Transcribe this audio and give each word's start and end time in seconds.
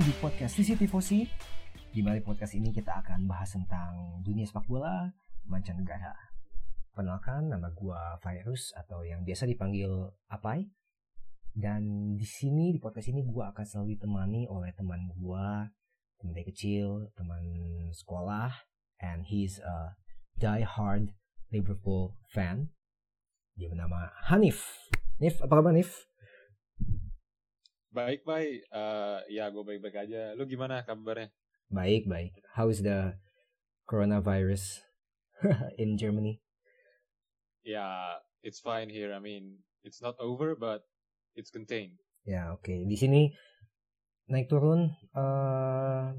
Di 0.00 0.16
podcast 0.16 0.56
di 0.56 2.00
mana 2.00 2.16
di 2.16 2.24
podcast 2.24 2.56
ini 2.56 2.72
kita 2.72 3.04
akan 3.04 3.28
bahas 3.28 3.52
tentang 3.52 4.24
dunia 4.24 4.48
sepak 4.48 4.64
bola 4.64 5.12
mancanegara. 5.44 6.16
Perkenalkan 6.88 7.52
nama 7.52 7.68
gua 7.68 8.16
Virus 8.24 8.72
atau 8.72 9.04
yang 9.04 9.28
biasa 9.28 9.44
dipanggil 9.44 9.92
Apai. 10.32 10.72
Dan 11.52 12.16
di 12.16 12.24
sini 12.24 12.72
di 12.72 12.80
podcast 12.80 13.12
ini 13.12 13.20
gua 13.28 13.52
akan 13.52 13.60
selalu 13.60 14.00
ditemani 14.00 14.48
oleh 14.48 14.72
teman 14.72 15.12
gua, 15.20 15.68
teman 16.16 16.32
dari 16.32 16.48
kecil, 16.48 17.12
teman 17.12 17.44
sekolah, 17.92 18.56
and 19.04 19.28
he's 19.28 19.60
a 19.60 20.00
die-hard 20.40 21.12
Liverpool 21.52 22.16
fan. 22.32 22.72
Dia 23.52 23.68
bernama 23.68 24.08
Hanif. 24.32 24.64
Nif, 25.20 25.44
apa 25.44 25.60
kabar 25.60 25.76
Nif? 25.76 26.09
Baik, 27.90 28.22
baik. 28.22 28.70
Uh, 28.70 29.18
ya, 29.26 29.50
gue 29.50 29.66
baik-baik 29.66 30.06
aja. 30.06 30.30
Lu 30.38 30.46
gimana 30.46 30.86
kabarnya? 30.86 31.34
Baik, 31.66 32.06
baik. 32.06 32.38
How 32.54 32.70
is 32.70 32.86
the 32.86 33.18
coronavirus 33.90 34.86
in 35.82 35.98
Germany? 35.98 36.38
Yeah, 37.66 38.22
it's 38.46 38.62
fine 38.62 38.94
here. 38.94 39.10
I 39.10 39.18
mean, 39.18 39.66
it's 39.82 39.98
not 39.98 40.14
over, 40.22 40.54
but 40.54 40.86
it's 41.34 41.50
contained. 41.50 41.98
Ya, 42.22 42.54
oke. 42.54 42.62
Okay. 42.62 42.86
Di 42.86 42.94
sini 42.94 43.34
naik 44.30 44.46
turun. 44.46 44.94
Uh, 45.10 46.14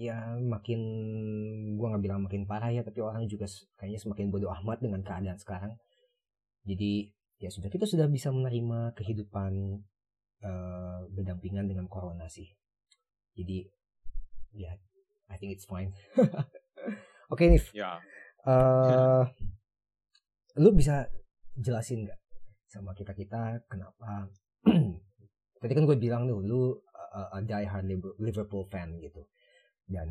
ya, 0.00 0.32
makin 0.40 0.80
gua 1.76 1.92
nggak 1.92 2.04
bilang 2.08 2.24
makin 2.24 2.48
parah 2.48 2.72
ya, 2.72 2.80
tapi 2.80 3.04
orang 3.04 3.28
juga 3.28 3.44
kayaknya 3.76 4.00
semakin 4.00 4.32
bodoh 4.32 4.48
amat 4.64 4.80
dengan 4.80 5.04
keadaan 5.04 5.36
sekarang. 5.36 5.76
Jadi 6.64 7.12
ya 7.36 7.52
sudah 7.52 7.68
kita 7.68 7.84
sudah 7.84 8.08
bisa 8.08 8.32
menerima 8.32 8.96
kehidupan 8.96 9.84
uh, 10.46 11.02
berdampingan 11.10 11.66
dengan 11.66 11.90
corona 11.90 12.30
sih. 12.30 12.46
Jadi 13.34 13.66
ya, 14.54 14.70
yeah, 14.70 14.74
I 15.26 15.36
think 15.36 15.58
it's 15.58 15.66
fine. 15.66 15.90
Oke 16.14 17.34
okay, 17.34 17.46
Nif. 17.50 17.74
Ya. 17.74 17.98
Uh, 18.46 19.26
lu 20.62 20.70
bisa 20.70 21.10
jelasin 21.58 22.06
nggak 22.06 22.20
sama 22.70 22.94
kita 22.94 23.12
kita 23.12 23.66
kenapa? 23.66 24.30
Tadi 25.60 25.72
kan 25.74 25.84
gue 25.84 25.98
bilang 25.98 26.30
tuh 26.30 26.40
lu 26.40 26.78
uh, 27.16 27.36
a 27.36 27.42
die 27.42 27.66
hard 27.66 27.90
Liverpool 28.22 28.64
fan 28.70 28.96
gitu. 29.02 29.26
Dan 29.86 30.08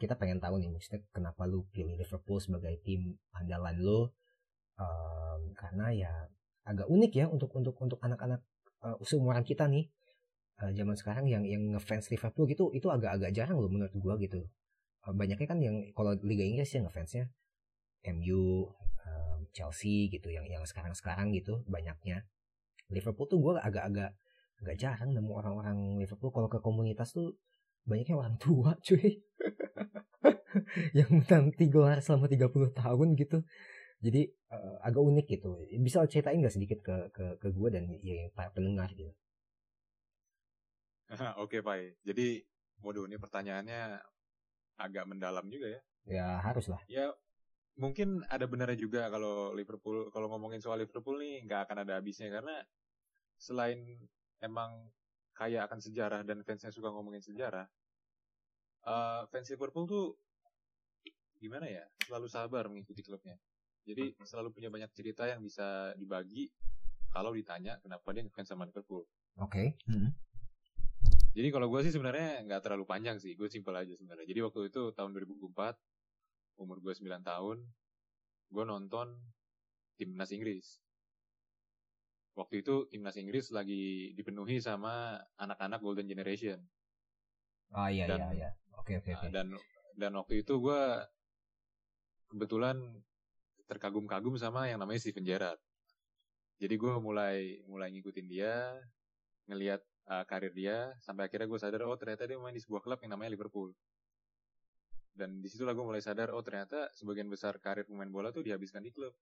kita 0.00 0.16
pengen 0.16 0.40
tahu 0.40 0.56
nih 0.56 0.72
maksudnya 0.72 1.04
kenapa 1.12 1.44
lu 1.44 1.68
pilih 1.68 2.00
Liverpool 2.00 2.40
sebagai 2.40 2.80
tim 2.80 3.20
andalan 3.36 3.76
lu 3.76 4.08
um, 4.80 5.40
karena 5.52 5.92
ya 5.92 6.12
agak 6.64 6.88
unik 6.88 7.12
ya 7.12 7.26
untuk 7.28 7.52
untuk 7.52 7.76
untuk 7.76 8.00
anak-anak 8.00 8.40
uh, 8.84 8.96
seumuran 9.04 9.44
kita 9.44 9.68
nih 9.68 9.88
uh, 10.60 10.72
zaman 10.72 10.96
sekarang 10.96 11.24
yang 11.28 11.44
yang 11.44 11.76
ngefans 11.76 12.08
Liverpool 12.12 12.48
gitu 12.48 12.72
itu 12.72 12.88
agak-agak 12.88 13.32
jarang 13.32 13.60
loh 13.60 13.70
menurut 13.70 13.92
gua 13.96 14.16
gitu. 14.20 14.44
Uh, 15.04 15.14
banyaknya 15.16 15.46
kan 15.48 15.58
yang 15.60 15.76
kalau 15.96 16.16
Liga 16.20 16.44
Inggris 16.44 16.72
ya 16.72 16.80
ngefansnya 16.84 17.32
MU 18.16 18.68
uh, 19.04 19.36
Chelsea 19.52 20.08
gitu 20.12 20.28
yang 20.32 20.44
yang 20.48 20.64
sekarang-sekarang 20.64 21.32
gitu 21.36 21.64
banyaknya. 21.68 22.24
Liverpool 22.90 23.28
tuh 23.30 23.38
gua 23.38 23.62
agak-agak 23.62 24.16
agak 24.60 24.76
jarang 24.76 25.16
nemu 25.16 25.32
orang-orang 25.32 25.78
Liverpool. 26.00 26.32
Kalau 26.32 26.48
ke 26.52 26.60
komunitas 26.60 27.16
tuh 27.16 27.36
banyaknya 27.88 28.16
orang 28.16 28.36
tua 28.36 28.76
cuy. 28.86 29.20
Yang 30.98 31.10
menanti 31.14 31.70
gelar 31.70 32.02
selama 32.02 32.26
30 32.26 32.74
tahun 32.74 33.08
gitu 33.16 33.46
jadi 34.00 34.32
uh, 34.48 34.80
agak 34.80 35.02
unik 35.04 35.26
gitu. 35.28 35.60
Bisa 35.84 36.08
ceritain 36.08 36.40
nggak 36.40 36.56
sedikit 36.56 36.80
ke 36.80 36.96
ke 37.12 37.24
ke 37.36 37.48
gue 37.52 37.68
dan 37.68 37.84
ya 38.00 38.32
para 38.32 38.48
pendengar 38.48 38.88
gitu? 38.96 39.12
Oke 41.44 41.60
pak 41.60 42.00
jadi 42.00 42.40
waduh 42.80 43.04
ini 43.04 43.20
pertanyaannya 43.20 44.00
agak 44.80 45.04
mendalam 45.04 45.44
juga 45.52 45.68
ya. 45.68 45.80
Ya 46.08 46.26
harus 46.40 46.72
lah. 46.72 46.80
Ya 46.88 47.12
mungkin 47.76 48.24
ada 48.32 48.48
benarnya 48.48 48.80
juga 48.80 49.12
kalau 49.12 49.52
Liverpool 49.52 50.08
kalau 50.08 50.32
ngomongin 50.32 50.64
soal 50.64 50.80
Liverpool 50.80 51.20
nih 51.20 51.44
nggak 51.44 51.68
akan 51.68 51.84
ada 51.84 52.00
habisnya. 52.00 52.32
Karena 52.32 52.56
selain 53.36 54.00
emang 54.40 54.88
kaya 55.36 55.68
akan 55.68 55.80
sejarah 55.80 56.20
dan 56.24 56.40
fansnya 56.40 56.72
suka 56.72 56.88
ngomongin 56.88 57.24
sejarah 57.24 57.68
uh, 58.84 59.24
fans 59.28 59.52
Liverpool 59.52 59.84
tuh 59.84 60.16
gimana 61.36 61.68
ya? 61.68 61.84
Selalu 62.08 62.32
sabar 62.32 62.64
mengikuti 62.72 63.04
klubnya 63.04 63.36
jadi 63.84 64.12
selalu 64.22 64.52
punya 64.52 64.68
banyak 64.68 64.90
cerita 64.92 65.24
yang 65.24 65.40
bisa 65.40 65.96
dibagi 65.96 66.52
kalau 67.10 67.34
ditanya 67.34 67.80
kenapa 67.82 68.14
dia 68.14 68.22
ngefans 68.22 68.48
sama 68.54 68.66
Liverpool. 68.68 69.04
Oke. 69.40 69.74
Okay. 69.74 69.90
Hmm. 69.90 70.14
Jadi 71.30 71.48
kalau 71.54 71.70
gue 71.70 71.80
sih 71.86 71.94
sebenarnya 71.94 72.42
nggak 72.46 72.62
terlalu 72.66 72.84
panjang 72.86 73.22
sih, 73.22 73.38
gue 73.38 73.46
simpel 73.46 73.74
aja 73.78 73.94
sebenarnya. 73.94 74.26
Jadi 74.26 74.40
waktu 74.42 74.60
itu 74.66 74.90
tahun 74.90 75.14
2004, 75.14 76.58
umur 76.58 76.76
gue 76.82 76.92
9 76.92 77.06
tahun, 77.22 77.58
gue 78.50 78.64
nonton 78.66 79.14
timnas 79.94 80.34
Inggris. 80.34 80.82
Waktu 82.34 82.66
itu 82.66 82.90
timnas 82.90 83.14
Inggris 83.14 83.54
lagi 83.54 84.10
dipenuhi 84.18 84.58
sama 84.58 85.22
anak-anak 85.38 85.78
Golden 85.78 86.10
Generation. 86.10 86.58
Oh 87.70 87.86
iya 87.86 88.10
dan, 88.10 88.18
iya 88.18 88.28
iya. 88.34 88.50
Oke 88.74 88.98
oke 88.98 89.14
oke. 89.14 89.30
Dan 89.30 89.54
dan 89.94 90.12
waktu 90.18 90.42
itu 90.42 90.58
gue 90.58 90.82
kebetulan 92.30 92.82
terkagum-kagum 93.70 94.34
sama 94.34 94.66
yang 94.66 94.82
namanya 94.82 94.98
Steven 94.98 95.22
Gerrard. 95.22 95.62
Jadi 96.58 96.74
gue 96.74 96.92
mulai 96.98 97.62
mulai 97.70 97.88
ngikutin 97.94 98.26
dia, 98.26 98.74
ngelihat 99.46 99.80
uh, 100.10 100.26
karir 100.26 100.52
dia, 100.52 100.92
sampai 101.00 101.30
akhirnya 101.30 101.46
gue 101.46 101.60
sadar 101.62 101.86
oh 101.86 101.96
ternyata 101.96 102.26
dia 102.26 102.36
main 102.36 102.52
di 102.52 102.60
sebuah 102.60 102.82
klub 102.82 102.98
yang 103.00 103.14
namanya 103.14 103.32
Liverpool. 103.38 103.70
Dan 105.14 105.40
di 105.40 105.48
situlah 105.48 105.72
gue 105.72 105.86
mulai 105.86 106.02
sadar 106.02 106.34
oh 106.34 106.42
ternyata 106.42 106.90
sebagian 106.92 107.30
besar 107.30 107.56
karir 107.62 107.86
pemain 107.86 108.10
bola 108.10 108.34
tuh 108.34 108.42
dihabiskan 108.42 108.82
di 108.82 108.90
klub. 108.90 109.14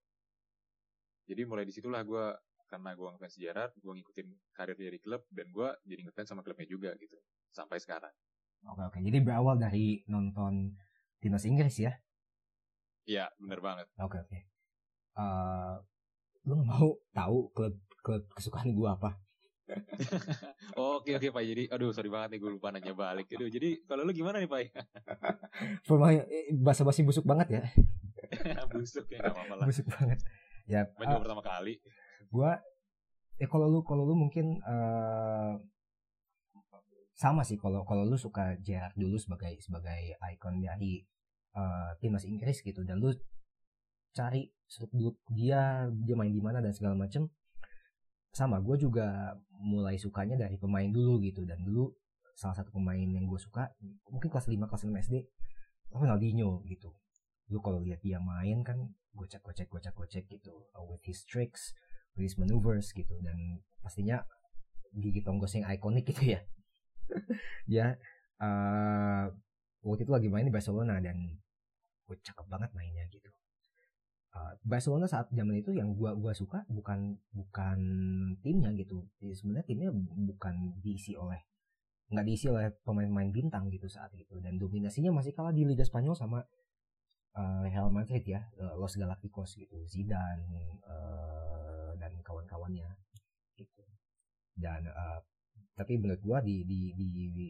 Jadi 1.29 1.45
mulai 1.45 1.63
di 1.63 1.71
situlah 1.71 2.01
gue 2.01 2.25
karena 2.69 2.91
gue 2.93 3.07
ngefans 3.15 3.35
Gerrard, 3.37 3.71
gue 3.77 3.93
ngikutin 4.01 4.27
karir 4.53 4.77
dia 4.77 4.91
di 4.91 4.99
klub 5.01 5.21
dan 5.29 5.47
gue 5.53 5.69
jadi 5.85 6.01
ngefans 6.09 6.27
sama 6.33 6.41
klubnya 6.41 6.65
juga 6.65 6.91
gitu 6.97 7.17
sampai 7.53 7.77
sekarang. 7.77 8.13
Oke 8.67 8.81
oke, 8.83 8.97
jadi 8.99 9.23
berawal 9.23 9.55
dari 9.55 10.03
nonton 10.11 10.75
timnas 11.23 11.47
Inggris 11.47 11.79
ya? 11.79 11.95
Iya, 13.05 13.31
bener 13.39 13.59
banget. 13.63 13.87
Oke, 13.99 14.17
okay, 14.17 14.19
oke. 14.23 14.29
Okay. 14.31 14.41
Uh, 15.19 15.75
lu 16.47 16.55
mau 16.63 16.95
tahu 17.11 17.51
klub 17.51 17.75
klub 18.01 18.23
kesukaan 18.33 18.71
gue 18.71 18.89
apa? 18.89 19.19
oke 20.97 21.11
oke 21.13 21.27
Pak. 21.29 21.43
Jadi 21.45 21.63
aduh 21.69 21.93
sorry 21.93 22.09
banget 22.09 22.37
nih 22.37 22.39
gue 22.41 22.51
lupa 22.57 22.73
nanya 22.73 22.93
balik. 22.97 23.29
Aduh, 23.37 23.49
jadi 23.49 23.81
kalau 23.85 24.01
lu 24.07 24.11
gimana 24.15 24.41
nih 24.41 24.49
Pak? 24.49 24.59
Pemain 25.87 26.25
eh, 26.25 26.49
basa-basi 26.57 27.05
busuk 27.05 27.25
banget 27.25 27.61
ya. 27.61 27.63
busuk 28.73 29.05
ya 29.13 29.29
apa-apa 29.29 29.53
lah. 29.61 29.65
Busuk 29.69 29.85
banget. 29.89 30.19
Ya. 30.65 30.89
Main 30.97 31.13
uh, 31.13 31.21
pertama 31.21 31.43
kali. 31.45 31.77
Gua 32.29 32.57
eh 33.39 33.47
kalau 33.47 33.71
lu 33.71 33.79
kalau 33.85 34.03
lu 34.03 34.17
mungkin 34.17 34.59
uh, 34.65 35.55
sama 37.15 37.43
sih 37.43 37.59
kalau 37.59 37.83
kalau 37.83 38.07
lu 38.07 38.15
suka 38.15 38.55
Gerard 38.63 38.95
dulu 38.95 39.19
sebagai 39.19 39.59
sebagai 39.59 40.15
ikon 40.17 40.63
dari 40.63 41.03
uh, 41.59 41.91
timnas 41.99 42.23
Inggris 42.23 42.63
gitu. 42.63 42.81
Dan 42.87 43.03
lu 43.03 43.11
cari 44.15 44.47
seluk 44.65 45.19
dia 45.29 45.87
dia 45.91 46.15
main 46.15 46.31
di 46.31 46.39
mana 46.39 46.63
dan 46.63 46.71
segala 46.71 46.95
macem. 46.95 47.27
Sama 48.31 48.61
gue 48.63 48.77
juga 48.79 49.35
mulai 49.59 49.99
sukanya 49.99 50.39
dari 50.39 50.55
pemain 50.55 50.87
dulu 50.87 51.19
gitu. 51.19 51.43
Dan 51.43 51.61
dulu 51.67 51.91
salah 52.39 52.55
satu 52.55 52.71
pemain 52.71 53.03
yang 53.03 53.27
gue 53.27 53.39
suka 53.41 53.75
mungkin 54.07 54.31
kelas 54.31 54.47
5 54.47 54.55
kelas 54.55 54.83
6 54.87 55.05
SD 55.11 55.15
Ronaldinho 55.91 56.63
gitu. 56.63 56.95
Lu 57.51 57.59
kalau 57.59 57.83
lihat 57.83 57.99
dia 57.99 58.21
main 58.23 58.63
kan 58.63 58.95
gocek 59.11 59.43
gocek 59.43 59.67
gocek 59.67 59.93
gocek 59.93 60.25
gitu. 60.31 60.69
Uh, 60.71 60.85
with 60.87 61.03
his 61.03 61.27
tricks 61.27 61.75
with 62.15 62.23
his 62.23 62.39
maneuvers 62.39 62.93
gitu. 62.95 63.17
Dan 63.19 63.59
pastinya 63.83 64.23
gigi 64.95 65.21
tonggos 65.21 65.57
yang 65.57 65.67
ikonik 65.67 66.07
gitu 66.07 66.37
ya. 66.37 66.41
Ya 67.69 67.97
uh, 68.37 69.33
waktu 69.81 70.05
itu 70.05 70.11
lagi 70.13 70.29
main 70.29 70.45
di 70.47 70.53
Barcelona 70.53 71.01
dan 71.01 71.37
gue 72.09 72.17
cakep 72.25 72.45
banget 72.49 72.73
mainnya 72.73 73.05
gitu. 73.13 73.29
Uh, 74.29 74.53
Barcelona 74.61 75.09
saat 75.09 75.25
zaman 75.33 75.57
itu 75.57 75.73
yang 75.73 75.97
gua 75.97 76.13
gua 76.13 76.37
suka 76.37 76.61
bukan 76.69 77.17
bukan 77.33 77.79
timnya 78.45 78.69
gitu. 78.77 79.09
Sebenarnya 79.17 79.65
timnya 79.65 79.89
bukan 80.29 80.77
diisi 80.85 81.17
oleh 81.17 81.41
nggak 82.13 82.25
diisi 82.29 82.45
oleh 82.45 82.69
pemain-pemain 82.85 83.33
bintang 83.33 83.73
gitu 83.73 83.89
saat 83.89 84.13
itu. 84.13 84.37
Dan 84.37 84.61
dominasinya 84.61 85.09
masih 85.09 85.33
kalah 85.33 85.49
di 85.49 85.65
Liga 85.65 85.81
Spanyol 85.81 86.13
sama 86.13 86.45
uh, 87.33 87.59
Real 87.65 87.89
Madrid 87.89 88.21
ya 88.21 88.45
uh, 88.61 88.77
Los 88.77 89.01
Galacticos 89.01 89.57
gitu 89.57 89.81
Zidane 89.89 90.77
uh, 90.85 91.97
dan 91.97 92.13
kawan-kawannya 92.21 92.85
gitu. 93.57 93.81
Dan 94.53 94.93
uh, 94.93 95.25
tapi 95.73 95.97
menurut 95.97 96.21
gua 96.21 96.37
di 96.45 96.61
di 96.69 96.93
di, 96.93 97.07
di 97.33 97.47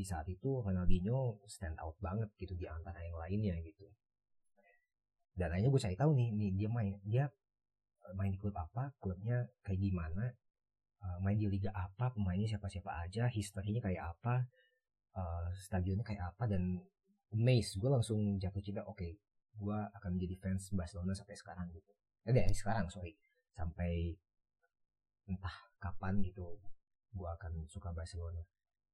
di 0.00 0.04
saat 0.08 0.24
itu 0.32 0.64
Ronaldinho 0.64 1.44
stand 1.44 1.76
out 1.76 2.00
banget 2.00 2.32
gitu 2.40 2.56
di 2.56 2.64
antara 2.64 3.04
yang 3.04 3.20
lainnya 3.20 3.60
gitu. 3.60 3.84
Dan 5.36 5.52
akhirnya 5.52 5.68
gue 5.68 5.82
cari 5.84 5.96
tahu 6.00 6.16
nih 6.16 6.28
nih 6.32 6.50
dia 6.56 6.68
main 6.72 6.96
dia 7.04 7.24
eh, 8.08 8.14
main 8.16 8.32
di 8.32 8.40
klub 8.40 8.56
apa 8.56 8.96
klubnya 8.96 9.44
kayak 9.60 9.80
gimana 9.84 10.32
uh, 11.04 11.18
main 11.20 11.36
di 11.36 11.48
liga 11.48 11.72
apa, 11.72 12.12
pemainnya 12.12 12.48
siapa-siapa 12.48 12.90
aja, 13.04 13.28
historinya 13.32 13.80
kayak 13.80 14.16
apa, 14.16 14.44
uh, 15.16 15.48
stadionnya 15.56 16.04
kayak 16.04 16.22
apa 16.34 16.44
dan 16.48 16.80
amazed. 17.32 17.80
Gue 17.80 17.90
langsung 17.90 18.36
jatuh 18.36 18.62
cinta 18.62 18.84
oke 18.84 19.00
okay, 19.00 19.12
gue 19.56 19.78
akan 20.00 20.10
menjadi 20.16 20.36
fans 20.40 20.70
Barcelona 20.72 21.12
sampai 21.16 21.36
sekarang 21.36 21.68
gitu. 21.72 21.92
Eh 22.28 22.32
dari 22.36 22.54
sekarang 22.54 22.88
sorry. 22.92 23.16
Sampai 23.56 24.16
entah 25.28 25.56
kapan 25.78 26.20
gitu 26.24 26.58
gue 27.10 27.28
akan 27.28 27.66
suka 27.66 27.90
Barcelona 27.90 28.42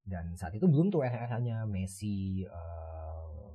dan 0.06 0.38
saat 0.38 0.54
itu 0.54 0.70
belum 0.70 0.94
tuh 0.94 1.02
era-eranya 1.02 1.66
Messi 1.66 2.46
uh, 2.46 3.50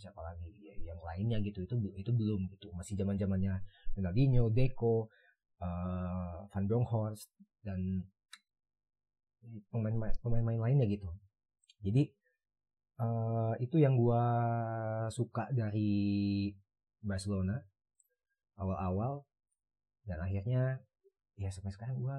siapa 0.00 0.24
lagi 0.24 0.48
ya, 0.64 0.72
yang 0.92 1.00
lainnya 1.04 1.38
gitu 1.44 1.68
itu 1.68 1.76
itu 1.92 2.10
belum 2.16 2.48
gitu. 2.48 2.72
Masih 2.72 2.96
zaman 2.96 3.20
zamannya 3.20 3.60
Ronaldinho, 3.92 4.48
Deco, 4.48 5.12
uh, 5.60 6.48
Van 6.48 6.64
Bronckhorst 6.64 7.28
dan 7.60 8.08
pemain 9.68 10.12
pemain 10.24 10.56
lainnya 10.64 10.88
gitu. 10.88 11.12
Jadi 11.84 12.08
uh, 13.04 13.52
itu 13.60 13.76
yang 13.76 14.00
gue 14.00 14.24
suka 15.12 15.52
dari 15.52 16.48
Barcelona 17.04 17.60
awal-awal 18.56 19.28
dan 20.08 20.24
akhirnya 20.24 20.80
ya 21.36 21.52
sampai 21.52 21.68
sekarang 21.76 22.00
gue 22.00 22.18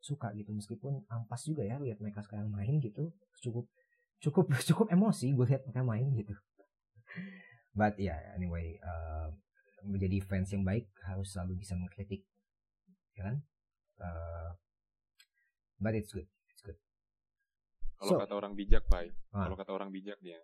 suka 0.00 0.30
gitu 0.36 0.52
meskipun 0.54 1.02
ampas 1.10 1.42
juga 1.44 1.66
ya 1.66 1.80
lihat 1.82 1.98
mereka 1.98 2.22
sekarang 2.22 2.52
main 2.52 2.78
gitu 2.78 3.10
cukup 3.42 3.66
cukup 4.22 4.46
cukup 4.68 4.86
emosi 4.92 5.34
gue 5.34 5.46
lihat 5.46 5.62
mereka 5.66 5.82
main 5.82 6.08
gitu 6.14 6.34
but 7.76 7.96
ya 7.96 8.14
yeah, 8.14 8.18
anyway 8.36 8.76
uh, 8.80 9.32
menjadi 9.86 10.22
fans 10.24 10.50
yang 10.50 10.66
baik 10.66 10.88
harus 11.06 11.32
selalu 11.32 11.62
bisa 11.62 11.74
mengkritik 11.78 12.24
ya 13.16 13.32
kan 13.32 13.36
uh, 14.00 14.50
but 15.80 15.92
it's 15.96 16.12
good 16.12 16.28
kalau 17.96 18.12
so, 18.12 18.20
kata 18.20 18.34
orang 18.36 18.52
bijak, 18.52 18.84
Pak. 18.92 19.08
Ah. 19.32 19.48
Kalau 19.48 19.56
kata 19.56 19.72
orang 19.72 19.90
bijak 19.90 20.20
dia. 20.20 20.40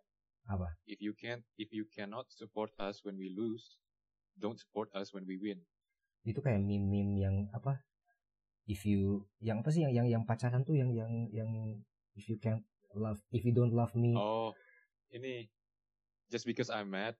Apa? 0.49 0.75
If 0.88 0.99
you 0.99 1.12
can't 1.14 1.44
if 1.60 1.70
you 1.70 1.87
cannot 1.87 2.26
support 2.32 2.72
us 2.81 3.04
when 3.04 3.14
we 3.20 3.31
lose, 3.31 3.78
don't 4.34 4.58
support 4.58 4.90
us 4.96 5.12
when 5.12 5.28
we 5.28 5.38
win. 5.38 5.62
Itu 6.25 6.40
kayak 6.40 6.64
meme-meme 6.64 7.14
yang 7.20 7.37
apa? 7.52 7.84
If 8.67 8.87
you 8.87 9.26
yang 9.43 9.61
apa 9.61 9.75
sih 9.75 9.82
yang 9.82 9.93
yang 9.93 10.06
yang 10.06 10.23
pacaran 10.23 10.62
tuh 10.62 10.79
yang 10.79 10.94
yang 10.94 11.11
yang 11.35 11.50
if 12.14 12.31
you 12.31 12.38
can't 12.38 12.62
love 12.94 13.19
if 13.35 13.43
you 13.43 13.50
don't 13.50 13.75
love 13.75 13.91
me. 13.99 14.14
Oh, 14.14 14.55
ini 15.11 15.50
just 16.31 16.47
because 16.47 16.70
I'm 16.70 16.94
mad 16.94 17.19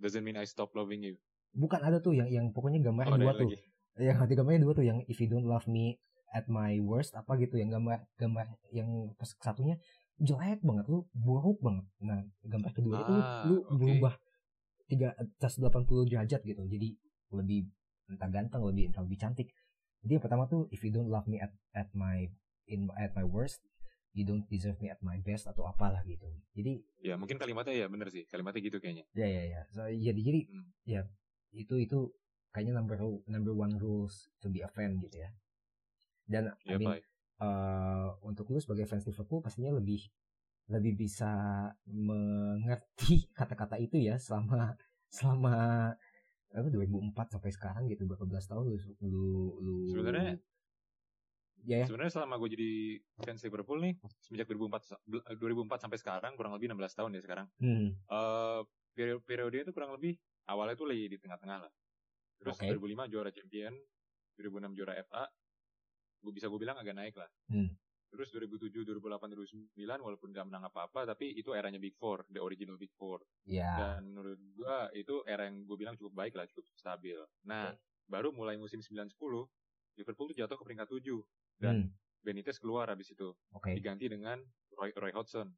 doesn't 0.00 0.24
mean 0.24 0.40
I 0.40 0.48
stop 0.48 0.72
loving 0.72 1.04
you. 1.04 1.14
Bukan 1.52 1.82
ada 1.84 2.00
tuh 2.00 2.16
yang 2.16 2.32
yang 2.32 2.46
pokoknya 2.54 2.80
gambarnya 2.80 3.16
oh, 3.16 3.20
dua 3.20 3.32
tuh. 3.36 3.48
Lagi. 3.52 3.58
Yang 4.00 4.16
hati 4.24 4.32
gambarnya 4.38 4.60
dua 4.64 4.72
tuh 4.72 4.86
yang 4.86 4.98
if 5.04 5.20
you 5.20 5.28
don't 5.28 5.44
love 5.44 5.68
me 5.68 6.00
at 6.30 6.46
my 6.46 6.78
worst 6.78 7.12
apa 7.18 7.34
gitu 7.42 7.58
yang 7.58 7.74
gambar 7.74 8.06
gambar 8.14 8.46
yang 8.70 9.10
satunya 9.42 9.76
jelek 10.22 10.62
banget 10.62 10.86
lu 10.86 11.08
buruk 11.10 11.58
banget 11.58 11.86
nah 11.98 12.22
gambar 12.46 12.70
kedua 12.70 12.94
ah, 12.94 13.02
itu 13.02 13.12
lu, 13.12 13.22
lu 13.50 13.56
okay. 13.66 13.76
berubah 13.82 14.14
tiga 14.86 15.08
atas 15.18 15.58
80 15.58 16.10
derajat 16.10 16.40
gitu 16.46 16.62
jadi 16.70 16.88
lebih 17.34 17.66
entah 18.10 18.30
ganteng 18.30 18.62
lebih 18.62 18.90
entah 18.90 19.02
lebih 19.02 19.18
cantik 19.18 19.48
jadi 20.00 20.18
yang 20.18 20.24
pertama 20.24 20.44
tuh 20.48 20.66
if 20.72 20.80
you 20.80 20.92
don't 20.92 21.08
love 21.12 21.28
me 21.28 21.40
at 21.40 21.52
at 21.76 21.92
my 21.92 22.28
in 22.70 22.88
at 22.96 23.12
my 23.12 23.26
worst 23.26 23.60
you 24.10 24.26
don't 24.26 24.46
deserve 24.50 24.78
me 24.82 24.90
at 24.90 24.98
my 25.02 25.22
best 25.22 25.46
atau 25.46 25.66
apalah 25.70 26.02
gitu. 26.02 26.26
Jadi 26.54 26.82
ya 26.98 27.14
mungkin 27.14 27.38
kalimatnya 27.38 27.74
ya 27.74 27.86
bener 27.86 28.10
sih. 28.10 28.26
Kalimatnya 28.26 28.60
gitu 28.66 28.82
kayaknya. 28.82 29.06
Ya 29.14 29.26
ya 29.26 29.42
ya. 29.46 29.60
So, 29.70 29.86
jadi 29.86 30.18
jadi 30.18 30.40
hmm. 30.50 30.68
ya 30.82 31.00
itu 31.54 31.74
itu 31.78 32.10
kayaknya 32.50 32.82
number 32.82 32.98
number 33.30 33.54
one 33.54 33.78
rules 33.78 34.30
to 34.42 34.50
be 34.50 34.66
a 34.66 34.70
fan 34.70 34.98
gitu 34.98 35.22
ya. 35.22 35.30
Dan 36.26 36.50
ya, 36.66 36.74
I 36.74 36.78
mean, 36.78 36.98
uh, 37.42 38.18
untuk 38.26 38.50
lu 38.50 38.58
sebagai 38.58 38.86
fans 38.90 39.06
Liverpool 39.06 39.42
pastinya 39.42 39.74
lebih 39.78 40.02
lebih 40.70 41.06
bisa 41.06 41.30
mengerti 41.86 43.30
kata-kata 43.38 43.78
itu 43.78 43.98
ya 43.98 44.18
selama 44.18 44.74
selama 45.10 45.54
apa 46.50 46.66
2004 46.66 47.34
sampai 47.38 47.50
sekarang 47.54 47.84
gitu 47.86 48.06
berapa 48.10 48.26
belas 48.26 48.44
tahun 48.50 48.74
lu 48.74 48.76
lu 49.06 49.26
lu 49.62 49.74
sebenarnya 49.94 50.38
ya, 51.62 51.82
ya. 51.82 51.86
sebenarnya 51.86 52.12
selama 52.18 52.34
gue 52.42 52.50
jadi 52.58 52.72
fans 53.22 53.42
Liverpool 53.46 53.78
nih 53.78 53.94
semenjak 54.18 54.50
2004 54.50 55.38
2004 55.38 55.84
sampai 55.86 55.98
sekarang 56.02 56.32
kurang 56.34 56.52
lebih 56.58 56.74
16 56.74 56.98
tahun 56.98 57.10
ya 57.14 57.20
sekarang 57.22 57.46
hmm. 57.62 57.88
uh, 58.10 58.66
periode 58.96 59.22
periode 59.22 59.56
itu 59.62 59.70
kurang 59.70 59.94
lebih 59.94 60.18
awalnya 60.50 60.74
tuh 60.74 60.90
lagi 60.90 61.06
di 61.06 61.18
tengah-tengah 61.22 61.58
lah 61.68 61.72
terus 62.42 62.58
okay. 62.58 62.74
2005 62.74 63.12
juara 63.12 63.30
champion 63.30 63.74
2006 64.40 64.74
juara 64.74 64.94
FA 65.06 65.24
gue 66.20 66.32
bisa 66.32 66.46
gue 66.52 66.60
bilang 66.60 66.76
agak 66.76 66.94
naik 66.96 67.16
lah. 67.16 67.30
Hmm. 67.48 67.72
Terus 68.20 68.36
2007, 68.36 68.84
2008, 68.84 69.32
2009 69.80 69.80
walaupun 70.04 70.28
gak 70.28 70.44
menang 70.44 70.68
apa-apa 70.68 71.08
tapi 71.08 71.40
itu 71.40 71.56
eranya 71.56 71.80
Big 71.80 71.96
Four, 71.96 72.28
the 72.28 72.36
original 72.36 72.76
Big 72.76 72.92
Four. 72.92 73.24
Yeah. 73.48 73.96
Dan 73.96 74.12
menurut 74.12 74.36
gue 74.36 74.76
itu 74.92 75.24
era 75.24 75.48
yang 75.48 75.64
gue 75.64 75.76
bilang 75.80 75.96
cukup 75.96 76.12
baik 76.12 76.36
lah, 76.36 76.44
cukup 76.52 76.68
stabil. 76.76 77.16
Nah, 77.48 77.72
okay. 77.72 77.80
baru 78.12 78.28
mulai 78.36 78.60
musim 78.60 78.84
9-10 78.84 79.16
Liverpool 79.96 80.28
tuh 80.28 80.36
jatuh 80.36 80.60
ke 80.60 80.64
peringkat 80.68 81.00
7 81.00 81.00
dan 81.64 81.88
hmm. 81.88 81.96
Benitez 82.20 82.60
keluar 82.60 82.92
habis 82.92 83.08
itu. 83.08 83.32
Okay. 83.56 83.80
Diganti 83.80 84.12
dengan 84.12 84.36
Roy, 84.76 84.92
Roy 84.92 85.16
Hodgson. 85.16 85.48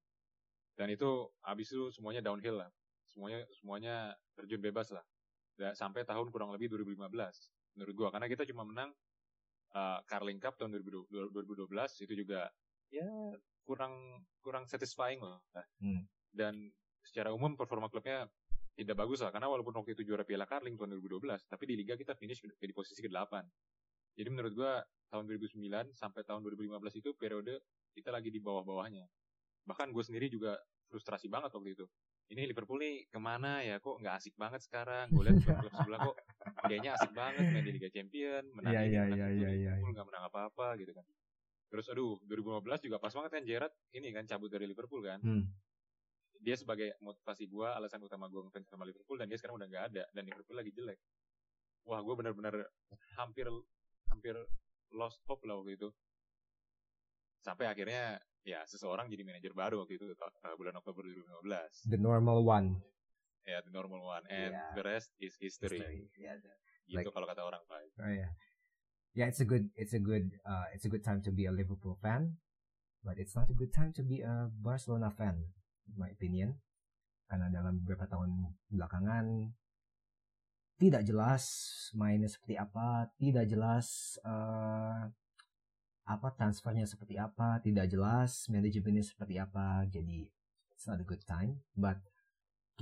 Dan 0.78 0.86
itu 0.94 1.34
habis 1.42 1.66
itu 1.66 1.90
semuanya 1.90 2.22
downhill 2.22 2.62
lah. 2.62 2.70
Semuanya 3.10 3.42
semuanya 3.58 4.14
terjun 4.38 4.62
bebas 4.62 4.94
lah. 4.94 5.02
Dan 5.58 5.74
sampai 5.74 6.06
tahun 6.06 6.30
kurang 6.30 6.54
lebih 6.54 6.70
2015 6.70 7.10
menurut 7.74 7.94
gua 7.98 8.08
karena 8.14 8.30
kita 8.30 8.46
cuma 8.46 8.62
menang 8.62 8.94
uh, 9.76 9.98
Carling 10.08 10.40
Cup 10.40 10.56
tahun 10.60 10.76
2012, 10.80 11.10
2012 11.32 12.04
itu 12.04 12.12
juga 12.14 12.48
ya 12.92 13.08
kurang 13.64 14.24
kurang 14.44 14.64
satisfying 14.68 15.20
lah. 15.22 15.40
Hmm. 15.80 16.04
Dan 16.32 16.70
secara 17.02 17.32
umum 17.34 17.56
performa 17.58 17.88
klubnya 17.88 18.28
tidak 18.72 18.96
bagus 19.04 19.20
lah 19.20 19.28
karena 19.28 19.52
walaupun 19.52 19.76
waktu 19.76 19.92
itu 19.92 20.08
juara 20.08 20.24
Piala 20.24 20.48
Carling 20.48 20.80
tahun 20.80 20.96
2012 20.96 21.28
tapi 21.44 21.64
di 21.68 21.74
liga 21.76 21.92
kita 21.92 22.16
finish 22.16 22.40
di 22.40 22.74
posisi 22.74 23.04
ke-8. 23.04 23.32
Jadi 24.16 24.28
menurut 24.28 24.52
gua 24.52 24.80
tahun 25.12 25.28
2009 25.28 25.92
sampai 25.92 26.24
tahun 26.24 26.40
2015 26.40 27.00
itu 27.00 27.12
periode 27.16 27.60
kita 27.92 28.08
lagi 28.08 28.32
di 28.32 28.40
bawah-bawahnya. 28.40 29.04
Bahkan 29.68 29.92
gue 29.92 30.04
sendiri 30.04 30.32
juga 30.32 30.56
frustrasi 30.88 31.28
banget 31.28 31.52
waktu 31.52 31.76
itu 31.76 31.84
ini 32.32 32.48
Liverpool 32.48 32.80
nih 32.80 33.06
ke 33.12 33.18
mana 33.20 33.60
ya 33.60 33.76
kok 33.76 34.00
nggak 34.00 34.14
asik 34.16 34.34
banget 34.40 34.64
sekarang 34.64 35.12
gue 35.12 35.22
lihat 35.28 35.44
klub 35.44 35.72
sebelah 35.76 36.00
kok 36.00 36.16
kayaknya 36.68 36.90
asik 36.98 37.12
banget 37.12 37.44
main 37.50 37.64
di 37.66 37.72
Liga 37.74 37.90
Champion 37.90 38.42
menang 38.54 38.72
yeah, 38.72 38.84
yeah, 38.86 39.04
menang 39.06 39.18
yeah, 39.18 39.30
yeah, 39.52 39.52
Liverpool 39.76 39.92
nggak 39.94 40.06
menang 40.08 40.24
apa-apa 40.30 40.66
gitu 40.78 40.92
kan 40.94 41.04
terus 41.72 41.86
aduh 41.88 42.20
2015 42.28 42.86
juga 42.86 42.96
pas 43.00 43.12
banget 43.12 43.30
kan 43.32 43.42
Gerrard 43.48 43.74
ini 43.96 44.08
kan 44.12 44.24
cabut 44.28 44.50
dari 44.52 44.68
Liverpool 44.68 45.00
kan 45.00 45.18
hmm. 45.24 45.44
dia 46.42 46.54
sebagai 46.58 46.94
motivasi 47.00 47.48
gue 47.48 47.68
alasan 47.68 48.04
utama 48.04 48.28
gue 48.28 48.40
ngefans 48.44 48.68
sama 48.68 48.84
Liverpool 48.84 49.16
dan 49.16 49.26
dia 49.26 49.40
sekarang 49.40 49.56
udah 49.56 49.68
nggak 49.68 49.84
ada 49.92 50.04
dan 50.12 50.22
Liverpool 50.28 50.56
lagi 50.56 50.70
jelek 50.70 51.00
wah 51.88 51.98
gue 52.04 52.14
benar-benar 52.14 52.54
hampir 53.18 53.48
hampir 54.12 54.36
lost 54.92 55.24
hope 55.24 55.48
lah 55.48 55.56
waktu 55.58 55.80
itu 55.80 55.88
sampai 57.42 57.66
akhirnya 57.66 58.22
ya 58.42 58.62
seseorang 58.66 59.06
jadi 59.10 59.22
manajer 59.22 59.52
baru 59.54 59.82
waktu 59.82 59.98
itu 59.98 60.06
uh, 60.14 60.54
bulan 60.58 60.74
Oktober 60.78 61.06
2015. 61.06 61.90
The 61.90 61.98
normal 61.98 62.42
one. 62.42 62.78
Ya, 63.42 63.58
yeah, 63.58 63.60
the 63.66 63.74
normal 63.74 64.06
one 64.06 64.22
and 64.30 64.54
yeah. 64.54 64.70
the 64.78 64.84
rest 64.86 65.10
is 65.18 65.34
history. 65.34 65.82
history. 65.82 66.06
Yeah, 66.14 66.38
the, 66.38 66.52
gitu 66.86 67.10
like, 67.10 67.10
kalau 67.10 67.26
kata 67.26 67.42
orang 67.42 67.62
Pak. 67.66 67.80
Oh 67.98 68.12
yeah. 68.12 68.30
Yeah, 69.12 69.26
it's 69.28 69.42
a 69.42 69.48
good 69.48 69.68
it's 69.76 69.92
a 69.92 70.00
good 70.00 70.30
uh, 70.46 70.70
it's 70.72 70.86
a 70.86 70.90
good 70.92 71.04
time 71.04 71.20
to 71.26 71.34
be 71.34 71.44
a 71.44 71.52
Liverpool 71.52 71.98
fan, 72.00 72.38
but 73.02 73.18
it's 73.18 73.34
not 73.34 73.50
a 73.50 73.56
good 73.56 73.74
time 73.74 73.92
to 73.98 74.02
be 74.06 74.24
a 74.24 74.48
Barcelona 74.48 75.12
fan, 75.12 75.52
in 75.90 75.94
my 75.98 76.08
opinion. 76.08 76.62
Karena 77.28 77.50
dalam 77.50 77.82
beberapa 77.82 78.08
tahun 78.08 78.56
belakangan 78.72 79.52
tidak 80.80 81.02
jelas 81.04 81.44
mainnya 81.98 82.30
seperti 82.30 82.56
apa, 82.56 83.10
tidak 83.20 83.44
jelas 83.50 84.16
uh, 84.24 85.12
apa 86.02 86.34
transfernya 86.34 86.82
seperti 86.82 87.14
apa 87.14 87.62
tidak 87.62 87.86
jelas 87.86 88.50
manajemennya 88.50 89.06
seperti 89.06 89.38
apa 89.38 89.86
jadi 89.86 90.26
it's 90.74 90.86
not 90.90 90.98
a 90.98 91.06
good 91.06 91.22
time 91.22 91.62
but 91.78 91.98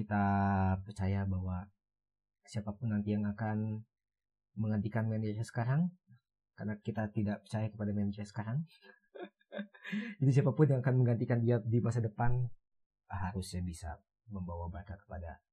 kita 0.00 0.24
percaya 0.80 1.28
bahwa 1.28 1.68
siapa 2.48 2.72
pun 2.72 2.96
nanti 2.96 3.12
yang 3.12 3.28
akan 3.28 3.84
menggantikan 4.56 5.06
manajer 5.06 5.44
sekarang 5.44 5.92
karena 6.56 6.80
kita 6.80 7.12
tidak 7.12 7.44
percaya 7.44 7.68
kepada 7.68 7.92
manajer 7.92 8.24
sekarang 8.24 8.64
jadi 10.24 10.30
siapa 10.40 10.56
pun 10.56 10.66
yang 10.72 10.80
akan 10.80 11.04
menggantikan 11.04 11.44
dia 11.44 11.60
di 11.60 11.78
masa 11.84 12.00
depan 12.00 12.48
harusnya 13.12 13.60
bisa 13.60 14.00
membawa 14.32 14.72
Barca 14.72 14.96
kepada 14.96 15.44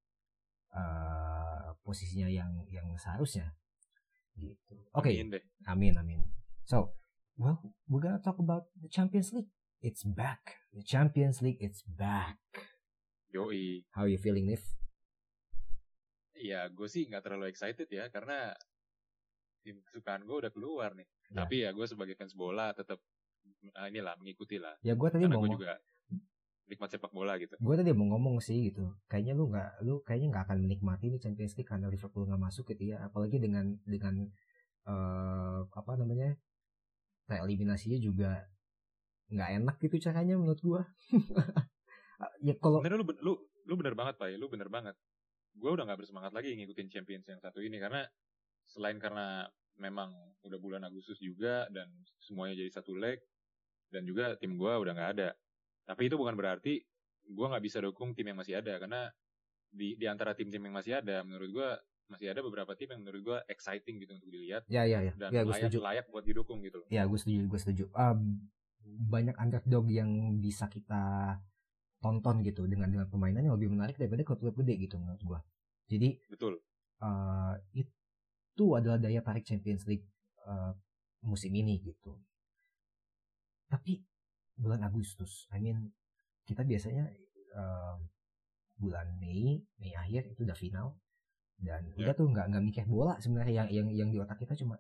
uh, 0.72 1.76
posisinya 1.84 2.32
yang 2.32 2.64
yang 2.72 2.88
seharusnya 2.96 3.52
gitu 4.40 4.80
oke 4.96 5.12
okay. 5.12 5.22
amin, 5.68 5.94
amin 6.00 6.22
so 6.64 6.98
Well, 7.38 7.62
we're 7.88 8.02
gonna 8.02 8.18
talk 8.18 8.42
about 8.42 8.66
the 8.82 8.90
Champions 8.90 9.30
League. 9.32 9.54
It's 9.80 10.02
back. 10.02 10.58
The 10.74 10.82
Champions 10.82 11.38
League, 11.38 11.62
it's 11.62 11.86
back. 11.86 12.42
Yoi. 13.36 13.84
How 13.92 14.08
are 14.08 14.12
you 14.12 14.20
feeling, 14.20 14.48
Nif? 14.48 14.64
Ya, 16.38 16.70
gue 16.72 16.88
sih 16.88 17.04
nggak 17.10 17.26
terlalu 17.26 17.52
excited 17.52 17.90
ya, 17.90 18.08
karena 18.08 18.56
tim 19.66 19.84
kesukaan 19.84 20.24
gue 20.24 20.38
udah 20.48 20.52
keluar 20.54 20.96
nih. 20.96 21.08
Ya. 21.28 21.44
Tapi 21.44 21.56
ya 21.68 21.70
gue 21.76 21.84
sebagai 21.84 22.16
fans 22.16 22.32
bola 22.38 22.72
tetap 22.72 23.04
uh, 23.76 23.88
inilah 23.92 24.16
mengikuti 24.16 24.56
lah. 24.62 24.80
Ya 24.80 24.96
gue 24.96 25.10
tadi 25.12 25.28
Karena 25.28 25.36
mau 25.36 25.44
gue 25.44 25.52
ngomong, 25.52 25.60
juga 25.60 25.76
nikmat 26.68 26.90
sepak 26.92 27.12
bola 27.16 27.40
gitu. 27.40 27.56
gue 27.60 27.76
tadi 27.76 27.92
mau 27.92 28.08
ngomong 28.16 28.40
sih 28.40 28.72
gitu. 28.72 28.96
Kayaknya 29.12 29.34
lu 29.36 29.52
nggak, 29.52 29.70
lu 29.84 29.94
kayaknya 30.08 30.28
nggak 30.32 30.46
akan 30.48 30.58
menikmati 30.64 31.12
nih 31.12 31.20
Champions 31.20 31.54
League 31.60 31.68
karena 31.68 31.92
Liverpool 31.92 32.24
nggak 32.32 32.40
masuk 32.40 32.64
gitu 32.72 32.96
ya. 32.96 33.04
Apalagi 33.04 33.44
dengan 33.44 33.76
dengan 33.84 34.24
eh 34.88 35.60
apa 35.68 35.92
namanya 36.00 36.32
eliminasinya 37.28 38.00
juga 38.00 38.48
nggak 39.28 39.50
enak 39.60 39.76
gitu 39.84 40.00
caranya 40.00 40.40
menurut 40.40 40.62
gue. 40.64 40.82
ya 42.42 42.56
kalau 42.60 42.80
Bener 42.84 43.00
lu, 43.02 43.06
lu 43.24 43.34
lu 43.68 43.74
bener 43.76 43.94
banget 43.94 44.16
pak, 44.16 44.32
lu 44.36 44.48
bener 44.48 44.70
banget. 44.72 44.96
Gue 45.58 45.74
udah 45.74 45.84
nggak 45.90 46.00
bersemangat 46.06 46.32
lagi 46.32 46.54
ngikutin 46.56 46.88
Champions 46.88 47.26
yang 47.28 47.42
satu 47.42 47.60
ini 47.60 47.82
karena 47.82 48.06
selain 48.68 49.00
karena 49.02 49.48
memang 49.78 50.14
udah 50.44 50.58
bulan 50.58 50.82
Agustus 50.86 51.22
juga 51.22 51.70
dan 51.70 51.88
semuanya 52.22 52.58
jadi 52.58 52.72
satu 52.82 52.98
leg 52.98 53.22
dan 53.94 54.04
juga 54.04 54.36
tim 54.38 54.58
gue 54.58 54.74
udah 54.74 54.94
nggak 54.94 55.12
ada. 55.20 55.30
Tapi 55.88 56.12
itu 56.12 56.16
bukan 56.20 56.36
berarti 56.36 56.84
gue 57.28 57.46
nggak 57.48 57.64
bisa 57.64 57.84
dukung 57.84 58.16
tim 58.16 58.28
yang 58.32 58.40
masih 58.40 58.60
ada 58.60 58.80
karena 58.80 59.12
di 59.68 60.00
di 60.00 60.06
antara 60.08 60.32
tim-tim 60.32 60.64
yang 60.64 60.76
masih 60.76 61.04
ada 61.04 61.22
menurut 61.28 61.50
gue 61.52 61.70
masih 62.08 62.32
ada 62.32 62.40
beberapa 62.40 62.72
tim 62.74 62.88
yang 62.96 63.04
menurut 63.04 63.22
gue 63.22 63.38
exciting 63.52 64.00
gitu 64.00 64.16
untuk 64.16 64.32
dilihat 64.32 64.64
ya 64.72 64.88
ya 64.88 65.04
ya, 65.04 65.14
dan 65.20 65.30
ya 65.36 65.44
gue 65.44 65.52
layak 65.52 65.68
setuju. 65.68 65.80
layak 65.84 66.06
buat 66.08 66.24
didukung 66.24 66.64
gitu 66.64 66.80
loh. 66.80 66.88
Ya 66.88 67.04
gue 67.04 67.20
setuju, 67.20 67.40
gue 67.52 67.60
setuju. 67.60 67.84
Um, 67.92 68.48
banyak 68.88 69.36
underdog 69.36 69.92
yang 69.92 70.40
bisa 70.40 70.72
kita 70.72 71.36
tonton 71.98 72.46
gitu 72.46 72.70
dengan 72.70 72.90
dengan 72.94 73.08
permainan 73.10 73.50
yang 73.50 73.56
lebih 73.58 73.74
menarik 73.74 73.98
daripada 73.98 74.22
klub-klub 74.22 74.54
gede 74.62 74.74
gitu 74.88 74.96
menurut 75.02 75.22
gue. 75.22 75.40
Jadi 75.88 76.10
Betul. 76.30 76.54
uh, 77.02 77.54
itu 77.74 78.66
adalah 78.74 78.98
daya 79.02 79.22
tarik 79.26 79.46
Champions 79.46 79.86
League 79.90 80.06
uh, 80.46 80.74
musim 81.26 81.52
ini 81.54 81.82
gitu. 81.82 82.14
Tapi 83.68 84.00
bulan 84.58 84.82
Agustus, 84.86 85.46
I 85.54 85.60
mean 85.62 85.92
kita 86.48 86.64
biasanya 86.64 87.12
uh, 87.58 87.98
bulan 88.78 89.18
Mei, 89.18 89.62
Mei 89.82 89.94
akhir 89.98 90.32
itu 90.32 90.46
udah 90.46 90.56
final 90.58 90.96
dan 91.58 91.82
Ya. 91.98 92.06
udah 92.10 92.14
tuh 92.14 92.30
nggak 92.30 92.46
nggak 92.54 92.64
mikir 92.70 92.84
bola 92.86 93.18
sebenarnya 93.18 93.66
yang 93.66 93.70
yang 93.74 93.88
yang 93.90 94.10
di 94.14 94.22
otak 94.22 94.38
kita 94.38 94.54
cuma 94.54 94.78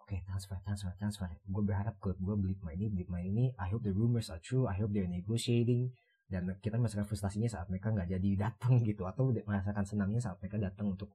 oke 0.00 0.16
transfer 0.24 0.56
transfer 0.64 0.92
transfer 0.96 1.28
gue 1.28 1.62
berharap 1.64 2.00
klub 2.00 2.16
gue 2.16 2.32
beli 2.40 2.56
pemain 2.56 2.80
ini 2.80 2.88
beli 2.88 3.04
pemain 3.04 3.26
ini 3.28 3.44
I 3.60 3.68
hope 3.68 3.84
the 3.84 3.92
rumors 3.92 4.32
are 4.32 4.40
true 4.40 4.64
I 4.64 4.80
hope 4.80 4.96
they're 4.96 5.04
negotiating 5.08 5.92
dan 6.24 6.56
kita 6.64 6.80
merasakan 6.80 7.04
frustasinya 7.04 7.48
saat 7.50 7.68
mereka 7.68 7.92
nggak 7.92 8.08
jadi 8.16 8.30
datang 8.48 8.80
gitu 8.88 9.04
atau 9.04 9.28
merasakan 9.30 9.84
senangnya 9.84 10.20
saat 10.20 10.40
mereka 10.40 10.56
datang 10.56 10.96
untuk 10.96 11.12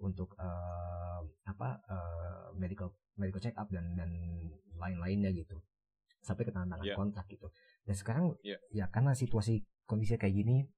untuk 0.00 0.36
eh, 0.40 1.20
apa 1.48 1.68
eh, 1.88 2.46
medical 2.56 2.92
medical 3.16 3.40
check 3.40 3.56
up 3.56 3.68
dan 3.68 3.96
dan 3.96 4.10
lain-lainnya 4.76 5.32
gitu 5.36 5.60
sampai 6.20 6.44
ke 6.44 6.52
tangan 6.52 6.80
Yeah. 6.84 6.96
kontrak 6.96 7.28
gitu 7.28 7.48
dan 7.88 7.96
sekarang 7.96 8.36
Yeah. 8.44 8.60
ya 8.72 8.84
karena 8.92 9.16
situasi 9.16 9.64
kondisi 9.88 10.16
kayak 10.20 10.36
gini 10.36 10.68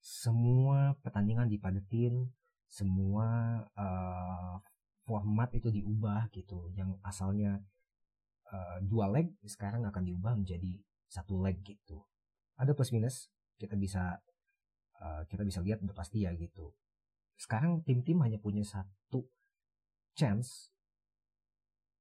semua 0.00 0.96
pertandingan 1.00 1.48
dipadetin 1.48 2.32
semua 2.68 3.60
eh, 3.76 4.54
format 5.06 5.48
itu 5.54 5.70
diubah 5.70 6.28
gitu 6.32 6.72
yang 6.76 6.96
asalnya 7.04 7.60
eh, 8.52 8.78
dua 8.84 9.08
leg 9.12 9.32
sekarang 9.44 9.84
akan 9.88 10.02
diubah 10.04 10.36
menjadi 10.36 10.80
satu 11.08 11.40
leg 11.40 11.60
gitu 11.62 12.04
ada 12.56 12.72
plus 12.72 12.92
minus 12.92 13.28
kita 13.56 13.76
bisa 13.76 14.20
eh, 15.00 15.22
kita 15.28 15.44
bisa 15.44 15.60
lihat 15.64 15.80
udah 15.84 15.96
pasti 15.96 16.24
ya 16.24 16.32
gitu. 16.36 16.72
Sekarang 17.36 17.84
tim-tim 17.84 18.16
hanya 18.24 18.40
punya 18.40 18.64
satu 18.64 19.28
chance 20.16 20.72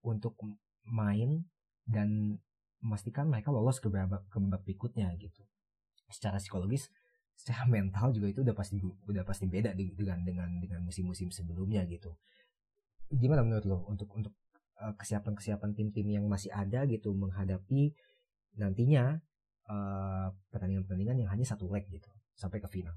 untuk 0.05 0.39
main 0.87 1.43
dan 1.83 2.39
memastikan 2.79 3.27
mereka 3.27 3.49
lolos 3.51 3.81
ke 3.81 3.91
babak 3.91 4.23
ke 4.31 4.37
babak 4.39 4.61
berikutnya 4.63 5.11
gitu. 5.19 5.43
Secara 6.07 6.39
psikologis 6.39 6.87
secara 7.35 7.67
mental 7.75 8.15
juga 8.15 8.31
itu 8.31 8.41
udah 8.45 8.55
pasti 8.55 8.79
udah 8.81 9.23
pasti 9.27 9.45
beda 9.49 9.75
dengan 9.75 10.23
dengan 10.23 10.49
dengan 10.61 10.79
musim-musim 10.87 11.29
sebelumnya 11.33 11.83
gitu. 11.89 12.15
Gimana 13.11 13.43
menurut 13.43 13.65
lo 13.67 13.77
untuk 13.91 14.07
untuk 14.15 14.33
eh, 14.79 14.93
kesiapan-kesiapan 14.95 15.75
tim-tim 15.75 16.07
yang 16.07 16.25
masih 16.31 16.53
ada 16.55 16.87
gitu 16.87 17.11
menghadapi 17.11 17.91
nantinya 18.55 19.19
eh, 19.65 20.27
pertandingan-pertandingan 20.51 21.25
yang 21.25 21.29
hanya 21.31 21.45
satu 21.45 21.65
leg 21.69 21.85
gitu 21.89 22.09
sampai 22.33 22.61
ke 22.61 22.67
final. 22.67 22.93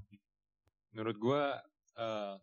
Menurut 0.93 1.17
gua 1.17 1.57
eh, 1.97 2.35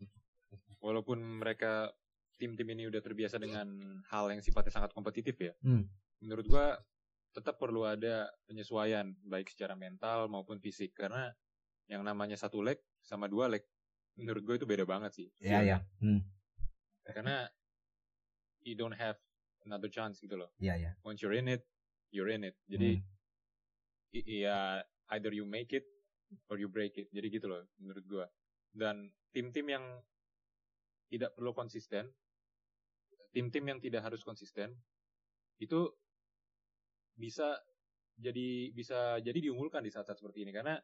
walaupun 0.80 1.18
mereka 1.42 1.90
tim-tim 2.36 2.68
ini 2.68 2.84
udah 2.86 3.00
terbiasa 3.00 3.40
dengan 3.40 3.66
hal 4.12 4.28
yang 4.28 4.44
sifatnya 4.44 4.68
sangat 4.68 4.92
kompetitif 4.92 5.40
ya 5.40 5.56
Hmm. 5.64 5.88
menurut 6.20 6.44
gua 6.44 6.76
tetap 7.32 7.60
perlu 7.60 7.84
ada 7.84 8.32
penyesuaian 8.48 9.12
baik 9.24 9.52
secara 9.52 9.76
mental 9.76 10.24
maupun 10.32 10.56
fisik. 10.56 10.96
Karena 10.96 11.28
yang 11.84 12.00
namanya 12.00 12.32
satu 12.36 12.64
leg 12.64 12.80
sama 13.04 13.28
dua 13.28 13.52
leg 13.52 13.60
menurut 14.16 14.40
gue 14.40 14.56
itu 14.56 14.64
beda 14.64 14.88
banget 14.88 15.12
sih. 15.12 15.28
Ya 15.44 15.60
ya 15.60 15.84
hmm. 16.00 16.24
karena 17.04 17.46
you 18.64 18.72
don't 18.72 18.96
have 18.96 19.20
another 19.68 19.92
chance 19.92 20.16
gitu 20.18 20.32
loh. 20.34 20.48
Ya 20.56 20.80
ya 20.80 20.96
once 21.04 21.20
you're 21.20 21.36
in 21.36 21.44
it 21.52 21.68
you're 22.08 22.32
in 22.32 22.40
it. 22.48 22.56
Jadi 22.64 22.98
Hmm. 22.98 23.04
Ya 24.24 24.80
either 25.16 25.32
you 25.34 25.44
make 25.44 25.74
it 25.74 25.84
or 26.48 26.56
you 26.56 26.70
break 26.70 26.96
it. 26.96 27.10
Jadi 27.12 27.26
gitu 27.28 27.46
loh 27.50 27.66
menurut 27.82 28.04
gua. 28.08 28.26
Dan 28.72 29.10
tim-tim 29.32 29.66
yang 29.68 29.84
tidak 31.06 31.34
perlu 31.38 31.54
konsisten 31.54 32.10
tim-tim 33.30 33.68
yang 33.68 33.78
tidak 33.78 34.00
harus 34.00 34.24
konsisten 34.24 34.72
itu 35.60 35.92
bisa 37.16 37.60
jadi 38.16 38.72
bisa 38.72 39.20
jadi 39.20 39.38
diunggulkan 39.38 39.84
di 39.84 39.92
saat-saat 39.92 40.18
seperti 40.18 40.48
ini. 40.48 40.52
Karena 40.56 40.80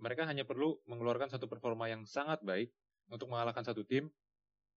mereka 0.00 0.26
hanya 0.26 0.42
perlu 0.42 0.80
mengeluarkan 0.90 1.30
satu 1.30 1.46
performa 1.46 1.86
yang 1.86 2.02
sangat 2.02 2.42
baik 2.42 2.72
untuk 3.10 3.30
mengalahkan 3.30 3.62
satu 3.62 3.86
tim 3.86 4.10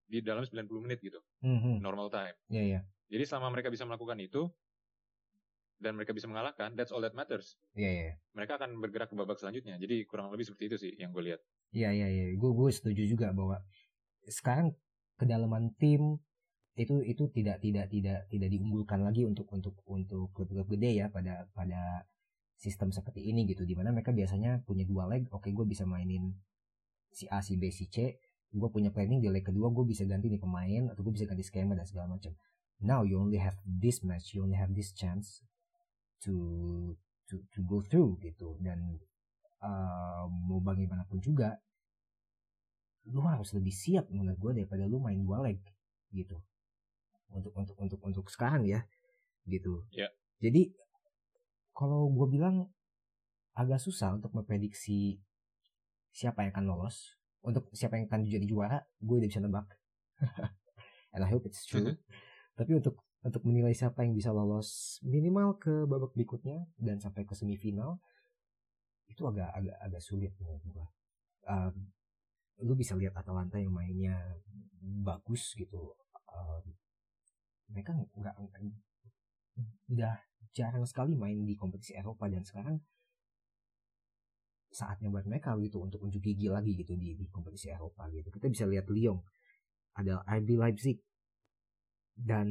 di 0.04 0.20
dalam 0.20 0.44
90 0.46 0.68
menit 0.84 1.00
gitu. 1.02 1.18
Hmm, 1.42 1.58
hmm. 1.58 1.76
normal 1.82 2.12
time. 2.12 2.36
Ya 2.48 2.62
ya 2.62 2.80
jadi 3.08 3.24
selama 3.28 3.52
mereka 3.52 3.68
bisa 3.68 3.84
melakukan 3.84 4.16
itu 4.20 4.48
dan 5.82 5.98
mereka 5.98 6.14
bisa 6.14 6.30
mengalahkan, 6.30 6.72
that's 6.78 6.94
all 6.94 7.02
that 7.02 7.12
matters. 7.12 7.58
ya 7.74 7.90
ya 7.90 8.10
Mereka 8.32 8.56
akan 8.56 8.78
bergerak 8.78 9.10
ke 9.10 9.16
babak 9.18 9.36
selanjutnya. 9.36 9.76
Jadi 9.76 10.06
kurang 10.06 10.30
lebih 10.30 10.46
seperti 10.46 10.64
itu 10.70 10.76
sih 10.78 10.92
yang 10.96 11.10
gue 11.10 11.34
lihat. 11.34 11.40
Iya 11.74 11.90
iya 11.90 12.06
iya, 12.08 12.24
gue 12.34 12.50
gue 12.54 12.70
setuju 12.70 13.02
juga 13.04 13.34
bahwa 13.34 13.58
sekarang 14.30 14.72
kedalaman 15.18 15.74
tim 15.76 16.18
itu 16.74 17.06
itu 17.06 17.30
tidak 17.30 17.62
tidak 17.62 17.86
tidak 17.86 18.26
tidak 18.26 18.48
diunggulkan 18.50 19.06
lagi 19.06 19.22
untuk 19.22 19.46
untuk 19.54 19.78
untuk 19.86 20.34
klub-klub 20.34 20.66
gede 20.74 20.98
ya 20.98 21.06
pada 21.06 21.46
pada 21.54 22.02
sistem 22.58 22.90
seperti 22.90 23.22
ini 23.30 23.46
gitu 23.46 23.62
di 23.62 23.78
mana 23.78 23.94
mereka 23.94 24.10
biasanya 24.10 24.62
punya 24.66 24.82
dua 24.82 25.06
leg 25.06 25.30
oke 25.30 25.46
gue 25.46 25.66
bisa 25.70 25.86
mainin 25.86 26.34
si 27.14 27.30
A 27.30 27.46
si 27.46 27.54
B 27.54 27.70
si 27.70 27.86
C 27.86 28.18
gue 28.50 28.68
punya 28.74 28.90
planning 28.90 29.22
di 29.22 29.30
leg 29.30 29.46
kedua 29.46 29.70
gue 29.70 29.86
bisa 29.86 30.02
ganti 30.02 30.26
nih 30.26 30.42
pemain 30.42 30.90
atau 30.90 31.06
gue 31.06 31.14
bisa 31.14 31.30
ganti 31.30 31.46
skema 31.46 31.78
dan 31.78 31.86
segala 31.86 32.10
macam 32.18 32.34
now 32.82 33.06
you 33.06 33.22
only 33.22 33.38
have 33.38 33.54
this 33.62 34.02
match 34.02 34.34
you 34.34 34.42
only 34.42 34.58
have 34.58 34.74
this 34.74 34.90
chance 34.90 35.46
to 36.24 36.36
to 37.28 37.36
to 37.52 37.60
go 37.68 37.84
through 37.84 38.16
gitu. 38.24 38.56
Dan 38.64 38.96
uh, 39.60 40.24
mau 40.28 40.60
bagaimanapun 40.64 41.20
juga 41.20 41.60
lu 43.04 43.20
harus 43.20 43.52
lebih 43.52 43.72
siap 43.72 44.08
menurut 44.08 44.40
gue 44.40 44.52
daripada 44.64 44.88
lu 44.88 44.96
main 45.00 45.20
dua 45.20 45.44
leg 45.44 45.60
gitu. 46.12 46.40
Untuk 47.28 47.52
untuk 47.52 47.76
untuk 47.76 48.00
untuk 48.00 48.26
sekarang 48.32 48.64
ya 48.64 48.84
gitu. 49.44 49.84
Ya. 49.92 50.08
jadi 50.40 50.72
kalau 51.76 52.08
gue 52.08 52.32
bilang 52.32 52.72
agak 53.52 53.76
susah 53.76 54.16
untuk 54.16 54.32
memprediksi 54.32 55.20
siapa 56.16 56.46
yang 56.46 56.56
akan 56.56 56.64
lolos 56.64 57.18
untuk 57.44 57.68
siapa 57.76 58.00
yang 58.00 58.08
akan 58.08 58.24
jadi 58.24 58.46
juara 58.48 58.80
gue 59.04 59.16
udah 59.20 59.28
bisa 59.28 59.44
nebak. 59.44 59.68
And 61.14 61.22
I 61.22 61.28
hope 61.28 61.44
it's 61.44 61.68
true. 61.68 61.94
Tapi 62.58 62.72
untuk 62.80 63.03
untuk 63.24 63.42
menilai 63.48 63.72
siapa 63.72 64.04
yang 64.04 64.12
bisa 64.12 64.30
lolos 64.30 65.00
minimal 65.00 65.56
ke 65.56 65.88
babak 65.88 66.12
berikutnya 66.12 66.68
dan 66.76 67.00
sampai 67.00 67.24
ke 67.24 67.32
semifinal 67.32 67.98
itu 69.08 69.24
agak 69.24 69.48
agak 69.52 69.76
agak 69.80 70.02
sulit 70.04 70.32
menurut 70.40 70.64
gue 70.64 70.86
Uh, 71.44 71.68
lu 72.64 72.72
bisa 72.72 72.96
lihat 72.96 73.12
Atalanta 73.20 73.60
yang 73.60 73.74
mainnya 73.74 74.16
bagus 75.04 75.52
gitu. 75.58 75.92
Uh, 76.32 76.64
mereka 77.68 77.92
nggak- 77.92 78.38
udah 79.92 80.14
jarang 80.54 80.88
sekali 80.88 81.12
main 81.18 81.42
di 81.44 81.52
kompetisi 81.58 81.92
Eropa 81.92 82.30
dan 82.30 82.46
sekarang 82.46 82.80
saatnya 84.74 85.12
buat 85.12 85.28
mereka 85.28 85.54
gitu 85.62 85.84
untuk 85.84 86.02
unjuk 86.02 86.22
gigi 86.22 86.50
lagi 86.50 86.74
gitu 86.74 86.98
di, 86.98 87.14
di 87.14 87.26
kompetisi 87.30 87.70
Eropa 87.70 88.08
gitu. 88.10 88.32
Kita 88.32 88.48
bisa 88.50 88.64
lihat 88.66 88.90
Lyon 88.90 89.22
ada 89.94 90.24
RB 90.26 90.58
Leipzig 90.58 90.98
dan 92.14 92.46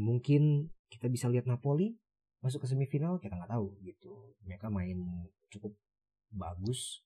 mungkin 0.00 0.72
kita 0.88 1.12
bisa 1.12 1.28
lihat 1.28 1.44
Napoli 1.44 1.92
masuk 2.40 2.64
ke 2.64 2.68
semifinal 2.68 3.20
kita 3.20 3.36
nggak 3.36 3.52
tahu 3.52 3.76
gitu. 3.84 4.32
Mereka 4.44 4.72
main 4.72 5.28
cukup 5.52 5.76
bagus 6.32 7.04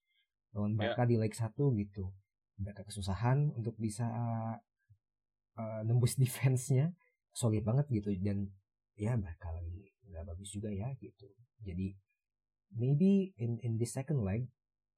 lawan 0.54 0.74
Barca 0.74 1.06
di 1.06 1.18
leg 1.18 1.34
1 1.34 1.54
gitu. 1.54 2.10
Mereka 2.60 2.86
kesusahan 2.86 3.54
untuk 3.56 3.74
bisa 3.78 4.06
uh, 5.58 5.80
nembus 5.86 6.18
defense-nya. 6.22 6.94
Solid 7.30 7.62
banget 7.62 7.86
gitu. 7.90 8.10
Dan 8.18 8.50
ya 8.98 9.16
bakal 9.16 9.56
lagi 9.56 9.90
nggak 10.10 10.26
bagus 10.26 10.50
juga 10.54 10.70
ya 10.70 10.90
gitu. 10.98 11.30
Jadi 11.62 11.94
maybe 12.74 13.34
in 13.38 13.58
in 13.62 13.78
this 13.78 13.94
second 13.94 14.22
leg 14.22 14.46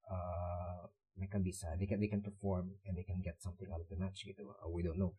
uh, 0.09 0.85
mereka 1.13 1.37
bisa 1.37 1.77
they 1.77 1.85
can 1.85 2.01
they 2.01 2.09
can 2.09 2.21
perform 2.21 2.73
and 2.85 2.97
they 2.97 3.05
can 3.05 3.21
get 3.21 3.37
something 3.41 3.69
out 3.69 3.81
of 3.81 3.89
the 3.89 3.97
match 3.97 4.25
gitu. 4.25 4.43
Uh, 4.43 4.69
we 4.69 4.81
don't 4.81 4.97
know 4.97 5.13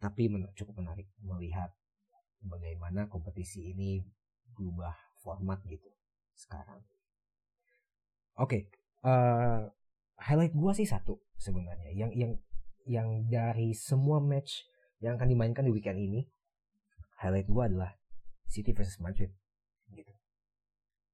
tapi 0.00 0.32
cukup 0.56 0.80
menarik 0.80 1.12
melihat 1.20 1.76
bagaimana 2.40 3.04
kompetisi 3.12 3.76
ini 3.76 4.00
berubah 4.56 4.96
format 5.20 5.60
gitu 5.68 5.92
sekarang. 6.32 6.80
Oke 8.40 8.48
okay, 8.48 8.62
uh, 9.04 9.68
highlight 10.16 10.56
gua 10.56 10.72
sih 10.72 10.88
satu 10.88 11.20
sebenarnya. 11.36 11.92
Yang 11.92 12.10
yang 12.16 12.32
yang 12.88 13.08
dari 13.28 13.76
semua 13.76 14.24
match 14.24 14.64
yang 15.04 15.20
akan 15.20 15.28
dimainkan 15.28 15.68
di 15.68 15.72
weekend 15.72 16.00
ini 16.00 16.24
highlight 17.20 17.48
gua 17.52 17.68
adalah 17.68 17.92
City 18.48 18.72
versus 18.72 18.96
Madrid 19.04 19.28
gitu. 19.92 20.12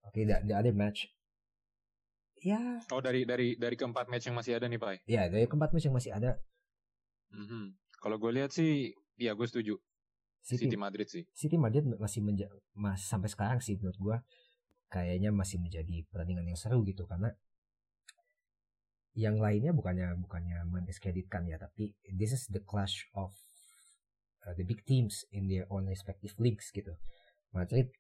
Oke 0.07 0.23
okay, 0.23 0.31
the, 0.31 0.47
the 0.47 0.55
other 0.55 0.71
match. 0.71 1.11
Ya. 2.39 2.79
Oh 2.95 3.03
dari 3.03 3.27
dari 3.27 3.59
dari 3.59 3.75
keempat 3.75 4.07
match 4.07 4.31
yang 4.31 4.39
masih 4.39 4.63
ada 4.63 4.71
nih 4.71 4.79
pak 4.79 5.03
ya? 5.11 5.27
Dari 5.27 5.51
keempat 5.51 5.75
match 5.75 5.87
yang 5.91 5.97
masih 5.99 6.15
ada. 6.15 6.39
Mm-hmm. 7.35 7.65
Kalau 8.07 8.23
gue 8.23 8.39
lihat 8.39 8.55
sih 8.55 8.95
ya 9.19 9.35
gue 9.35 9.47
setuju. 9.51 9.75
City, 10.39 10.71
City 10.71 10.79
Madrid 10.79 11.11
sih. 11.11 11.27
City 11.35 11.59
Madrid 11.59 11.83
masih 11.99 12.23
menja 12.23 12.47
mas 12.71 13.03
sampai 13.03 13.27
sekarang 13.27 13.59
sih 13.59 13.75
menurut 13.83 13.99
gue 13.99 14.17
kayaknya 14.87 15.35
masih 15.35 15.59
menjadi 15.59 16.07
pertandingan 16.07 16.47
yang 16.47 16.55
seru 16.55 16.87
gitu 16.87 17.03
karena 17.11 17.35
yang 19.19 19.43
lainnya 19.43 19.75
bukannya 19.75 20.15
bukannya 20.23 20.71
mendiskreditkan 20.71 21.51
ya 21.51 21.59
tapi 21.59 21.99
this 22.07 22.31
is 22.31 22.47
the 22.55 22.63
clash 22.63 23.11
of 23.19 23.35
uh, 24.47 24.55
the 24.55 24.63
big 24.63 24.87
teams 24.87 25.27
in 25.35 25.51
their 25.51 25.67
own 25.67 25.91
respective 25.91 26.39
leagues 26.39 26.71
gitu. 26.71 26.95
Madrid 27.51 27.91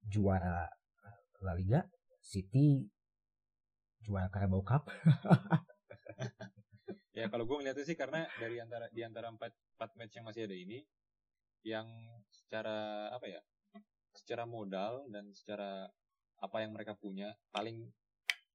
juara 0.00 0.72
La 1.44 1.52
Liga 1.52 1.84
City 2.24 2.88
juara 4.00 4.32
Carabao 4.32 4.64
Cup. 4.64 4.88
ya 7.16 7.26
kalau 7.32 7.48
gue 7.48 7.56
ngeliatnya 7.56 7.84
sih 7.88 7.96
karena 7.96 8.28
dari 8.36 8.60
antara 8.60 8.86
di 8.92 9.00
antara 9.00 9.32
empat 9.32 9.52
empat 9.76 9.90
match 9.96 10.14
yang 10.20 10.26
masih 10.28 10.42
ada 10.44 10.56
ini, 10.56 10.84
yang 11.64 11.88
secara 12.28 13.08
apa 13.08 13.26
ya, 13.26 13.40
secara 14.12 14.44
modal 14.44 15.08
dan 15.08 15.32
secara 15.32 15.88
apa 16.36 16.56
yang 16.60 16.76
mereka 16.76 16.92
punya 16.92 17.32
paling 17.48 17.88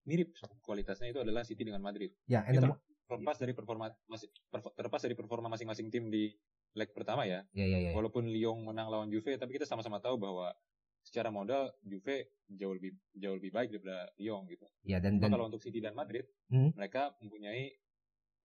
mirip 0.06 0.34
kualitasnya 0.62 1.10
itu 1.10 1.20
adalah 1.26 1.42
City 1.42 1.66
dengan 1.66 1.82
Madrid. 1.82 2.14
Ya, 2.30 2.46
the, 2.46 2.70
terlepas 3.10 3.38
dari 3.42 3.54
performa 3.58 3.90
masih 4.06 4.30
terlepas 4.78 5.02
dari 5.02 5.16
performa 5.18 5.50
masing-masing 5.50 5.90
tim 5.90 6.08
di 6.14 6.32
leg 6.78 6.90
pertama 6.94 7.26
ya. 7.28 7.44
Ya, 7.52 7.66
ya, 7.68 7.90
ya. 7.90 7.92
Walaupun 7.98 8.30
Lyon 8.30 8.64
menang 8.64 8.88
lawan 8.88 9.10
Juve, 9.12 9.36
tapi 9.36 9.58
kita 9.58 9.68
sama-sama 9.68 10.00
tahu 10.00 10.16
bahwa 10.16 10.54
secara 11.02 11.34
modal 11.34 11.74
Juve 11.82 12.38
jauh 12.46 12.78
lebih 12.78 12.94
jauh 13.18 13.36
lebih 13.36 13.52
baik 13.52 13.74
daripada 13.74 14.14
Lyon 14.22 14.46
gitu. 14.48 14.70
Ya 14.86 15.02
dan, 15.02 15.18
dan 15.18 15.34
kalau 15.34 15.50
untuk 15.50 15.60
City 15.60 15.82
dan 15.82 15.98
Madrid 15.98 16.30
hmm? 16.54 16.78
mereka 16.78 17.18
mempunyai 17.20 17.74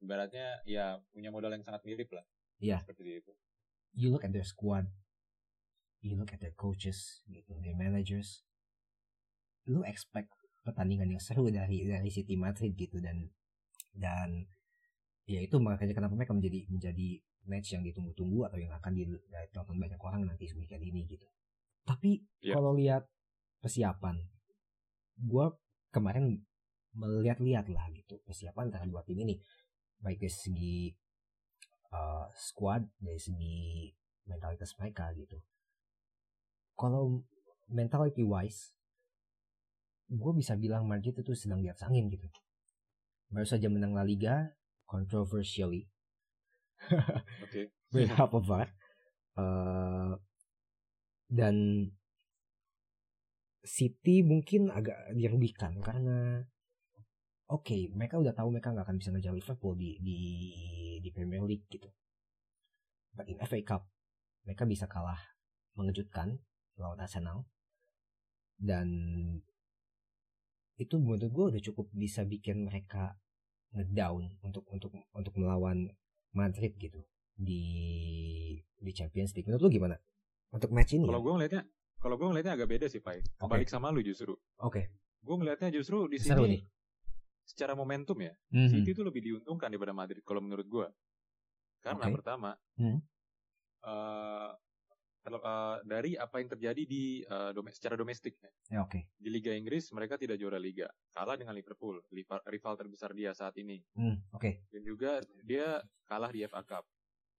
ibaratnya 0.00 0.60
ya 0.68 1.00
punya 1.12 1.32
modal 1.32 1.52
yang 1.52 1.64
sangat 1.64 1.82
mirip 1.86 2.12
lah. 2.12 2.24
Iya. 2.60 2.80
Seperti 2.82 3.20
itu. 3.20 3.32
You 3.96 4.12
look 4.12 4.24
at 4.24 4.32
their 4.32 4.44
squad, 4.44 4.88
you 6.04 6.16
look 6.16 6.32
at 6.32 6.40
their 6.40 6.52
coaches, 6.52 7.24
gitu, 7.28 7.56
their 7.64 7.76
managers. 7.76 8.44
Lu 9.64 9.80
expect 9.82 10.32
pertandingan 10.66 11.16
yang 11.16 11.22
seru 11.22 11.48
dari 11.48 11.86
dari 11.86 12.10
City 12.10 12.34
Madrid 12.34 12.74
gitu 12.74 12.98
dan 12.98 13.30
dan 13.94 14.44
ya 15.24 15.38
itu 15.38 15.56
makanya 15.62 15.94
kenapa 15.94 16.18
mereka 16.18 16.34
menjadi 16.34 16.66
menjadi 16.68 17.08
match 17.46 17.78
yang 17.78 17.86
ditunggu-tunggu 17.86 18.50
atau 18.50 18.58
yang 18.58 18.74
akan 18.74 18.92
ditonton 18.98 19.78
banyak 19.78 20.00
orang 20.02 20.26
nanti 20.26 20.50
weekend 20.58 20.82
ini 20.82 21.06
gitu. 21.06 21.26
Tapi 21.86 22.18
yeah. 22.42 22.58
kalau 22.58 22.74
lihat 22.74 23.06
persiapan, 23.62 24.18
gue 25.22 25.46
kemarin 25.94 26.42
melihat-lihat 26.96 27.70
lah 27.70 27.86
gitu 27.94 28.18
persiapan 28.26 28.72
antara 28.72 28.84
dua 28.90 29.06
tim 29.06 29.22
ini, 29.22 29.38
baik 30.00 30.22
dari 30.22 30.32
segi 30.32 30.78
uh, 31.92 32.28
squad, 32.36 32.84
dari 33.00 33.20
segi 33.20 33.90
mentalitas 34.26 34.74
mereka 34.76 35.10
gitu. 35.14 35.38
Kalau 36.76 37.24
mentality 37.70 38.22
wise, 38.22 38.74
gue 40.06 40.32
bisa 40.36 40.54
bilang 40.54 40.86
Madrid 40.86 41.16
itu 41.16 41.32
sedang 41.32 41.62
di 41.62 41.70
atas 41.70 41.86
angin 41.88 42.10
gitu. 42.12 42.26
Baru 43.32 43.46
saja 43.48 43.66
menang 43.66 43.96
La 43.96 44.06
Liga, 44.06 44.54
controversially. 44.86 45.88
Oke. 47.44 47.72
Okay. 47.90 48.06
Of 48.12 48.46
that. 48.52 48.70
Uh, 49.36 50.20
dan 51.26 51.88
City 53.66 54.22
mungkin 54.22 54.70
agak 54.70 54.94
dirugikan 55.18 55.82
karena 55.82 56.46
oke 57.50 57.64
okay, 57.66 57.88
mereka 57.92 58.18
udah 58.18 58.32
tahu 58.34 58.48
mereka 58.54 58.72
nggak 58.72 58.86
akan 58.86 58.96
bisa 58.98 59.10
ngejar 59.14 59.34
Liverpool 59.34 59.74
di 59.78 59.98
di 60.02 60.18
di 61.02 61.10
Premier 61.10 61.42
League 61.44 61.66
gitu. 61.70 61.88
But 63.16 63.30
in 63.30 63.40
FA 63.42 63.60
Cup 63.62 63.82
mereka 64.44 64.68
bisa 64.68 64.86
kalah 64.86 65.18
mengejutkan 65.74 66.38
lawan 66.76 67.00
Arsenal 67.00 67.48
dan 68.56 68.88
itu 70.76 71.00
menurut 71.00 71.32
gue 71.32 71.44
udah 71.56 71.62
cukup 71.72 71.88
bisa 71.96 72.24
bikin 72.28 72.68
mereka 72.68 73.16
ngedown 73.72 74.36
untuk 74.44 74.68
untuk 74.68 74.92
untuk 75.12 75.34
melawan 75.40 75.88
Madrid 76.36 76.76
gitu 76.76 77.00
di 77.32 77.64
di 78.76 78.92
Champions 78.92 79.32
League. 79.32 79.48
Menurut 79.48 79.64
lu 79.64 79.72
gimana? 79.72 79.96
untuk 80.56 80.70
match 80.70 80.94
ini 80.94 81.04
kalau 81.06 81.20
ya? 81.20 81.24
gue 81.24 81.32
ngeliatnya 81.36 81.62
kalau 81.96 82.14
gue 82.16 82.26
ngeliatnya 82.32 82.54
agak 82.54 82.68
beda 82.68 82.86
sih 82.86 83.00
kebalik 83.02 83.68
okay. 83.68 83.72
sama 83.72 83.90
lu 83.90 84.00
justru 84.00 84.32
oke 84.32 84.72
okay. 84.72 84.84
gue 85.20 85.34
ngeliatnya 85.36 85.68
justru 85.74 86.06
di 86.06 86.18
sini 86.20 86.64
secara 87.46 87.78
momentum 87.78 88.18
ya 88.18 88.34
mm-hmm. 88.50 88.68
City 88.68 88.90
itu 88.90 89.02
lebih 89.06 89.22
diuntungkan 89.22 89.70
daripada 89.70 89.94
Madrid 89.94 90.20
kalau 90.26 90.42
menurut 90.42 90.66
gue 90.66 90.88
karena 91.80 92.04
okay. 92.10 92.14
pertama 92.18 92.50
mm. 92.76 92.98
uh, 93.86 94.50
uh, 95.30 95.76
dari 95.86 96.18
apa 96.18 96.42
yang 96.42 96.50
terjadi 96.50 96.82
di 96.82 97.22
uh, 97.30 97.54
dom 97.54 97.70
secara 97.70 97.94
domestik 97.94 98.34
ya. 98.42 98.82
okay. 98.82 99.06
Di 99.14 99.30
Liga 99.30 99.54
Inggris 99.54 99.90
mereka 99.94 100.18
tidak 100.18 100.38
juara 100.38 100.58
liga, 100.58 100.86
kalah 101.14 101.34
dengan 101.38 101.54
Liverpool, 101.54 101.98
rival 102.46 102.74
terbesar 102.78 103.10
dia 103.14 103.34
saat 103.34 103.54
ini. 103.58 103.82
Mm, 103.98 104.34
Oke. 104.34 104.38
Okay. 104.38 104.54
Dan 104.70 104.82
juga 104.86 105.18
dia 105.42 105.82
kalah 106.06 106.30
di 106.30 106.46
FA 106.46 106.62
Cup, 106.62 106.86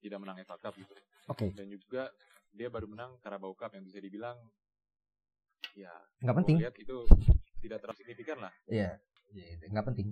tidak 0.03 0.19
menang 0.19 0.39
FA 0.43 0.59
Cup 0.59 0.75
gitu. 0.75 0.91
Oke. 0.91 1.03
Okay. 1.31 1.49
Dan 1.55 1.71
juga 1.71 2.11
dia 2.51 2.67
baru 2.67 2.87
menang 2.87 3.19
Carabao 3.23 3.55
Cup 3.55 3.75
yang 3.75 3.83
bisa 3.83 3.99
dibilang 3.99 4.35
ya 5.77 5.93
nggak 6.25 6.35
penting 6.41 6.57
lihat 6.57 6.75
itu 6.81 7.05
tidak 7.61 7.77
terlalu 7.85 7.97
signifikan 8.01 8.37
lah 8.41 8.53
iya 8.65 8.81
yeah, 8.81 8.93
nggak 9.71 9.87
penting. 9.93 10.07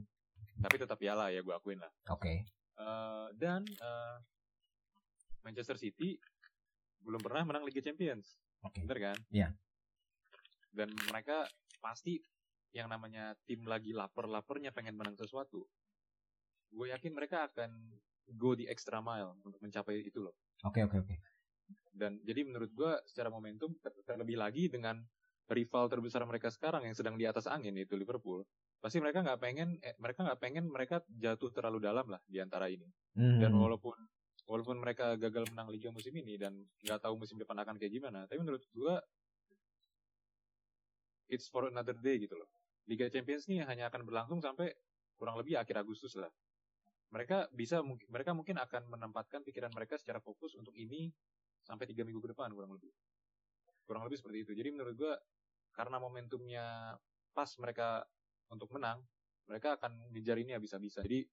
Tapi 0.60 0.76
tetap 0.80 0.98
piala 1.00 1.32
ya 1.32 1.44
gue 1.44 1.54
akuin 1.54 1.80
lah. 1.80 1.92
Oke. 2.12 2.22
Okay. 2.22 2.38
uh, 2.80 2.84
eh, 2.84 3.28
dan 3.40 3.62
uh, 3.80 4.18
Manchester 5.44 5.80
City 5.80 6.20
belum 7.04 7.22
pernah 7.22 7.46
menang 7.46 7.64
Liga 7.68 7.84
Champions. 7.84 8.40
Okay. 8.66 8.82
bener 8.84 9.14
kan? 9.14 9.18
Iya. 9.30 9.50
Yeah. 9.50 9.52
dan 10.76 10.92
mereka 11.08 11.48
pasti 11.80 12.20
yang 12.76 12.92
namanya 12.92 13.32
tim 13.48 13.64
lagi 13.64 13.96
lapar-laparnya 13.96 14.76
pengen 14.76 15.00
menang 15.00 15.16
sesuatu. 15.16 15.64
Gue 16.68 16.92
yakin 16.92 17.16
mereka 17.16 17.48
akan 17.48 17.72
go 18.36 18.52
di 18.60 18.68
extra 18.68 19.00
mile 19.00 19.40
untuk 19.40 19.64
mencapai 19.64 20.04
itu 20.04 20.20
loh. 20.20 20.36
Oke 20.68 20.84
okay, 20.84 20.84
oke 20.84 21.00
okay, 21.00 21.00
oke. 21.00 21.08
Okay 21.08 21.36
dan 21.96 22.20
jadi 22.28 22.44
menurut 22.44 22.70
gue 22.76 22.92
secara 23.08 23.32
momentum 23.32 23.72
ter 23.80 23.96
terlebih 24.04 24.36
lagi 24.36 24.68
dengan 24.68 25.00
rival 25.48 25.88
terbesar 25.88 26.28
mereka 26.28 26.52
sekarang 26.52 26.84
yang 26.84 26.96
sedang 26.98 27.16
di 27.16 27.24
atas 27.24 27.48
angin 27.48 27.72
yaitu 27.80 27.96
Liverpool 27.96 28.44
pasti 28.86 29.02
mereka 29.02 29.26
nggak 29.26 29.42
pengen 29.42 29.82
eh, 29.82 29.98
mereka 29.98 30.22
nggak 30.22 30.38
pengen 30.38 30.70
mereka 30.70 31.02
jatuh 31.10 31.50
terlalu 31.50 31.82
dalam 31.82 32.06
lah 32.06 32.22
di 32.30 32.38
antara 32.38 32.70
ini. 32.70 32.86
Hmm. 33.18 33.42
dan 33.42 33.50
walaupun 33.58 33.98
walaupun 34.46 34.78
mereka 34.78 35.18
gagal 35.18 35.50
menang 35.50 35.74
Liga 35.74 35.90
musim 35.90 36.14
ini 36.14 36.38
dan 36.38 36.54
nggak 36.86 37.02
tahu 37.02 37.18
musim 37.18 37.42
depan 37.42 37.58
akan 37.66 37.82
kayak 37.82 37.98
gimana 37.98 38.30
tapi 38.30 38.46
menurut 38.46 38.62
gue 38.70 38.96
it's 41.34 41.50
for 41.50 41.66
another 41.66 41.98
day 41.98 42.22
gitu 42.22 42.38
loh. 42.38 42.46
Liga 42.86 43.10
Champions 43.10 43.50
ini 43.50 43.66
hanya 43.66 43.90
akan 43.90 44.06
berlangsung 44.06 44.38
sampai 44.38 44.70
kurang 45.18 45.42
lebih 45.42 45.58
akhir 45.58 45.82
Agustus 45.82 46.14
lah. 46.14 46.30
Mereka 47.10 47.50
bisa 47.58 47.82
mereka 47.82 48.38
mungkin 48.38 48.62
akan 48.62 48.86
menempatkan 48.86 49.42
pikiran 49.42 49.74
mereka 49.74 49.98
secara 49.98 50.22
fokus 50.22 50.54
untuk 50.54 50.78
ini 50.78 51.10
sampai 51.66 51.90
tiga 51.90 52.06
minggu 52.06 52.22
ke 52.22 52.38
depan 52.38 52.54
kurang 52.54 52.78
lebih. 52.78 52.94
Kurang 53.90 54.06
lebih 54.06 54.22
seperti 54.22 54.46
itu. 54.46 54.52
Jadi 54.54 54.70
menurut 54.78 54.94
gue 54.94 55.14
karena 55.74 55.98
momentumnya 55.98 56.94
pas 57.34 57.50
mereka 57.58 58.06
untuk 58.52 58.70
menang 58.74 59.02
mereka 59.46 59.78
akan 59.78 60.10
ngejar 60.14 60.38
ini 60.42 60.58
habis-habisan 60.58 61.06
jadi 61.06 61.26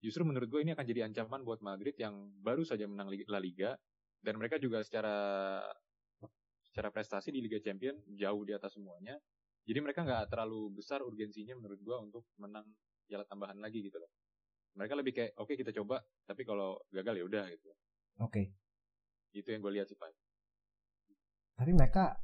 justru 0.00 0.24
menurut 0.24 0.48
gue 0.48 0.60
ini 0.64 0.72
akan 0.72 0.86
jadi 0.86 1.06
ancaman 1.06 1.44
buat 1.44 1.60
Madrid 1.60 1.94
yang 2.00 2.32
baru 2.40 2.64
saja 2.64 2.88
menang 2.88 3.12
La 3.28 3.40
Liga 3.40 3.76
dan 4.20 4.36
mereka 4.40 4.56
juga 4.60 4.80
secara 4.84 5.60
secara 6.70 6.88
prestasi 6.94 7.34
di 7.34 7.40
Liga 7.42 7.58
Champion 7.58 7.98
jauh 8.14 8.42
di 8.46 8.52
atas 8.54 8.78
semuanya 8.78 9.18
jadi 9.66 9.78
mereka 9.84 10.02
nggak 10.02 10.30
terlalu 10.32 10.72
besar 10.72 11.04
urgensinya 11.04 11.54
menurut 11.58 11.80
gue 11.82 11.96
untuk 11.96 12.24
menang 12.40 12.66
piala 13.06 13.26
tambahan 13.26 13.58
lagi 13.58 13.82
gitu 13.84 14.00
loh 14.00 14.10
mereka 14.78 14.94
lebih 14.94 15.12
kayak 15.12 15.32
oke 15.36 15.50
okay, 15.50 15.56
kita 15.58 15.74
coba 15.74 16.00
tapi 16.24 16.46
kalau 16.46 16.78
gagal 16.94 17.14
ya 17.18 17.24
udah 17.26 17.44
gitu 17.50 17.70
Oke. 18.20 18.52
Itu 19.32 19.48
yang 19.48 19.64
gue 19.64 19.72
lihat 19.80 19.88
sih 19.88 19.96
Pak. 19.96 20.12
Tapi 21.56 21.72
mereka 21.72 22.20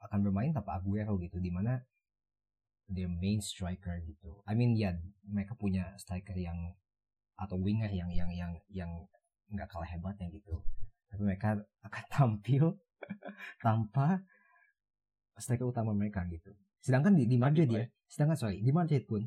akan 0.00 0.20
bermain 0.24 0.52
tanpa 0.52 0.80
Aguero 0.80 1.20
gitu, 1.20 1.36
di 1.40 1.52
mana 1.52 1.76
dia 2.86 3.10
main 3.10 3.42
striker 3.42 3.98
gitu. 4.06 4.42
I 4.46 4.54
mean 4.54 4.78
ya 4.78 4.94
mereka 5.26 5.58
punya 5.58 5.94
striker 5.98 6.34
yang 6.38 6.74
atau 7.36 7.58
winger 7.58 7.90
yang 7.90 8.08
yang 8.14 8.30
yang 8.32 8.52
yang 8.70 8.90
nggak 9.50 9.68
kalah 9.70 9.86
hebatnya 9.86 10.30
gitu. 10.30 10.62
Tapi 11.10 11.22
mereka 11.22 11.58
akan 11.82 12.04
tampil 12.14 12.64
tanpa 13.62 14.22
striker 15.36 15.68
utama 15.68 15.92
mereka 15.92 16.24
gitu. 16.30 16.54
Sedangkan 16.80 17.18
di, 17.18 17.26
di 17.26 17.36
Madrid 17.36 17.68
ya, 17.68 17.84
sedangkan 18.06 18.38
sorry 18.38 18.62
di 18.62 18.70
Madrid 18.70 19.04
pun 19.04 19.26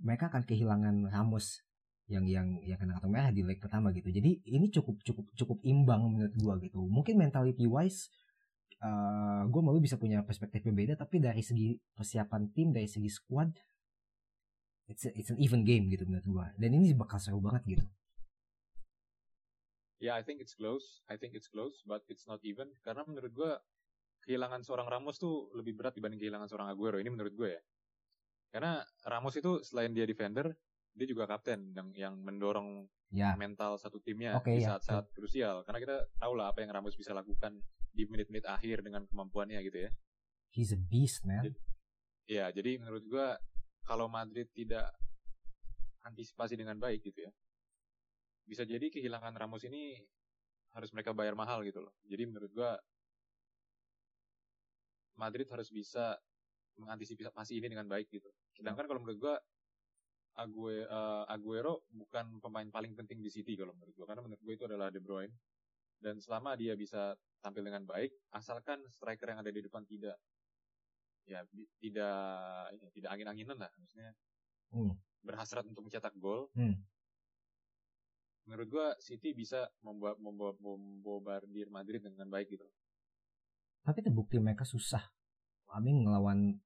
mereka 0.00 0.32
akan 0.32 0.42
kehilangan 0.42 1.06
Ramos 1.12 1.62
yang 2.04 2.28
yang 2.28 2.60
yang 2.60 2.76
kena 2.76 3.00
kartu 3.00 3.08
merah 3.08 3.32
di 3.32 3.40
leg 3.40 3.60
pertama 3.60 3.92
gitu. 3.92 4.12
Jadi 4.12 4.44
ini 4.44 4.68
cukup 4.68 5.00
cukup 5.04 5.24
cukup 5.36 5.58
imbang 5.64 6.04
menurut 6.04 6.34
gua 6.36 6.54
gitu. 6.60 6.84
Mungkin 6.84 7.16
mentality 7.16 7.64
wise 7.64 8.12
uh, 8.84 9.42
gue 9.48 9.60
malu 9.64 9.80
bisa 9.80 9.96
punya 9.96 10.20
perspektif 10.20 10.60
berbeda 10.60 11.00
tapi 11.00 11.18
dari 11.18 11.40
segi 11.40 11.74
persiapan 11.96 12.52
tim 12.52 12.70
dari 12.70 12.86
segi 12.86 13.08
squad 13.08 13.50
it's 14.86 15.08
a, 15.08 15.10
it's 15.16 15.32
an 15.32 15.40
even 15.40 15.64
game 15.64 15.88
gitu 15.88 16.04
menurut 16.04 16.26
gue 16.28 16.46
dan 16.60 16.70
ini 16.76 16.92
bakal 16.92 17.16
seru 17.16 17.40
banget 17.40 17.64
gitu 17.64 17.86
Ya, 20.02 20.12
yeah, 20.12 20.14
I 20.20 20.22
think 20.26 20.44
it's 20.44 20.52
close. 20.52 21.00
I 21.08 21.16
think 21.16 21.32
it's 21.32 21.48
close, 21.48 21.80
but 21.88 22.04
it's 22.12 22.28
not 22.28 22.36
even. 22.44 22.68
Karena 22.84 23.08
menurut 23.08 23.32
gue, 23.32 23.52
kehilangan 24.26 24.60
seorang 24.60 24.84
Ramos 24.84 25.16
tuh 25.16 25.48
lebih 25.56 25.80
berat 25.80 25.96
dibanding 25.96 26.20
kehilangan 26.20 26.44
seorang 26.44 26.68
Aguero. 26.68 27.00
Ini 27.00 27.08
menurut 27.08 27.32
gue 27.32 27.56
ya. 27.56 27.62
Karena 28.52 28.84
Ramos 29.08 29.32
itu 29.40 29.64
selain 29.64 29.96
dia 29.96 30.04
defender, 30.04 30.52
dia 30.92 31.06
juga 31.08 31.24
kapten 31.24 31.72
yang 31.72 31.88
yang 31.96 32.14
mendorong 32.20 32.84
ya. 33.16 33.32
mental 33.34 33.80
satu 33.80 33.96
timnya 34.04 34.36
okay, 34.36 34.60
di 34.60 34.68
ya, 34.68 34.76
saat-saat 34.76 35.08
krusial. 35.16 35.64
Karena 35.64 35.80
kita 35.80 35.96
tahu 36.20 36.32
lah 36.36 36.52
apa 36.52 36.60
yang 36.60 36.76
Ramos 36.76 37.00
bisa 37.00 37.16
lakukan 37.16 37.64
di 37.94 38.02
menit-menit 38.10 38.42
akhir 38.50 38.82
dengan 38.82 39.06
kemampuannya 39.06 39.62
gitu 39.62 39.86
ya. 39.86 39.90
He's 40.50 40.74
a 40.74 40.78
beast, 40.78 41.22
man. 41.22 41.46
Jadi, 41.46 41.58
ya, 42.26 42.50
jadi 42.50 42.82
menurut 42.82 43.06
gua 43.06 43.38
kalau 43.86 44.10
Madrid 44.10 44.50
tidak 44.50 44.90
antisipasi 46.02 46.58
dengan 46.58 46.76
baik 46.82 47.06
gitu 47.06 47.22
ya, 47.22 47.32
bisa 48.44 48.66
jadi 48.66 48.90
kehilangan 48.90 49.32
Ramos 49.38 49.62
ini 49.64 49.94
harus 50.74 50.90
mereka 50.90 51.14
bayar 51.14 51.38
mahal 51.38 51.62
gitu 51.62 51.86
loh. 51.86 51.94
Jadi 52.02 52.22
menurut 52.26 52.50
gua 52.50 52.74
Madrid 55.14 55.46
harus 55.54 55.70
bisa 55.70 56.18
mengantisipasi 56.74 57.62
ini 57.62 57.70
dengan 57.70 57.86
baik 57.86 58.10
gitu. 58.10 58.26
Sedangkan 58.58 58.90
kalau 58.90 59.00
menurut 59.06 59.18
gua 59.22 59.36
Aguero, 60.34 60.90
uh, 60.90 61.22
Aguero 61.30 61.86
bukan 61.94 62.42
pemain 62.42 62.66
paling 62.66 62.98
penting 62.98 63.22
di 63.22 63.30
City 63.30 63.54
kalau 63.54 63.70
menurut 63.78 63.94
gua 63.94 64.06
karena 64.10 64.22
menurut 64.26 64.42
gua 64.42 64.54
itu 64.58 64.66
adalah 64.66 64.90
De 64.90 64.98
Bruyne 64.98 65.34
dan 66.02 66.18
selama 66.18 66.56
dia 66.58 66.74
bisa 66.74 67.14
tampil 67.44 67.60
dengan 67.60 67.84
baik 67.84 68.12
asalkan 68.32 68.80
striker 68.88 69.28
yang 69.28 69.40
ada 69.44 69.52
di 69.52 69.60
depan 69.60 69.84
tidak 69.84 70.16
ya 71.24 71.40
tidak 71.80 72.16
ini, 72.76 72.86
tidak 72.92 73.10
angin-anginan 73.12 73.56
lah 73.60 73.72
maksudnya 73.80 74.12
hmm. 74.72 74.92
berhasrat 75.24 75.64
untuk 75.64 75.84
mencetak 75.84 76.12
gol 76.16 76.48
hmm. 76.56 76.76
menurut 78.48 78.68
gua 78.68 78.86
City 79.00 79.32
bisa 79.32 79.68
membuat 79.80 80.20
membuat 80.20 80.56
membombardir 80.60 81.68
Madrid 81.72 82.04
dengan 82.04 82.28
baik 82.28 82.52
gitu 82.52 82.68
tapi 83.84 84.00
terbukti 84.00 84.40
mereka 84.40 84.64
susah 84.64 85.04
Amin 85.72 86.06
ngelawan 86.06 86.60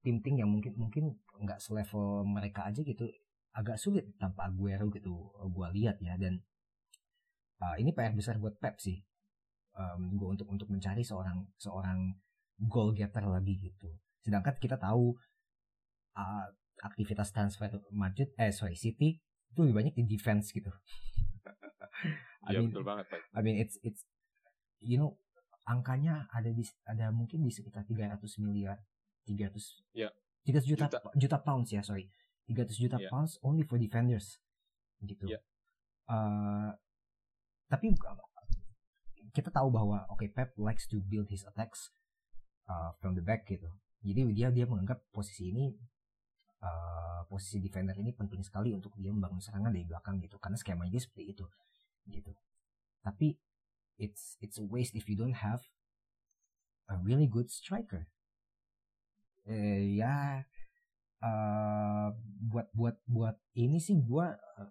tim-tim 0.00 0.40
yang 0.40 0.48
mungkin 0.48 0.74
mungkin 0.80 1.04
nggak 1.44 1.60
selevel 1.60 2.24
mereka 2.24 2.66
aja 2.68 2.80
gitu 2.80 3.04
agak 3.52 3.76
sulit 3.76 4.08
tanpa 4.16 4.48
Aguero 4.48 4.88
gitu 4.92 5.32
gua 5.52 5.68
lihat 5.68 6.00
ya 6.00 6.16
dan 6.16 6.40
uh, 7.60 7.76
ini 7.76 7.92
PR 7.92 8.16
besar 8.16 8.40
buat 8.40 8.56
Pep 8.58 8.80
sih 8.80 9.00
um, 9.76 10.16
gue 10.16 10.28
untuk 10.28 10.46
untuk 10.50 10.68
mencari 10.68 11.04
seorang 11.04 11.46
seorang 11.56 12.16
goal 12.60 12.92
getter 12.92 13.24
lagi 13.24 13.56
gitu. 13.56 13.88
Sedangkan 14.20 14.56
kita 14.60 14.76
tahu 14.76 15.16
uh, 16.16 16.46
aktivitas 16.84 17.32
transfer 17.32 17.68
Madrid 17.92 18.32
eh 18.36 18.52
sorry 18.52 18.76
City 18.76 19.16
itu 19.50 19.58
lebih 19.64 19.76
banyak 19.76 19.94
di 19.96 20.04
defense 20.08 20.52
gitu. 20.52 20.70
Iya 22.48 22.64
betul 22.64 22.80
banget 22.80 23.04
Pak. 23.12 23.20
I 23.36 23.44
mean 23.44 23.60
it's 23.60 23.76
it's 23.84 24.08
you 24.80 24.96
know 24.96 25.20
angkanya 25.68 26.24
ada 26.32 26.48
di 26.48 26.64
ada 26.88 27.12
mungkin 27.12 27.44
di 27.44 27.52
sekitar 27.52 27.84
300 27.84 28.16
miliar 28.40 28.80
300 29.28 29.52
ya. 29.92 30.08
300 30.48 30.64
juta, 30.64 30.88
juta 30.88 30.98
juta 31.12 31.38
pounds 31.44 31.68
ya 31.68 31.84
sorry 31.84 32.08
300 32.48 32.72
juta 32.80 32.96
yeah. 32.96 33.12
pounds 33.12 33.36
only 33.44 33.60
for 33.68 33.76
defenders 33.76 34.40
gitu. 35.04 35.28
Yeah. 35.28 35.44
Uh, 36.08 36.72
tapi 37.70 37.94
kita 39.30 39.48
tahu 39.54 39.70
bahwa 39.70 40.02
oke 40.10 40.26
okay, 40.26 40.28
Pep 40.28 40.58
likes 40.58 40.90
to 40.90 40.98
build 40.98 41.30
his 41.30 41.46
attacks 41.46 41.94
uh, 42.66 42.90
from 42.98 43.14
the 43.14 43.22
back 43.22 43.46
gitu. 43.46 43.70
Jadi 44.02 44.26
dia 44.34 44.50
dia 44.50 44.66
menganggap 44.66 45.06
posisi 45.14 45.54
ini 45.54 45.70
uh, 46.66 47.22
posisi 47.30 47.62
defender 47.62 47.94
ini 47.94 48.10
penting 48.10 48.42
sekali 48.42 48.74
untuk 48.74 48.96
dia 48.98 49.14
membangun 49.14 49.38
serangan 49.38 49.70
dari 49.70 49.86
belakang 49.86 50.18
gitu 50.18 50.36
karena 50.42 50.58
skema 50.58 50.90
dia 50.90 50.98
seperti 50.98 51.36
itu 51.36 51.46
gitu. 52.10 52.32
Tapi 53.06 53.38
it's 54.00 54.34
it's 54.42 54.58
a 54.58 54.66
waste 54.66 54.98
if 54.98 55.06
you 55.06 55.14
don't 55.14 55.38
have 55.38 55.62
a 56.90 56.98
really 56.98 57.30
good 57.30 57.52
striker. 57.52 58.10
Eh, 59.46 59.96
ya 59.96 60.44
uh, 61.22 62.08
buat 62.50 62.68
buat 62.74 62.96
buat 63.06 63.36
ini 63.56 63.78
sih 63.78 64.00
gua 64.02 64.36
uh, 64.58 64.70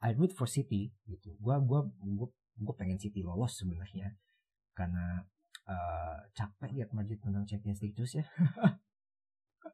I 0.00 0.16
root 0.16 0.32
for 0.32 0.48
City 0.48 0.90
gitu. 1.06 1.36
Gua 1.38 1.60
gua 1.60 1.86
gua 2.00 2.28
gue 2.60 2.74
pengen 2.76 3.00
City 3.00 3.24
lolos 3.24 3.56
sebenarnya. 3.56 4.12
Karena 4.76 5.24
uh, 5.66 6.18
capek 6.36 6.70
lihat 6.76 6.90
Madrid 6.92 7.18
menang 7.24 7.48
Champions 7.48 7.80
League 7.80 7.96
terus 7.96 8.20
ya. 8.20 8.24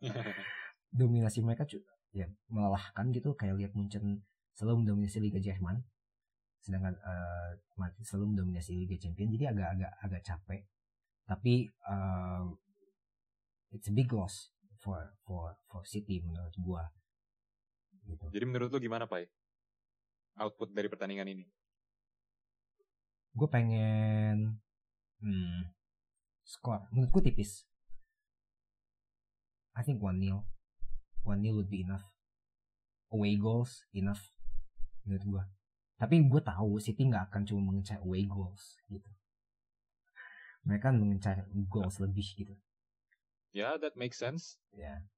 Dominasi 0.98 1.42
mereka 1.42 1.66
ya 2.14 2.30
melelahkan 2.48 3.10
gitu. 3.10 3.34
Kayak 3.34 3.58
lihat 3.58 3.72
Munchen 3.74 4.22
selalu 4.54 4.86
mendominasi 4.86 5.18
Liga 5.18 5.42
Jerman. 5.42 5.82
Sedangkan 6.62 6.94
uh, 6.98 7.50
Madrid 7.76 8.06
selalu 8.06 8.34
mendominasi 8.34 8.72
Liga 8.78 8.96
Champions. 9.02 9.34
Jadi 9.34 9.44
agak-agak 9.50 9.92
agak 10.00 10.22
capek. 10.24 10.60
Tapi 11.26 11.54
uh, 11.90 12.46
it's 13.74 13.90
a 13.90 13.94
big 13.94 14.08
loss 14.14 14.54
for 14.78 15.18
for 15.26 15.58
for 15.66 15.82
City 15.82 16.22
menurut 16.22 16.54
gua. 16.62 16.86
Gitu. 18.06 18.30
Jadi 18.30 18.44
menurut 18.46 18.70
lu 18.70 18.78
gimana 18.78 19.10
Pak? 19.10 19.26
Output 20.38 20.70
dari 20.70 20.86
pertandingan 20.86 21.26
ini? 21.26 21.44
Gue 23.36 23.48
pengen 23.52 24.56
hmm, 25.20 25.68
skor. 26.42 26.88
Menurutku 26.88 27.20
tipis. 27.20 27.68
I 29.76 29.84
think 29.84 30.00
one 30.00 30.16
nil. 30.16 30.48
One 31.20 31.44
nil 31.44 31.60
would 31.60 31.68
be 31.68 31.84
enough. 31.84 32.08
Away 33.12 33.36
goals 33.36 33.84
enough 33.92 34.32
menurut 35.06 35.22
gue 35.22 35.44
tapi 35.96 36.20
gue 36.28 36.42
tahu 36.44 36.76
City 36.76 37.08
nggak 37.08 37.32
akan 37.32 37.42
cuma 37.48 37.72
mengejar 37.72 38.02
away 38.04 38.28
goals 38.28 38.76
gitu. 38.92 39.08
Mereka 40.66 40.92
mengejar 40.92 41.46
goals 41.70 41.96
lebih 42.02 42.26
gitu. 42.36 42.54
Yeah 43.56 43.80
that 43.80 43.96
makes 43.96 44.20
sense. 44.20 44.60
Yeah 44.76 45.08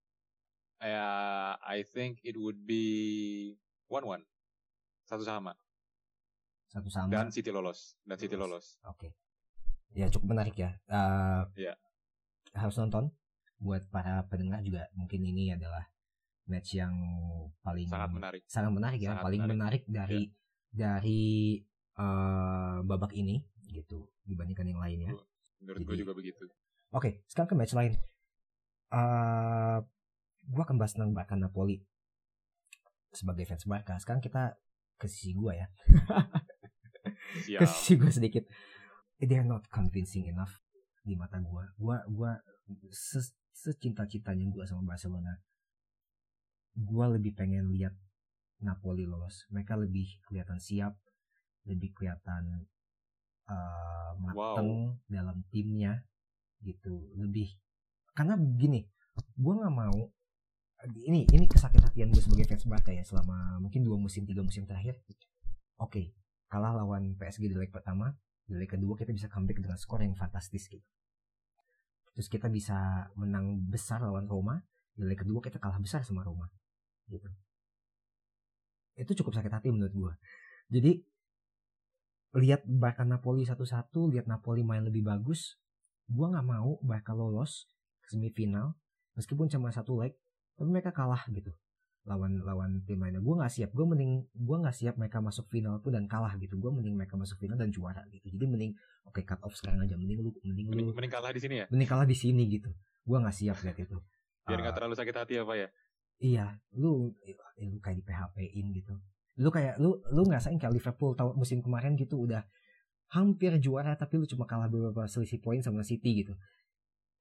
uh, 0.78 1.58
I 1.58 1.82
think 1.82 2.22
it 2.22 2.38
would 2.38 2.62
be 2.62 3.58
one 3.90 4.06
one. 4.06 4.24
Satu 5.08 5.26
sama 5.26 5.58
satu 6.68 6.88
sama 6.92 7.08
dan 7.08 7.32
City 7.32 7.48
lolos 7.48 7.96
dan 8.04 8.16
City 8.20 8.36
lolos. 8.36 8.76
Oke. 8.84 9.08
Okay. 9.08 9.10
Ya 9.96 10.12
cukup 10.12 10.36
menarik 10.36 10.54
ya. 10.56 10.76
Uh, 10.84 11.48
ya. 11.56 11.74
Harus 12.52 12.76
nonton 12.76 13.08
buat 13.58 13.88
para 13.90 14.22
pendengar 14.30 14.62
juga 14.62 14.86
mungkin 14.94 15.24
ini 15.24 15.56
adalah 15.56 15.88
match 16.48 16.76
yang 16.76 16.94
paling 17.64 17.88
sangat 17.88 18.10
menarik. 18.12 18.42
Sangat 18.48 18.72
menarik 18.72 19.00
ya, 19.00 19.10
sangat 19.16 19.24
paling 19.24 19.40
menarik, 19.44 19.56
menarik 19.56 19.82
dari 19.88 20.20
ya. 20.22 20.32
dari 20.72 21.24
uh, 21.98 22.78
babak 22.84 23.12
ini 23.16 23.44
gitu 23.68 24.08
dibandingkan 24.24 24.68
yang 24.68 24.80
lainnya. 24.80 25.12
Menurut 25.60 25.82
gue 25.84 25.96
juga 26.04 26.12
begitu. 26.16 26.44
Oke, 26.92 26.92
okay, 26.92 27.12
sekarang 27.28 27.48
ke 27.52 27.56
match 27.56 27.76
lain. 27.76 27.92
Uh, 28.88 29.84
gue 30.48 30.62
akan 30.64 30.80
bahas 30.80 30.96
tentang 30.96 31.12
Barca 31.12 31.36
Napoli 31.36 31.84
sebagai 33.12 33.44
fans 33.44 33.68
Barca. 33.68 34.00
Sekarang 34.00 34.24
kita 34.24 34.56
ke 34.96 35.06
sisi 35.06 35.36
gue 35.36 35.52
ya. 35.52 35.68
Kasih 37.60 37.96
gue 38.00 38.12
sedikit. 38.12 38.44
They 39.18 39.36
are 39.36 39.46
not 39.46 39.66
convincing 39.68 40.30
enough 40.30 40.52
di 41.02 41.18
mata 41.18 41.42
gue. 41.42 41.64
Gue 41.76 41.96
gue 42.08 42.32
se 42.92 43.20
secinta-cintanya 43.58 44.46
gue 44.54 44.64
sama 44.68 44.94
Barcelona. 44.94 45.34
Gue 46.78 47.06
lebih 47.18 47.34
pengen 47.34 47.74
lihat 47.74 47.96
Napoli 48.62 49.02
lolos. 49.02 49.46
Mereka 49.50 49.74
lebih 49.74 50.22
kelihatan 50.30 50.62
siap, 50.62 50.94
lebih 51.66 51.90
kelihatan 51.94 52.70
uh, 53.50 54.12
mateng 54.22 54.94
wow. 54.94 55.06
dalam 55.10 55.42
timnya 55.50 56.06
gitu. 56.62 57.10
Lebih 57.18 57.50
karena 58.14 58.38
begini, 58.38 58.86
gue 59.38 59.54
nggak 59.54 59.74
mau 59.74 60.10
ini 60.86 61.26
ini 61.34 61.46
kesakit 61.50 61.82
hatian 61.82 62.14
gue 62.14 62.22
sebagai 62.22 62.46
fans 62.46 62.62
Barca 62.70 62.94
ya 62.94 63.02
selama 63.02 63.58
mungkin 63.58 63.82
dua 63.82 63.98
musim 63.98 64.22
tiga 64.22 64.46
musim 64.46 64.62
terakhir. 64.62 65.02
Oke, 65.02 65.18
okay, 65.78 66.06
kalah 66.48 66.72
lawan 66.72 67.14
PSG 67.16 67.52
di 67.52 67.56
leg 67.56 67.70
pertama 67.70 68.12
di 68.48 68.56
leg 68.56 68.68
kedua 68.68 68.96
kita 68.96 69.12
bisa 69.12 69.28
comeback 69.28 69.60
dengan 69.60 69.76
skor 69.76 70.00
yang 70.00 70.16
fantastis 70.16 70.68
gitu. 70.68 70.84
Terus 72.16 72.28
kita 72.32 72.48
bisa 72.50 73.08
menang 73.14 73.62
besar 73.68 74.00
lawan 74.02 74.26
Roma 74.26 74.58
di 74.96 75.04
leg 75.04 75.20
kedua 75.20 75.38
kita 75.44 75.60
kalah 75.60 75.78
besar 75.78 76.02
sama 76.02 76.24
Roma 76.24 76.48
gitu. 77.12 77.28
Itu 78.98 79.12
cukup 79.22 79.38
sakit 79.38 79.52
hati 79.52 79.68
menurut 79.70 79.94
gue 79.94 80.12
jadi 80.68 81.00
lihat 82.36 82.68
Barca 82.68 83.08
Napoli 83.08 83.48
satu-satu 83.48 84.12
lihat 84.12 84.28
Napoli 84.28 84.60
main 84.60 84.84
lebih 84.84 85.00
bagus 85.00 85.56
gue 86.08 86.26
nggak 86.28 86.44
mau 86.44 86.76
Barca 86.84 87.16
lolos 87.16 87.64
ke 88.04 88.12
semifinal 88.12 88.76
meskipun 89.16 89.48
cuma 89.48 89.72
satu 89.72 89.96
leg 90.04 90.12
tapi 90.60 90.68
mereka 90.68 90.92
kalah 90.92 91.24
gitu 91.32 91.56
lawan 92.08 92.40
lawan 92.40 92.80
tim 92.88 92.98
lainnya. 92.98 93.20
Gue 93.20 93.36
nggak 93.36 93.52
siap. 93.52 93.70
Gue 93.76 93.84
mending 93.84 94.24
gue 94.32 94.56
nggak 94.56 94.72
siap 94.72 94.94
mereka 94.96 95.20
masuk 95.20 95.46
final 95.52 95.76
pun 95.84 95.92
dan 95.92 96.08
kalah 96.08 96.32
gitu. 96.40 96.56
Gue 96.56 96.72
mending 96.72 96.96
mereka 96.96 97.20
masuk 97.20 97.36
final 97.36 97.60
dan 97.60 97.68
juara 97.68 98.02
gitu. 98.08 98.32
Jadi 98.32 98.44
mending 98.48 98.72
oke 99.04 99.20
okay, 99.20 99.28
cut 99.28 99.38
off 99.44 99.52
sekarang 99.54 99.84
aja. 99.84 99.94
Mending 99.94 100.24
lu 100.24 100.32
mending 100.40 100.66
lu 100.72 100.96
mending 100.96 101.12
kalah 101.12 101.30
di 101.30 101.40
sini 101.44 101.62
ya? 101.62 101.66
Mending 101.68 101.88
kalah 101.88 102.08
di 102.08 102.16
sini 102.16 102.42
gitu. 102.48 102.72
Gue 103.04 103.18
nggak 103.20 103.36
siap 103.36 103.60
lihat 103.60 103.78
itu. 103.78 103.96
Biar 104.48 104.58
nggak 104.64 104.74
uh, 104.74 104.78
terlalu 104.80 104.94
sakit 104.96 105.14
hati 105.14 105.34
apa 105.36 105.54
ya? 105.54 105.68
Iya. 106.18 106.46
Lu 106.80 107.12
ya, 107.20 107.36
lu 107.68 107.78
kayak 107.84 107.96
di 108.00 108.04
PHP 108.08 108.36
in 108.56 108.66
gitu. 108.72 108.94
Lu 109.38 109.48
kayak 109.52 109.76
lu 109.76 110.00
lu 110.08 110.22
ngerasain 110.24 110.56
kayak 110.56 110.72
Liverpool 110.72 111.12
tahun 111.12 111.36
musim 111.36 111.60
kemarin 111.60 111.94
gitu 111.94 112.24
udah 112.24 112.42
hampir 113.12 113.52
juara 113.60 113.96
tapi 113.96 114.20
lu 114.20 114.26
cuma 114.28 114.44
kalah 114.48 114.68
beberapa 114.68 115.04
selisih 115.04 115.38
poin 115.44 115.60
sama 115.60 115.84
City 115.84 116.24
gitu. 116.24 116.32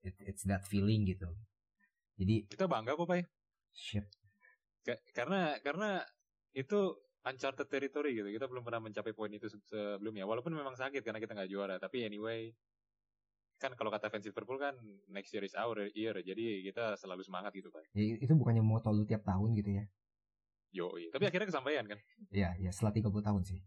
It, 0.01 0.15
it's 0.23 0.47
that 0.47 0.63
feeling 0.63 1.03
gitu. 1.03 1.27
Jadi 2.17 2.49
kita 2.49 2.65
bangga 2.65 2.97
kok 2.97 3.05
pak 3.05 3.27
shit 3.77 4.09
karena 5.11 5.59
karena 5.59 5.99
itu 6.55 6.95
uncharted 7.27 7.67
territory 7.67 8.15
gitu. 8.15 8.29
Kita 8.31 8.47
belum 8.47 8.63
pernah 8.63 8.79
mencapai 8.79 9.11
poin 9.11 9.31
itu 9.33 9.51
sebelumnya. 9.51 10.23
Walaupun 10.23 10.55
memang 10.55 10.79
sakit 10.79 11.03
karena 11.03 11.19
kita 11.19 11.35
nggak 11.35 11.51
juara, 11.51 11.75
tapi 11.77 12.07
anyway 12.07 12.55
kan 13.57 13.73
kalau 13.73 13.89
kata 13.89 14.13
fans 14.13 14.21
Liverpool 14.29 14.61
kan 14.61 14.77
next 15.09 15.33
year 15.33 15.41
is 15.41 15.57
our 15.57 15.89
year, 15.97 16.13
jadi 16.13 16.61
kita 16.61 16.93
selalu 16.93 17.25
semangat 17.25 17.49
gitu 17.57 17.73
pak. 17.73 17.89
Ya, 17.97 18.21
itu 18.21 18.33
bukannya 18.37 18.61
mau 18.61 18.77
lu 18.93 19.03
tiap 19.09 19.25
tahun 19.25 19.57
gitu 19.57 19.81
ya? 19.81 19.83
Yo, 20.69 20.93
tapi 21.09 21.25
akhirnya 21.25 21.49
kesampaian 21.49 21.89
kan? 21.89 21.97
Iya, 22.29 22.53
ya 22.61 22.69
setelah 22.69 22.93
30 22.93 23.09
tahun 23.09 23.41
sih. 23.49 23.59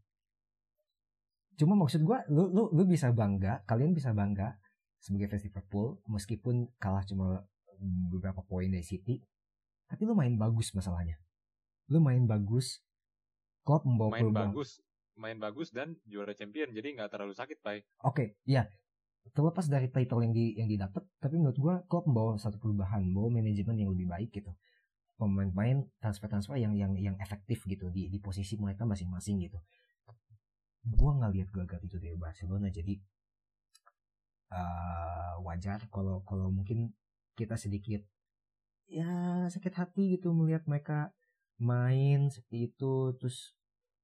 Cuma 1.59 1.75
maksud 1.75 2.07
gua, 2.07 2.23
lu, 2.31 2.55
lu, 2.55 2.71
lu 2.71 2.83
bisa 2.87 3.11
bangga, 3.11 3.67
kalian 3.67 3.91
bisa 3.91 4.15
bangga 4.15 4.55
sebagai 5.03 5.27
fans 5.27 5.45
Liverpool, 5.51 5.99
meskipun 6.07 6.71
kalah 6.79 7.03
cuma 7.03 7.43
beberapa 8.15 8.47
poin 8.47 8.71
dari 8.71 8.87
City, 8.87 9.19
tapi 9.91 10.07
lu 10.07 10.15
main 10.15 10.39
bagus 10.39 10.71
masalahnya. 10.71 11.19
Lu 11.91 11.99
main 11.99 12.23
bagus, 12.23 12.79
Klopp 13.67 13.83
membawa 13.83 14.15
main 14.15 14.23
perubahan. 14.31 14.55
bagus, 14.55 14.71
main 15.19 15.39
bagus 15.43 15.69
dan 15.75 15.99
juara 16.07 16.31
champion, 16.39 16.71
jadi 16.71 16.95
nggak 16.95 17.11
terlalu 17.11 17.35
sakit, 17.35 17.59
Pak. 17.59 17.75
Oke, 17.75 17.83
okay, 18.07 18.29
ya. 18.47 18.71
Terlepas 19.35 19.67
dari 19.67 19.91
title 19.91 20.23
yang 20.25 20.33
di 20.33 20.57
yang 20.57 20.71
didapat, 20.71 21.03
tapi 21.19 21.37
menurut 21.37 21.59
gua 21.59 21.75
Klopp 21.91 22.07
membawa 22.07 22.39
satu 22.39 22.57
perubahan, 22.57 23.03
membawa 23.03 23.43
manajemen 23.43 23.77
yang 23.77 23.91
lebih 23.91 24.07
baik 24.07 24.31
gitu. 24.31 24.55
Pemain-pemain 25.19 25.85
transfer-transfer 26.01 26.57
yang 26.57 26.73
yang 26.73 26.97
yang 26.97 27.19
efektif 27.21 27.67
gitu 27.69 27.93
di 27.93 28.09
di 28.09 28.17
posisi 28.23 28.57
mereka 28.57 28.89
masing-masing 28.89 29.43
gitu. 29.45 29.59
Gua 30.87 31.19
nggak 31.19 31.31
lihat 31.37 31.49
gelagat 31.53 31.85
itu 31.85 32.01
dari 32.01 32.17
Barcelona, 32.17 32.73
jadi 32.73 32.97
uh, 34.55 35.37
wajar 35.45 35.85
kalau 35.93 36.23
kalau 36.25 36.49
mungkin 36.49 36.95
kita 37.37 37.61
sedikit 37.61 38.01
ya 38.91 39.47
sakit 39.47 39.75
hati 39.79 40.19
gitu 40.19 40.35
melihat 40.35 40.67
mereka 40.67 41.15
main 41.63 42.27
seperti 42.27 42.75
itu 42.75 43.15
terus 43.15 43.55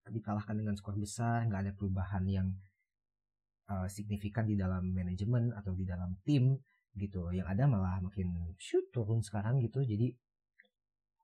dikalahkan 0.07 0.55
dengan 0.55 0.79
skor 0.79 0.95
besar 0.95 1.43
nggak 1.51 1.67
ada 1.67 1.73
perubahan 1.75 2.23
yang 2.31 2.49
uh, 3.67 3.91
signifikan 3.91 4.47
di 4.47 4.55
dalam 4.55 4.95
manajemen 4.95 5.51
atau 5.59 5.75
di 5.75 5.83
dalam 5.83 6.15
tim 6.23 6.55
gitu. 6.95 7.35
Yang 7.35 7.59
ada 7.59 7.65
malah 7.67 7.99
makin 7.99 8.55
shoot 8.63 8.87
turun 8.95 9.19
sekarang 9.27 9.59
gitu. 9.59 9.83
Jadi 9.83 10.15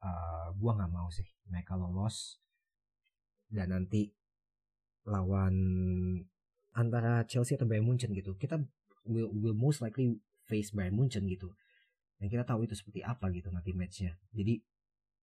uh, 0.03 0.51
gua 0.59 0.75
nggak 0.83 0.90
mau 0.90 1.07
sih 1.14 1.27
mereka 1.46 1.79
lolos 1.79 2.42
dan 3.46 3.70
nanti 3.70 4.11
lawan 5.07 5.55
antara 6.75 7.22
Chelsea 7.31 7.55
atau 7.55 7.70
Bayern 7.70 7.87
Munchen 7.87 8.11
gitu. 8.11 8.35
Kita 8.35 8.59
will, 9.07 9.31
will 9.31 9.55
most 9.55 9.79
likely 9.79 10.18
face 10.51 10.75
Bayern 10.75 10.98
Munchen 10.98 11.31
gitu 11.31 11.55
dan 12.22 12.30
kita 12.30 12.46
tahu 12.46 12.70
itu 12.70 12.78
seperti 12.78 13.02
apa 13.02 13.35
gitu 13.35 13.50
nanti 13.50 13.74
matchnya. 13.74 14.14
Jadi 14.30 14.62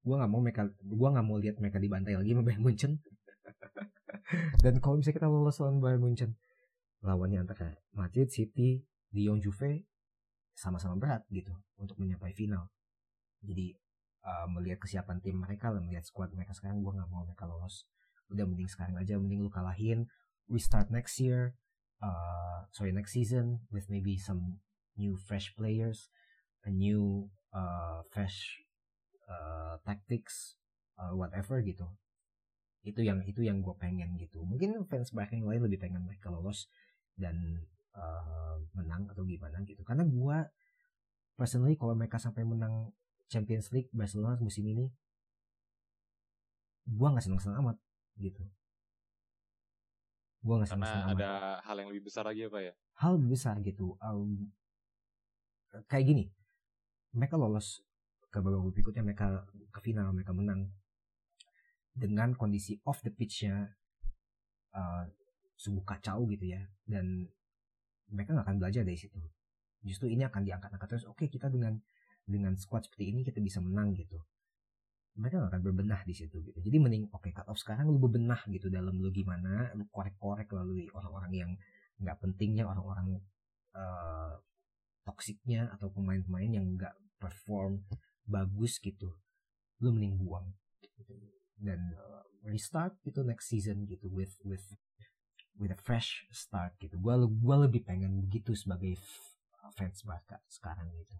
gue 0.03 0.15
nggak 0.19 0.27
mau 0.27 0.43
mereka 0.43 0.67
gue 0.67 1.09
nggak 1.15 1.23
mau 1.23 1.39
lihat 1.39 1.55
mereka 1.63 1.79
dibantai 1.79 2.19
lagi 2.19 2.35
sama 2.35 2.43
Bayern 2.43 2.59
Munchen. 2.59 2.99
Dan 4.63 4.83
kalau 4.83 4.99
misalnya 4.99 5.15
kita 5.23 5.27
lolos 5.31 5.55
lawan 5.63 5.79
Bayern 5.79 6.03
Munchen 6.03 6.35
lawannya 6.99 7.47
antara 7.47 7.79
Madrid 7.95 8.27
City 8.27 8.83
Lyon 9.15 9.39
Juve 9.39 9.87
sama-sama 10.51 10.99
berat 10.99 11.23
gitu 11.31 11.55
untuk 11.79 11.95
menyampai 12.03 12.35
final. 12.35 12.67
Jadi 13.39 13.71
uh, 14.27 14.51
melihat 14.51 14.83
kesiapan 14.83 15.23
tim 15.23 15.39
mereka 15.39 15.71
lah 15.71 15.79
melihat 15.79 16.03
squad 16.03 16.35
mereka 16.35 16.51
sekarang 16.51 16.83
gue 16.83 16.91
nggak 16.91 17.07
mau 17.07 17.23
mereka 17.23 17.47
lolos. 17.47 17.87
Udah 18.27 18.43
mending 18.43 18.67
sekarang 18.67 18.99
aja 18.99 19.15
mending 19.15 19.39
lu 19.39 19.47
kalahin. 19.47 20.11
We 20.51 20.59
start 20.59 20.91
next 20.91 21.15
year 21.23 21.55
uh, 22.03 22.67
sorry 22.75 22.91
next 22.91 23.15
season 23.15 23.63
with 23.71 23.87
maybe 23.87 24.19
some 24.19 24.59
new 24.99 25.15
fresh 25.15 25.55
players 25.55 26.11
a 26.65 26.71
new 26.71 27.29
uh, 27.55 28.03
fresh 28.11 28.63
uh, 29.29 29.79
tactics 29.85 30.59
uh, 30.99 31.13
whatever 31.15 31.61
gitu. 31.63 31.87
Itu 32.83 33.03
yang 33.03 33.23
itu 33.23 33.43
yang 33.43 33.59
gue 33.63 33.75
pengen 33.75 34.15
gitu. 34.19 34.43
Mungkin 34.43 34.87
fans 34.87 35.11
Barca 35.11 35.35
yang 35.35 35.47
lain 35.47 35.63
lebih 35.63 35.79
pengen 35.79 36.03
mereka 36.03 36.31
lolos 36.31 36.67
dan 37.15 37.35
uh, 37.95 38.57
menang 38.75 39.07
atau 39.11 39.23
gimana 39.23 39.61
gitu. 39.63 39.83
Karena 39.83 40.03
gue 40.07 40.37
personally 41.35 41.79
kalau 41.79 41.95
mereka 41.95 42.19
sampai 42.19 42.43
menang 42.43 42.91
Champions 43.29 43.71
League 43.71 43.91
Barcelona 43.93 44.35
musim 44.41 44.65
ini 44.65 44.89
gue 46.89 47.07
nggak 47.07 47.23
senang 47.23 47.39
senang 47.39 47.57
amat 47.63 47.77
gitu. 48.17 48.41
Gue 50.39 50.55
nggak 50.55 50.71
senang 50.71 50.89
senang 50.89 51.07
amat. 51.13 51.19
ada 51.19 51.31
hal 51.63 51.75
yang 51.77 51.89
lebih 51.93 52.09
besar 52.09 52.23
lagi 52.25 52.47
apa 52.47 52.59
ya? 52.63 52.73
Hal 52.97 53.19
lebih 53.19 53.29
besar 53.37 53.55
gitu. 53.61 53.93
Um, 54.01 54.49
kayak 55.85 56.05
gini 56.09 56.25
mereka 57.15 57.35
lolos 57.35 57.81
ke 58.29 58.37
babak 58.37 58.61
berikutnya 58.73 59.01
mereka 59.01 59.49
ke 59.73 59.79
final 59.81 60.13
mereka 60.13 60.33
menang. 60.33 60.69
Dengan 61.93 62.37
kondisi 62.37 62.77
off 62.85 63.01
the 63.01 63.11
pitch-nya 63.11 63.65
uh, 64.77 65.03
sungguh 65.59 65.83
kacau 65.83 66.23
gitu 66.31 66.55
ya 66.55 66.63
dan 66.87 67.27
mereka 68.07 68.31
nggak 68.37 68.45
akan 68.45 68.57
belajar 68.61 68.81
dari 68.85 68.95
situ. 68.95 69.19
Justru 69.83 70.07
ini 70.07 70.23
akan 70.23 70.45
diangkat-angkat 70.45 70.87
terus 70.87 71.05
oke 71.09 71.19
okay, 71.19 71.27
kita 71.27 71.49
dengan 71.51 71.75
dengan 72.23 72.53
squad 72.55 72.85
seperti 72.85 73.09
ini 73.09 73.21
kita 73.25 73.41
bisa 73.41 73.59
menang 73.59 73.97
gitu. 73.97 74.21
Mereka 75.19 75.35
gak 75.35 75.51
akan 75.51 75.63
berbenah 75.65 76.01
di 76.07 76.15
situ 76.15 76.39
gitu. 76.39 76.55
Jadi 76.63 76.77
mending 76.79 77.11
oke 77.11 77.27
okay, 77.27 77.31
cut 77.35 77.49
off 77.49 77.59
sekarang 77.59 77.89
lu 77.89 77.99
berbenah 77.99 78.39
gitu 78.47 78.71
dalam 78.71 79.01
lu 79.01 79.09
gimana 79.11 79.73
lu 79.75 79.89
korek-korek 79.91 80.47
lalu 80.53 80.87
orang-orang 80.95 81.31
yang 81.33 81.51
nggak 81.99 82.15
pentingnya 82.23 82.63
orang-orang 82.63 83.19
uh, 83.75 84.39
toksiknya 85.09 85.73
atau 85.73 85.89
pemain-pemain 85.89 86.53
yang 86.53 86.77
nggak 86.77 86.93
perform 87.17 87.81
bagus 88.29 88.77
gitu 88.77 89.17
lu 89.81 89.89
mending 89.89 90.21
buang 90.21 90.53
gitu. 90.85 91.17
dan 91.57 91.81
uh, 91.97 92.21
restart 92.45 92.93
gitu 93.01 93.25
next 93.25 93.49
season 93.49 93.89
gitu 93.89 94.05
with 94.13 94.37
with 94.45 94.77
with 95.57 95.73
a 95.73 95.79
fresh 95.81 96.29
start 96.29 96.77
gitu 96.77 96.93
gue 96.95 97.13
gua 97.41 97.65
lebih 97.65 97.81
pengen 97.81 98.21
begitu 98.21 98.53
sebagai 98.53 98.95
fans 99.73 100.05
Barca 100.05 100.37
sekarang 100.45 100.87
gitu 100.93 101.15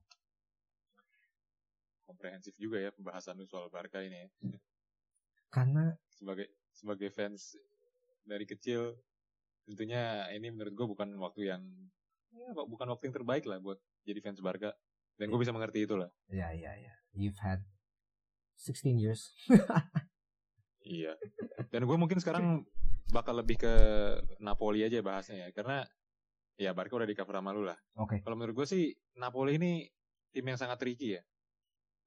komprehensif 2.06 2.54
juga 2.62 2.78
ya 2.78 2.94
pembahasan 2.94 3.42
soal 3.50 3.74
Barca 3.74 4.02
ini 4.06 4.26
ya. 4.26 4.30
karena 5.50 5.98
sebagai 6.14 6.48
sebagai 6.72 7.10
fans 7.10 7.58
dari 8.24 8.46
kecil 8.46 8.96
tentunya 9.66 10.26
ini 10.34 10.50
menurut 10.50 10.74
gue 10.74 10.88
bukan 10.98 11.10
waktu 11.22 11.54
yang 11.54 11.64
ya, 12.34 12.50
bukan 12.54 12.88
waktu 12.92 13.10
yang 13.10 13.16
terbaik 13.16 13.44
lah 13.46 13.58
buat 13.62 13.80
jadi 14.06 14.20
fans 14.22 14.42
Barca. 14.42 14.74
Dan 15.20 15.28
gue 15.28 15.40
bisa 15.40 15.52
mengerti 15.52 15.84
itu 15.84 16.00
lah. 16.00 16.08
Iya, 16.32 16.56
iya, 16.56 16.72
iya. 16.80 16.94
You've 17.12 17.40
had 17.44 17.68
16 18.56 18.96
years. 18.96 19.36
iya. 20.96 21.20
Dan 21.68 21.84
gue 21.84 21.98
mungkin 22.00 22.24
sekarang 22.24 22.64
bakal 23.12 23.36
lebih 23.36 23.60
ke 23.60 23.74
Napoli 24.40 24.88
aja 24.88 25.04
bahasnya 25.04 25.44
ya. 25.44 25.50
Karena 25.52 25.84
ya 26.56 26.72
Barca 26.72 26.96
udah 26.96 27.10
di 27.10 27.16
cover 27.16 27.36
sama 27.36 27.52
lu 27.52 27.68
lah. 27.68 27.76
Oke. 28.00 28.16
Okay. 28.16 28.20
Kalau 28.24 28.36
menurut 28.40 28.64
gue 28.64 28.68
sih 28.68 28.96
Napoli 29.20 29.60
ini 29.60 29.88
tim 30.32 30.46
yang 30.48 30.60
sangat 30.60 30.80
tricky 30.80 31.20
ya. 31.20 31.24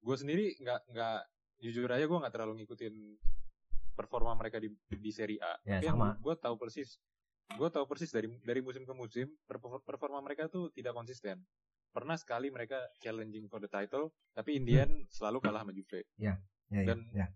Gue 0.01 0.17
sendiri 0.17 0.57
nggak 0.57 0.81
nggak 0.93 1.21
jujur 1.63 1.89
aja 1.93 2.05
gue 2.09 2.19
nggak 2.19 2.35
terlalu 2.35 2.65
ngikutin 2.65 2.95
performa 3.93 4.33
mereka 4.35 4.57
di 4.57 4.73
di 4.89 5.13
Serie 5.13 5.41
A. 5.41 5.61
Ya, 5.69 5.85
Tapi 5.85 5.93
sama. 5.93 6.17
gue 6.17 6.35
tahu 6.41 6.55
persis 6.57 6.97
gue 7.53 7.69
tahu 7.69 7.85
persis 7.85 8.11
dari 8.11 8.29
dari 8.43 8.61
musim 8.65 8.83
ke 8.83 8.95
musim 8.97 9.29
performa 9.85 10.19
mereka 10.25 10.49
tuh 10.49 10.73
tidak 10.73 10.97
konsisten. 10.97 11.43
Pernah 11.93 12.17
sekali 12.17 12.49
mereka 12.49 12.81
challenging 13.05 13.53
for 13.53 13.61
the 13.61 13.69
title, 13.69 14.17
tapi 14.33 14.57
Indian 14.57 14.89
hmm. 14.89 15.13
selalu 15.13 15.45
kalah 15.45 15.61
sama 15.61 15.77
Juve. 15.77 16.09
Ya, 16.17 16.41
ya, 16.73 16.89
Dan 16.89 17.05
ya. 17.13 17.29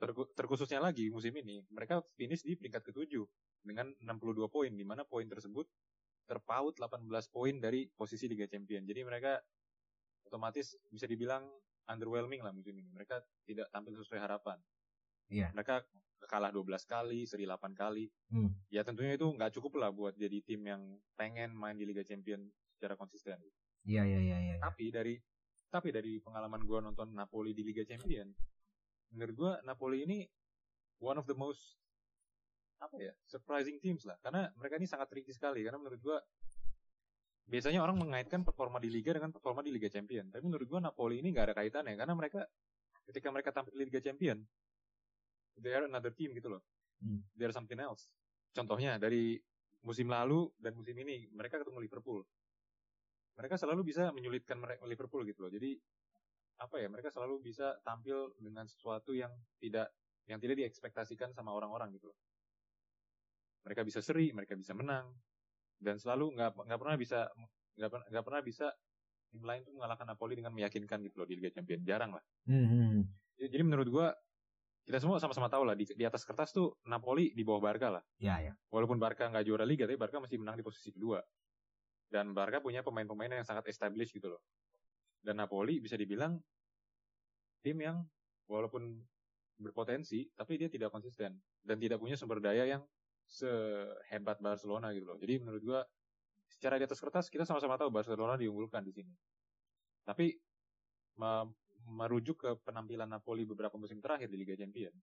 Ter, 0.00 0.10
terkhususnya 0.34 0.80
lagi 0.80 1.12
musim 1.12 1.30
ini, 1.36 1.62
mereka 1.70 2.00
finish 2.16 2.42
di 2.42 2.56
peringkat 2.56 2.90
ketujuh. 2.90 3.26
dengan 3.60 3.92
62 4.00 4.48
poin 4.48 4.72
di 4.72 4.80
mana 4.88 5.04
poin 5.04 5.28
tersebut 5.28 5.68
terpaut 6.24 6.72
18 6.80 7.04
poin 7.28 7.52
dari 7.60 7.84
posisi 7.92 8.24
Liga 8.24 8.48
Champion. 8.48 8.88
Jadi 8.88 9.04
mereka 9.04 9.36
otomatis 10.24 10.78
bisa 10.88 11.04
dibilang 11.04 11.44
underwhelming 11.90 12.40
lah 12.40 12.54
musim 12.54 12.72
ini. 12.78 12.86
Mereka 12.94 13.18
tidak 13.44 13.66
tampil 13.74 13.98
sesuai 13.98 14.22
harapan. 14.22 14.56
Iya. 15.30 15.54
Mereka 15.54 15.86
kalah 16.26 16.52
12 16.52 16.84
kali, 16.84 17.24
seri 17.24 17.48
8 17.48 17.72
kali. 17.72 18.10
Hmm. 18.30 18.52
Ya 18.68 18.84
tentunya 18.84 19.16
itu 19.16 19.26
nggak 19.26 19.56
cukup 19.56 19.80
lah 19.80 19.90
buat 19.94 20.14
jadi 20.18 20.42
tim 20.44 20.66
yang 20.66 20.82
pengen 21.16 21.54
main 21.56 21.78
di 21.78 21.88
Liga 21.88 22.04
Champion 22.04 22.44
secara 22.76 22.98
konsisten. 22.98 23.38
Iya 23.86 24.04
iya 24.04 24.20
iya 24.20 24.38
iya. 24.38 24.54
Tapi 24.60 24.92
dari 24.92 25.16
tapi 25.70 25.94
dari 25.94 26.18
pengalaman 26.18 26.66
gue 26.66 26.78
nonton 26.82 27.14
Napoli 27.14 27.54
di 27.54 27.62
Liga 27.62 27.86
Champion, 27.86 28.26
menurut 29.14 29.34
gue 29.38 29.52
Napoli 29.62 30.02
ini 30.02 30.18
one 31.00 31.16
of 31.16 31.26
the 31.30 31.34
most 31.34 31.78
apa 32.80 32.96
ya 32.96 33.12
surprising 33.28 33.76
teams 33.76 34.08
lah 34.08 34.16
karena 34.24 34.48
mereka 34.56 34.80
ini 34.80 34.88
sangat 34.88 35.12
tricky 35.12 35.36
sekali 35.36 35.60
karena 35.60 35.76
menurut 35.76 36.00
gue 36.00 36.18
biasanya 37.44 37.84
orang 37.84 38.00
mengaitkan 38.00 38.40
performa 38.40 38.80
di 38.80 38.88
liga 38.88 39.12
dengan 39.12 39.28
performa 39.36 39.60
di 39.60 39.68
Liga 39.68 39.92
Champion 39.92 40.32
tapi 40.32 40.48
menurut 40.48 40.64
gue 40.64 40.80
Napoli 40.80 41.20
ini 41.20 41.28
nggak 41.28 41.52
ada 41.52 41.54
kaitannya 41.60 41.92
karena 42.00 42.14
mereka 42.16 42.40
ketika 43.04 43.28
mereka 43.28 43.52
tampil 43.52 43.76
di 43.76 43.84
Liga 43.84 44.00
Champion 44.00 44.40
they 45.58 45.72
are 45.74 45.86
another 45.86 46.12
team 46.14 46.34
gitu 46.36 46.52
loh 46.52 46.62
Hmm. 47.00 47.24
they 47.32 47.48
are 47.48 47.56
something 47.56 47.80
else 47.80 48.12
contohnya 48.52 49.00
dari 49.00 49.40
musim 49.80 50.04
lalu 50.12 50.52
dan 50.60 50.76
musim 50.76 50.92
ini 51.00 51.32
mereka 51.32 51.56
ketemu 51.56 51.80
Liverpool 51.80 52.20
mereka 53.40 53.56
selalu 53.56 53.88
bisa 53.88 54.12
menyulitkan 54.12 54.60
mereka 54.60 54.84
Liverpool 54.84 55.24
gitu 55.24 55.48
loh 55.48 55.48
jadi 55.48 55.80
apa 56.60 56.76
ya 56.76 56.92
mereka 56.92 57.08
selalu 57.08 57.40
bisa 57.40 57.80
tampil 57.80 58.36
dengan 58.36 58.68
sesuatu 58.68 59.16
yang 59.16 59.32
tidak 59.56 59.88
yang 60.28 60.36
tidak 60.44 60.60
diekspektasikan 60.60 61.32
sama 61.32 61.56
orang-orang 61.56 61.88
gitu 61.96 62.12
loh 62.12 62.18
mereka 63.64 63.84
bisa 63.84 64.00
seri, 64.00 64.32
mereka 64.32 64.56
bisa 64.56 64.72
menang, 64.72 65.12
dan 65.76 66.00
selalu 66.00 66.36
nggak 66.36 66.50
nggak 66.64 66.80
pernah 66.80 66.96
bisa 66.96 67.28
nggak 67.76 67.90
nggak 68.12 68.24
pernah 68.24 68.42
bisa 68.44 68.66
tim 69.30 69.44
lain 69.46 69.62
tuh 69.62 69.72
mengalahkan 69.76 70.06
Napoli 70.10 70.34
dengan 70.34 70.52
meyakinkan 70.52 70.98
gitu 71.06 71.22
loh 71.22 71.28
di 71.28 71.38
Liga 71.38 71.52
Champions 71.54 71.84
jarang 71.86 72.16
lah. 72.16 72.24
Hmm, 72.48 72.66
hmm. 72.66 73.00
Jadi, 73.38 73.48
jadi 73.52 73.62
menurut 73.62 73.88
gua 73.88 74.06
kita 74.90 74.98
semua 75.06 75.22
sama-sama 75.22 75.46
tahu 75.46 75.62
lah 75.62 75.78
di, 75.78 75.86
di 75.86 76.02
atas 76.02 76.26
kertas 76.26 76.50
tuh 76.50 76.74
Napoli 76.90 77.30
di 77.30 77.46
bawah 77.46 77.62
Barca 77.62 77.94
lah. 77.94 78.02
Ya 78.18 78.42
ya. 78.42 78.58
Walaupun 78.74 78.98
Barca 78.98 79.30
nggak 79.30 79.46
juara 79.46 79.62
Liga, 79.62 79.86
tapi 79.86 79.94
Barca 79.94 80.18
masih 80.18 80.42
menang 80.42 80.58
di 80.58 80.66
posisi 80.66 80.90
kedua. 80.90 81.22
Dan 82.10 82.34
Barca 82.34 82.58
punya 82.58 82.82
pemain-pemain 82.82 83.30
yang 83.30 83.46
sangat 83.46 83.70
established 83.70 84.10
gitu 84.10 84.34
loh. 84.34 84.42
Dan 85.22 85.38
Napoli 85.38 85.78
bisa 85.78 85.94
dibilang 85.94 86.42
tim 87.62 87.78
yang 87.78 88.02
walaupun 88.50 88.98
berpotensi, 89.62 90.26
tapi 90.34 90.58
dia 90.58 90.66
tidak 90.66 90.90
konsisten 90.90 91.38
dan 91.62 91.76
tidak 91.78 92.02
punya 92.02 92.18
sumber 92.18 92.42
daya 92.42 92.66
yang 92.66 92.82
sehebat 93.30 94.42
Barcelona 94.42 94.90
gitu 94.90 95.06
loh. 95.06 95.18
Jadi 95.22 95.38
menurut 95.38 95.62
gua 95.62 95.80
secara 96.50 96.82
di 96.82 96.90
atas 96.90 96.98
kertas 96.98 97.30
kita 97.30 97.46
sama-sama 97.46 97.78
tahu 97.78 97.94
Barcelona 97.94 98.34
diunggulkan 98.34 98.82
di 98.82 98.90
sini. 98.90 99.14
Tapi 100.02 100.34
merujuk 101.90 102.46
ke 102.46 102.50
penampilan 102.62 103.10
Napoli 103.10 103.42
beberapa 103.42 103.74
musim 103.74 103.98
terakhir 103.98 104.30
di 104.30 104.38
Liga 104.38 104.54
Champions, 104.54 105.02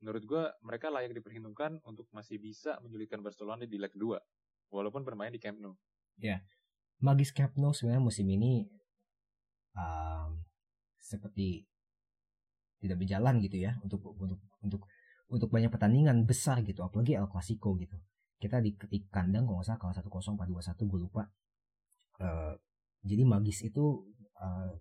menurut 0.00 0.22
gua 0.24 0.42
mereka 0.62 0.88
layak 0.88 1.12
diperhitungkan 1.18 1.82
untuk 1.82 2.06
masih 2.14 2.38
bisa 2.38 2.78
menyulitkan 2.80 3.20
Barcelona 3.20 3.66
di 3.66 3.76
leg 3.76 3.90
2 3.92 4.70
walaupun 4.70 5.02
bermain 5.02 5.34
di 5.34 5.42
Camp 5.42 5.58
Nou. 5.58 5.74
Magis 7.02 7.34
Camp 7.34 7.52
Nou 7.58 7.74
sebenarnya 7.74 8.02
musim 8.02 8.24
ini 8.30 8.64
um, 9.76 10.40
seperti 10.96 11.66
tidak 12.80 13.02
berjalan 13.02 13.40
gitu 13.40 13.56
ya 13.60 13.76
untuk 13.82 14.04
untuk 14.16 14.40
untuk 14.60 14.82
untuk 15.26 15.48
banyak 15.50 15.72
pertandingan 15.72 16.22
besar 16.22 16.62
gitu 16.62 16.86
apalagi 16.86 17.18
El 17.18 17.26
Clasico 17.26 17.74
gitu. 17.76 17.98
Kita 18.36 18.60
di 18.60 18.76
ketik 18.76 19.08
kandang 19.08 19.48
kalau 19.48 19.58
nggak 19.58 19.68
salah 19.68 19.80
kalah 19.80 19.96
satu 19.96 20.10
kosong 20.12 20.34
empat 20.36 20.48
dua 20.48 20.62
satu 20.62 20.82
gue 20.86 21.00
lupa. 21.08 21.24
Eh, 22.20 22.54
jadi 23.02 23.22
magis 23.26 23.64
itu 23.64 24.06
eh, 24.38 24.72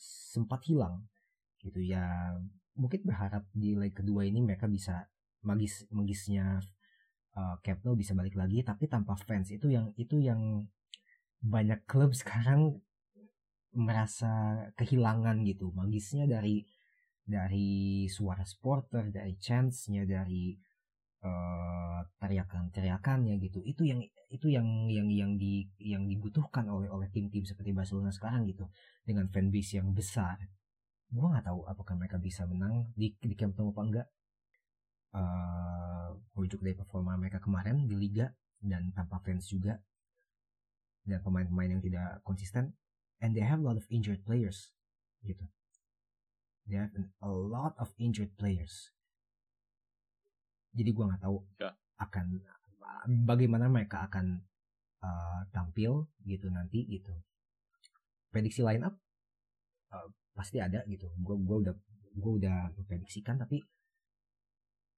sempat 0.00 0.64
hilang 0.64 1.04
gitu. 1.60 1.80
Ya 1.84 2.34
mungkin 2.74 3.04
berharap 3.04 3.44
di 3.52 3.76
leg 3.76 3.92
kedua 3.92 4.24
ini 4.24 4.40
mereka 4.40 4.64
bisa 4.64 5.04
magis 5.44 5.84
magisnya 5.92 6.64
Nou 7.84 7.94
bisa 7.96 8.12
balik 8.12 8.36
lagi 8.36 8.60
tapi 8.66 8.90
tanpa 8.90 9.16
fans. 9.16 9.52
Itu 9.54 9.70
yang 9.70 9.94
itu 9.96 10.18
yang 10.20 10.66
banyak 11.40 11.86
klub 11.88 12.12
sekarang 12.20 12.80
merasa 13.76 14.66
kehilangan 14.74 15.46
gitu. 15.46 15.70
Magisnya 15.72 16.26
dari 16.26 16.66
dari 17.22 18.04
suara 18.10 18.42
supporter 18.42 19.14
dari 19.14 19.38
chance-nya 19.38 20.02
dari 20.02 20.58
eh, 21.24 22.00
teriakan-teriakannya 22.20 23.34
gitu. 23.40 23.60
Itu 23.64 23.82
yang 23.84 24.00
itu 24.30 24.46
yang 24.48 24.88
yang 24.88 25.08
yang 25.10 25.32
di 25.36 25.66
yang 25.80 26.06
dibutuhkan 26.06 26.68
oleh 26.70 26.88
oleh 26.88 27.08
tim-tim 27.10 27.44
seperti 27.44 27.72
Barcelona 27.72 28.12
sekarang 28.12 28.46
gitu. 28.48 28.68
Dengan 29.04 29.28
fanbase 29.32 29.80
yang 29.80 29.92
besar. 29.92 30.38
Gua 31.10 31.34
nggak 31.34 31.46
tahu 31.50 31.66
apakah 31.66 31.98
mereka 31.98 32.16
bisa 32.22 32.46
menang 32.46 32.92
di 32.94 33.12
di 33.18 33.34
Camp 33.34 33.58
Nou 33.58 33.74
apa 33.74 33.82
enggak. 33.82 34.08
Eh 35.16 35.90
merujuk 36.36 36.62
dari 36.62 36.76
performa 36.78 37.18
mereka 37.18 37.42
kemarin 37.42 37.84
di 37.84 37.96
Liga 37.98 38.30
dan 38.62 38.92
tanpa 38.94 39.20
fans 39.20 39.48
juga. 39.50 39.76
Dan 41.04 41.24
pemain-pemain 41.24 41.80
yang 41.80 41.82
tidak 41.82 42.20
konsisten. 42.22 42.76
And 43.20 43.36
they 43.36 43.44
have 43.44 43.60
a 43.60 43.64
lot 43.64 43.76
of 43.76 43.84
injured 43.92 44.24
players 44.24 44.72
gitu. 45.24 45.44
They 46.64 46.80
have 46.80 46.92
a 47.20 47.28
lot 47.28 47.76
of 47.76 47.92
injured 48.00 48.36
players 48.38 48.94
jadi 50.70 50.90
gua 50.94 51.04
nggak 51.12 51.22
tahu 51.22 51.38
Ya. 51.58 51.70
akan 52.00 52.24
bagaimana 53.26 53.66
mereka 53.70 54.06
akan 54.06 54.44
uh, 55.02 55.40
tampil 55.50 56.06
gitu 56.24 56.46
nanti 56.52 56.86
gitu. 56.86 57.12
Prediksi 58.30 58.62
line 58.62 58.86
up 58.86 58.94
uh, 59.90 60.08
pasti 60.34 60.62
ada 60.62 60.84
gitu. 60.86 61.10
Gua 61.20 61.36
gua 61.38 61.56
udah 61.66 61.74
gua 62.16 62.32
udah 62.38 62.56
memprediksikan 62.78 63.38
tapi 63.40 63.62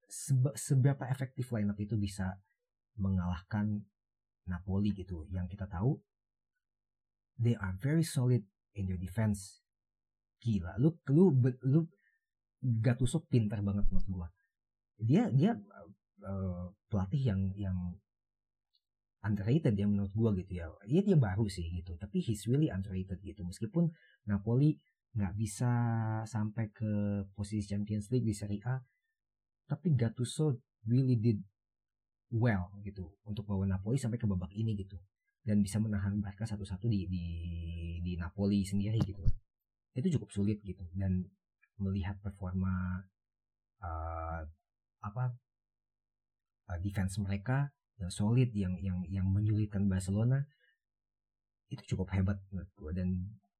sebe- 0.09 0.57
seberapa 0.57 1.09
efektif 1.09 1.49
line 1.53 1.73
up 1.73 1.79
itu 1.81 1.97
bisa 1.97 2.37
mengalahkan 3.01 3.81
Napoli 4.49 4.93
gitu. 4.93 5.25
Yang 5.33 5.57
kita 5.57 5.67
tahu 5.71 5.97
they 7.41 7.57
are 7.57 7.75
very 7.81 8.05
solid 8.05 8.45
in 8.77 8.85
their 8.87 9.01
defense. 9.01 9.65
Gila 10.43 10.77
lu 10.77 10.93
lu 11.09 11.33
lu 11.65 11.81
Gattuso 12.63 13.27
pintar 13.27 13.59
banget 13.59 13.91
menurut 13.91 14.07
gua 14.07 14.29
dia 14.99 15.29
dia 15.33 15.57
uh, 16.25 16.73
pelatih 16.89 17.23
yang 17.33 17.41
yang 17.57 17.79
underrated 19.23 19.79
ya 19.79 19.87
menurut 19.87 20.13
gua 20.13 20.31
gitu 20.35 20.53
ya. 20.59 20.67
Dia 20.87 21.03
dia 21.07 21.17
baru 21.19 21.47
sih 21.47 21.65
gitu 21.71 21.95
tapi 21.97 22.19
he's 22.21 22.45
really 22.51 22.69
underrated 22.69 23.23
gitu. 23.23 23.47
Meskipun 23.47 23.91
Napoli 24.27 24.77
nggak 25.13 25.35
bisa 25.37 25.71
sampai 26.25 26.73
ke 26.73 27.25
posisi 27.37 27.69
Champions 27.69 28.09
League 28.09 28.25
di 28.25 28.33
Serie 28.33 28.65
A 28.65 28.81
tapi 29.69 29.93
Gattuso 29.93 30.57
really 30.89 31.17
did 31.21 31.41
well 32.33 32.73
gitu 32.81 33.13
untuk 33.29 33.45
bawa 33.45 33.69
Napoli 33.69 34.01
sampai 34.01 34.17
ke 34.17 34.27
babak 34.29 34.53
ini 34.57 34.77
gitu. 34.77 34.97
Dan 35.43 35.61
bisa 35.61 35.83
menahan 35.83 36.23
Barca 36.23 36.47
satu-satu 36.47 36.87
di 36.87 37.07
di 37.11 37.25
di 38.01 38.13
Napoli 38.15 38.63
sendiri 38.63 38.99
gitu. 39.03 39.23
Itu 39.93 40.09
cukup 40.19 40.31
sulit 40.33 40.59
gitu. 40.63 40.87
Dan 40.95 41.25
melihat 41.83 42.17
performa 42.23 43.03
uh, 43.83 44.41
apa 45.03 45.37
defense 46.81 47.21
mereka 47.21 47.75
yang 48.01 48.09
solid 48.09 48.49
yang 48.57 48.79
yang 48.81 49.05
yang 49.11 49.27
menyulitkan 49.29 49.87
Barcelona 49.87 50.47
itu 51.69 51.97
cukup 51.97 52.13
hebat 52.17 52.41
menurut 52.53 52.71
gue 52.77 52.91
dan 52.97 53.09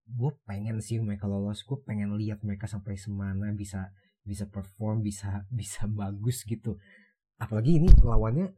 gue 0.09 0.31
pengen 0.45 0.83
sih 0.83 1.01
mereka 1.01 1.31
lolos 1.31 1.65
gue 1.65 1.79
pengen 1.85 2.13
lihat 2.19 2.45
mereka 2.45 2.69
sampai 2.69 2.97
semana 2.99 3.53
bisa 3.55 3.93
bisa 4.23 4.47
perform 4.47 5.03
bisa 5.03 5.45
bisa 5.61 5.89
bagus 5.89 6.45
gitu. 6.47 6.79
Apalagi 7.41 7.83
ini 7.83 7.89
lawannya 8.03 8.55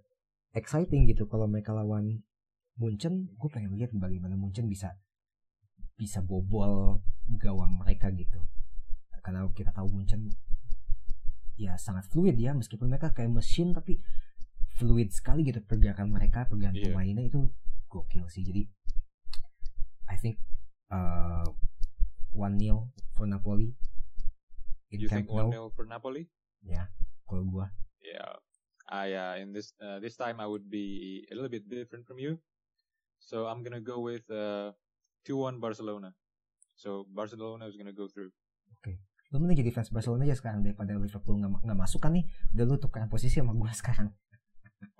exciting 0.52 1.08
gitu. 1.08 1.24
Kalau 1.30 1.48
mereka 1.48 1.72
lawan 1.72 2.20
Munchen 2.74 3.30
gue 3.38 3.50
pengen 3.52 3.78
lihat 3.78 3.94
bagaimana 3.94 4.34
Munchen 4.34 4.66
bisa 4.66 4.98
bisa 5.94 6.18
bobol 6.20 7.00
gawang 7.38 7.78
mereka 7.78 8.10
gitu. 8.10 8.42
Karena 9.24 9.46
kita 9.54 9.72
tahu 9.72 9.88
Munchen 9.88 10.28
ya 11.54 11.78
sangat 11.78 12.06
fluid 12.08 12.34
ya 12.34 12.50
meskipun 12.50 12.90
mereka 12.90 13.14
kayak 13.14 13.30
mesin 13.30 13.70
tapi 13.70 14.02
fluid 14.74 15.14
sekali 15.14 15.46
gitu 15.46 15.62
pergerakan 15.62 16.10
mereka 16.10 16.50
pergerakan 16.50 16.74
Iya. 16.74 16.90
pemainnya 16.90 17.24
itu 17.24 17.46
gokil 17.86 18.26
sih 18.26 18.42
jadi 18.42 18.66
I 20.10 20.16
think 20.18 20.36
uh, 20.90 21.46
1-0 22.34 22.58
for 23.14 23.24
Napoli 23.24 23.70
in 24.90 24.98
You 24.98 25.06
Camp 25.06 25.30
think 25.30 25.30
Nou 25.30 25.70
1-0 25.70 25.76
for 25.78 25.86
Napoli? 25.86 26.26
ya 26.62 26.90
kalau 27.24 27.46
gua 27.46 27.70
Yeah. 28.04 28.36
I 28.84 29.16
uh, 29.16 29.34
in 29.40 29.56
this 29.56 29.72
uh, 29.80 29.96
this 29.96 30.12
time 30.12 30.36
I 30.36 30.46
would 30.46 30.68
be 30.68 31.24
a 31.30 31.34
little 31.34 31.48
bit 31.48 31.64
different 31.64 32.04
from 32.04 32.20
you. 32.20 32.36
So 33.16 33.48
I'm 33.48 33.64
gonna 33.64 33.80
go 33.80 34.04
with 34.04 34.28
uh, 34.28 34.76
2-1 35.24 35.56
Barcelona. 35.56 36.12
So 36.76 37.08
Barcelona 37.08 37.64
is 37.64 37.80
gonna 37.80 37.96
go 37.96 38.12
through. 38.12 38.28
Lu 39.34 39.42
mending 39.42 39.66
jadi 39.66 39.74
fans 39.74 39.90
Barcelona 39.90 40.22
aja 40.30 40.38
sekarang 40.38 40.62
daripada 40.62 40.94
Liverpool 40.94 41.42
nggak 41.42 41.66
nggak 41.66 41.78
masuk 41.82 41.98
kan 41.98 42.14
nih 42.14 42.22
udah 42.54 42.64
lu 42.70 42.78
tukeran 42.78 43.10
posisi 43.10 43.42
sama 43.42 43.50
gua 43.50 43.74
sekarang 43.82 44.14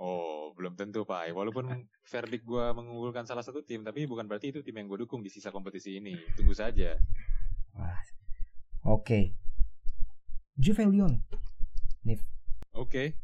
Oh, 0.01 0.57
belum 0.57 0.75
tentu, 0.81 1.05
Pak. 1.05 1.29
Walaupun 1.37 1.69
verdict 2.09 2.45
gue 2.49 2.65
mengunggulkan 2.73 3.29
salah 3.29 3.45
satu 3.45 3.61
tim, 3.61 3.85
tapi 3.85 4.09
bukan 4.09 4.25
berarti 4.25 4.49
itu 4.49 4.65
tim 4.65 4.81
yang 4.81 4.89
gue 4.89 5.05
dukung 5.05 5.21
di 5.21 5.29
sisa 5.29 5.53
kompetisi 5.53 6.01
ini. 6.01 6.17
Tunggu 6.35 6.57
saja. 6.57 6.97
Wah. 7.77 8.01
Oke. 8.89 9.37
Juve 10.57 10.89
Lyon. 10.89 11.21
Nif, 12.05 12.21
Oke. 12.77 13.17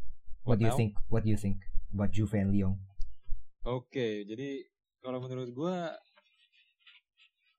what 0.44 0.56
do 0.56 0.68
you 0.68 0.74
think? 0.76 0.92
What 1.12 1.22
do 1.24 1.30
you 1.32 1.40
think 1.40 1.64
about 1.92 2.11
Juve 2.12 2.32
and 2.36 2.50
Lyon? 2.50 2.80
Oke, 3.68 4.24
jadi 4.24 4.64
kalau 5.04 5.20
menurut 5.20 5.52
gue, 5.52 5.76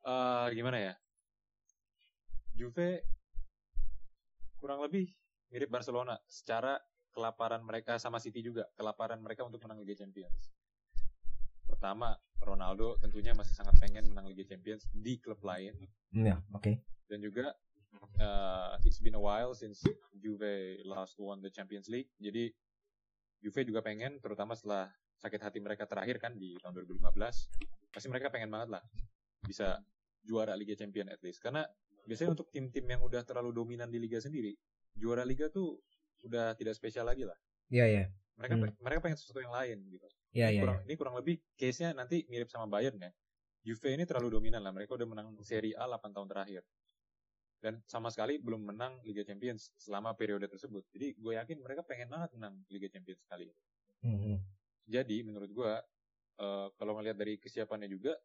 eh 0.01 0.45
gimana 0.57 0.77
ya? 0.81 0.93
Juve 2.57 3.05
kurang 4.61 4.79
lebih 4.79 5.09
mirip 5.49 5.67
Barcelona 5.67 6.15
secara 6.29 6.77
kelaparan 7.11 7.59
mereka 7.59 7.97
sama 7.97 8.21
City 8.21 8.39
juga, 8.39 8.69
kelaparan 8.71 9.19
mereka 9.19 9.43
untuk 9.43 9.59
menang 9.59 9.81
Liga 9.81 9.99
Champions. 9.99 10.53
Pertama, 11.65 12.13
Ronaldo 12.39 12.95
tentunya 12.97 13.33
masih 13.33 13.51
sangat 13.51 13.75
pengen 13.79 14.07
menang 14.07 14.29
Liga 14.29 14.45
Champions 14.45 14.85
di 14.91 15.17
klub 15.17 15.41
lain 15.41 15.75
Hmm, 16.11 16.23
Ya, 16.23 16.35
oke. 16.51 16.77
dan 17.07 17.19
juga 17.19 17.51
uh, 18.17 18.79
it's 18.83 18.99
been 18.99 19.15
a 19.15 19.19
while 19.19 19.51
since 19.51 19.83
Juve 20.13 20.79
last 20.83 21.17
won 21.17 21.39
the 21.39 21.51
Champions 21.51 21.87
League. 21.87 22.11
Jadi 22.15 22.51
Juve 23.41 23.65
juga 23.65 23.81
pengen, 23.81 24.21
terutama 24.21 24.53
setelah 24.53 24.87
sakit 25.17 25.41
hati 25.41 25.59
mereka 25.59 25.83
terakhir 25.85 26.17
kan 26.17 26.37
di 26.37 26.55
tahun 26.61 26.77
2015, 26.85 27.91
pasti 27.91 28.07
mereka 28.07 28.29
pengen 28.29 28.49
banget 28.49 28.77
lah 28.77 28.83
bisa 29.41 29.81
juara 30.21 30.53
Liga 30.53 30.77
Champions 30.77 31.09
at 31.09 31.19
least. 31.19 31.41
Karena 31.41 31.65
biasanya 32.05 32.33
untuk 32.33 32.49
tim-tim 32.49 32.85
yang 32.85 33.01
udah 33.01 33.21
terlalu 33.25 33.51
dominan 33.53 33.89
di 33.89 33.97
liga 34.01 34.17
sendiri, 34.17 34.55
juara 34.95 35.25
liga 35.25 35.47
tuh 35.49 35.79
udah 36.25 36.53
tidak 36.57 36.73
spesial 36.77 37.05
lagi 37.07 37.25
lah. 37.25 37.37
Iya, 37.71 37.85
iya. 37.87 38.03
Mereka 38.37 38.55
Hmm. 38.57 38.73
mereka 38.81 38.99
pengen 39.05 39.17
sesuatu 39.17 39.41
yang 39.41 39.53
lain 39.53 39.77
gitu. 39.89 40.07
Iya, 40.33 40.47
iya. 40.49 40.61
kurang, 40.63 40.79
ini 40.87 40.93
kurang 40.97 41.15
lebih 41.19 41.35
case-nya 41.59 41.93
nanti 41.93 42.25
mirip 42.31 42.47
sama 42.49 42.65
Bayern 42.65 42.97
ya. 42.97 43.11
Juve 43.61 43.93
ini 43.93 44.03
terlalu 44.09 44.41
dominan 44.41 44.65
lah. 44.65 44.73
Mereka 44.73 44.97
udah 44.97 45.05
menang 45.05 45.37
Serie 45.45 45.77
A 45.77 45.85
8 45.85 46.09
tahun 46.15 46.25
terakhir. 46.25 46.63
Dan 47.61 47.77
sama 47.85 48.09
sekali 48.09 48.41
belum 48.41 48.73
menang 48.73 49.05
Liga 49.05 49.21
Champions 49.21 49.69
selama 49.77 50.17
periode 50.17 50.49
tersebut. 50.49 50.81
Jadi 50.89 51.13
gue 51.13 51.33
yakin 51.37 51.61
mereka 51.61 51.85
pengen 51.85 52.09
banget 52.09 52.33
menang 52.33 52.57
Liga 52.73 52.89
Champions 52.89 53.21
kali 53.29 53.45
ini. 53.45 53.55
Mhm. 54.01 54.35
Jadi 54.89 55.17
menurut 55.21 55.51
gue, 55.53 55.71
eh, 56.41 56.67
kalau 56.73 56.97
ngelihat 56.97 57.21
dari 57.21 57.37
kesiapannya 57.37 57.85
juga, 57.85 58.17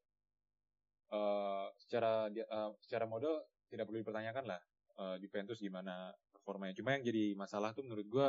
eh, 1.13 1.67
secara 1.77 2.33
eh, 2.33 2.71
secara 2.81 3.05
modal 3.05 3.45
tidak 3.71 3.85
perlu 3.89 4.01
dipertanyakan 4.03 4.45
lah. 4.47 4.61
eh, 4.97 5.17
Juventus 5.21 5.61
gimana 5.61 6.09
performanya. 6.33 6.73
Cuma 6.73 6.97
yang 6.97 7.05
jadi 7.05 7.37
masalah 7.37 7.77
tuh 7.77 7.85
menurut 7.85 8.07
gue, 8.09 8.27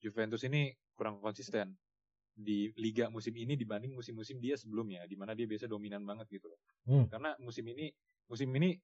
Juventus 0.00 0.44
ini 0.44 0.72
kurang 0.96 1.20
konsisten 1.24 1.76
di 2.36 2.68
liga 2.76 3.08
musim 3.12 3.32
ini 3.36 3.56
dibanding 3.56 3.92
musim-musim 3.92 4.40
dia 4.40 4.56
sebelumnya, 4.56 5.04
di 5.08 5.16
mana 5.16 5.32
dia 5.36 5.44
biasa 5.48 5.68
dominan 5.68 6.04
banget 6.04 6.28
gitu. 6.40 6.52
loh. 6.52 6.60
Hmm. 6.88 7.04
Karena 7.08 7.32
musim 7.40 7.64
ini, 7.68 7.88
musim 8.28 8.48
ini 8.56 8.76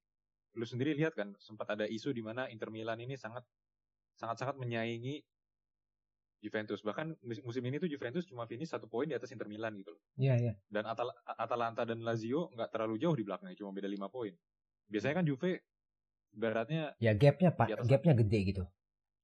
lu 0.56 0.64
sendiri 0.64 0.96
lihat 0.96 1.12
kan 1.12 1.36
sempat 1.36 1.68
ada 1.76 1.84
isu 1.84 2.16
di 2.16 2.24
mana 2.24 2.48
Inter 2.48 2.72
Milan 2.72 2.96
ini 3.00 3.12
sangat 3.20 3.44
sangat-sangat 4.16 4.56
menyaingi 4.56 5.20
Juventus. 6.40 6.80
Bahkan 6.84 7.16
musim 7.44 7.64
ini 7.64 7.76
tuh 7.80 7.88
Juventus 7.88 8.24
cuma 8.28 8.44
finish 8.48 8.70
satu 8.70 8.86
poin 8.86 9.08
di 9.08 9.16
atas 9.16 9.32
Inter 9.32 9.48
Milan 9.48 9.72
gitu 9.76 9.96
loh. 9.96 10.02
Iya, 10.20 10.34
iya. 10.36 10.52
Dan 10.68 10.84
Atal- 10.84 11.16
Atalanta 11.24 11.82
dan 11.88 12.00
Lazio 12.04 12.52
nggak 12.52 12.70
terlalu 12.72 12.96
jauh 13.00 13.16
di 13.16 13.24
belakangnya, 13.24 13.56
cuma 13.56 13.72
beda 13.72 13.88
5 13.88 14.08
poin. 14.12 14.32
Biasanya 14.86 15.22
kan 15.22 15.26
Juve 15.26 15.66
beratnya 16.36 16.92
Ya 17.00 17.16
gapnya 17.16 17.50
pak, 17.50 17.72
gapnya 17.88 18.14
gede 18.14 18.40
gitu. 18.54 18.64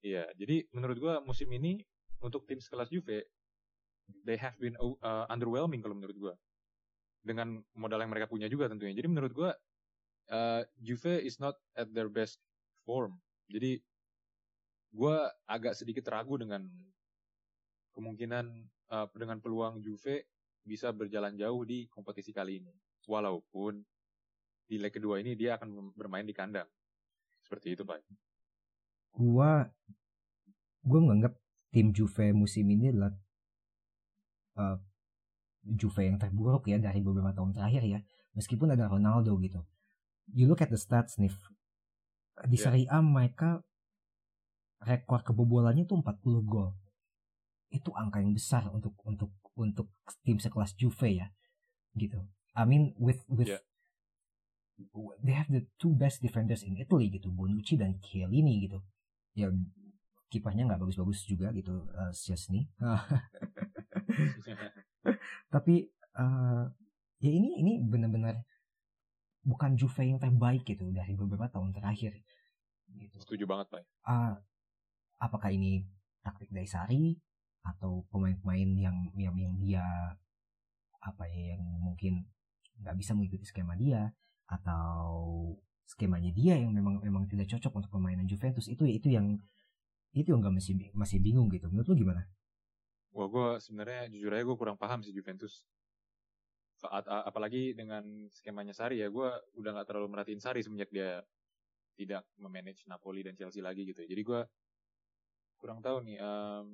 Iya, 0.03 0.27
jadi 0.35 0.67
menurut 0.75 0.99
gua 0.99 1.15
musim 1.23 1.47
ini 1.55 1.87
untuk 2.19 2.43
tim 2.49 2.59
sekelas 2.59 2.91
Juve, 2.91 3.23
they 4.27 4.35
have 4.35 4.59
been 4.59 4.75
uh, 4.81 5.27
underwhelming 5.31 5.79
kalau 5.79 5.95
menurut 5.95 6.17
gua. 6.19 6.35
Dengan 7.23 7.63
modal 7.79 8.03
yang 8.03 8.11
mereka 8.11 8.27
punya 8.27 8.51
juga 8.51 8.67
tentunya. 8.67 8.99
Jadi 8.99 9.07
menurut 9.07 9.31
gua 9.31 9.51
uh, 10.35 10.67
Juve 10.83 11.23
is 11.23 11.39
not 11.39 11.55
at 11.79 11.87
their 11.95 12.11
best 12.11 12.43
form. 12.83 13.23
Jadi 13.47 13.79
gua 14.91 15.31
agak 15.47 15.79
sedikit 15.79 16.11
ragu 16.11 16.35
dengan 16.35 16.67
kemungkinan 17.95 18.47
uh, 18.91 19.07
dengan 19.15 19.39
peluang 19.39 19.79
Juve 19.79 20.27
bisa 20.67 20.91
berjalan 20.91 21.39
jauh 21.39 21.63
di 21.63 21.87
kompetisi 21.87 22.35
kali 22.35 22.59
ini. 22.59 22.75
Walaupun 23.07 23.83
di 24.73 24.81
leg 24.81 24.89
kedua 24.89 25.21
ini 25.21 25.37
dia 25.37 25.61
akan 25.61 25.93
bermain 25.93 26.25
di 26.25 26.33
kandang. 26.33 26.65
Seperti 27.45 27.77
itu, 27.77 27.85
Pak. 27.85 28.01
Gua 29.13 29.69
gua 30.81 30.99
menganggap 31.05 31.37
tim 31.69 31.93
Juve 31.93 32.33
musim 32.33 32.65
ini 32.73 32.89
adalah 32.89 33.13
uh, 34.57 34.81
Juve 35.61 36.09
yang 36.09 36.17
terburuk 36.17 36.65
ya 36.73 36.81
dari 36.81 37.05
beberapa 37.05 37.37
tahun 37.37 37.53
terakhir 37.53 37.85
ya. 37.85 38.01
Meskipun 38.33 38.73
ada 38.73 38.89
Ronaldo 38.89 39.37
gitu. 39.45 39.61
You 40.33 40.49
look 40.49 40.65
at 40.65 40.73
the 40.73 40.81
stats 40.81 41.21
nih. 41.21 41.29
Di 42.49 42.57
Yeah. 42.57 42.65
Serie 42.65 42.89
A 42.89 43.05
mereka 43.05 43.61
rekor 44.81 45.21
kebobolannya 45.21 45.85
tuh 45.85 46.01
40 46.01 46.49
gol. 46.49 46.73
Itu 47.69 47.93
angka 47.93 48.25
yang 48.25 48.33
besar 48.33 48.73
untuk 48.73 48.97
untuk 49.05 49.37
untuk 49.53 49.93
tim 50.25 50.41
sekelas 50.41 50.73
Juve 50.81 51.13
ya. 51.13 51.29
Gitu. 51.93 52.17
I 52.57 52.65
mean 52.65 52.97
with 52.97 53.21
with 53.29 53.53
Yeah. 53.53 53.61
They 55.23 55.37
have 55.37 55.51
the 55.53 55.63
two 55.79 55.95
best 55.95 56.23
defenders 56.23 56.67
in 56.67 56.77
Italy 56.79 57.13
gitu, 57.13 57.31
Bonucci 57.31 57.79
dan 57.79 58.01
Chiellini 58.03 58.67
gitu. 58.67 58.83
Ya 59.37 59.53
kipernya 60.33 60.65
nggak 60.65 60.81
bagus-bagus 60.81 61.29
juga 61.29 61.53
gitu, 61.53 61.87
uh, 61.93 62.13
Szczesny. 62.13 62.65
Tapi 65.55 65.93
uh, 66.17 66.65
ya 67.21 67.31
ini 67.31 67.61
ini 67.61 67.85
benar-benar 67.85 68.41
bukan 69.43 69.75
Juve 69.75 70.07
yang 70.07 70.23
terbaik 70.23 70.63
gitu 70.65 70.89
dari 70.95 71.19
beberapa 71.19 71.51
tahun 71.51 71.75
terakhir. 71.75 72.17
Gitu. 72.93 73.17
Setuju 73.21 73.45
banget, 73.45 73.69
Pak. 73.73 73.83
Ah, 74.07 74.39
apakah 75.19 75.51
ini 75.53 75.85
taktik 76.23 76.49
dari 76.49 76.69
Sari 76.71 77.19
atau 77.63 78.07
pemain-pemain 78.11 78.71
yang 78.75 78.97
yang 79.15 79.35
yang 79.39 79.55
dia 79.59 79.85
apa 81.03 81.27
ya 81.31 81.55
yang 81.55 81.63
mungkin 81.83 82.27
nggak 82.83 82.97
bisa 82.99 83.15
mengikuti 83.15 83.47
skema 83.47 83.79
dia 83.79 84.11
atau 84.53 85.01
skemanya 85.89 86.29
dia 86.33 86.61
yang 86.61 86.73
memang 86.73 87.01
memang 87.01 87.25
tidak 87.29 87.49
cocok 87.57 87.73
untuk 87.85 87.91
permainan 87.93 88.29
Juventus 88.29 88.69
itu 88.69 88.85
itu 88.85 89.09
yang 89.13 89.41
itu 90.13 90.29
yang 90.29 90.45
nggak 90.45 90.57
masih 90.61 90.75
masih 90.93 91.19
bingung 91.21 91.49
gitu 91.49 91.73
menurut 91.73 91.89
lu 91.89 91.97
gimana? 92.05 92.29
Wah, 93.13 93.29
gue 93.29 93.49
sebenarnya 93.61 94.09
jujur 94.09 94.33
aja 94.33 94.45
gue 94.45 94.57
kurang 94.57 94.81
paham 94.81 95.05
sih 95.05 95.13
Juventus. 95.13 95.65
Saat, 96.81 97.07
apalagi 97.07 97.77
dengan 97.77 98.03
skemanya 98.33 98.73
Sari 98.73 99.05
ya, 99.05 99.09
gue 99.13 99.29
udah 99.61 99.71
nggak 99.77 99.89
terlalu 99.89 100.09
merhatiin 100.17 100.41
Sari 100.41 100.65
semenjak 100.65 100.89
dia 100.89 101.21
tidak 101.97 102.25
memanage 102.41 102.89
Napoli 102.89 103.21
dan 103.21 103.37
Chelsea 103.37 103.61
lagi 103.61 103.85
gitu. 103.85 104.05
ya. 104.05 104.09
Jadi 104.09 104.23
gue 104.25 104.41
kurang 105.61 105.85
tahu 105.85 106.03
nih 106.09 106.19
em, 106.19 106.69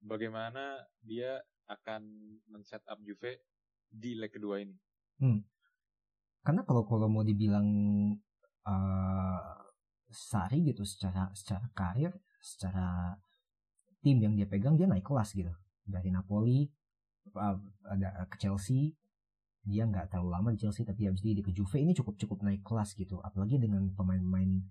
bagaimana 0.00 0.80
dia 1.02 1.42
akan 1.66 2.02
men-set 2.48 2.82
up 2.86 2.98
Juve 3.02 3.42
di 3.90 4.16
leg 4.16 4.30
kedua 4.30 4.62
ini. 4.62 4.74
Karena 6.40 6.64
kalau 6.64 6.88
kalau 6.88 7.06
mau 7.06 7.20
dibilang 7.20 7.68
uh, 8.64 9.50
Sari 10.10 10.66
gitu 10.66 10.82
secara 10.82 11.30
secara 11.36 11.70
karir, 11.76 12.10
secara 12.40 13.14
tim 14.00 14.18
yang 14.18 14.34
dia 14.34 14.48
pegang 14.48 14.74
dia 14.74 14.88
naik 14.88 15.04
kelas 15.04 15.36
gitu. 15.36 15.52
Dari 15.84 16.08
Napoli 16.08 16.66
uh, 17.36 17.56
ada 17.86 18.26
ke 18.26 18.40
Chelsea 18.40 18.96
dia 19.60 19.84
nggak 19.84 20.08
terlalu 20.08 20.30
lama 20.32 20.48
di 20.56 20.58
Chelsea 20.64 20.88
tapi 20.88 21.04
habis 21.04 21.20
dia 21.20 21.36
ke 21.36 21.52
Juve 21.52 21.76
ini 21.76 21.92
cukup 21.92 22.16
cukup 22.16 22.42
naik 22.42 22.64
kelas 22.64 22.96
gitu. 22.96 23.20
Apalagi 23.20 23.60
dengan 23.60 23.92
pemain-pemain 23.92 24.64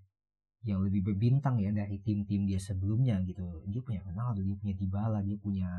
yang 0.68 0.84
lebih 0.84 1.14
berbintang 1.14 1.62
ya 1.62 1.72
dari 1.72 2.02
tim-tim 2.04 2.50
dia 2.50 2.60
sebelumnya 2.60 3.22
gitu. 3.24 3.64
Dia 3.70 3.80
punya 3.86 4.02
Ronaldo 4.04 4.42
dia 4.42 4.58
punya 4.58 4.76
Dybala 4.76 5.20
dia 5.22 5.38
punya 5.38 5.72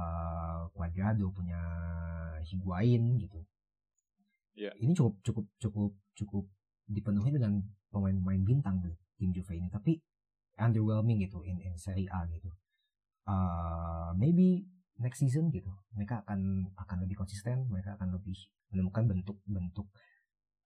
uh, 0.00 0.66
Cuadrado 0.72 1.30
punya 1.30 1.60
Higuain 2.48 3.20
gitu 3.20 3.44
Iya. 4.58 4.74
ini 4.82 4.90
cukup 4.90 5.22
cukup 5.22 5.46
cukup 5.62 5.92
cukup 6.18 6.44
dipenuhi 6.90 7.30
dengan 7.30 7.62
pemain-pemain 7.94 8.42
bintang 8.42 8.82
tuh 8.82 8.98
tim 9.14 9.30
Juve 9.30 9.54
ini. 9.54 9.70
Tapi 9.70 9.94
underwhelming 10.58 11.22
gitu 11.22 11.46
in, 11.46 11.62
in 11.62 11.78
Serie 11.78 12.10
A 12.10 12.26
gitu. 12.26 12.50
Uh, 13.28 14.10
maybe 14.18 14.66
next 14.98 15.22
season 15.22 15.54
gitu. 15.54 15.70
Mereka 15.94 16.26
akan 16.26 16.74
akan 16.74 16.96
lebih 17.06 17.22
konsisten 17.22 17.70
mereka 17.70 17.94
akan 17.94 18.18
lebih 18.18 18.34
menemukan 18.74 19.06
bentuk-bentuk 19.06 19.86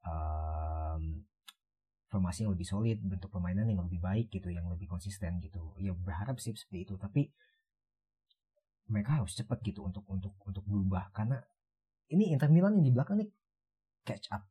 um, 0.09 1.29
formasi 2.09 2.49
yang 2.49 2.53
lebih 2.57 2.65
solid 2.65 2.97
bentuk 3.05 3.29
permainan 3.29 3.69
yang 3.69 3.85
lebih 3.85 4.01
baik 4.01 4.33
gitu 4.33 4.49
yang 4.49 4.65
lebih 4.73 4.89
konsisten 4.89 5.37
gitu. 5.45 5.77
Ya 5.77 5.93
berharap 5.93 6.41
sih 6.41 6.57
seperti 6.57 6.89
itu. 6.89 6.95
Tapi 6.97 7.29
mereka 8.89 9.21
harus 9.21 9.37
cepat 9.37 9.61
gitu 9.61 9.85
untuk 9.85 10.09
untuk 10.09 10.33
untuk 10.49 10.65
berubah. 10.65 11.13
Karena 11.13 11.37
ini 12.09 12.33
Inter 12.33 12.49
Milan 12.49 12.81
yang 12.81 12.87
di 12.89 12.93
belakang 12.93 13.21
nih 13.21 13.29
catch 14.03 14.29
up 14.31 14.43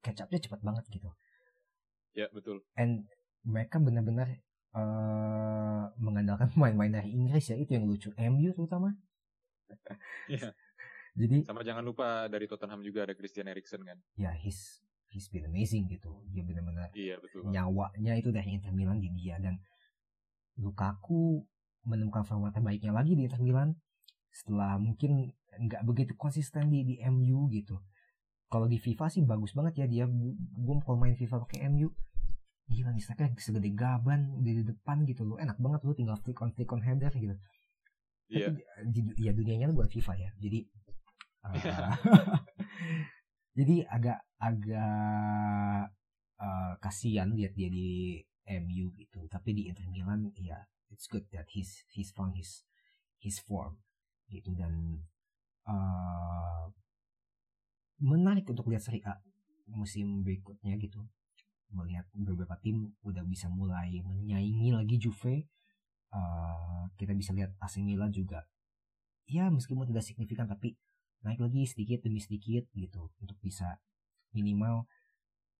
catch 0.00 0.20
upnya 0.20 0.40
cepat 0.40 0.60
banget 0.62 0.84
gitu 0.88 1.10
Ya 2.10 2.26
betul. 2.34 2.66
and 2.74 3.06
mereka 3.46 3.78
benar-benar 3.78 4.28
eh 4.70 5.84
mengandalkan 5.98 6.50
pemain-pemain 6.50 7.02
dari 7.02 7.10
Inggris 7.14 7.50
ya 7.50 7.56
itu 7.58 7.74
yang 7.74 7.86
lucu 7.86 8.10
MU 8.14 8.50
terutama. 8.54 8.94
Iya. 10.26 10.50
Jadi 11.14 11.42
Sama 11.46 11.62
jangan 11.62 11.82
lupa 11.82 12.26
dari 12.30 12.46
Tottenham 12.46 12.82
juga 12.82 13.02
ada 13.06 13.14
Christian 13.14 13.50
Eriksen 13.50 13.82
kan. 13.82 13.98
ya 14.14 14.30
he's 14.34 14.82
he's 15.10 15.26
been 15.30 15.46
amazing 15.46 15.86
gitu. 15.90 16.22
Dia 16.30 16.42
benar-benar 16.42 16.90
Iya 16.94 17.18
betul. 17.22 17.46
Nyawanya 17.46 18.14
itu 18.18 18.30
dari 18.30 18.58
Inter 18.58 18.74
Milan 18.74 18.98
di 18.98 19.10
dia 19.14 19.38
dan 19.38 19.58
Lukaku 20.58 21.46
menemukan 21.86 22.26
format 22.26 22.52
terbaiknya 22.52 22.90
lagi 22.92 23.14
di 23.14 23.26
Inter 23.26 23.40
Milan 23.42 23.74
setelah 24.30 24.78
mungkin 24.78 25.30
nggak 25.58 25.82
begitu 25.82 26.14
konsisten 26.14 26.70
di 26.70 26.82
di 26.86 26.94
MU 27.06 27.46
gitu. 27.50 27.78
Kalau 28.50 28.66
di 28.66 28.82
FIFA 28.82 29.06
sih 29.06 29.22
bagus 29.22 29.54
banget 29.54 29.74
ya 29.80 29.86
dia. 29.86 30.04
Gue 30.58 30.74
kalau 30.82 30.98
main 30.98 31.14
FIFA 31.14 31.46
pakai 31.46 31.70
MU 31.70 31.88
Gila 32.70 32.94
nih 32.94 33.02
striker 33.02 33.34
segede 33.42 33.74
gaban 33.74 34.46
di 34.46 34.62
depan 34.62 35.02
gitu 35.02 35.26
loh. 35.26 35.36
Enak 35.42 35.58
banget 35.58 35.82
lu 35.82 35.92
tinggal 35.92 36.14
flick 36.22 36.38
on 36.38 36.54
flick 36.54 36.70
on 36.70 36.78
header 36.78 37.10
gitu. 37.10 37.34
Iya. 38.30 38.54
tapi 38.54 38.62
di, 38.86 39.00
di- 39.10 39.26
ya 39.26 39.34
dunianya 39.34 39.74
buat 39.74 39.90
FIFA 39.90 40.14
ya. 40.14 40.30
Jadi 40.38 40.58
uh, 41.50 41.54
jadi 43.58 43.76
agak 43.90 44.18
agak 44.38 45.90
uh, 46.38 46.72
kasihan 46.78 47.34
lihat 47.34 47.58
dia 47.58 47.66
di 47.66 48.22
MU 48.62 48.94
gitu. 48.94 49.26
Tapi 49.26 49.50
di 49.50 49.62
Inter 49.66 49.90
Milan 49.90 50.30
ya 50.38 50.62
it's 50.94 51.10
good 51.10 51.26
that 51.34 51.50
he's 51.50 51.82
he's 51.90 52.14
found 52.14 52.38
his 52.38 52.62
his 53.18 53.42
form 53.42 53.82
gitu. 54.30 54.54
Dan 54.54 55.02
uh, 55.66 56.70
menarik 58.00 58.48
untuk 58.48 58.68
lihat 58.72 58.82
Serie 58.82 59.04
A 59.04 59.20
musim 59.70 60.26
berikutnya 60.26 60.74
gitu 60.80 61.06
melihat 61.70 62.08
beberapa 62.10 62.58
tim 62.58 62.98
udah 63.06 63.22
bisa 63.22 63.46
mulai 63.46 64.02
menyaingi 64.02 64.74
lagi 64.74 64.98
Juve 64.98 65.46
Uh, 66.10 66.90
kita 66.98 67.14
bisa 67.14 67.30
lihat 67.30 67.54
AC 67.62 67.78
Milan 67.86 68.10
juga 68.10 68.42
ya 69.30 69.46
meskipun 69.46 69.86
tidak 69.86 70.02
signifikan 70.02 70.50
tapi 70.50 70.74
naik 71.22 71.38
lagi 71.38 71.70
sedikit 71.70 72.02
demi 72.02 72.18
sedikit 72.18 72.66
gitu 72.74 73.14
untuk 73.22 73.38
bisa 73.38 73.78
minimal 74.34 74.90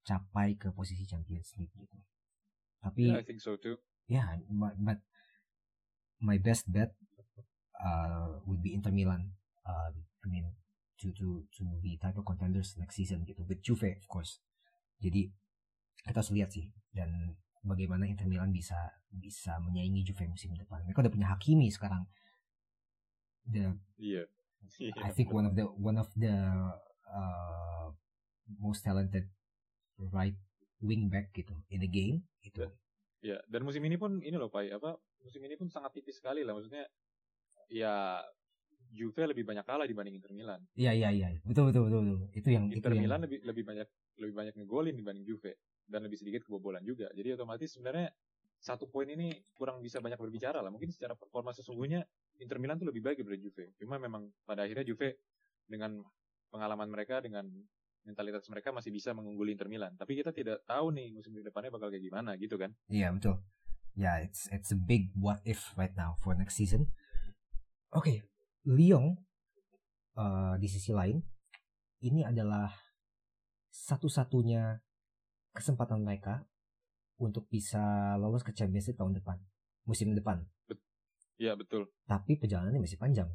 capai 0.02 0.58
ke 0.58 0.74
posisi 0.74 1.06
Champions 1.06 1.54
League 1.54 1.70
gitu 1.78 1.94
tapi 2.82 3.14
Yeah, 3.14 3.22
I 3.22 3.22
think 3.22 3.38
so 3.38 3.54
too. 3.54 3.78
yeah, 4.10 4.26
but, 4.50 4.74
but 4.74 4.98
my 6.18 6.34
best 6.34 6.66
bet 6.66 6.98
uh, 7.78 8.42
would 8.42 8.58
be 8.58 8.74
Inter 8.74 8.90
Milan. 8.90 9.38
Uh, 9.62 9.94
I 9.94 10.26
mean, 10.26 10.50
to 11.00 11.08
to 11.16 11.48
to 11.48 11.64
be 11.80 11.96
title 11.96 12.20
contenders 12.20 12.76
next 12.76 13.00
season 13.00 13.24
gitu 13.24 13.40
with 13.48 13.64
Juve 13.64 13.96
of 13.96 14.06
course. 14.06 14.44
Jadi 15.00 15.32
kita 16.04 16.20
harus 16.20 16.32
lihat 16.36 16.52
sih 16.52 16.68
dan 16.92 17.40
bagaimana 17.64 18.04
Inter 18.04 18.28
Milan 18.28 18.52
bisa 18.52 18.76
bisa 19.08 19.56
menyaingi 19.64 20.04
Juve 20.04 20.28
musim 20.28 20.52
depan. 20.52 20.84
Mereka 20.84 21.00
udah 21.00 21.12
punya 21.12 21.28
Hakimi 21.32 21.72
sekarang. 21.72 22.04
The 23.48 23.72
Iya. 23.96 24.28
I 25.00 25.10
think 25.16 25.32
one 25.32 25.48
of 25.48 25.56
the 25.56 25.64
one 25.80 25.96
of 25.96 26.12
the 26.20 26.36
uh, 27.08 27.88
most 28.60 28.84
talented 28.84 29.32
right 30.12 30.36
wing 30.84 31.08
back 31.08 31.32
gitu 31.32 31.56
in 31.72 31.80
the 31.80 31.88
game 31.88 32.28
gitu. 32.44 32.68
Ya, 33.20 33.36
dan 33.52 33.64
musim 33.64 33.84
ini 33.84 34.00
pun 34.00 34.20
ini 34.24 34.36
loh 34.36 34.48
Pak, 34.48 34.68
apa 34.72 34.96
musim 35.20 35.44
ini 35.44 35.56
pun 35.56 35.68
sangat 35.68 35.92
tipis 35.96 36.20
sekali 36.20 36.40
lah 36.44 36.56
maksudnya. 36.56 36.88
Ya 37.68 38.24
Juve 38.90 39.22
lebih 39.22 39.46
banyak 39.46 39.62
kalah 39.62 39.86
dibanding 39.86 40.18
Inter 40.18 40.34
Milan. 40.34 40.60
Iya 40.74 40.90
iya 40.90 41.08
iya 41.14 41.28
betul 41.46 41.70
betul 41.70 41.86
betul, 41.86 42.00
betul. 42.02 42.20
itu 42.34 42.48
yang 42.50 42.64
Inter 42.74 42.90
itu 42.90 42.96
yang 42.98 43.04
Milan 43.06 43.20
lebih 43.22 43.38
lebih 43.46 43.64
banyak 43.64 43.88
lebih 44.18 44.34
banyak 44.34 44.54
ngegolin 44.58 44.94
dibanding 44.98 45.24
Juve 45.24 45.52
dan 45.86 46.02
lebih 46.02 46.18
sedikit 46.18 46.42
kebobolan 46.42 46.82
juga. 46.82 47.06
Jadi 47.14 47.38
otomatis 47.38 47.70
sebenarnya 47.70 48.10
satu 48.60 48.90
poin 48.90 49.08
ini 49.08 49.32
kurang 49.56 49.80
bisa 49.80 50.02
banyak 50.02 50.18
berbicara 50.20 50.60
lah. 50.60 50.68
Mungkin 50.68 50.92
secara 50.92 51.14
performa 51.16 51.54
sesungguhnya 51.54 52.04
Inter 52.42 52.58
Milan 52.58 52.76
tuh 52.76 52.90
lebih 52.90 53.00
baik 53.00 53.22
daripada 53.22 53.40
Juve. 53.40 53.64
Cuma 53.78 53.96
memang 53.96 54.28
pada 54.44 54.66
akhirnya 54.66 54.84
Juve 54.84 55.22
dengan 55.64 56.02
pengalaman 56.50 56.90
mereka 56.90 57.22
dengan 57.22 57.46
mentalitas 58.04 58.48
mereka 58.48 58.74
masih 58.74 58.90
bisa 58.90 59.14
mengungguli 59.14 59.54
Inter 59.54 59.70
Milan. 59.70 59.94
Tapi 59.96 60.18
kita 60.18 60.34
tidak 60.34 60.66
tahu 60.66 60.92
nih 60.92 61.14
musim 61.14 61.36
depannya 61.38 61.70
bakal 61.72 61.88
kayak 61.88 62.04
gimana 62.04 62.36
gitu 62.36 62.58
kan. 62.60 62.74
Iya 62.90 63.14
betul. 63.14 63.40
Ya, 63.98 64.22
it's 64.22 64.46
it's 64.54 64.70
a 64.70 64.78
big 64.78 65.10
what 65.18 65.42
if 65.42 65.74
right 65.74 65.92
now 65.98 66.16
for 66.20 66.32
next 66.32 66.56
season. 66.56 66.90
Oke, 67.90 68.22
Lyon 68.68 69.16
uh, 70.16 70.54
di 70.60 70.68
sisi 70.68 70.92
lain 70.92 71.20
ini 72.04 72.24
adalah 72.24 72.68
satu-satunya 73.70 74.80
kesempatan 75.52 76.02
mereka 76.02 76.44
untuk 77.20 77.46
bisa 77.52 78.16
lolos 78.16 78.40
ke 78.40 78.56
Champions 78.56 78.88
League 78.88 79.00
tahun 79.00 79.16
depan, 79.20 79.36
musim 79.84 80.12
depan. 80.16 80.40
Iya 81.40 81.56
betul. 81.56 81.88
Tapi 82.04 82.36
perjalanannya 82.36 82.84
masih 82.84 83.00
panjang. 83.00 83.28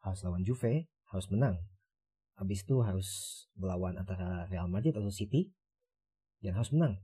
Harus 0.00 0.24
lawan 0.24 0.44
Juve, 0.44 0.88
harus 1.12 1.28
menang. 1.28 1.60
Habis 2.36 2.64
itu 2.64 2.80
harus 2.80 3.08
melawan 3.56 4.00
antara 4.00 4.48
Real 4.48 4.68
Madrid 4.68 4.96
atau 4.96 5.12
City 5.12 5.52
dan 6.40 6.56
harus 6.56 6.72
menang. 6.72 7.00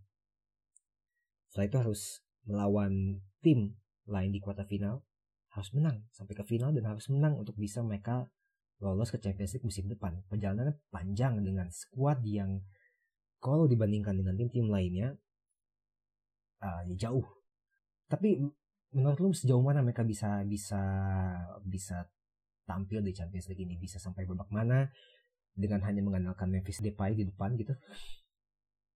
Setelah 1.48 1.66
itu 1.68 1.76
harus 1.80 2.00
melawan 2.44 3.20
tim 3.44 3.76
lain 4.08 4.30
di 4.32 4.40
kuarter 4.40 4.64
final, 4.64 5.04
harus 5.50 5.70
menang 5.74 6.06
sampai 6.14 6.34
ke 6.38 6.44
final 6.46 6.70
dan 6.70 6.86
harus 6.86 7.10
menang 7.10 7.34
untuk 7.34 7.58
bisa 7.58 7.82
mereka 7.82 8.30
lolos 8.80 9.10
ke 9.12 9.18
Champions 9.20 9.52
League 9.56 9.66
musim 9.66 9.86
depan. 9.90 10.22
Perjalanannya 10.30 10.78
panjang 10.88 11.42
dengan 11.42 11.68
skuad 11.68 12.22
yang 12.24 12.62
kalau 13.40 13.66
dibandingkan 13.66 14.16
dengan 14.16 14.36
tim-tim 14.36 14.68
lainnya 14.70 15.16
ah, 16.62 16.84
ya 16.86 17.08
jauh. 17.08 17.26
Tapi 18.06 18.40
menurut 18.94 19.18
lu 19.22 19.30
sejauh 19.30 19.62
mana 19.62 19.82
mereka 19.82 20.02
bisa 20.02 20.42
bisa 20.46 20.82
bisa 21.62 22.06
tampil 22.66 23.02
di 23.02 23.10
Champions 23.10 23.46
League 23.50 23.62
ini 23.66 23.74
bisa 23.78 23.98
sampai 23.98 24.26
babak 24.26 24.50
mana 24.50 24.86
dengan 25.54 25.82
hanya 25.82 26.00
mengandalkan 26.06 26.46
Memphis 26.46 26.78
Depay 26.78 27.18
di 27.18 27.26
depan 27.26 27.58
gitu? 27.58 27.74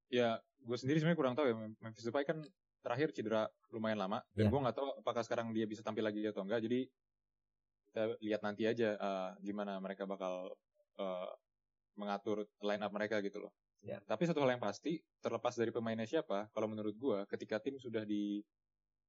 Ya, 0.09 0.39
gue 0.63 0.77
sendiri 0.79 1.03
sebenarnya 1.03 1.19
kurang 1.19 1.35
tahu 1.35 1.51
ya. 1.51 1.55
Memphis 1.83 2.07
Depay 2.07 2.23
kan 2.23 2.39
terakhir 2.85 3.09
cedera 3.16 3.49
lumayan 3.72 3.97
lama 3.97 4.20
dan 4.37 4.47
Iya. 4.47 4.51
gue 4.53 4.61
nggak 4.61 4.76
tahu 4.76 4.89
apakah 5.01 5.22
sekarang 5.24 5.57
dia 5.57 5.64
bisa 5.64 5.80
tampil 5.80 6.05
lagi 6.05 6.20
atau 6.28 6.45
enggak. 6.45 6.61
Jadi 6.61 6.85
kita 7.89 8.03
lihat 8.20 8.41
nanti 8.45 8.68
aja 8.68 8.89
eh, 8.95 9.30
gimana 9.41 9.80
mereka 9.80 10.05
bakal 10.05 10.53
eh, 11.01 11.30
mengatur 11.97 12.45
line 12.61 12.82
up 12.85 12.93
mereka 12.93 13.24
gitu 13.24 13.49
loh. 13.49 13.53
Iya. 13.80 14.01
Tapi 14.05 14.24
satu 14.24 14.41
hal 14.45 14.57
yang 14.57 14.62
pasti, 14.64 14.97
terlepas 15.20 15.55
dari 15.57 15.68
pemainnya 15.68 16.09
siapa, 16.09 16.49
kalau 16.57 16.66
menurut 16.68 16.97
gue, 16.97 17.18
ketika 17.28 17.61
tim 17.61 17.76
sudah 17.76 18.03
di 18.05 18.41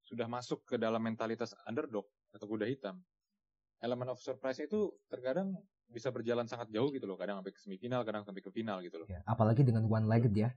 sudah 0.05 0.28
masuk 0.30 0.61
ke 0.67 0.76
dalam 0.78 1.01
mentalitas 1.01 1.55
underdog 1.65 2.05
atau 2.30 2.45
kuda 2.45 2.67
hitam, 2.69 2.99
elemen 3.82 4.11
of 4.11 4.19
surprise 4.21 4.59
itu 4.61 4.91
terkadang 5.09 5.55
bisa 5.89 6.11
berjalan 6.13 6.45
sangat 6.45 6.69
jauh 6.69 6.91
gitu 6.93 7.07
loh. 7.09 7.17
Kadang 7.17 7.39
sampai 7.41 7.53
ke 7.55 7.59
semifinal, 7.63 8.03
kadang 8.05 8.21
sampai 8.28 8.41
ke 8.43 8.51
final 8.53 8.84
gitu 8.86 9.01
loh. 9.01 9.07
Ya, 9.09 9.23
apalagi 9.26 9.63
dengan 9.65 9.88
one 9.89 10.05
legged 10.05 10.36
ya. 10.36 10.51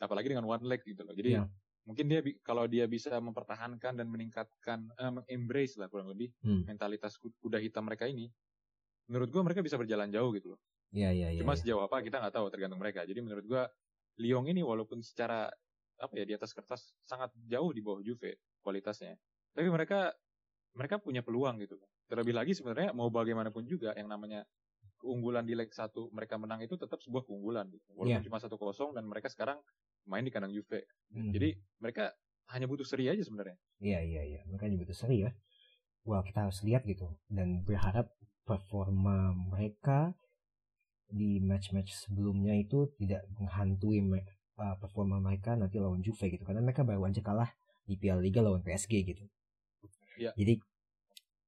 apalagi 0.00 0.32
dengan 0.32 0.48
one 0.48 0.64
leg 0.64 0.80
gitu 0.80 1.04
loh. 1.04 1.12
Jadi 1.12 1.36
Iya. 1.36 1.44
Mungkin 1.88 2.06
dia 2.10 2.20
kalau 2.44 2.64
dia 2.68 2.84
bisa 2.90 3.12
mempertahankan 3.20 3.96
dan 3.98 4.06
meningkatkan 4.10 4.90
eh, 4.94 5.12
embrace 5.34 5.76
lah 5.80 5.88
kurang 5.92 6.08
lebih 6.12 6.30
Hmm. 6.44 6.64
mentalitas 6.68 7.16
ku- 7.20 7.34
kuda 7.40 7.58
hitam 7.60 7.86
mereka 7.88 8.06
ini, 8.08 8.28
menurut 9.10 9.28
gua 9.32 9.42
mereka 9.46 9.60
bisa 9.64 9.76
berjalan 9.80 10.08
jauh 10.12 10.30
gitu 10.36 10.54
loh. 10.56 10.60
Iya 10.94 11.10
iya 11.14 11.28
iya. 11.34 11.40
Cuma 11.42 11.54
iya. 11.54 11.60
sejauh 11.62 11.82
apa 11.86 12.02
kita 12.02 12.18
nggak 12.22 12.34
tahu 12.34 12.46
tergantung 12.50 12.80
mereka. 12.82 13.06
Jadi 13.06 13.20
menurut 13.22 13.44
gua 13.46 13.62
Lyon 14.20 14.44
ini 14.50 14.60
walaupun 14.60 15.00
secara 15.00 15.48
apa 16.00 16.12
ya 16.16 16.24
di 16.28 16.34
atas 16.36 16.52
kertas 16.56 16.92
sangat 17.04 17.32
jauh 17.48 17.70
di 17.72 17.80
bawah 17.84 18.00
Juve 18.04 18.40
kualitasnya, 18.64 19.16
tapi 19.56 19.68
mereka 19.72 20.12
mereka 20.76 20.96
punya 21.02 21.20
peluang 21.24 21.58
gitu. 21.62 21.76
Terlebih 22.10 22.34
lagi 22.36 22.52
sebenarnya 22.56 22.92
mau 22.94 23.08
bagaimanapun 23.10 23.64
juga 23.66 23.94
yang 23.98 24.10
namanya 24.10 24.44
keunggulan 25.00 25.44
di 25.48 25.56
leg 25.56 25.70
satu 25.72 26.08
mereka 26.12 26.36
menang 26.36 26.60
itu 26.64 26.76
tetap 26.76 27.00
sebuah 27.00 27.24
keunggulan 27.26 27.68
gitu. 27.72 27.88
Walaupun 27.96 28.20
Iya. 28.20 28.26
cuma 28.28 28.38
satu 28.40 28.56
kosong 28.60 28.92
dan 28.96 29.04
mereka 29.08 29.28
sekarang 29.32 29.60
main 30.06 30.24
di 30.24 30.32
kandang 30.32 30.54
Juve. 30.54 30.86
Hmm. 31.10 31.32
Jadi 31.34 31.56
mereka 31.82 32.14
hanya 32.54 32.66
butuh 32.66 32.86
seri 32.86 33.06
aja 33.10 33.22
sebenarnya. 33.22 33.56
Iya 33.80 34.00
iya 34.04 34.22
iya. 34.26 34.40
Makanya 34.50 34.80
butuh 34.80 34.96
seri 34.96 35.26
ya. 35.26 35.30
Wah 36.06 36.24
kita 36.24 36.48
harus 36.48 36.60
lihat 36.64 36.88
gitu 36.88 37.12
dan 37.28 37.62
berharap 37.62 38.08
performa 38.48 39.36
mereka 39.36 40.16
di 41.10 41.42
match-match 41.42 42.06
sebelumnya 42.06 42.54
itu 42.54 42.86
tidak 42.98 43.26
menghantui 43.34 43.98
me- 44.00 44.26
uh, 44.58 44.78
performa 44.78 45.18
mereka 45.18 45.58
nanti 45.58 45.82
lawan 45.82 46.00
Juve 46.00 46.30
gitu 46.30 46.46
karena 46.46 46.62
mereka 46.62 46.86
baru 46.86 47.04
aja 47.06 47.20
kalah 47.20 47.50
di 47.84 47.98
Piala 47.98 48.22
Liga 48.22 48.40
lawan 48.40 48.62
PSG 48.62 48.92
gitu. 49.02 49.24
Iya. 50.18 50.30
Jadi 50.38 50.54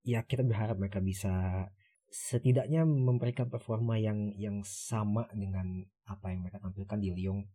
ya 0.03 0.21
kita 0.27 0.43
berharap 0.43 0.79
mereka 0.79 0.99
bisa 0.99 1.67
setidaknya 2.13 2.85
memberikan 2.85 3.49
performa 3.49 3.97
yang 3.97 4.35
yang 4.37 4.61
sama 4.67 5.25
dengan 5.33 5.87
apa 6.05 6.35
yang 6.35 6.45
mereka 6.45 6.61
tampilkan 6.61 6.99
di 7.01 7.09
Lyon 7.15 7.47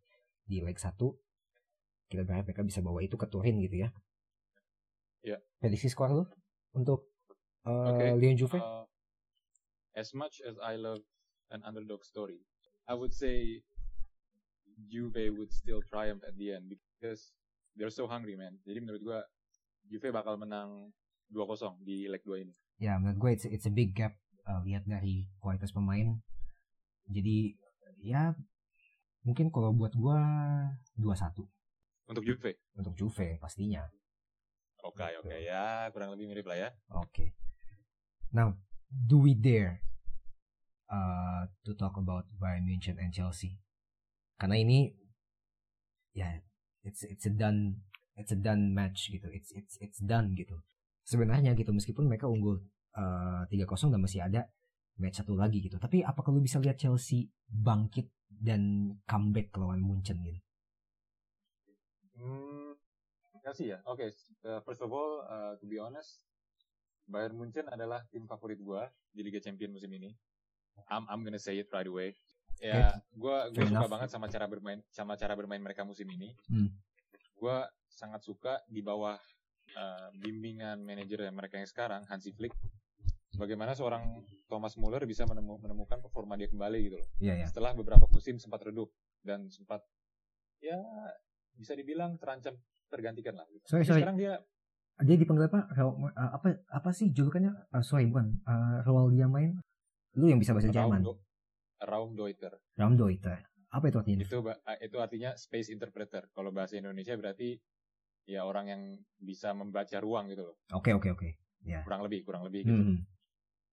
di 0.48 0.64
leg 0.64 0.80
1. 0.80 0.96
Kita 2.08 2.24
berharap 2.24 2.48
mereka 2.48 2.64
bisa 2.64 2.80
bawa 2.80 3.04
itu 3.04 3.20
ke 3.20 3.28
Turin 3.28 3.60
gitu 3.60 3.84
ya. 3.84 3.92
Iya. 5.28 5.38
Prediksi 5.60 5.92
skor 5.92 6.16
lu 6.16 6.24
untuk 6.72 7.12
uh, 7.68 7.92
Oke. 7.92 8.16
Lyon 8.16 8.40
Juve? 8.40 8.58
Uh, 8.64 8.88
as 10.00 10.16
much 10.16 10.40
as 10.48 10.56
I 10.64 10.80
love 10.80 11.04
an 11.52 11.68
underdog 11.68 12.08
story, 12.08 12.48
I 12.88 12.96
would 12.96 13.12
say 13.12 13.60
Juve 14.88 15.36
would 15.36 15.52
still 15.52 15.84
triumph 15.84 16.24
at 16.24 16.40
the 16.40 16.56
end 16.56 16.72
because 16.72 17.36
they're 17.76 17.92
so 17.92 18.08
hungry, 18.08 18.40
man. 18.40 18.56
Jadi 18.64 18.80
menurut 18.80 19.04
gua 19.04 19.20
Juve 19.92 20.16
bakal 20.16 20.40
menang 20.40 20.96
2-0 21.32 21.84
di 21.84 22.08
leg 22.08 22.24
2 22.24 22.44
ini. 22.48 22.54
Ya, 22.80 22.96
menurut 22.96 23.20
gue 23.20 23.32
it's, 23.36 23.46
it's 23.48 23.68
a 23.68 23.74
big 23.74 23.92
gap 23.98 24.16
uh, 24.48 24.64
lihat 24.64 24.88
dari 24.88 25.28
kualitas 25.44 25.76
pemain. 25.76 26.20
Jadi 27.08 27.56
ya 28.04 28.36
mungkin 29.28 29.52
kalau 29.52 29.76
buat 29.76 29.92
gue 29.92 30.20
2-1 30.96 31.44
Untuk 32.08 32.24
Juve. 32.24 32.56
untuk 32.80 32.96
Juve 32.96 33.36
pastinya. 33.44 33.84
Oke, 34.88 35.04
oke 35.20 35.36
ya, 35.44 35.92
kurang 35.92 36.16
lebih 36.16 36.32
mirip 36.32 36.48
lah 36.48 36.56
ya. 36.56 36.70
Oke. 36.96 37.36
Now, 38.32 38.56
do 38.88 39.20
we 39.20 39.36
dare 39.36 39.84
uh, 40.88 41.52
to 41.68 41.76
talk 41.76 42.00
about 42.00 42.24
Bayern 42.40 42.64
Munchen 42.64 42.96
and 42.96 43.12
Chelsea? 43.12 43.60
Karena 44.40 44.56
ini 44.64 44.96
ya 46.16 46.40
it's 46.88 47.04
it's 47.04 47.28
a 47.28 47.34
done 47.34 47.84
it's 48.16 48.32
a 48.32 48.40
done 48.40 48.72
match 48.72 49.12
gitu. 49.12 49.28
It's 49.28 49.52
it's 49.52 49.76
it's 49.84 50.00
done 50.00 50.32
gitu. 50.40 50.56
Sebenarnya 51.04 51.52
gitu 51.60 51.76
meskipun 51.76 52.08
mereka 52.08 52.32
unggul 52.32 52.64
uh, 52.96 53.44
3-0 53.52 53.92
dan 53.92 54.00
masih 54.00 54.24
ada 54.24 54.48
match 54.96 55.20
satu 55.20 55.36
lagi 55.36 55.60
gitu. 55.60 55.76
Tapi 55.76 56.08
apakah 56.08 56.32
lu 56.32 56.40
bisa 56.40 56.64
lihat 56.64 56.80
Chelsea 56.80 57.28
bangkit 57.52 58.08
dan 58.30 58.94
comeback 59.08 59.52
lawan 59.56 59.82
Munchen 59.82 60.20
gitu? 60.24 60.40
Hmm, 62.18 62.74
kasih 63.46 63.78
ya. 63.78 63.80
Oke, 63.88 64.12
uh, 64.44 64.60
first 64.66 64.82
of 64.82 64.90
all, 64.90 65.24
uh, 65.26 65.54
to 65.62 65.66
be 65.70 65.78
honest, 65.78 66.22
Bayern 67.08 67.38
Munchen 67.40 67.70
adalah 67.72 68.04
tim 68.12 68.28
favorit 68.28 68.60
gua 68.60 68.92
di 69.14 69.24
Liga 69.24 69.40
Champions 69.40 69.80
musim 69.80 69.92
ini. 69.96 70.12
I'm 70.92 71.08
I'm 71.08 71.22
gonna 71.24 71.42
say 71.42 71.58
it 71.58 71.72
right 71.72 71.88
away. 71.88 72.18
Ya, 72.58 72.98
gua 73.14 73.48
gua 73.54 73.64
Fair 73.64 73.70
suka 73.70 73.86
enough. 73.86 73.94
banget 73.94 74.10
sama 74.12 74.28
cara 74.28 74.46
bermain 74.50 74.80
sama 74.92 75.14
cara 75.16 75.34
bermain 75.38 75.62
mereka 75.62 75.86
musim 75.86 76.10
ini. 76.10 76.34
Hmm. 76.50 76.74
Gua 77.38 77.70
sangat 77.88 78.26
suka 78.26 78.62
di 78.66 78.82
bawah 78.82 79.18
uh, 79.78 80.10
bimbingan 80.18 80.82
manajer 80.82 81.30
mereka 81.30 81.62
yang 81.62 81.70
sekarang 81.70 82.02
Hansi 82.10 82.34
Flick. 82.34 82.54
Bagaimana 83.38 83.78
seorang 83.78 84.26
Thomas 84.50 84.74
Muller 84.76 85.06
bisa 85.06 85.24
menemu- 85.30 85.62
menemukan 85.62 86.02
performa 86.02 86.34
dia 86.34 86.50
kembali 86.50 86.80
gitu 86.90 86.98
loh. 86.98 87.08
Iya 87.22 87.34
ya. 87.44 87.46
Setelah 87.46 87.78
beberapa 87.78 88.10
musim 88.10 88.42
sempat 88.42 88.66
redup 88.66 88.90
dan 89.22 89.48
sempat 89.54 89.86
ya 90.58 90.78
bisa 91.54 91.78
dibilang 91.78 92.18
terancam 92.18 92.58
tergantikan 92.90 93.38
lah. 93.38 93.46
Gitu. 93.54 93.64
Sorry 93.70 93.86
sorry. 93.86 94.02
sekarang 94.02 94.18
dia 94.18 94.42
Dia 94.98 95.14
dipanggil 95.14 95.46
apa? 95.46 95.70
Uh, 95.78 96.10
apa 96.10 96.58
apa 96.74 96.90
sih 96.90 97.14
julukannya? 97.14 97.54
Uh, 97.70 97.86
sorry 97.86 98.10
bukan. 98.10 98.42
Uh, 98.50 98.82
Raul 98.82 99.14
dia 99.14 99.30
main. 99.30 99.54
Lu 100.18 100.26
yang 100.26 100.42
bisa 100.42 100.58
bahasa 100.58 100.74
Jerman. 100.74 101.06
Raum, 101.06 101.22
Raumdeuter. 101.78 102.58
Raumdeuter. 102.74 103.46
Apa 103.70 103.94
itu 103.94 103.98
artinya? 104.02 104.26
Itu 104.26 104.42
eh, 104.42 104.78
itu 104.82 104.98
artinya 104.98 105.38
space 105.38 105.70
interpreter. 105.70 106.34
Kalau 106.34 106.50
bahasa 106.50 106.82
Indonesia 106.82 107.14
berarti 107.14 107.62
ya 108.26 108.50
orang 108.50 108.66
yang 108.74 108.82
bisa 109.22 109.54
membaca 109.54 109.98
ruang 110.02 110.34
gitu 110.34 110.50
loh. 110.50 110.58
Oke 110.74 110.98
oke 110.98 111.14
oke. 111.14 111.30
Ya. 111.62 111.86
Kurang 111.86 112.02
lebih, 112.02 112.26
kurang 112.26 112.48
lebih 112.48 112.66
gitu. 112.66 112.74
Hmm. 112.74 112.98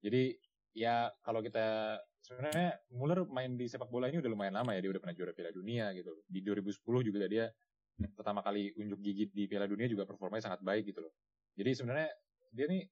Jadi 0.04 0.36
ya 0.76 1.08
kalau 1.24 1.40
kita 1.40 1.96
sebenarnya 2.20 2.76
Muller 2.92 3.24
main 3.32 3.56
di 3.56 3.64
sepak 3.64 3.88
bola 3.88 4.12
ini 4.12 4.20
udah 4.20 4.28
lumayan 4.28 4.60
lama 4.60 4.76
ya. 4.76 4.84
Dia 4.84 4.92
udah 4.92 5.00
pernah 5.00 5.16
juara 5.16 5.32
Piala 5.32 5.52
Dunia 5.56 5.88
gitu. 5.96 6.12
Di 6.28 6.44
2010 6.44 7.08
juga 7.08 7.24
dia 7.24 7.48
pertama 8.12 8.44
kali 8.44 8.74
unjuk 8.76 9.00
gigit 9.00 9.30
di 9.32 9.48
Piala 9.48 9.64
Dunia 9.64 9.88
juga 9.88 10.04
performanya 10.04 10.52
sangat 10.52 10.60
baik 10.60 10.92
gitu 10.92 11.00
loh. 11.00 11.12
Jadi 11.56 11.70
sebenarnya 11.72 12.10
dia 12.52 12.66
nih 12.68 12.82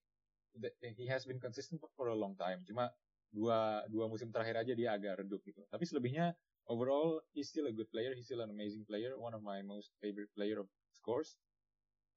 he 0.96 1.08
has 1.08 1.28
been 1.28 1.40
consistent 1.40 1.80
for 1.96 2.08
a 2.08 2.16
long 2.16 2.32
time. 2.38 2.64
Cuma 2.64 2.88
dua 3.32 3.82
dua 3.88 4.06
musim 4.06 4.28
terakhir 4.28 4.60
aja 4.60 4.72
dia 4.72 4.92
agak 4.96 5.24
redup 5.24 5.40
gitu. 5.44 5.64
Tapi 5.72 5.84
selebihnya 5.88 6.36
overall 6.68 7.18
he's 7.32 7.48
still 7.48 7.66
a 7.66 7.74
good 7.74 7.88
player, 7.90 8.12
he's 8.12 8.28
still 8.28 8.44
an 8.44 8.52
amazing 8.52 8.84
player, 8.84 9.16
one 9.16 9.32
of 9.32 9.40
my 9.40 9.64
most 9.64 9.96
favorite 9.98 10.30
player 10.36 10.60
of 10.60 10.68
course. 11.02 11.40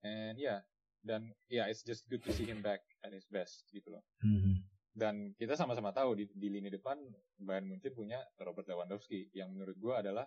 And 0.05 0.37
yeah, 0.37 0.61
dan 1.01 1.33
yeah 1.49 1.65
it's 1.71 1.81
just 1.81 2.05
good 2.11 2.21
to 2.27 2.31
see 2.35 2.45
him 2.45 2.61
back 2.61 2.83
at 3.01 3.15
his 3.15 3.25
best 3.31 3.65
gitu 3.73 3.89
loh. 3.89 4.03
Hmm. 4.21 4.61
Dan 4.95 5.35
kita 5.35 5.59
sama-sama 5.59 5.91
tahu 5.91 6.15
di, 6.15 6.23
di 6.31 6.47
lini 6.47 6.71
depan 6.71 6.95
Bayern 7.43 7.67
Munchen 7.67 7.91
punya 7.91 8.23
Robert 8.39 8.63
Lewandowski 8.71 9.27
yang 9.35 9.51
menurut 9.51 9.75
gua 9.75 9.99
adalah 9.99 10.23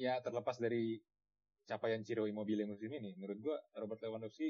ya 0.00 0.16
terlepas 0.24 0.56
dari 0.56 0.96
capaian 1.68 2.00
Ciro 2.00 2.24
Immobile 2.24 2.64
musim 2.64 2.88
ini, 2.88 3.12
menurut 3.20 3.38
gua 3.44 3.56
Robert 3.76 4.00
Lewandowski 4.00 4.48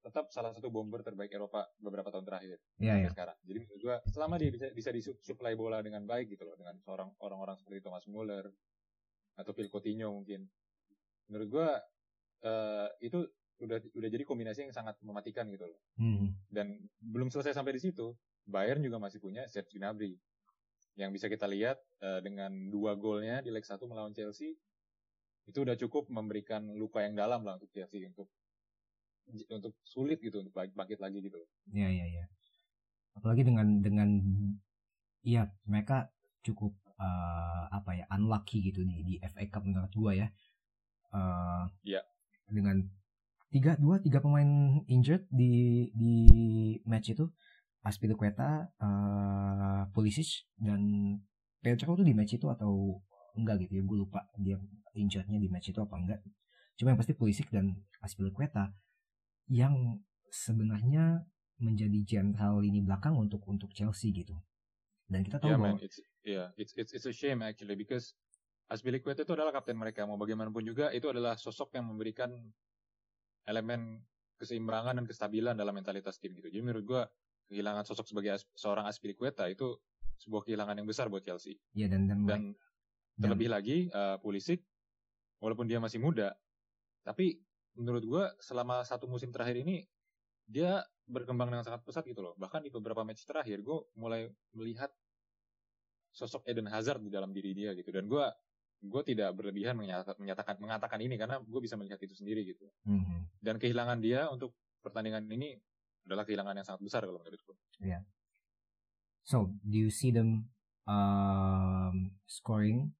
tetap 0.00 0.32
salah 0.32 0.54
satu 0.56 0.72
bomber 0.72 1.04
terbaik 1.04 1.34
Eropa 1.34 1.66
beberapa 1.76 2.08
tahun 2.08 2.24
terakhir 2.24 2.56
sampai 2.80 3.04
ya. 3.04 3.12
sekarang. 3.12 3.36
Jadi 3.44 3.58
menurut 3.68 3.82
gua 3.84 3.96
selama 4.08 4.34
dia 4.40 4.50
bisa 4.54 4.66
bisa 4.72 4.90
disuplai 4.96 5.52
bola 5.52 5.84
dengan 5.84 6.08
baik 6.08 6.32
gitu 6.32 6.48
loh 6.48 6.56
dengan 6.56 6.80
seorang 6.80 7.12
orang-orang 7.20 7.60
seperti 7.60 7.84
Thomas 7.84 8.08
Muller 8.08 8.48
atau 9.36 9.52
Phil 9.52 9.68
Coutinho 9.68 10.08
mungkin. 10.08 10.48
Menurut 11.28 11.48
gua 11.52 11.68
eh, 12.48 12.88
itu 13.04 13.28
udah 13.56 13.78
udah 13.96 14.08
jadi 14.12 14.24
kombinasi 14.28 14.68
yang 14.68 14.74
sangat 14.74 14.96
mematikan 15.00 15.48
gitu 15.48 15.64
loh. 15.64 15.80
Hmm. 15.96 16.36
Dan 16.52 16.86
belum 17.00 17.32
selesai 17.32 17.56
sampai 17.56 17.76
di 17.76 17.80
situ, 17.80 18.12
Bayern 18.44 18.84
juga 18.84 19.00
masih 19.00 19.18
punya 19.18 19.48
Serge 19.48 19.76
Gnabry 19.80 20.14
yang 20.96 21.12
bisa 21.12 21.28
kita 21.28 21.44
lihat 21.44 21.76
eh, 22.00 22.20
dengan 22.24 22.72
dua 22.72 22.96
golnya 22.96 23.44
di 23.44 23.52
leg 23.52 23.64
1 23.64 23.76
melawan 23.84 24.16
Chelsea 24.16 24.56
itu 25.46 25.58
udah 25.62 25.76
cukup 25.78 26.08
memberikan 26.10 26.74
luka 26.74 27.04
yang 27.04 27.14
dalam 27.14 27.44
lah 27.46 27.60
untuk 27.60 27.70
Chelsea 27.70 28.02
untuk 28.08 28.26
untuk 29.50 29.74
sulit 29.82 30.18
gitu 30.22 30.42
untuk 30.42 30.54
bang- 30.54 30.72
bangkit 30.74 30.98
lagi 30.98 31.18
gitu. 31.22 31.38
loh. 31.38 31.50
Iya 31.70 31.88
iya 31.90 32.06
iya. 32.06 32.24
Apalagi 33.14 33.42
dengan 33.46 33.82
dengan 33.84 34.08
iya 35.22 35.50
mereka 35.66 36.10
cukup 36.42 36.74
uh, 36.98 37.66
apa 37.70 37.90
ya 37.98 38.04
unlucky 38.14 38.62
gitu 38.70 38.86
di 38.86 39.02
di 39.02 39.14
FA 39.22 39.44
Cup 39.50 39.66
menurut 39.66 39.92
gua 39.94 40.12
ya. 40.14 40.28
Uh, 41.10 41.66
Iya. 41.86 42.02
Dengan 42.46 42.82
tiga 43.56 43.72
dua 43.80 43.96
tiga 44.04 44.20
pemain 44.20 44.84
injured 44.84 45.24
di 45.32 45.88
di 45.96 46.14
match 46.84 47.16
itu. 47.16 47.24
Aspilicueta, 47.86 48.66
uh, 48.82 49.86
Pulisic 49.94 50.50
dan 50.58 50.82
Pedro 51.62 51.94
tuh 51.94 52.02
di 52.02 52.18
match 52.18 52.34
itu 52.34 52.50
atau 52.50 52.98
enggak 53.38 53.62
gitu 53.62 53.78
ya? 53.78 53.82
Gue 53.86 54.02
lupa 54.02 54.26
dia 54.42 54.58
injurednya 54.98 55.38
di 55.38 55.46
match 55.46 55.70
itu 55.70 55.78
apa 55.78 55.94
enggak. 55.94 56.18
Cuma 56.74 56.90
yang 56.90 56.98
pasti 56.98 57.14
Pulisic 57.14 57.46
dan 57.46 57.78
Aspilicueta 58.02 58.74
yang 59.46 60.02
sebenarnya 60.34 61.30
menjadi 61.62 62.02
jenderal 62.02 62.58
lini 62.58 62.82
belakang 62.82 63.14
untuk 63.14 63.46
untuk 63.46 63.70
Chelsea 63.70 64.10
gitu. 64.10 64.34
Dan 65.06 65.22
kita 65.22 65.38
tahu 65.38 65.54
Yeah, 65.54 65.62
bahwa 65.62 65.78
man, 65.78 65.86
it's 65.86 65.98
yeah, 66.26 66.46
it's 66.58 66.74
it's 66.74 66.90
it's 66.90 67.06
a 67.06 67.14
shame 67.14 67.38
actually 67.38 67.78
because 67.78 68.18
Aspilicueta 68.66 69.22
itu 69.22 69.30
adalah 69.30 69.54
kapten 69.54 69.78
mereka. 69.78 70.02
Mau 70.10 70.18
bagaimanapun 70.18 70.66
juga 70.66 70.90
itu 70.90 71.06
adalah 71.06 71.38
sosok 71.38 71.78
yang 71.78 71.86
memberikan 71.86 72.34
elemen 73.46 74.02
keseimbangan 74.36 75.00
dan 75.00 75.06
kestabilan 75.08 75.54
dalam 75.56 75.72
mentalitas 75.72 76.20
tim 76.20 76.36
gitu. 76.36 76.52
Jadi 76.52 76.62
menurut 76.62 76.84
gua 76.84 77.02
kehilangan 77.48 77.86
sosok 77.86 78.10
sebagai 78.10 78.36
as- 78.36 78.50
seorang 78.58 78.84
Aspilicueta 78.90 79.46
itu 79.48 79.78
sebuah 80.20 80.44
kehilangan 80.44 80.76
yang 80.76 80.88
besar 80.88 81.06
buat 81.08 81.22
Chelsea. 81.24 81.56
ya 81.72 81.86
dan 81.88 82.10
dan, 82.10 82.26
Dan 82.26 82.42
terlebih 83.16 83.48
lagi 83.48 83.88
eh, 83.88 84.16
Pulisic 84.20 84.60
walaupun 85.40 85.64
dia 85.64 85.80
masih 85.80 86.02
muda 86.02 86.36
tapi 87.06 87.40
menurut 87.78 88.04
gua 88.04 88.24
selama 88.42 88.82
satu 88.82 89.06
musim 89.06 89.30
terakhir 89.30 89.62
ini 89.62 89.86
dia 90.46 90.82
berkembang 91.06 91.50
dengan 91.50 91.62
sangat 91.62 91.86
pesat 91.86 92.02
gitu 92.06 92.22
loh. 92.22 92.34
Bahkan 92.38 92.66
di 92.66 92.70
beberapa 92.70 93.02
match 93.02 93.22
terakhir 93.26 93.62
gue 93.62 93.78
mulai 93.98 94.30
melihat 94.54 94.90
sosok 96.10 96.42
Eden 96.46 96.66
Hazard 96.66 97.02
di 97.02 97.10
dalam 97.10 97.30
diri 97.30 97.52
dia 97.52 97.76
gitu 97.76 97.92
dan 97.94 98.08
gua 98.10 98.32
gue 98.82 99.02
tidak 99.06 99.32
berlebihan 99.32 99.74
menyatakan, 99.74 100.20
menyatakan 100.20 100.54
mengatakan 100.60 100.98
ini 101.00 101.16
karena 101.16 101.40
gue 101.40 101.60
bisa 101.60 101.74
melihat 101.74 102.00
itu 102.02 102.14
sendiri 102.14 102.44
gitu. 102.44 102.66
Mhm. 102.84 103.40
Dan 103.40 103.56
kehilangan 103.56 103.98
dia 104.00 104.28
untuk 104.28 104.52
pertandingan 104.84 105.26
ini 105.32 105.56
adalah 106.06 106.22
kehilangan 106.22 106.54
yang 106.54 106.66
sangat 106.66 106.82
besar 106.86 107.02
kalau 107.02 107.18
menurut 107.18 107.42
gue. 107.42 107.56
So, 109.26 109.50
do 109.66 109.74
you 109.74 109.90
see 109.90 110.14
them 110.14 110.54
um, 110.86 112.14
scoring 112.30 112.94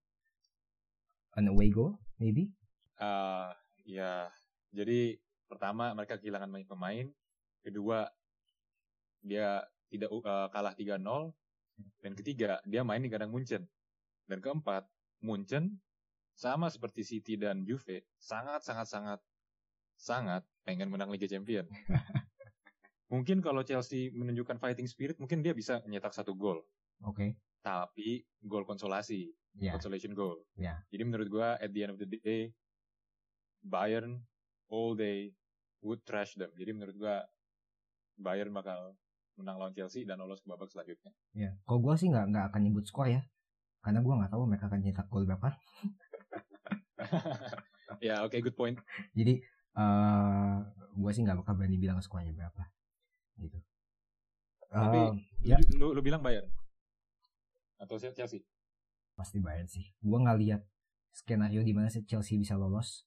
an 1.39 1.47
away 1.47 1.71
goal 1.71 2.03
maybe? 2.19 2.51
Ah, 2.99 3.55
ya, 3.87 4.27
jadi 4.75 5.23
pertama 5.47 5.95
mereka 5.95 6.19
kehilangan 6.19 6.51
banyak 6.51 6.67
pemain, 6.67 7.07
kedua 7.63 8.11
dia 9.23 9.63
tidak 9.87 10.11
uh, 10.11 10.51
kalah 10.51 10.75
3-0, 10.75 10.99
dan 12.03 12.13
ketiga 12.19 12.59
dia 12.67 12.83
main 12.83 12.99
di 12.99 13.07
kandang 13.07 13.31
Munchen. 13.31 13.63
Dan 14.27 14.43
keempat, 14.43 14.83
Munchen 15.21 15.81
sama 16.37 16.69
seperti 16.69 17.01
City 17.03 17.41
dan 17.41 17.65
Juve 17.65 18.05
sangat 18.21 18.61
sangat 18.61 18.87
sangat 18.89 19.21
sangat 19.97 20.43
pengen 20.69 20.93
menang 20.93 21.09
Liga 21.09 21.25
Champion. 21.25 21.65
mungkin 23.13 23.41
kalau 23.41 23.63
Chelsea 23.63 24.11
menunjukkan 24.13 24.59
fighting 24.59 24.85
spirit, 24.85 25.17
mungkin 25.17 25.41
dia 25.41 25.55
bisa 25.57 25.81
menyetak 25.87 26.13
satu 26.13 26.35
gol, 26.37 26.61
Oke. 27.01 27.39
tapi 27.65 28.27
gol 28.45 28.67
konsolasi 28.67 29.33
Ya. 29.57 29.73
consolation 29.73 30.13
goal. 30.13 30.45
Ya. 30.61 30.85
Jadi 30.93 31.03
menurut 31.09 31.33
gua 31.33 31.57
at 31.57 31.73
the 31.73 31.81
end 31.81 31.97
of 31.97 31.99
the 31.99 32.05
day 32.05 32.53
Bayern 33.65 34.21
all 34.69 34.93
day 34.93 35.33
would 35.81 36.05
trash 36.05 36.37
them. 36.37 36.53
Jadi 36.61 36.77
menurut 36.77 36.93
gua 36.93 37.25
Bayern 38.21 38.53
bakal 38.53 38.93
menang 39.41 39.57
lawan 39.57 39.73
Chelsea 39.73 40.05
dan 40.05 40.21
lolos 40.21 40.45
ke 40.45 40.49
babak 40.53 40.69
selanjutnya. 40.69 41.09
Ya. 41.33 41.57
Kalau 41.65 41.81
gua 41.81 41.97
sih 41.97 42.13
nggak 42.13 42.37
nggak 42.37 42.45
akan 42.53 42.61
nyebut 42.69 42.85
skor 42.85 43.09
ya. 43.09 43.25
Karena 43.87 44.03
gua 44.03 44.19
nggak 44.19 44.35
tahu 44.35 44.43
mereka 44.51 44.67
akan 44.67 44.83
nyetak 44.83 45.07
gol 45.07 45.23
berapa. 45.23 45.55
ya 48.07 48.27
oke 48.27 48.35
good 48.43 48.59
point. 48.59 48.75
Jadi 49.15 49.39
eh 49.77 50.57
gue 50.97 51.11
sih 51.13 51.23
nggak 51.23 51.39
bakal 51.45 51.55
berani 51.61 51.77
bilang 51.77 52.01
skuadnya 52.01 52.33
berapa 52.33 52.65
gitu 53.37 53.61
Tapi 54.73 54.99
Eh, 55.45 55.53
ya 55.53 55.61
lu, 55.77 55.93
lu, 55.93 56.01
bilang 56.01 56.25
bayar 56.25 56.49
atau 57.77 58.01
Chelsea? 58.01 58.41
pasti 59.13 59.37
bayar 59.37 59.69
sih 59.69 59.85
gue 60.01 60.17
nggak 60.17 60.39
lihat 60.41 60.65
skenario 61.13 61.61
di 61.61 61.77
mana 61.77 61.93
Chelsea 61.93 62.41
bisa 62.41 62.57
lolos 62.57 63.05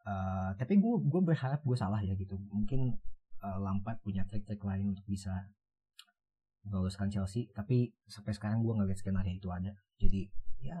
Eh, 0.00 0.50
tapi 0.56 0.80
gue 0.80 0.94
gue 1.06 1.20
berharap 1.20 1.60
gue 1.60 1.76
salah 1.76 2.00
ya 2.00 2.16
gitu 2.16 2.40
mungkin 2.48 2.96
eh, 3.44 3.58
Lampard 3.60 4.00
punya 4.00 4.24
trik-trik 4.24 4.64
lain 4.64 4.96
untuk 4.96 5.04
bisa 5.04 5.44
meloloskan 6.62 7.08
Chelsea 7.08 7.48
tapi 7.50 7.92
sampai 8.04 8.36
sekarang 8.36 8.60
gue 8.60 8.72
nggak 8.76 8.88
lihat 8.92 9.00
skenario 9.00 9.32
itu 9.32 9.48
ada 9.48 9.72
jadi 9.96 10.28
ya 10.60 10.78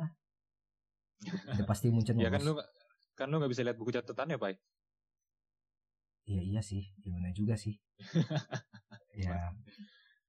udah 1.52 1.66
pasti 1.68 1.88
muncul 1.88 2.16
Ya 2.16 2.32
kan 2.32 2.40
lu 2.40 2.56
kan 3.12 3.28
lu 3.28 3.36
nggak 3.36 3.52
bisa 3.52 3.60
lihat 3.60 3.76
buku 3.76 3.92
catatannya, 3.92 4.40
Pak. 4.40 4.56
Iya 6.24 6.40
iya 6.40 6.60
sih, 6.64 6.88
gimana 7.04 7.28
juga 7.36 7.52
sih. 7.52 7.76
ya, 9.24 9.52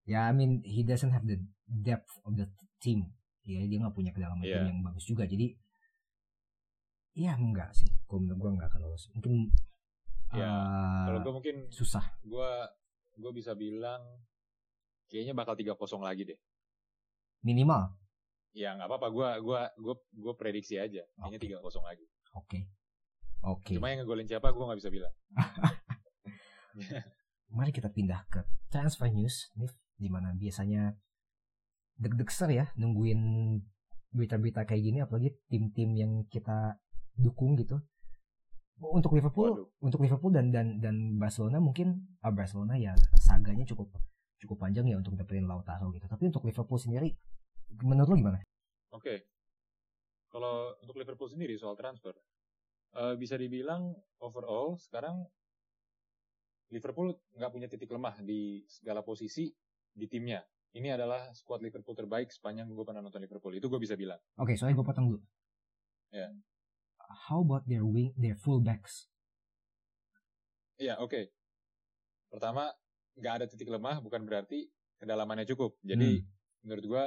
ya 0.03 0.19
I 0.27 0.33
mean 0.35 0.59
he 0.67 0.83
doesn't 0.83 1.15
have 1.15 1.23
the 1.23 1.39
depth 1.63 2.11
of 2.27 2.35
the 2.35 2.51
team. 2.83 3.15
Ya 3.47 3.63
dia 3.63 3.79
nggak 3.79 3.95
punya 3.95 4.11
kedalaman 4.11 4.43
tim 4.43 4.59
Iya. 4.59 4.67
yang 4.67 4.83
bagus 4.83 5.07
juga. 5.07 5.23
Jadi, 5.23 5.55
ya 7.15 7.39
enggak 7.39 7.71
sih. 7.71 7.87
Kalau 8.11 8.27
menurut 8.27 8.39
gue 8.43 8.49
nggak 8.59 8.69
akan 8.75 8.81
lolos. 8.83 9.07
Mungkin 9.15 9.51
Ya, 10.31 10.47
eh, 10.47 11.05
Kalau 11.11 11.19
gue 11.27 11.33
mungkin 11.35 11.55
susah. 11.67 12.07
gua 12.23 12.63
gue 13.19 13.31
bisa 13.35 13.51
bilang 13.51 13.99
kayaknya 15.11 15.35
bakal 15.35 15.59
3-0 15.59 15.75
lagi 15.99 16.23
deh. 16.31 16.39
Minimal. 17.43 17.91
Ya 18.55 18.71
nggak 18.79 18.87
apa-apa, 18.87 19.07
gua 19.11 19.29
gua 19.43 19.61
gua 19.75 19.95
gua 20.15 20.33
prediksi 20.39 20.79
aja. 20.79 21.03
Kayaknya 21.19 21.59
Oke. 21.59 21.67
3-0 21.67 21.83
lagi. 21.83 22.05
Oke. 22.39 22.59
Oke. 23.43 23.73
Cuma 23.75 23.91
yang 23.91 24.07
ngegolin 24.07 24.27
siapa 24.27 24.55
gua 24.55 24.71
nggak 24.71 24.79
bisa 24.79 24.91
bilang. 24.91 25.11
Mari 27.51 27.75
kita 27.75 27.91
pindah 27.91 28.23
ke 28.31 28.39
transfer 28.71 29.11
news 29.11 29.51
nih, 29.59 29.71
di 29.99 30.07
mana 30.07 30.31
biasanya 30.31 30.95
deg-degser 31.99 32.55
ya 32.55 32.71
nungguin 32.79 33.19
berita-berita 34.15 34.63
kayak 34.63 34.83
gini, 34.83 34.99
apalagi 35.03 35.35
tim-tim 35.51 35.91
yang 35.95 36.11
kita 36.31 36.79
dukung 37.19 37.59
gitu. 37.59 37.79
Untuk 38.81 39.13
Liverpool, 39.13 39.53
Waduh. 39.53 39.67
untuk 39.83 39.99
Liverpool 40.01 40.33
dan 40.33 40.49
dan 40.49 40.81
dan 40.81 41.19
Barcelona 41.19 41.61
mungkin 41.61 42.17
ah, 42.25 42.33
Barcelona 42.33 42.81
ya 42.81 42.97
saganya 43.19 43.67
cukup 43.67 43.93
cukup 44.41 44.57
panjang 44.67 44.89
ya 44.89 44.97
untuk 44.97 45.13
dapetin 45.13 45.45
Lautaro 45.45 45.93
gitu. 45.93 46.09
Tapi 46.09 46.23
untuk 46.33 46.43
Liverpool 46.49 46.81
sendiri, 46.81 47.13
menurut 47.85 48.09
lo 48.09 48.15
gimana? 48.17 48.39
Oke. 48.91 49.29
Kalau 50.31 50.73
untuk 50.81 50.97
Liverpool 50.97 51.29
sendiri 51.29 51.53
soal 51.55 51.77
transfer, 51.77 52.17
eh, 52.97 53.15
bisa 53.15 53.37
dibilang 53.37 53.93
overall 54.23 54.79
sekarang 54.81 55.21
Liverpool 56.71 57.11
nggak 57.35 57.51
punya 57.51 57.67
titik 57.67 57.91
lemah 57.91 58.15
di 58.23 58.63
segala 58.65 59.03
posisi 59.03 59.51
di 59.91 60.07
timnya. 60.07 60.39
Ini 60.71 60.95
adalah 60.95 61.35
squad 61.35 61.59
Liverpool 61.59 61.99
terbaik 61.99 62.31
sepanjang 62.31 62.71
gue 62.71 62.85
pernah 62.87 63.03
nonton 63.03 63.19
Liverpool. 63.19 63.51
Itu 63.51 63.67
gue 63.67 63.75
bisa 63.75 63.99
bilang. 63.99 64.17
Oke, 64.39 64.55
soalnya 64.55 64.79
gue 64.79 64.87
potong 64.87 65.07
dulu. 65.11 65.21
Ya. 66.15 66.31
How 67.27 67.43
about 67.43 67.67
their 67.67 67.83
wing, 67.83 68.15
their 68.15 68.39
fullbacks? 68.39 69.11
Iya, 70.79 70.95
oke. 71.03 71.27
Pertama, 72.31 72.71
nggak 73.17 73.33
ada 73.41 73.45
titik 73.47 73.67
lemah 73.67 73.99
bukan 73.99 74.23
berarti 74.23 74.67
kedalamannya 75.01 75.47
cukup. 75.49 75.75
Jadi 75.81 76.21
menurut 76.61 76.85
gua 76.85 77.03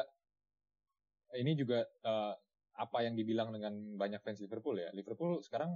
ini 1.34 1.54
juga 1.58 1.82
eh, 1.84 2.34
apa 2.74 3.06
yang 3.06 3.14
dibilang 3.14 3.54
dengan 3.54 3.74
banyak 3.94 4.18
fans 4.22 4.42
Liverpool 4.42 4.78
ya. 4.78 4.90
Liverpool 4.90 5.38
sekarang 5.42 5.74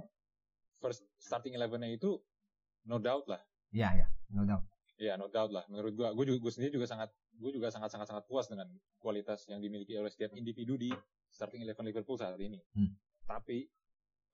first 0.79 1.03
starting 1.19 1.55
eleven-nya 1.55 1.91
itu 1.91 2.19
no 2.87 2.99
doubt 2.99 3.27
lah. 3.27 3.41
Ya 3.71 3.91
ya, 3.95 4.07
no 4.31 4.43
doubt. 4.47 4.65
Ya, 4.99 5.15
no 5.15 5.31
doubt 5.31 5.55
lah. 5.55 5.63
Menurut 5.71 5.95
gua, 5.95 6.11
gua 6.11 6.25
juga 6.27 6.39
gua 6.43 6.51
sendiri 6.51 6.75
juga 6.75 6.87
sangat 6.87 7.07
gua 7.39 7.51
juga 7.55 7.71
sangat 7.71 7.87
sangat 7.95 8.07
sangat 8.11 8.23
puas 8.27 8.51
dengan 8.51 8.67
kualitas 8.99 9.47
yang 9.47 9.63
dimiliki 9.63 9.95
oleh 9.95 10.11
setiap 10.11 10.35
individu 10.35 10.75
di 10.75 10.91
starting 11.31 11.63
eleven 11.63 11.87
Liverpool 11.87 12.19
saat 12.19 12.35
ini. 12.35 12.59
Hmm. 12.75 12.99
Tapi 13.23 13.63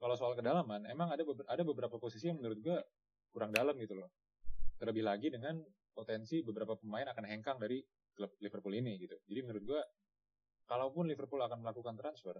kalau 0.01 0.17
soal 0.17 0.33
kedalaman, 0.33 0.89
emang 0.89 1.13
ada 1.13 1.21
beber- 1.21 1.45
ada 1.45 1.61
beberapa 1.61 2.01
posisi 2.01 2.33
yang 2.33 2.41
menurut 2.41 2.57
gua 2.65 2.81
kurang 3.29 3.53
dalam 3.53 3.77
gitu 3.77 3.93
loh. 3.93 4.09
Terlebih 4.81 5.05
lagi 5.05 5.29
dengan 5.29 5.61
potensi 5.95 6.43
beberapa 6.43 6.75
pemain 6.75 7.07
akan 7.07 7.23
hengkang 7.23 7.57
dari 7.57 7.79
klub 8.11 8.35
Liverpool 8.43 8.75
ini 8.75 8.99
gitu. 8.99 9.15
Jadi 9.25 9.39
menurut 9.41 9.63
gua 9.63 9.81
kalaupun 10.67 11.07
Liverpool 11.07 11.39
akan 11.39 11.63
melakukan 11.63 11.95
transfer, 11.95 12.35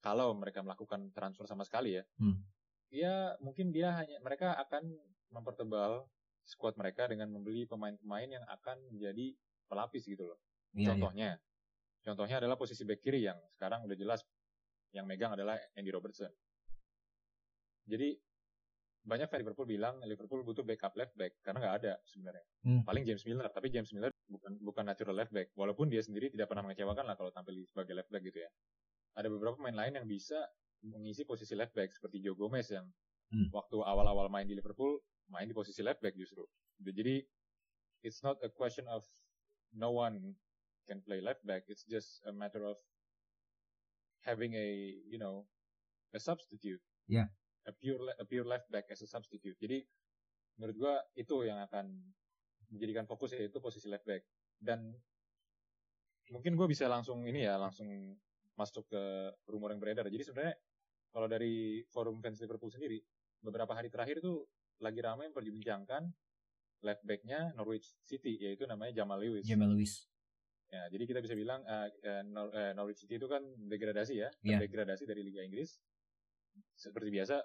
kalau 0.00 0.32
mereka 0.32 0.64
melakukan 0.64 1.12
transfer 1.12 1.44
sama 1.44 1.68
sekali 1.68 2.00
ya, 2.00 2.04
Hmm. 2.16 2.40
ya 2.88 3.36
mungkin 3.44 3.74
dia 3.74 3.92
hanya 3.92 4.16
mereka 4.24 4.56
akan 4.56 4.96
mempertebal 5.28 6.08
squad 6.46 6.78
mereka 6.78 7.10
dengan 7.10 7.28
membeli 7.28 7.66
pemain-pemain 7.66 8.38
yang 8.40 8.44
akan 8.46 8.78
menjadi 8.94 9.34
pelapis 9.66 10.06
gitu 10.06 10.30
loh. 10.30 10.38
Iya, 10.72 10.78
iya. 10.78 10.86
Contohnya, 10.94 11.30
contohnya 12.06 12.36
adalah 12.38 12.54
posisi 12.54 12.86
back 12.86 13.02
kiri 13.02 13.26
yang 13.26 13.36
sekarang 13.50 13.82
udah 13.82 13.98
jelas 13.98 14.22
yang 14.94 15.10
megang 15.10 15.34
adalah 15.34 15.58
Andy 15.74 15.90
Robertson. 15.90 16.30
Jadi 17.86 18.14
banyak 19.06 19.30
fan 19.30 19.38
Liverpool 19.46 19.70
bilang 19.70 20.02
Liverpool 20.02 20.42
butuh 20.42 20.66
backup 20.66 20.92
left 20.98 21.14
back 21.14 21.38
karena 21.46 21.62
nggak 21.62 21.74
ada 21.82 21.92
sebenarnya. 22.10 22.44
Hmm. 22.66 22.82
Paling 22.82 23.06
James 23.06 23.22
Milner, 23.22 23.46
tapi 23.54 23.70
James 23.70 23.90
Milner 23.94 24.10
bukan 24.26 24.58
bukan 24.58 24.84
natural 24.84 25.14
left 25.14 25.30
back. 25.30 25.54
Walaupun 25.54 25.86
dia 25.86 26.02
sendiri 26.02 26.26
tidak 26.28 26.50
pernah 26.50 26.66
mengecewakan 26.66 27.06
lah 27.06 27.14
kalau 27.14 27.30
tampil 27.30 27.54
sebagai 27.70 27.94
left 27.94 28.10
back 28.10 28.22
gitu 28.26 28.42
ya. 28.42 28.50
Ada 29.14 29.30
beberapa 29.30 29.54
pemain 29.56 29.78
lain 29.78 30.02
yang 30.02 30.06
bisa 30.10 30.36
mengisi 30.82 31.22
posisi 31.22 31.54
left 31.54 31.72
back 31.72 31.94
seperti 31.94 32.18
Joe 32.20 32.34
Gomez 32.36 32.68
yang 32.68 32.84
Hmm. 33.26 33.50
waktu 33.50 33.74
awal-awal 33.82 34.30
main 34.30 34.46
di 34.46 34.54
Liverpool 34.54 35.02
main 35.34 35.50
di 35.50 35.54
posisi 35.54 35.82
left 35.82 35.98
back 35.98 36.14
justru. 36.14 36.46
Jadi 36.78 37.26
it's 38.06 38.22
not 38.22 38.38
a 38.46 38.50
question 38.50 38.86
of 38.86 39.02
no 39.74 39.90
one 39.90 40.38
can 40.86 41.02
play 41.02 41.18
left 41.18 41.42
back. 41.42 41.66
It's 41.66 41.82
just 41.90 42.22
a 42.22 42.30
matter 42.30 42.62
of 42.62 42.78
having 44.22 44.54
a 44.54 44.94
you 45.10 45.18
know 45.18 45.46
a 46.14 46.22
substitute. 46.22 46.78
Yeah. 47.10 47.34
A 47.66 47.72
pure 47.74 48.14
a 48.14 48.24
pure 48.24 48.46
left 48.46 48.70
back 48.70 48.86
as 48.88 49.02
a 49.02 49.08
substitute. 49.10 49.58
Jadi 49.58 49.82
menurut 50.56 50.76
gua 50.78 50.94
itu 51.14 51.42
yang 51.42 51.58
akan 51.66 51.90
menjadikan 52.70 53.06
fokus 53.06 53.34
yaitu 53.34 53.58
posisi 53.58 53.86
left 53.86 54.06
back 54.06 54.22
dan 54.58 54.94
mungkin 56.30 56.58
gue 56.58 56.66
bisa 56.66 56.90
langsung 56.90 57.22
ini 57.22 57.46
ya 57.46 57.54
langsung 57.54 57.86
masuk 58.58 58.90
ke 58.90 59.02
rumor 59.46 59.70
yang 59.70 59.78
beredar. 59.78 60.08
Jadi 60.10 60.24
sebenarnya 60.26 60.54
kalau 61.14 61.30
dari 61.30 61.84
forum 61.92 62.18
fans 62.18 62.42
Liverpool 62.42 62.72
sendiri 62.72 62.98
beberapa 63.38 63.70
hari 63.76 63.92
terakhir 63.92 64.18
tuh 64.18 64.48
lagi 64.82 64.98
ramai 64.98 65.30
memperbincangkan 65.30 66.10
left 66.82 67.02
backnya 67.06 67.54
Norwich 67.54 67.94
City 68.02 68.36
yaitu 68.42 68.66
namanya 68.66 69.04
Jamal 69.04 69.22
Lewis. 69.22 69.46
Jamal 69.46 69.70
Lewis. 69.70 70.10
Ya, 70.66 70.82
jadi 70.90 71.06
kita 71.06 71.20
bisa 71.22 71.38
bilang 71.38 71.62
Nor- 72.26 72.50
eh, 72.50 72.74
Norwich 72.74 73.06
City 73.06 73.22
itu 73.22 73.30
kan 73.30 73.40
degradasi 73.70 74.14
ya, 74.18 74.28
Iya. 74.42 74.66
degradasi 74.66 75.06
dari 75.06 75.22
Liga 75.22 75.46
Inggris. 75.46 75.78
Seperti 76.74 77.08
biasa, 77.14 77.38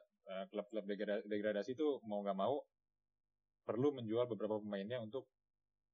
klub-klub 0.49 0.85
degra- 0.87 1.23
degradasi 1.25 1.73
itu 1.75 1.99
mau 2.07 2.21
nggak 2.23 2.37
mau 2.37 2.61
perlu 3.65 3.93
menjual 3.93 4.25
beberapa 4.25 4.57
pemainnya 4.57 4.97
untuk 4.99 5.29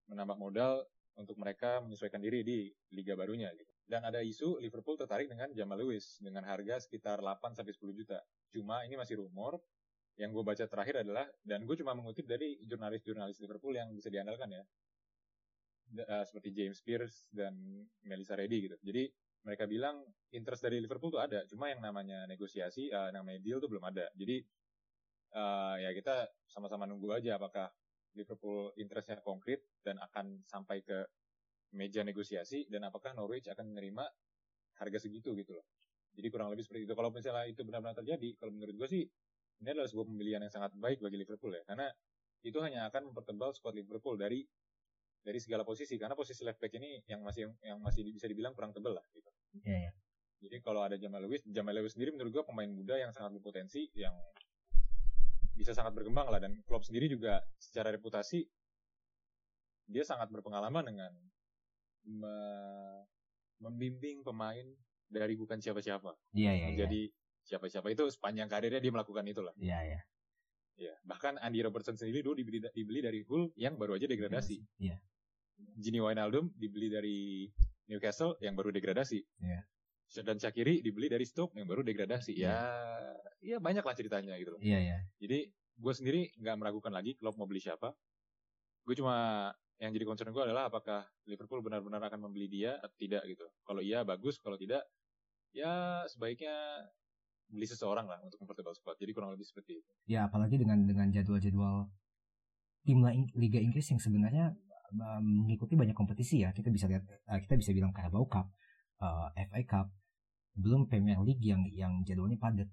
menambah 0.07 0.37
modal 0.39 0.87
untuk 1.17 1.35
mereka 1.41 1.81
menyesuaikan 1.81 2.21
diri 2.21 2.45
di 2.45 2.69
liga 2.93 3.17
barunya 3.17 3.49
gitu. 3.57 3.73
Dan 3.89 4.05
ada 4.05 4.21
isu 4.21 4.61
Liverpool 4.61 4.95
tertarik 4.95 5.27
dengan 5.27 5.49
Jamal 5.51 5.81
Lewis 5.81 6.21
dengan 6.21 6.45
harga 6.45 6.77
sekitar 6.77 7.19
8 7.19 7.57
sampai 7.57 7.73
10 7.73 7.97
juta. 7.97 8.21
Cuma 8.53 8.85
ini 8.85 8.95
masih 8.95 9.25
rumor. 9.25 9.57
Yang 10.17 10.33
gue 10.33 10.43
baca 10.45 10.65
terakhir 10.65 11.05
adalah 11.05 11.29
dan 11.45 11.61
gue 11.65 11.77
cuma 11.77 11.93
mengutip 11.93 12.25
dari 12.25 12.57
jurnalis-jurnalis 12.65 13.37
Liverpool 13.37 13.73
yang 13.77 13.93
bisa 13.93 14.09
diandalkan 14.09 14.49
ya. 14.49 14.63
Da- 15.87 16.07
eh, 16.09 16.25
seperti 16.25 16.49
James 16.53 16.79
Pierce 16.81 17.29
dan 17.33 17.53
Melissa 18.05 18.33
Reddy 18.37 18.69
gitu. 18.69 18.77
Jadi 18.81 19.09
mereka 19.47 19.63
bilang 19.63 20.03
interest 20.35 20.67
dari 20.67 20.83
Liverpool 20.83 21.07
tuh 21.07 21.23
ada, 21.23 21.47
cuma 21.47 21.71
yang 21.71 21.79
namanya 21.79 22.27
negosiasi, 22.27 22.91
eh, 22.91 23.09
namanya 23.15 23.39
deal 23.39 23.63
tuh 23.63 23.71
belum 23.71 23.87
ada. 23.87 24.11
Jadi 24.11 24.43
eh, 25.31 25.75
ya 25.87 25.91
kita 25.95 26.27
sama-sama 26.51 26.83
nunggu 26.83 27.15
aja 27.15 27.39
apakah 27.39 27.71
Liverpool 28.11 28.75
interestnya 28.75 29.23
konkret 29.23 29.63
dan 29.79 30.03
akan 30.03 30.43
sampai 30.43 30.83
ke 30.83 30.99
meja 31.79 32.03
negosiasi 32.03 32.67
dan 32.67 32.87
apakah 32.91 33.15
Norwich 33.15 33.47
akan 33.47 33.71
menerima 33.71 34.03
harga 34.83 34.99
segitu 34.99 35.31
gitu 35.39 35.55
loh. 35.55 35.65
Jadi 36.17 36.27
kurang 36.33 36.49
lebih 36.51 36.65
seperti 36.65 36.89
itu. 36.89 36.93
Kalau 36.97 37.13
misalnya 37.13 37.45
itu 37.45 37.61
benar-benar 37.61 37.95
terjadi, 37.95 38.35
kalau 38.41 38.51
menurut 38.51 38.75
gue 38.75 38.87
sih 38.89 39.03
ini 39.63 39.69
adalah 39.69 39.89
sebuah 39.89 40.05
pembelian 40.09 40.41
yang 40.43 40.53
sangat 40.53 40.73
baik 40.75 40.99
bagi 41.01 41.17
Liverpool 41.17 41.53
ya, 41.53 41.63
karena 41.65 41.89
itu 42.45 42.57
hanya 42.61 42.89
akan 42.89 43.09
mempertebal 43.11 43.53
squad 43.53 43.73
Liverpool 43.73 44.17
dari 44.17 44.45
dari 45.21 45.39
segala 45.43 45.67
posisi 45.67 45.99
karena 45.99 46.15
posisi 46.15 46.45
left 46.47 46.61
back 46.61 46.73
ini 46.79 47.03
yang 47.09 47.19
masih 47.19 47.51
yang 47.59 47.83
masih 47.83 48.05
bisa 48.07 48.31
dibilang 48.31 48.55
kurang 48.55 48.71
tebel 48.71 48.95
lah 48.95 49.03
gitu. 49.11 49.27
Iya, 49.63 49.77
iya. 49.87 49.91
Jadi 50.37 50.61
kalau 50.61 50.85
ada 50.85 50.93
Jamal 50.95 51.25
Lewis, 51.25 51.41
Jamal 51.45 51.73
Lewis 51.73 51.97
sendiri 51.97 52.13
menurut 52.13 52.29
gua 52.31 52.45
pemain 52.45 52.69
muda 52.69 52.93
yang 52.93 53.09
sangat 53.09 53.33
berpotensi 53.37 53.89
yang 53.97 54.13
bisa 55.53 55.73
sangat 55.73 55.97
berkembang 55.97 56.29
lah 56.29 56.37
dan 56.37 56.53
Klopp 56.63 56.85
sendiri 56.85 57.09
juga 57.09 57.41
secara 57.57 57.89
reputasi 57.89 58.45
dia 59.87 60.05
sangat 60.05 60.29
berpengalaman 60.29 60.85
dengan 60.85 61.11
me- 62.05 63.05
membimbing 63.57 64.21
pemain 64.21 64.67
dari 65.09 65.33
bukan 65.33 65.57
siapa-siapa 65.57 66.13
Iya, 66.37 66.51
iya, 66.53 66.53
iya. 66.53 66.67
menjadi 66.69 67.01
siapa-siapa 67.41 67.87
itu 67.89 68.05
sepanjang 68.05 68.45
karirnya 68.45 68.77
dia 68.77 68.93
melakukan 68.93 69.25
itulah. 69.25 69.55
Iya, 69.57 69.79
iya. 69.81 70.01
Ya, 70.77 70.93
bahkan 71.01 71.41
Andy 71.41 71.65
Robertson 71.65 71.97
sendiri 71.97 72.21
dulu 72.21 72.37
dibeli, 72.37 72.61
dibeli 72.69 73.01
dari 73.01 73.25
Hull 73.25 73.49
yang 73.57 73.81
baru 73.81 73.97
aja 73.97 74.05
degradasi. 74.05 74.61
Iya. 74.77 75.01
Gini 75.73 75.97
Wijnaldum 75.97 76.53
dibeli 76.53 76.93
dari 76.93 77.49
Newcastle 77.87 78.35
yang 78.43 78.53
baru 78.53 78.69
degradasi. 78.75 79.19
Iya. 79.43 79.63
Dan 80.23 80.39
Shaqiri 80.39 80.79
dibeli 80.79 81.11
dari 81.11 81.27
Stoke 81.27 81.55
yang 81.59 81.67
baru 81.67 81.83
degradasi. 81.83 82.39
Ya, 82.39 82.55
ya 83.43 83.59
banyak 83.59 83.83
lah 83.83 83.95
ceritanya 83.95 84.39
gitu 84.39 84.55
loh. 84.55 84.61
Iya 84.63 84.79
ya. 84.79 84.97
Jadi 85.19 85.51
gue 85.51 85.93
sendiri 85.93 86.21
nggak 86.39 86.55
meragukan 86.57 86.91
lagi 86.95 87.19
Klopp 87.19 87.35
mau 87.35 87.47
beli 87.47 87.59
siapa. 87.59 87.91
Gue 88.87 88.95
cuma 88.95 89.51
yang 89.77 89.91
jadi 89.93 90.05
concern 90.07 90.31
gue 90.31 90.41
adalah 90.41 90.71
apakah 90.71 91.05
Liverpool 91.27 91.59
benar-benar 91.61 92.01
akan 92.01 92.27
membeli 92.27 92.47
dia 92.47 92.79
atau 92.79 92.95
tidak 92.95 93.27
gitu. 93.27 93.45
Kalau 93.67 93.83
iya 93.83 94.01
bagus, 94.07 94.39
kalau 94.39 94.55
tidak 94.55 94.81
ya 95.51 96.03
sebaiknya 96.07 96.55
beli 97.47 97.67
seseorang 97.67 98.07
lah 98.07 98.19
untuk 98.23 98.39
mempertebal 98.43 98.75
squad. 98.75 98.95
Jadi 98.99 99.11
kurang 99.11 99.35
lebih 99.35 99.47
seperti 99.47 99.83
itu. 99.83 99.91
Ya 100.07 100.27
apalagi 100.27 100.55
dengan 100.55 100.87
dengan 100.87 101.11
jadwal-jadwal 101.11 101.87
tim 102.87 103.03
Liga 103.35 103.59
Inggris 103.59 103.91
yang 103.91 103.99
sebenarnya 103.99 104.55
mengikuti 105.21 105.73
banyak 105.75 105.95
kompetisi 105.97 106.43
ya. 106.43 106.55
Kita 106.55 106.71
bisa 106.71 106.85
lihat 106.87 107.03
uh, 107.07 107.39
kita 107.39 107.55
bisa 107.59 107.71
bilang 107.75 107.91
Carabao 107.91 108.25
Cup, 108.27 108.47
uh, 109.03 109.29
FA 109.35 109.61
Cup, 109.67 109.87
belum 110.55 110.87
Premier 110.87 111.19
League 111.23 111.43
yang 111.43 111.65
yang 111.71 112.01
jadwalnya 112.07 112.39
padat. 112.39 112.69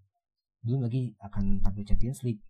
Belum 0.64 0.84
lagi 0.84 1.12
akan 1.20 1.60
tampil 1.60 1.84
Champions 1.84 2.24
League 2.24 2.42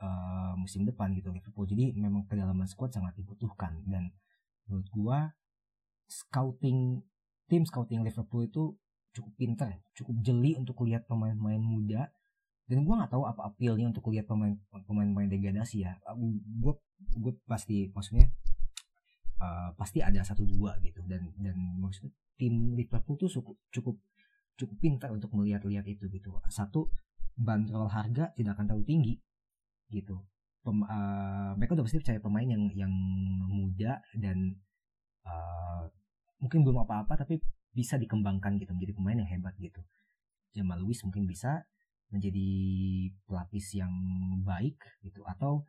uh, 0.00 0.54
musim 0.56 0.86
depan 0.86 1.12
gitu 1.16 1.30
Liverpool. 1.30 1.66
Jadi 1.68 1.96
memang 1.96 2.24
kedalaman 2.30 2.66
squad 2.70 2.94
sangat 2.94 3.14
dibutuhkan 3.18 3.82
dan 3.86 4.10
menurut 4.66 4.88
gua 4.94 5.18
scouting 6.10 7.02
tim 7.50 7.62
scouting 7.66 8.06
Liverpool 8.06 8.46
itu 8.46 8.74
cukup 9.10 9.32
pinter, 9.34 9.70
cukup 9.94 10.14
jeli 10.22 10.54
untuk 10.54 10.86
lihat 10.86 11.10
pemain-pemain 11.10 11.58
muda 11.58 12.14
dan 12.70 12.86
gue 12.86 12.94
nggak 12.94 13.10
tahu 13.10 13.26
apa 13.26 13.50
appealnya 13.50 13.90
untuk 13.90 14.06
lihat 14.14 14.30
pemain 14.30 14.54
pemain-pemain 14.86 15.26
degradasi 15.26 15.82
ya 15.82 15.98
gue 16.62 16.74
gue 17.18 17.32
pasti 17.42 17.90
maksudnya 17.90 18.30
uh, 19.40 19.72
pasti 19.74 20.04
ada 20.04 20.20
satu 20.20 20.44
dua 20.44 20.76
gitu. 20.84 21.00
Dan 21.08 21.32
dan 21.40 21.56
maksudnya 21.80 22.12
tim 22.36 22.76
Liverpool 22.76 23.16
tuh 23.16 23.28
cukup 23.32 23.56
cukup 23.72 23.96
cukup 24.60 24.76
pintar 24.76 25.10
untuk 25.10 25.32
melihat-lihat 25.32 25.88
itu 25.88 26.06
gitu. 26.12 26.36
Satu 26.52 26.92
bandrol 27.34 27.88
harga 27.88 28.30
tidak 28.36 28.60
akan 28.60 28.66
terlalu 28.68 28.86
tinggi 28.86 29.14
gitu. 29.90 30.20
Pem, 30.60 30.84
uh, 30.84 31.56
mereka 31.56 31.72
udah 31.72 31.84
pasti 31.88 31.98
percaya 32.04 32.20
pemain 32.20 32.44
yang 32.44 32.68
yang 32.76 32.92
muda 33.48 34.04
dan 34.12 34.60
uh, 35.24 35.88
mungkin 36.36 36.60
belum 36.60 36.84
apa-apa 36.84 37.24
tapi 37.24 37.40
bisa 37.72 37.96
dikembangkan 37.96 38.60
gitu 38.60 38.76
menjadi 38.76 38.92
pemain 38.92 39.16
yang 39.16 39.30
hebat 39.30 39.56
gitu. 39.56 39.80
Jamal 40.52 40.82
Lewis 40.82 41.00
mungkin 41.06 41.24
bisa 41.24 41.64
menjadi 42.10 42.48
pelapis 43.24 43.78
yang 43.78 43.92
baik 44.42 44.76
gitu 45.06 45.22
atau 45.22 45.62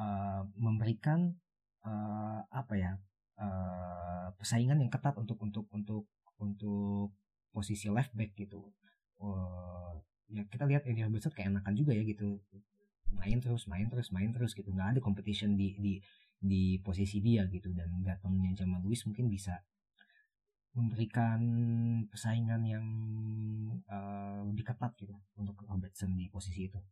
uh, 0.00 0.42
memberikan 0.56 1.36
uh, 1.84 2.40
apa 2.48 2.74
ya 2.74 2.92
uh, 3.38 4.28
persaingan 4.36 4.80
yang 4.80 4.90
ketat 4.90 5.14
untuk 5.20 5.38
untuk 5.40 5.68
untuk 5.70 6.04
untuk 6.40 7.14
posisi 7.54 7.86
left 7.92 8.12
back 8.16 8.34
gitu. 8.34 8.72
Uh, 9.20 9.94
ya 10.26 10.42
kita 10.50 10.66
lihat 10.66 10.82
Robertson 10.88 11.30
kayak 11.30 11.54
enakan 11.54 11.74
juga 11.78 11.92
ya 11.94 12.02
gitu. 12.02 12.42
Main 13.14 13.38
terus 13.38 13.70
main 13.70 13.86
terus 13.86 14.10
main 14.10 14.34
terus 14.34 14.56
gitu. 14.56 14.68
Nggak 14.74 14.98
ada 14.98 15.00
competition 15.00 15.54
di 15.54 15.78
di 15.78 15.94
di 16.40 16.62
posisi 16.82 17.22
dia 17.22 17.46
gitu. 17.46 17.70
Dan 17.70 18.02
datangnya 18.02 18.52
Jamal 18.58 18.82
Lewis 18.82 19.06
mungkin 19.06 19.30
bisa 19.30 19.62
memberikan 20.74 21.40
persaingan 22.10 22.66
yang 22.66 22.86
uh, 23.86 24.42
lebih 24.50 24.66
ketat 24.66 24.90
gitu 24.98 25.14
untuk 25.38 25.54
Robertson 25.70 26.18
di 26.18 26.26
posisi 26.26 26.66
itu. 26.66 26.82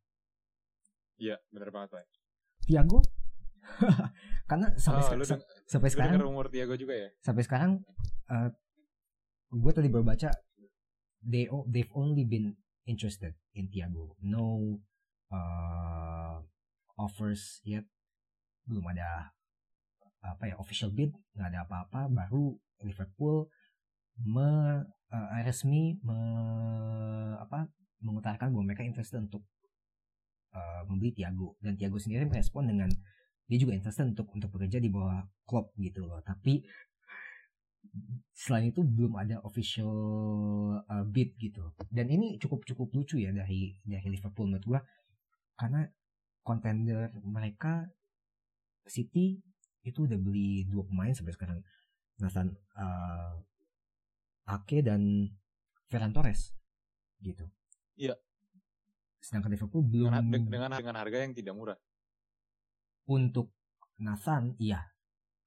Iya, 1.19 1.43
benar 1.51 1.75
banget, 1.75 1.99
Pak. 1.99 2.07
Tiago 2.63 3.03
karena 4.51 4.67
sampai, 4.77 5.03
Oh, 5.03 5.23
seka- 5.23 5.39
deng- 5.39 5.47
sampai 5.65 5.89
sekarang 5.89 6.19
umur 6.23 6.47
Tiago 6.49 6.75
juga 6.75 6.95
ya? 6.95 7.09
sampai 7.19 7.43
sekarang 7.43 7.71
uh, 8.29 8.49
gue 9.49 9.73
tadi 9.73 9.87
baru 9.87 10.03
baca 10.03 10.31
they 11.21 11.47
o- 11.47 11.67
they've 11.67 11.91
only 11.93 12.23
been 12.23 12.53
interested 12.85 13.31
in 13.53 13.69
Thiago 13.69 14.19
no 14.19 14.79
uh, 15.29 16.43
offers 16.97 17.63
yet. 17.63 17.87
Belum 18.63 18.85
ada 18.89 19.33
apa 20.23 20.47
ya 20.47 20.55
official 20.57 20.89
bid 20.89 21.11
nggak 21.35 21.49
ada 21.49 21.61
apa-apa. 21.63 22.07
Baru 22.07 22.55
Liverpool 22.81 23.47
me, 24.19 24.49
uh, 25.09 25.43
resmi 25.43 25.99
me, 25.99 26.19
apa 27.37 27.67
mengutarakan 27.99 28.51
bahwa 28.51 28.65
mereka 28.65 28.83
interested 28.83 29.19
untuk 29.21 29.43
uh, 30.53 30.83
membeli 30.87 31.11
Thiago 31.13 31.55
dan 31.59 31.75
Thiago 31.75 31.99
sendiri 31.99 32.27
merespon 32.27 32.67
dengan 32.67 32.91
dia 33.53 33.61
juga 33.61 33.77
interested 33.77 34.09
untuk 34.09 34.33
untuk 34.33 34.49
bekerja 34.49 34.81
di 34.81 34.89
bawah 34.89 35.29
Klopp 35.45 35.77
gitu 35.77 36.09
loh. 36.09 36.25
Tapi 36.25 36.65
selain 38.33 38.73
itu 38.73 38.81
belum 38.81 39.21
ada 39.21 39.45
official 39.45 39.93
uh, 40.89 41.05
bid 41.05 41.37
gitu. 41.37 41.61
Dan 41.93 42.09
ini 42.09 42.41
cukup 42.41 42.65
cukup 42.65 42.89
lucu 42.97 43.21
ya 43.21 43.29
dari 43.29 43.77
dari 43.85 44.09
Liverpool 44.09 44.49
menurut 44.49 44.65
gua. 44.65 44.81
Karena 45.53 45.85
contender 46.41 47.13
mereka 47.21 47.85
City 48.89 49.37
itu 49.85 50.09
udah 50.09 50.17
beli 50.17 50.65
dua 50.65 50.89
pemain 50.89 51.13
sampai 51.13 51.37
sekarang. 51.37 51.61
Nathan 52.25 52.57
uh, 52.81 53.37
Ake 54.49 54.81
dan 54.81 55.29
Ferran 55.93 56.17
Torres 56.17 56.57
gitu. 57.21 57.45
Iya. 58.01 58.17
sedangkan 59.23 59.55
Liverpool 59.55 59.87
belum 59.87 60.11
Dengan, 60.11 60.25
de- 60.35 60.51
dengan 60.51 60.71
dengan 60.75 60.97
harga 60.99 61.19
yang 61.23 61.31
tidak 61.31 61.55
murah. 61.55 61.79
Untuk 63.07 63.55
Nathan 63.99 64.55
iya 64.59 64.83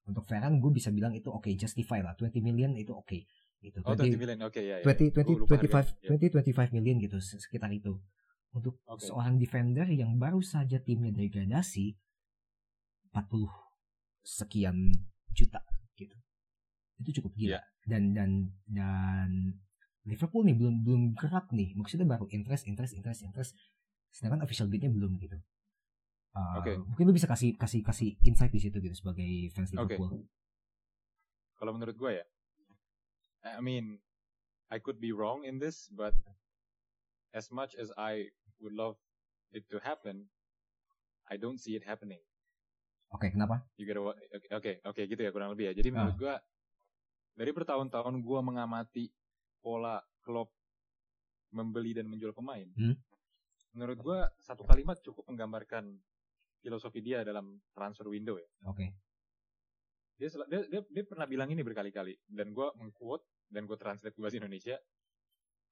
untuk 0.05 0.23
Ferran 0.25 0.59
gue 0.59 0.71
bisa 0.71 0.89
bilang 0.89 1.11
itu 1.11 1.27
oke 1.27 1.49
justify 1.53 1.99
lah 1.99 2.13
20 2.13 2.39
million 2.39 2.71
itu 2.73 2.91
oke 2.91 3.25
gitu 3.59 3.81
Oh, 3.81 3.97
20 3.97 4.13
20 4.13 4.21
million. 4.21 4.39
Oke, 4.45 4.61
ya, 4.61 4.77
ya. 4.77 4.85
20 4.85 5.09
Gua 5.09 5.23
20 5.25 5.41
lupa 5.41 5.55
25 5.57 5.65
harganya. 5.73 6.07
20 6.13 6.29
25 6.69 6.75
million 6.75 6.95
gitu 7.01 7.17
se- 7.17 7.39
sekitar 7.39 7.71
itu 7.71 7.97
untuk 8.51 8.77
Oke. 8.85 9.03
seorang 9.03 9.35
defender 9.35 9.87
yang 9.89 10.15
baru 10.15 10.39
saja 10.39 10.77
timnya 10.79 11.09
degradasi 11.11 11.97
40 13.11 13.47
sekian 14.21 14.77
juta 15.31 15.61
gitu 15.95 16.15
itu 16.97 17.09
cukup 17.21 17.31
gila 17.35 17.57
Iya. 17.57 17.61
dan 17.85 18.03
dan 18.11 18.29
dan 18.67 19.29
Liverpool 20.05 20.45
nih 20.45 20.55
belum 20.55 20.85
belum 20.85 21.01
gerak 21.15 21.49
nih 21.51 21.73
maksudnya 21.73 22.05
baru 22.05 22.29
interest 22.29 22.67
interest 22.67 22.93
interest 22.93 23.21
interest 23.23 23.51
sedangkan 24.11 24.43
official 24.43 24.67
bidnya 24.67 24.87
belum 24.87 25.17
gitu 25.17 25.35
Uh, 26.35 26.59
Oke. 26.59 26.75
mungkin 26.83 27.05
lu 27.07 27.15
bisa 27.15 27.31
kasih 27.31 27.55
kasih 27.55 27.79
kasih 27.79 28.19
insight 28.27 28.51
di 28.51 28.59
situ 28.59 28.83
gitu 28.83 28.91
sebagai 28.91 29.47
fans. 29.55 29.71
Liverpool 29.71 30.27
Kalau 31.55 31.71
menurut 31.71 31.95
gue 31.95 32.11
ya, 32.19 32.25
I 33.47 33.63
mean, 33.63 34.03
I 34.67 34.83
could 34.83 34.99
be 34.99 35.15
wrong 35.15 35.47
in 35.47 35.63
this, 35.63 35.87
but 35.87 36.11
as 37.31 37.47
much 37.55 37.79
as 37.79 37.87
I 37.95 38.35
would 38.59 38.75
love 38.75 38.99
it 39.55 39.63
to 39.71 39.79
happen, 39.79 40.27
I 41.31 41.39
don't 41.39 41.55
see 41.55 41.79
it 41.79 41.87
happening. 41.87 42.19
oke 43.15 43.31
kenapa 43.31 43.63
You? 43.79 43.87
Oke, 44.11 44.47
oke, 44.51 44.71
oke, 44.83 45.01
gitu 45.07 45.21
ya 45.23 45.31
kurang 45.31 45.55
lebih 45.55 45.71
ya. 45.71 45.73
Jadi 45.79 45.89
menurut 45.95 46.19
gua 46.19 46.35
dari 47.31 47.51
bertahun-tahun 47.55 48.19
gua 48.19 48.43
mengamati 48.43 49.07
pola 49.63 50.03
klub 50.19 50.51
membeli 51.55 51.95
dan 51.95 52.11
menjual 52.11 52.35
pemain. 52.35 52.67
Hmm. 52.75 52.99
Menurut 53.71 53.97
gua 54.03 54.19
satu 54.43 54.67
kalimat 54.67 54.99
cukup 54.99 55.23
menggambarkan 55.31 55.95
filosofi 56.65 56.97
dia 57.05 57.21
dalam 57.21 57.61
transfer 57.77 58.09
window 58.09 58.41
ya. 58.41 58.49
oke 58.65 58.89
Dia, 60.17 60.31
sel- 60.31 60.47
dia, 60.49 60.65
dia, 60.71 60.81
dia 60.81 61.03
pernah 61.05 61.27
bilang 61.29 61.51
ini 61.51 61.61
berkali-kali 61.61 62.17
dan 62.25 62.55
gua 62.55 62.73
mengquote 62.79 63.21
dan 63.51 63.67
gua 63.69 63.77
translate 63.77 64.15
ke 64.15 64.21
bahasa 64.23 64.39
Indonesia. 64.39 64.79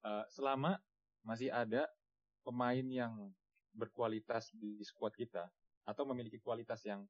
Eh, 0.04 0.24
selama 0.28 0.76
masih 1.24 1.48
ada 1.48 1.88
pemain 2.44 2.84
yang 2.84 3.32
berkualitas 3.72 4.52
di 4.52 4.84
squad 4.84 5.16
kita 5.16 5.48
atau 5.88 6.04
memiliki 6.04 6.36
kualitas 6.38 6.84
yang 6.84 7.08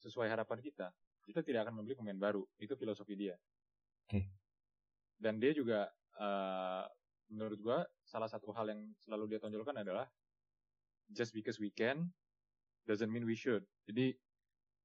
sesuai 0.00 0.32
harapan 0.32 0.58
kita, 0.64 0.88
kita 1.28 1.44
tidak 1.44 1.68
akan 1.68 1.84
membeli 1.84 1.92
pemain 1.92 2.16
baru. 2.16 2.42
Itu 2.56 2.72
filosofi 2.72 3.14
dia. 3.20 3.36
Oke. 4.08 4.32
Dan 5.20 5.36
dia 5.36 5.52
juga 5.52 5.92
eh, 6.16 6.84
menurut 7.28 7.60
gua 7.60 7.78
salah 8.00 8.32
satu 8.32 8.48
hal 8.56 8.72
yang 8.72 8.80
selalu 9.04 9.36
dia 9.36 9.44
tonjolkan 9.44 9.76
adalah 9.76 10.08
just 11.12 11.36
because 11.36 11.60
we 11.60 11.68
can 11.68 12.08
doesn't 12.86 13.10
mean 13.10 13.26
we 13.26 13.34
should. 13.34 13.60
Jadi 13.84 14.14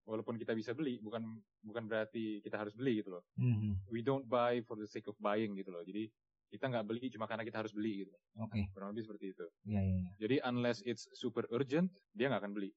walaupun 0.01 0.35
kita 0.35 0.51
bisa 0.51 0.73
beli 0.73 0.97
bukan 0.97 1.21
bukan 1.61 1.85
berarti 1.85 2.41
kita 2.41 2.57
harus 2.57 2.73
beli 2.73 2.99
gitu 2.99 3.13
loh. 3.13 3.23
Mhm. 3.37 3.85
We 3.87 4.01
don't 4.01 4.25
buy 4.25 4.59
for 4.61 4.75
the 4.75 4.85
sake 4.85 5.05
of 5.05 5.15
buying 5.17 5.53
gitu 5.53 5.69
loh. 5.69 5.81
Jadi 5.81 6.09
kita 6.49 6.67
nggak 6.67 6.83
beli 6.83 7.07
cuma 7.07 7.25
karena 7.25 7.41
kita 7.41 7.63
harus 7.63 7.71
beli 7.71 8.03
gitu. 8.03 8.11
oke 8.35 8.59
Kurang 8.73 8.91
lebih 8.91 9.07
seperti 9.07 9.31
itu. 9.31 9.45
ya 9.63 9.79
ya 9.79 9.95
ya 9.95 10.11
Jadi 10.19 10.35
unless 10.43 10.83
it's 10.83 11.07
super 11.13 11.47
urgent, 11.47 11.87
dia 12.11 12.27
nggak 12.27 12.41
akan 12.41 12.53
beli. 12.53 12.73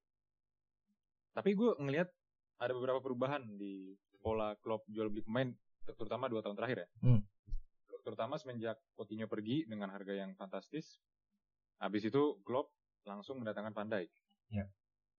Tapi 1.35 1.51
gue 1.53 1.75
ngelihat 1.75 2.07
ada 2.57 2.71
beberapa 2.71 3.03
perubahan 3.03 3.43
di 3.59 3.99
pola 4.23 4.55
klub 4.57 4.87
jual 4.87 5.11
beli 5.11 5.21
pemain, 5.21 5.51
ter- 5.83 5.97
terutama 5.99 6.31
dua 6.31 6.41
tahun 6.41 6.55
terakhir 6.55 6.87
ya. 6.87 6.89
Hmm. 7.03 7.21
Terutama 8.05 8.37
semenjak 8.37 8.79
Coutinho 8.95 9.27
pergi 9.27 9.65
dengan 9.65 9.91
harga 9.91 10.13
yang 10.13 10.37
fantastis. 10.37 11.01
Habis 11.81 12.07
itu 12.07 12.39
Klopp 12.47 12.71
langsung 13.03 13.43
mendatangkan 13.43 13.75
Van 13.75 13.91
Dijk. 13.91 14.13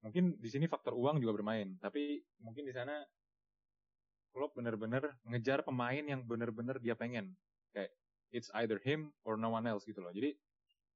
Mungkin 0.04 0.38
di 0.38 0.50
sini 0.52 0.66
faktor 0.66 0.94
uang 0.94 1.22
juga 1.24 1.42
bermain, 1.42 1.78
tapi 1.80 2.22
mungkin 2.42 2.68
di 2.68 2.74
sana 2.76 3.02
Klopp 4.36 4.60
bener-bener 4.60 5.16
ngejar 5.24 5.64
pemain 5.64 6.04
yang 6.04 6.28
bener-bener 6.28 6.76
dia 6.84 6.92
pengen. 6.92 7.32
Kayak 7.72 7.96
it's 8.36 8.52
either 8.60 8.76
him 8.84 9.16
or 9.24 9.40
no 9.40 9.56
one 9.56 9.64
else 9.64 9.88
gitu 9.88 10.04
loh. 10.04 10.12
Jadi 10.12 10.36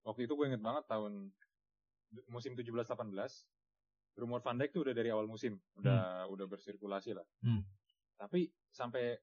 waktu 0.04 0.28
itu 0.28 0.36
gue 0.36 0.46
inget 0.52 0.60
banget 0.60 0.84
tahun 0.92 1.32
musim 2.28 2.58
17-18 2.58 3.00
rumor 4.20 4.44
Van 4.44 4.60
Dijk 4.60 4.76
tuh 4.76 4.84
udah 4.84 4.92
dari 4.92 5.10
awal 5.14 5.32
musim 5.32 5.56
udah 5.80 6.28
udah 6.28 6.46
bersirkulasi 6.52 7.16
lah. 7.16 7.24
Hmm. 7.40 7.64
Tapi 8.20 8.52
sampai 8.68 9.16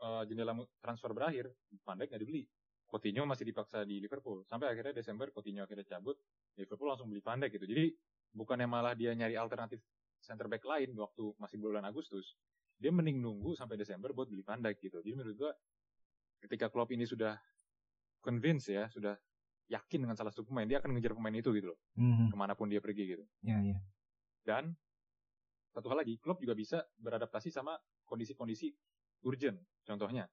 uh, 0.00 0.24
jendela 0.24 0.56
transfer 0.80 1.12
berakhir 1.12 1.52
Van 1.84 2.00
Dijk 2.00 2.08
nggak 2.08 2.22
dibeli. 2.24 2.42
Coutinho 2.88 3.28
masih 3.28 3.44
dipaksa 3.44 3.84
di 3.84 4.00
Liverpool. 4.00 4.48
Sampai 4.48 4.72
akhirnya 4.72 4.96
Desember 4.96 5.28
Coutinho 5.28 5.68
akhirnya 5.68 5.84
cabut, 5.84 6.16
Liverpool 6.56 6.88
langsung 6.88 7.12
beli 7.12 7.20
Van 7.20 7.36
Dijk 7.36 7.60
gitu. 7.60 7.68
Jadi 7.68 7.92
bukannya 8.30 8.66
malah 8.66 8.92
dia 8.92 9.12
nyari 9.12 9.34
alternatif 9.34 9.80
center 10.18 10.46
back 10.46 10.62
lain 10.62 10.92
waktu 10.94 11.32
masih 11.38 11.56
bulan 11.56 11.84
Agustus. 11.84 12.34
Dia 12.78 12.90
mending 12.90 13.18
nunggu 13.18 13.54
sampai 13.54 13.74
Desember 13.74 14.14
buat 14.14 14.26
beli 14.26 14.42
Van 14.42 14.58
Dijk 14.58 14.78
gitu. 14.78 14.98
Jadi 15.02 15.14
menurut 15.14 15.34
gua 15.34 15.52
ketika 16.38 16.70
Klopp 16.70 16.94
ini 16.94 17.02
sudah 17.02 17.34
convince 18.20 18.70
ya, 18.70 18.86
sudah 18.90 19.14
yakin 19.68 20.06
dengan 20.06 20.16
salah 20.16 20.30
satu 20.30 20.46
pemain, 20.46 20.64
dia 20.64 20.78
akan 20.78 20.94
ngejar 20.96 21.12
pemain 21.12 21.34
itu 21.34 21.50
gitu 21.52 21.74
loh, 21.74 21.78
Mhm. 21.94 22.32
ke 22.32 22.36
mana 22.38 22.54
pun 22.54 22.70
dia 22.70 22.80
pergi 22.80 23.04
gitu. 23.04 23.24
Ya 23.42 23.58
ya. 23.60 23.76
Dan 24.42 24.72
satu 25.68 25.92
hal 25.92 26.00
lagi, 26.00 26.16
Klopp 26.18 26.40
juga 26.40 26.56
bisa 26.56 26.80
beradaptasi 26.96 27.52
sama 27.52 27.76
kondisi-kondisi 28.08 28.72
urgent. 29.22 29.60
Contohnya, 29.84 30.24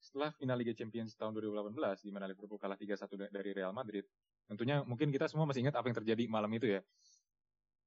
setelah 0.00 0.32
final 0.32 0.56
Liga 0.56 0.72
Champions 0.72 1.12
tahun 1.14 1.36
2018, 1.36 2.00
di 2.00 2.10
mana 2.10 2.24
Liverpool 2.24 2.56
kalah 2.56 2.76
3-1 2.76 3.16
da- 3.16 3.28
dari 3.28 3.50
Real 3.52 3.72
Madrid, 3.72 4.04
tentunya 4.46 4.84
mungkin 4.84 5.08
kita 5.10 5.26
semua 5.30 5.48
masih 5.48 5.64
ingat 5.64 5.76
apa 5.78 5.86
yang 5.88 5.96
terjadi 6.02 6.24
malam 6.28 6.50
itu 6.52 6.68
ya. 6.68 6.80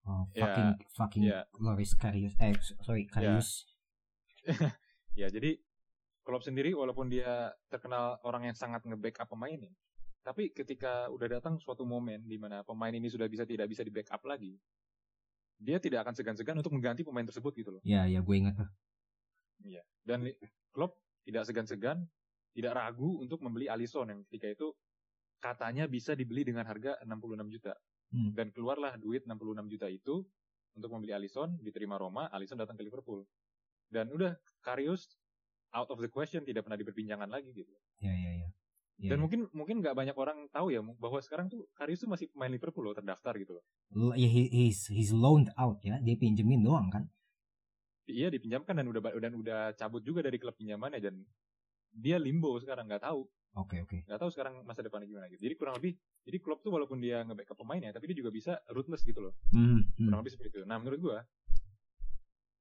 Oh, 0.08 0.24
Ya, 0.32 0.48
fucking 0.48 0.70
fucking 0.96 1.24
ya. 1.28 1.40
Loris 1.60 1.92
Karius. 1.94 2.34
Eh 2.40 2.56
sorry 2.84 3.06
Karius. 3.08 3.68
Ya, 5.18 5.34
jadi 5.34 5.58
Klopp 6.22 6.46
sendiri 6.46 6.78
walaupun 6.78 7.10
dia 7.10 7.50
terkenal 7.74 8.22
orang 8.22 8.46
yang 8.46 8.54
sangat 8.54 8.86
nge-backup 8.86 9.26
pemainnya, 9.26 9.74
tapi 10.22 10.54
ketika 10.54 11.10
udah 11.10 11.42
datang 11.42 11.58
suatu 11.58 11.90
momen 11.90 12.22
di 12.22 12.38
mana 12.38 12.62
pemain 12.62 12.94
ini 12.94 13.10
sudah 13.10 13.26
bisa 13.26 13.42
tidak 13.42 13.66
bisa 13.66 13.82
di-backup 13.82 14.22
lagi, 14.30 14.54
dia 15.58 15.82
tidak 15.82 16.06
akan 16.06 16.14
segan-segan 16.14 16.62
untuk 16.62 16.70
mengganti 16.70 17.02
pemain 17.02 17.26
tersebut 17.26 17.50
gitu 17.58 17.74
loh. 17.74 17.82
Ya 17.82 18.06
ya 18.06 18.22
gue 18.22 18.36
ingat 18.38 18.62
tuh. 18.62 18.70
Dan 20.06 20.24
li- 20.24 20.38
Klopp 20.72 21.02
tidak 21.26 21.44
segan-segan, 21.50 22.06
tidak 22.54 22.78
ragu 22.78 23.20
untuk 23.20 23.42
membeli 23.42 23.68
Alisson 23.68 24.08
yang 24.08 24.20
ketika 24.30 24.48
itu 24.54 24.68
katanya 25.38 25.86
bisa 25.86 26.14
dibeli 26.14 26.44
dengan 26.44 26.66
harga 26.66 26.98
66 27.04 27.54
juta. 27.54 27.74
Hmm. 28.08 28.32
Dan 28.34 28.50
keluarlah 28.52 28.96
duit 28.96 29.28
66 29.28 29.68
juta 29.68 29.88
itu 29.88 30.24
untuk 30.74 30.90
membeli 30.94 31.12
Alisson, 31.12 31.58
diterima 31.60 31.98
Roma, 31.98 32.30
Alisson 32.30 32.56
datang 32.56 32.78
ke 32.78 32.86
Liverpool. 32.86 33.26
Dan 33.90 34.14
udah, 34.14 34.36
Karius 34.62 35.10
out 35.74 35.90
of 35.90 36.00
the 36.00 36.08
question, 36.08 36.46
tidak 36.46 36.64
pernah 36.64 36.80
diperbincangkan 36.80 37.28
lagi 37.28 37.52
gitu. 37.52 37.74
Ya 38.00 38.14
ya 38.14 38.32
ya. 38.36 38.48
Ya, 38.98 39.14
Dan 39.14 39.22
ya. 39.22 39.24
mungkin 39.30 39.40
mungkin 39.54 39.76
nggak 39.86 39.94
banyak 39.94 40.18
orang 40.18 40.50
tahu 40.50 40.74
ya 40.74 40.82
bahwa 40.82 41.22
sekarang 41.22 41.54
tuh 41.54 41.70
Karius 41.78 42.02
tuh 42.02 42.10
masih 42.10 42.34
pemain 42.34 42.50
Liverpool 42.50 42.82
loh 42.82 42.98
terdaftar 42.98 43.38
gitu 43.38 43.62
loh. 43.62 43.64
L- 43.94 44.18
ya, 44.18 44.26
he- 44.26 44.50
he's 44.50 44.90
he's 44.90 45.14
loaned 45.14 45.54
out 45.54 45.78
ya. 45.86 46.02
Dia 46.02 46.18
pinjemin 46.18 46.66
doang 46.66 46.90
kan. 46.90 47.06
Iya 48.08 48.32
dipinjamkan 48.32 48.74
dan 48.74 48.88
udah 48.88 49.02
dan 49.20 49.34
udah 49.36 49.62
cabut 49.76 50.00
juga 50.02 50.24
dari 50.24 50.40
klub 50.40 50.56
pinjamannya 50.56 50.98
dan 51.04 51.16
dia 51.94 52.16
limbo 52.18 52.56
sekarang 52.58 52.88
nggak 52.88 53.04
tahu 53.04 53.28
Oke 53.58 53.82
oke. 53.82 54.06
nggak 54.06 54.20
tahu 54.22 54.30
sekarang 54.30 54.62
masa 54.62 54.86
depannya 54.86 55.10
gimana 55.10 55.26
gitu. 55.34 55.42
Jadi 55.50 55.56
kurang 55.58 55.82
lebih, 55.82 55.98
jadi 56.22 56.38
klub 56.38 56.62
tuh 56.62 56.70
walaupun 56.70 57.02
dia 57.02 57.26
nge-backup 57.26 57.58
pemainnya, 57.58 57.90
tapi 57.90 58.14
dia 58.14 58.22
juga 58.22 58.30
bisa 58.30 58.62
ruthless 58.70 59.02
gitu 59.02 59.18
loh. 59.18 59.34
Hmm, 59.50 59.82
hmm. 59.82 60.06
Kurang 60.06 60.20
lebih 60.22 60.34
seperti 60.38 60.50
itu. 60.54 60.62
Nah 60.70 60.78
menurut 60.78 61.00
gua, 61.02 61.18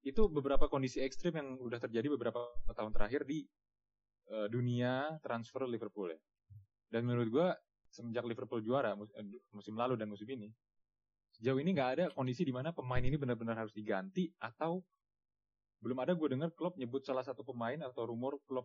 itu 0.01 0.23
beberapa 0.33 0.73
kondisi 0.73 1.05
ekstrim 1.05 1.37
yang 1.37 1.61
udah 1.61 1.77
terjadi 1.77 2.09
beberapa 2.17 2.49
tahun 2.73 2.97
terakhir 2.97 3.29
di 3.29 3.45
eh, 4.33 4.49
dunia 4.49 5.21
transfer 5.21 5.69
Liverpool 5.69 6.17
ya. 6.17 6.21
Dan 6.89 7.05
menurut 7.05 7.29
gua, 7.29 7.47
semenjak 7.93 8.25
Liverpool 8.25 8.65
juara 8.65 8.97
mus- 8.97 9.13
eh, 9.13 9.45
musim 9.53 9.77
lalu 9.77 10.01
dan 10.01 10.09
musim 10.09 10.25
ini, 10.33 10.49
sejauh 11.37 11.61
ini 11.61 11.77
nggak 11.77 11.91
ada 12.01 12.05
kondisi 12.17 12.41
di 12.41 12.57
mana 12.57 12.73
pemain 12.73 13.05
ini 13.05 13.21
benar-benar 13.21 13.69
harus 13.69 13.77
diganti 13.77 14.33
atau 14.41 14.81
belum 15.85 16.01
ada 16.01 16.17
gue 16.17 16.29
dengar 16.33 16.49
klub 16.57 16.73
nyebut 16.81 17.05
salah 17.05 17.21
satu 17.21 17.45
pemain 17.45 17.77
atau 17.85 18.09
rumor 18.09 18.41
klub 18.49 18.65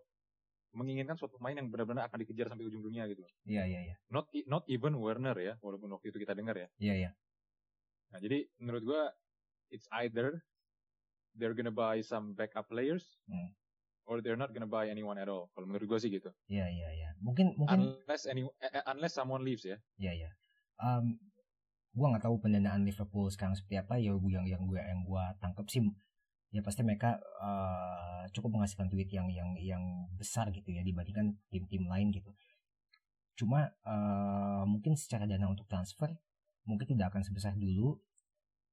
menginginkan 0.71 1.15
suatu 1.15 1.35
pemain 1.35 1.53
yang 1.53 1.67
benar-benar 1.67 2.07
akan 2.07 2.19
dikejar 2.19 2.47
sampai 2.47 2.63
ujung 2.63 2.79
dunia 2.79 3.03
gitu. 3.05 3.23
Iya 3.43 3.63
iya 3.65 3.79
iya. 3.83 3.95
Not 4.07 4.31
e- 4.31 4.45
not 4.45 4.63
even 4.65 4.95
Werner 4.95 5.35
ya, 5.35 5.53
walaupun 5.59 5.91
waktu 5.91 6.09
itu 6.09 6.17
kita 6.17 6.31
dengar 6.31 6.55
ya. 6.55 6.67
Iya 6.77 6.93
iya. 6.97 7.11
Nah, 8.09 8.19
jadi 8.19 8.47
menurut 8.57 8.83
gua 8.83 9.01
it's 9.67 9.87
either 9.99 10.39
they're 11.33 11.51
gonna 11.51 11.71
buy 11.71 11.99
some 11.99 12.31
backup 12.31 12.67
players 12.67 13.03
Hmm. 13.25 13.51
or 14.05 14.19
they're 14.19 14.35
not 14.35 14.51
gonna 14.51 14.67
buy 14.67 14.87
anyone 14.87 15.15
at 15.15 15.27
all. 15.27 15.51
Kalau 15.51 15.63
menurut 15.65 15.87
gua 15.87 15.97
sih 15.97 16.07
gitu. 16.09 16.31
Iya 16.45 16.67
iya 16.67 16.87
iya. 16.93 17.09
Mungkin 17.19 17.55
mungkin 17.55 17.95
Unless 18.01 18.23
any 18.25 18.43
eh, 18.57 18.83
unless 18.85 19.11
someone 19.11 19.41
leaves 19.41 19.63
ya. 19.63 19.75
Iya 19.97 20.13
ya. 20.17 20.29
Um, 20.77 21.19
gua 21.91 22.11
nggak 22.11 22.23
tahu 22.25 22.39
pendanaan 22.39 22.83
Liverpool 22.83 23.27
sekarang 23.27 23.53
seperti 23.53 23.75
apa 23.77 23.95
ya 23.95 24.11
gua- 24.13 24.31
yang 24.33 24.45
yang 24.45 24.63
gue 24.63 24.79
yang 24.79 25.03
gua 25.03 25.35
tangkap 25.37 25.67
sih 25.67 25.83
ya 26.51 26.59
pasti 26.59 26.83
mereka 26.83 27.15
uh, 27.39 28.27
cukup 28.35 28.59
menghasilkan 28.59 28.91
duit 28.91 29.07
yang 29.07 29.31
yang 29.31 29.55
yang 29.55 29.83
besar 30.19 30.51
gitu 30.51 30.67
ya 30.67 30.83
dibandingkan 30.83 31.39
tim-tim 31.47 31.87
lain 31.87 32.11
gitu. 32.11 32.31
Cuma 33.39 33.71
uh, 33.87 34.63
mungkin 34.67 34.99
secara 34.99 35.23
dana 35.23 35.47
untuk 35.47 35.65
transfer 35.71 36.11
mungkin 36.67 36.85
tidak 36.85 37.15
akan 37.15 37.23
sebesar 37.25 37.55
dulu 37.55 37.97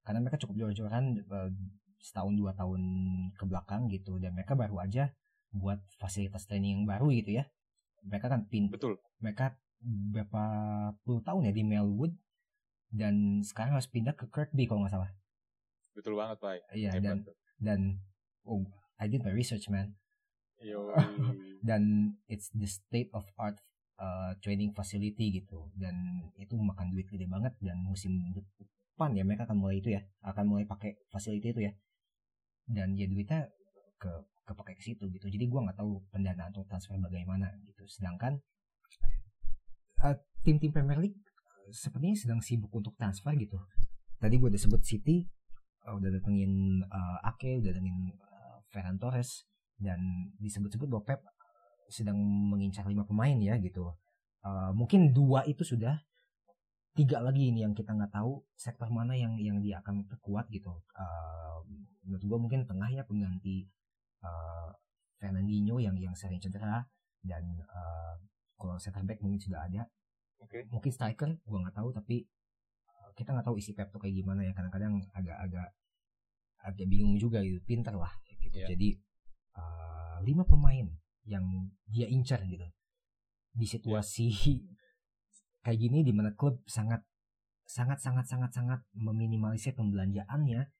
karena 0.02 0.20
mereka 0.20 0.42
cukup 0.42 0.58
jor-joran 0.66 1.22
uh, 1.30 1.48
setahun 2.02 2.34
dua 2.34 2.52
tahun 2.54 2.82
ke 3.38 3.44
belakang 3.46 3.86
gitu 3.90 4.18
dan 4.18 4.34
mereka 4.34 4.58
baru 4.58 4.82
aja 4.82 5.14
buat 5.54 5.80
fasilitas 6.02 6.44
training 6.50 6.82
yang 6.82 6.86
baru 6.86 7.14
gitu 7.14 7.38
ya. 7.42 7.44
Mereka 8.02 8.26
kan 8.26 8.46
pin 8.50 8.70
Betul. 8.70 8.98
mereka 9.22 9.54
berapa 9.86 10.44
puluh 11.06 11.22
tahun 11.22 11.46
ya 11.46 11.52
di 11.54 11.62
Melwood 11.62 12.10
dan 12.90 13.44
sekarang 13.46 13.78
harus 13.78 13.86
pindah 13.86 14.18
ke 14.18 14.26
Kirkby 14.26 14.66
kalau 14.66 14.82
nggak 14.82 14.94
salah. 14.98 15.10
Betul 15.94 16.14
banget, 16.14 16.38
Pak. 16.38 16.52
Iya 16.74 16.90
Hebat. 16.94 17.04
dan 17.04 17.16
oh 18.46 18.64
I 18.98 19.06
did 19.06 19.22
my 19.22 19.34
research 19.34 19.70
man. 19.70 19.94
Dan 21.62 21.82
it's 22.32 22.50
the 22.50 22.66
state 22.66 23.10
of 23.14 23.22
art 23.38 23.58
uh, 24.02 24.34
training 24.42 24.74
facility 24.74 25.42
gitu. 25.42 25.70
Dan 25.78 26.28
itu 26.34 26.58
makan 26.58 26.90
duit 26.90 27.06
gede 27.06 27.30
banget. 27.30 27.54
Dan 27.62 27.86
musim 27.86 28.34
depan 28.34 29.14
ya 29.14 29.22
mereka 29.22 29.46
akan 29.46 29.62
mulai 29.62 29.78
itu 29.78 29.94
ya. 29.94 30.02
Akan 30.26 30.50
mulai 30.50 30.66
pakai 30.66 30.98
facility 31.10 31.54
itu 31.54 31.62
ya. 31.70 31.72
Dan 32.66 32.98
ya 32.98 33.06
duitnya 33.06 33.46
ke 33.98 34.10
kepake 34.48 34.74
ke 34.78 34.82
situ 34.82 35.04
gitu. 35.12 35.26
Jadi 35.30 35.44
gua 35.46 35.68
nggak 35.68 35.78
tahu 35.78 36.02
pendanaan 36.10 36.50
untuk 36.50 36.66
transfer 36.66 36.98
bagaimana 36.98 37.54
gitu. 37.68 37.84
Sedangkan 37.86 38.42
uh, 40.02 40.16
tim-tim 40.42 40.74
Premier 40.74 40.98
League 40.98 41.20
uh, 41.22 41.70
sepertinya 41.70 42.16
sedang 42.18 42.40
sibuk 42.42 42.72
untuk 42.74 42.98
transfer 42.98 43.30
gitu. 43.38 43.60
Tadi 44.18 44.34
gua 44.40 44.50
udah 44.50 44.58
sebut 44.58 44.82
City 44.82 45.28
udah 45.94 46.10
datengin 46.12 46.84
uh, 46.88 47.28
Ake 47.28 47.60
udah 47.60 47.72
datengin 47.72 48.12
uh, 48.18 48.58
Ferran 48.68 48.98
Torres 49.00 49.48
dan 49.78 49.98
disebut-sebut 50.42 50.90
bahwa 50.90 51.04
Pep 51.06 51.20
sedang 51.88 52.18
mengincar 52.20 52.84
lima 52.84 53.06
pemain 53.06 53.34
ya 53.38 53.56
gitu. 53.56 53.96
Uh, 54.44 54.70
mungkin 54.76 55.10
dua 55.14 55.42
itu 55.48 55.64
sudah, 55.64 55.98
tiga 56.92 57.22
lagi 57.22 57.48
ini 57.48 57.64
yang 57.64 57.72
kita 57.72 57.94
nggak 57.94 58.12
tahu 58.12 58.44
sektor 58.58 58.90
mana 58.90 59.14
yang 59.14 59.38
yang 59.38 59.62
dia 59.62 59.80
akan 59.80 60.04
terkuat 60.10 60.50
gitu. 60.52 60.82
Uh, 60.94 61.64
menurut 62.04 62.24
gua 62.26 62.38
mungkin 62.38 62.66
tengah 62.68 62.90
ya 62.90 63.02
pengganti 63.06 63.66
uh, 64.22 64.70
Fernandinho 65.18 65.80
yang 65.80 65.96
yang 65.98 66.14
sering 66.14 66.38
cedera 66.42 66.84
dan 67.24 67.42
uh, 67.66 68.14
kalau 68.58 68.76
center 68.78 69.02
back 69.06 69.22
mungkin 69.22 69.40
sudah 69.40 69.64
ada. 69.64 69.86
Oke. 70.42 70.66
Mungkin 70.70 70.90
striker 70.90 71.38
gua 71.46 71.66
nggak 71.66 71.76
tahu 71.78 71.90
tapi 71.94 72.26
kita 73.18 73.34
nggak 73.34 73.46
tahu 73.50 73.58
isi 73.58 73.74
Pep 73.74 73.90
tuh 73.90 73.98
kayak 73.98 74.14
gimana 74.14 74.46
ya 74.46 74.54
kadang-kadang 74.54 75.02
agak-agak 75.10 75.74
agak 76.68 76.86
bingung 76.86 77.16
juga 77.16 77.40
gitu 77.40 77.58
pinter 77.64 77.96
lah 77.96 78.12
gitu. 78.28 78.60
Iya. 78.60 78.68
jadi 78.74 78.88
uh, 79.56 80.16
lima 80.24 80.44
pemain 80.44 80.88
yang 81.28 81.44
dia 81.88 82.08
incar 82.08 82.40
gitu. 82.44 82.64
Di 83.52 83.66
situasi 83.68 84.28
kayak 85.64 85.78
gini 85.78 86.00
di 86.00 86.12
mana 86.16 86.32
klub 86.32 86.64
sangat 86.64 87.04
sangat 87.68 88.00
sangat 88.00 88.24
sangat 88.24 88.50
sangat 88.56 88.80
meminimalisir 88.96 89.76
pembelanjaannya 89.76 90.72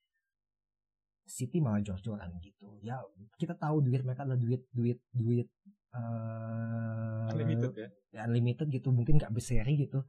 City 1.29 1.61
malah 1.61 1.85
jor-joran 1.85 2.33
gitu. 2.41 2.81
Ya 2.81 2.97
kita 3.37 3.53
tahu 3.61 3.85
duit 3.85 4.01
mereka 4.01 4.25
adalah 4.25 4.41
duit 4.41 4.65
duit 4.73 4.97
duit 5.13 5.53
uh, 5.93 7.29
Unlimited 7.29 7.73
ya. 7.77 7.89
ya, 8.17 8.21
unlimited 8.25 8.73
gitu. 8.73 8.89
Mungkin 8.89 9.21
nggak 9.21 9.37
berseri 9.37 9.77
gitu. 9.77 10.09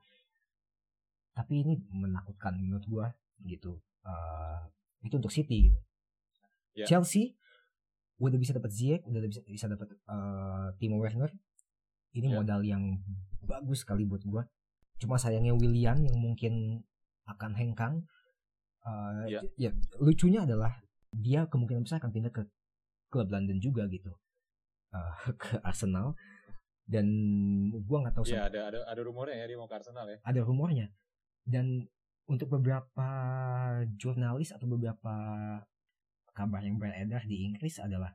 Tapi 1.35 1.67
ini 1.67 1.75
menakutkan 1.91 2.55
menurut 2.55 2.87
gua 2.87 3.07
gitu. 3.43 3.83
Eh, 4.07 4.59
itu 5.01 5.15
untuk 5.15 5.29
City 5.29 5.69
gitu 5.69 5.79
Ya. 6.71 6.85
Chelsea 6.85 7.35
udah 8.17 8.35
bisa 8.35 8.51
dapat 8.51 8.69
Ziyech 8.69 9.03
udah 9.03 9.19
bisa 9.21 9.41
bisa 9.43 9.65
dapat 9.65 9.89
eh, 9.91 10.67
Timo 10.77 10.97
Werner 10.97 11.31
ini 12.11 12.29
Ya. 12.29 12.35
modal 12.35 12.61
yang 12.61 12.99
bagus 13.41 13.81
sekali 13.81 14.03
buat 14.03 14.21
gua 14.23 14.43
cuma 14.95 15.15
sayangnya 15.15 15.51
Willian 15.51 15.99
yang 16.01 16.15
mungkin 16.15 16.83
akan 17.25 17.53
hengkang 17.53 17.95
Uh, 18.79 19.27
Iya. 19.27 19.43
ya 19.59 19.71
lucunya 19.99 20.47
adalah 20.47 20.79
dia 21.11 21.43
kemungkinan 21.45 21.83
besar 21.83 21.99
akan 21.99 22.11
pindah 22.11 22.31
ke 22.31 22.47
klub 23.07 23.27
London 23.27 23.59
juga 23.59 23.83
gitu 23.85 24.15
Uh, 24.89 25.13
ke 25.37 25.59
Arsenal 25.61 26.15
dan 26.87 27.05
gua 27.83 28.01
nggak 28.01 28.15
tahu 28.15 28.23
Iya, 28.23 28.39
sam- 28.39 28.47
ada 28.49 28.59
ada 28.65 28.79
ada 28.87 29.01
rumornya 29.03 29.35
ya 29.35 29.45
dia 29.45 29.57
mau 29.59 29.67
ke 29.67 29.75
Arsenal 29.75 30.07
ya. 30.07 30.17
ada 30.23 30.39
rumornya 30.39 30.87
dan 31.43 31.91
untuk 32.29 32.53
beberapa 32.53 33.09
jurnalis 33.97 34.53
atau 34.53 34.69
beberapa 34.69 35.13
kabar 36.31 36.61
yang 36.61 36.77
beredar 36.77 37.25
di 37.25 37.49
Inggris 37.49 37.81
adalah 37.81 38.13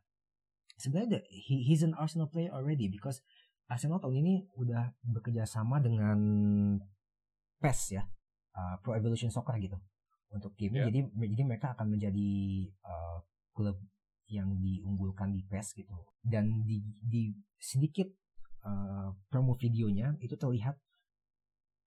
sebenarnya 0.78 1.18
the- 1.18 1.26
he, 1.28 1.66
he's 1.66 1.82
an 1.82 1.92
Arsenal 1.98 2.30
player 2.30 2.54
already 2.54 2.86
because 2.86 3.20
Arsenal 3.66 3.98
tahun 3.98 4.22
ini 4.22 4.34
udah 4.54 4.94
bekerja 5.02 5.44
sama 5.44 5.82
dengan 5.82 6.18
PES 7.58 7.80
ya 7.90 8.02
uh, 8.54 8.76
Pro 8.80 8.94
Evolution 8.94 9.34
Soccer 9.34 9.58
gitu 9.58 9.76
untuk 10.30 10.54
timnya 10.54 10.86
Ya. 10.86 10.90
jadi 10.90 11.00
jadi 11.10 11.42
mereka 11.42 11.74
akan 11.74 11.94
menjadi 11.94 12.30
uh, 12.82 13.18
klub 13.50 13.78
yang 14.26 14.56
diunggulkan 14.56 15.30
di 15.30 15.42
PES 15.44 15.74
gitu 15.76 15.94
dan 16.22 16.64
di, 16.64 16.80
di 17.02 17.34
sedikit 17.58 18.08
uh, 18.64 19.12
promo 19.28 19.54
videonya 19.54 20.16
itu 20.18 20.34
terlihat 20.34 20.80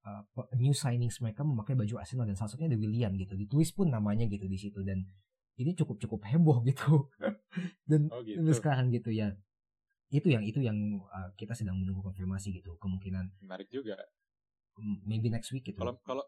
uh, 0.08 0.24
new 0.56 0.72
signings 0.72 1.20
mereka 1.20 1.44
memakai 1.44 1.76
baju 1.76 2.00
Arsenal 2.00 2.24
dan 2.24 2.40
salah 2.40 2.56
satunya 2.56 2.72
ada 2.72 2.80
William 2.80 3.12
gitu 3.20 3.36
ditulis 3.36 3.76
pun 3.76 3.92
namanya 3.92 4.24
gitu 4.32 4.48
di 4.48 4.56
situ 4.56 4.80
dan 4.88 5.04
ini 5.60 5.76
cukup 5.76 6.00
cukup 6.00 6.24
heboh 6.24 6.64
gitu 6.64 7.12
dan 7.90 8.08
Oh 8.14 8.24
gitu. 8.24 8.40
sekarang 8.56 8.88
gitu 8.96 9.12
ya 9.12 9.36
itu 10.08 10.32
yang 10.32 10.48
itu 10.48 10.64
yang 10.64 10.78
uh, 11.12 11.36
kita 11.36 11.52
sedang 11.52 11.76
menunggu 11.84 12.00
konfirmasi 12.00 12.56
gitu 12.56 12.80
kemungkinan 12.80 13.28
Menarik 13.44 13.68
juga. 13.68 14.00
maybe 15.04 15.28
next 15.28 15.52
week 15.52 15.68
gitu 15.68 15.76
Kalau 15.76 16.00
kalau 16.06 16.24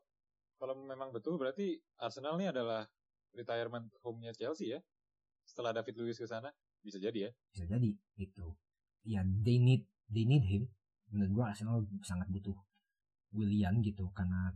kalau 0.59 0.75
memang 0.75 1.15
betul 1.15 1.39
berarti 1.39 1.80
Arsenal 1.95 2.36
ini 2.36 2.51
adalah 2.51 2.84
retirement 3.32 3.88
home-nya 4.03 4.36
Chelsea 4.36 4.75
ya. 4.75 4.82
Setelah 5.47 5.71
David 5.71 5.95
Luiz 5.95 6.19
ke 6.19 6.27
sana 6.27 6.51
bisa 6.84 6.99
jadi 6.99 7.30
ya. 7.30 7.32
bisa 7.51 7.63
jadi 7.67 7.91
gitu 8.15 8.55
ya 9.03 9.19
they 9.23 9.59
need 9.59 9.84
they 10.11 10.23
need 10.23 10.43
him 10.47 10.67
menurut 11.11 11.32
gua 11.32 11.45
Arsenal 11.51 11.84
sangat 12.03 12.27
butuh 12.32 12.55
William 13.34 13.77
gitu 13.82 14.09
karena 14.11 14.53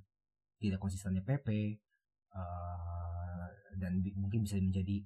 tidak 0.58 0.80
konsistennya 0.80 1.22
Pepe 1.22 1.78
uh, 2.34 3.48
dan 3.78 4.00
bi- 4.02 4.16
mungkin 4.16 4.46
bisa 4.46 4.58
menjadi 4.58 5.04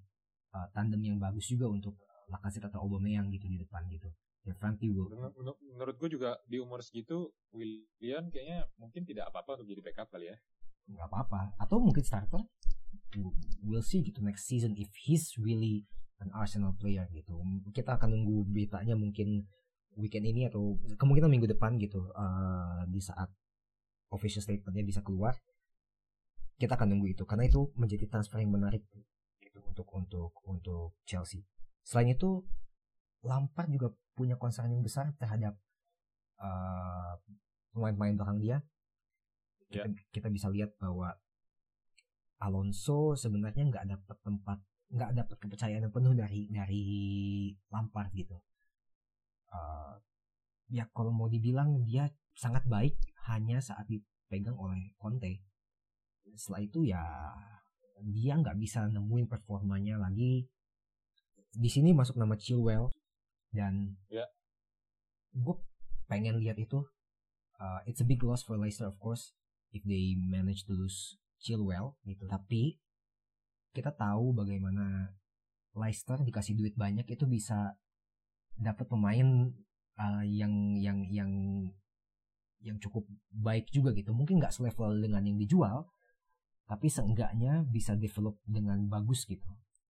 uh, 0.53 0.68
tandem 0.72 1.01
yang 1.03 1.18
bagus 1.18 1.47
juga 1.47 1.68
untuk 1.68 1.97
Lacazette 2.28 2.68
atau 2.68 2.84
Aubameyang 2.84 3.32
gitu 3.32 3.47
di 3.47 3.55
depan 3.55 3.88
gitu. 3.88 4.11
Ya 4.43 4.55
Frankie 4.55 4.91
will 4.91 5.07
Menur- 5.11 5.36
menur- 5.36 5.59
Menurut 5.63 5.95
gue 5.99 6.09
juga 6.20 6.39
di 6.47 6.59
umur 6.59 6.80
segitu 6.80 7.32
William 7.51 8.28
kayaknya 8.32 8.68
mungkin 8.80 9.03
tidak 9.03 9.28
apa-apa 9.32 9.59
untuk 9.59 9.68
jadi 9.68 9.82
backup 9.84 10.07
kali 10.11 10.32
ya. 10.32 10.38
nggak 10.88 11.07
apa-apa. 11.11 11.51
Atau 11.59 11.84
mungkin 11.84 12.03
starter? 12.03 12.39
We'll 13.63 13.84
see 13.84 14.03
gitu 14.03 14.24
next 14.24 14.47
season 14.47 14.76
if 14.80 14.88
he's 15.03 15.36
really 15.36 15.84
an 16.24 16.32
Arsenal 16.32 16.76
player 16.76 17.07
gitu. 17.11 17.36
Kita 17.76 17.99
akan 17.99 18.15
nunggu 18.15 18.47
beritanya 18.47 18.95
mungkin 18.95 19.43
weekend 19.99 20.28
ini 20.28 20.47
atau 20.47 20.80
kemungkinan 20.95 21.28
minggu 21.28 21.49
depan 21.51 21.76
gitu 21.82 22.07
uh, 22.13 22.86
di 22.88 23.01
saat 23.03 23.28
official 24.14 24.43
statementnya 24.43 24.86
bisa 24.86 25.01
keluar 25.03 25.36
kita 26.58 26.74
akan 26.74 26.97
nunggu 26.97 27.14
itu. 27.14 27.24
Karena 27.24 27.45
itu 27.45 27.70
menjadi 27.78 28.10
transfer 28.10 28.41
yang 28.41 28.51
menarik 28.51 28.84
gitu 29.39 29.62
untuk 29.62 29.88
untuk 29.93 30.34
untuk 30.49 30.97
Chelsea. 31.05 31.45
Selain 31.86 32.12
itu 32.12 32.43
Lampard 33.24 33.70
juga 33.70 33.93
punya 34.18 34.36
concern 34.38 34.74
yang 34.74 34.82
besar 34.82 35.14
terhadap 35.18 35.58
uh, 36.41 37.14
pemain-pemain 37.74 38.18
belakang 38.18 38.39
dia. 38.41 38.58
Kita, 39.68 39.84
kita 40.16 40.28
bisa 40.32 40.47
lihat 40.47 40.80
bahwa 40.80 41.12
Alonso 42.39 43.18
sebenarnya 43.18 43.68
nggak 43.68 43.86
dapat 43.86 44.18
tempat 44.24 44.58
nggak 44.88 45.12
dapat 45.20 45.36
kepercayaan 45.43 45.84
yang 45.84 45.93
penuh 45.93 46.14
dari 46.16 46.47
dari 46.47 46.86
Lampard 47.74 48.10
gitu. 48.16 48.38
Uh, 49.51 49.99
ya 50.72 50.88
kalau 50.91 51.12
mau 51.12 51.28
dibilang 51.28 51.84
dia 51.84 52.08
sangat 52.36 52.64
baik 52.68 52.95
hanya 53.34 53.59
saat 53.59 53.88
dipegang 53.88 54.55
oleh 54.55 54.95
Conte. 54.99 55.43
Setelah 56.36 56.61
itu 56.63 56.88
ya 56.88 57.01
dia 58.03 58.38
nggak 58.38 58.57
bisa 58.59 58.86
nemuin 58.88 59.28
performanya 59.28 59.97
lagi. 59.97 60.45
Di 61.57 61.69
sini 61.71 61.95
masuk 61.95 62.19
nama 62.19 62.38
Chilwell 62.38 62.93
dan 63.49 63.97
Ya. 64.11 64.28
gue 65.34 65.55
pengen 66.05 66.38
lihat 66.38 66.59
itu. 66.61 66.86
Uh, 67.57 67.82
it's 67.89 68.03
a 68.03 68.07
big 68.07 68.21
loss 68.21 68.45
for 68.45 68.53
Leicester 68.53 68.86
of 68.86 69.01
course 69.01 69.34
if 69.73 69.82
they 69.82 70.13
manage 70.13 70.61
to 70.69 70.78
lose 70.78 71.17
Chilwell 71.41 71.97
gitu. 72.05 72.30
Tapi 72.30 72.78
kita 73.73 73.93
tahu 73.93 74.34
bagaimana 74.34 75.17
Leicester 75.78 76.21
dikasih 76.21 76.57
duit 76.57 76.73
banyak 76.78 77.05
itu 77.09 77.25
bisa 77.25 77.78
dapat 78.57 78.89
pemain 78.89 79.53
uh, 80.01 80.25
yang 80.25 80.78
yang 80.78 81.05
yang 81.09 81.32
yang 82.62 82.78
cukup 82.82 83.05
baik 83.30 83.70
juga 83.70 83.93
gitu. 83.93 84.12
Mungkin 84.14 84.41
nggak 84.41 84.53
selevel 84.53 84.97
dengan 85.01 85.22
yang 85.24 85.38
dijual, 85.38 85.88
tapi 86.68 86.91
seenggaknya 86.91 87.64
bisa 87.68 87.93
develop 87.95 88.41
dengan 88.43 88.86
bagus 88.89 89.24
gitu 89.26 89.47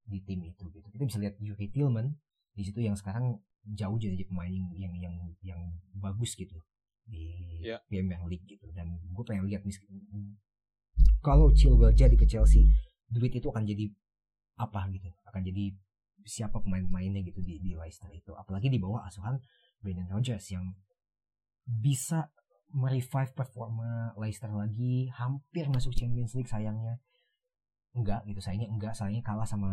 di 0.08 0.24
tim 0.24 0.44
itu 0.44 0.68
gitu. 0.72 0.88
Kita 0.88 1.04
bisa 1.04 1.18
lihat 1.20 1.36
Yuri 1.40 1.68
Tillman 1.72 2.12
di 2.58 2.64
situ 2.66 2.82
yang 2.82 2.96
sekarang 2.98 3.38
jauh 3.76 4.00
jadi 4.00 4.24
pemain 4.24 4.50
yang 4.50 4.72
yang 4.74 4.94
yang, 4.98 5.16
yang 5.44 5.62
bagus 6.00 6.34
gitu 6.40 6.56
di 7.08 7.48
Ya. 7.64 7.82
Premier 7.90 8.22
League 8.30 8.46
gitu 8.46 8.70
dan 8.76 9.00
gue 9.02 9.24
pengen 9.26 9.50
lihat 9.50 9.66
kalau 11.26 11.50
Chilwell 11.52 11.96
jadi 11.96 12.14
ke 12.14 12.30
Chelsea 12.30 12.70
duit 13.10 13.34
itu 13.34 13.50
akan 13.50 13.66
jadi 13.66 13.90
apa 14.60 14.88
gitu 14.94 15.10
akan 15.26 15.42
jadi 15.42 15.74
siapa 16.28 16.60
pemain-pemainnya 16.60 17.24
gitu 17.24 17.40
di, 17.40 17.58
di 17.64 17.72
Leicester 17.74 18.12
itu 18.12 18.36
apalagi 18.36 18.68
di 18.68 18.78
bawah 18.78 19.08
asuhan 19.08 19.40
Brendan 19.80 20.12
Rodgers 20.12 20.48
yang 20.52 20.76
bisa 21.66 22.30
merevive 22.74 23.32
performa 23.32 24.12
Leicester 24.20 24.52
lagi 24.52 25.08
hampir 25.16 25.72
masuk 25.72 25.96
Champions 25.96 26.36
League 26.36 26.50
sayangnya. 26.52 27.00
Enggak 27.96 28.28
gitu 28.28 28.44
sayangnya 28.44 28.70
enggak 28.70 28.94
sayangnya 28.94 29.24
kalah 29.24 29.48
sama 29.48 29.72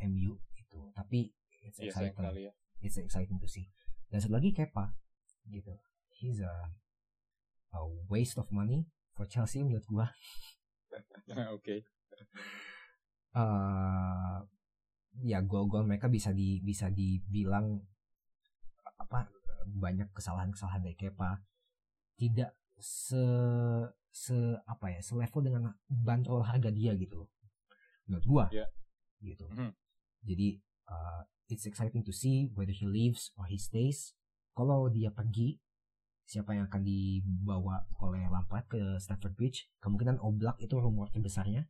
MU 0.00 0.40
gitu. 0.56 0.90
Tapi 0.96 1.30
it's 1.62 1.78
Iya 1.78 1.92
exciting. 1.92 2.24
ya. 2.40 2.52
it's 2.80 2.96
exciting 2.96 3.36
to 3.38 3.46
see. 3.46 3.68
Dan 4.08 4.20
satu 4.20 4.36
lagi 4.36 4.50
Kepa 4.52 4.96
gitu. 5.48 5.76
He's 6.14 6.40
a, 6.40 6.54
a 7.74 7.80
waste 8.08 8.40
of 8.40 8.48
money 8.48 8.88
for 9.12 9.28
Chelsea 9.28 9.60
menurut 9.62 9.84
gua. 9.86 10.08
Oke. 11.56 11.84
eh 13.34 14.36
ya 15.22 15.38
gol-gol 15.42 15.86
mereka 15.86 16.06
bisa 16.06 16.30
di 16.30 16.62
bisa 16.62 16.90
dibilang 16.90 17.82
apa 18.98 19.26
banyak 19.66 20.10
kesalahan-kesalahan 20.14 20.82
dari 20.82 20.94
Kepa 20.94 21.38
tidak 22.14 22.54
se 22.76 23.22
se 24.08 24.36
apa 24.64 24.86
ya 24.88 25.00
selevel 25.00 25.42
dengan 25.42 25.62
bandrol 25.86 26.42
harga 26.42 26.70
dia 26.70 26.94
gitu 26.94 27.26
menurut 28.06 28.24
gua 28.24 28.44
Ya. 28.50 28.66
gitu 29.20 29.48
Mhm. 29.48 29.70
jadi 30.22 30.48
uh, 30.86 31.22
it's 31.48 31.66
exciting 31.66 32.02
to 32.02 32.12
see 32.12 32.48
whether 32.54 32.70
he 32.70 32.84
leaves 32.84 33.34
or 33.34 33.46
he 33.46 33.56
stays 33.56 34.14
kalau 34.54 34.86
dia 34.86 35.10
pergi 35.10 35.58
siapa 36.24 36.54
yang 36.54 36.64
akan 36.66 36.80
dibawa 36.80 37.84
oleh 38.00 38.24
Lampard 38.26 38.64
ke 38.64 38.80
Stamford 38.96 39.34
Bridge 39.34 39.68
kemungkinan 39.78 40.16
Oblak 40.18 40.56
itu 40.58 40.74
rumor 40.76 41.10
terbesarnya 41.10 41.66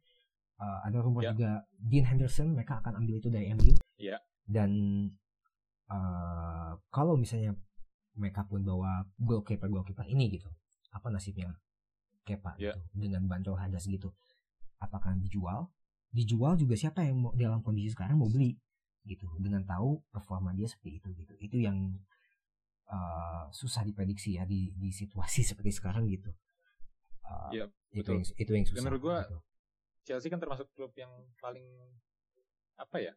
Uh, 0.55 0.79
ada 0.87 1.03
rumor 1.03 1.27
Ya. 1.27 1.35
juga 1.35 1.51
Dean 1.83 2.07
Henderson 2.07 2.55
mereka 2.55 2.79
akan 2.79 3.03
ambil 3.03 3.19
itu 3.19 3.27
dari 3.27 3.51
MU 3.51 3.75
Ya. 3.99 4.23
dan 4.47 4.71
uh, 5.91 6.79
kalau 6.91 7.19
misalnya 7.19 7.59
mereka 8.15 8.47
pun 8.47 8.63
bawa 8.63 9.03
goalkeeper 9.19 9.67
goalkeeper 9.67 10.07
ini 10.07 10.39
gitu 10.39 10.49
apa 10.91 11.11
nasibnya 11.11 11.55
Kepa 12.25 12.57
Ya. 12.57 12.73
gitu 12.73 12.81
dengan 12.95 13.27
bandrol 13.27 13.59
harga 13.59 13.77
segitu 13.79 14.09
apakah 14.79 15.13
dijual 15.17 15.69
dijual 16.09 16.55
juga 16.55 16.75
siapa 16.75 17.03
yang 17.03 17.19
mau 17.21 17.33
dalam 17.35 17.61
kondisi 17.61 17.93
sekarang 17.93 18.17
mau 18.17 18.31
beli 18.31 18.55
gitu 19.05 19.29
dengan 19.37 19.61
tahu 19.65 20.01
performa 20.09 20.55
dia 20.55 20.65
seperti 20.65 21.03
itu 21.03 21.09
gitu 21.13 21.35
itu 21.37 21.57
yang 21.61 21.99
uh, 22.89 23.51
susah 23.51 23.83
diprediksi 23.83 24.37
ya 24.37 24.45
di 24.45 24.73
di 24.73 24.89
situasi 24.91 25.43
seperti 25.51 25.71
sekarang 25.73 26.07
gitu 26.09 26.33
Uh, 27.25 27.49
Iya, 27.57 27.65
itu 27.89 28.05
betul. 28.05 28.15
yang 28.21 28.25
itu 28.37 28.51
yang 28.53 28.67
susah 28.69 28.85
menurut 28.85 29.01
gua, 29.01 29.19
gitu. 29.25 29.39
Chelsea 30.05 30.29
kan 30.29 30.37
termasuk 30.37 30.69
klub 30.77 30.93
yang 30.93 31.09
paling 31.41 31.65
apa 32.77 33.01
ya? 33.01 33.17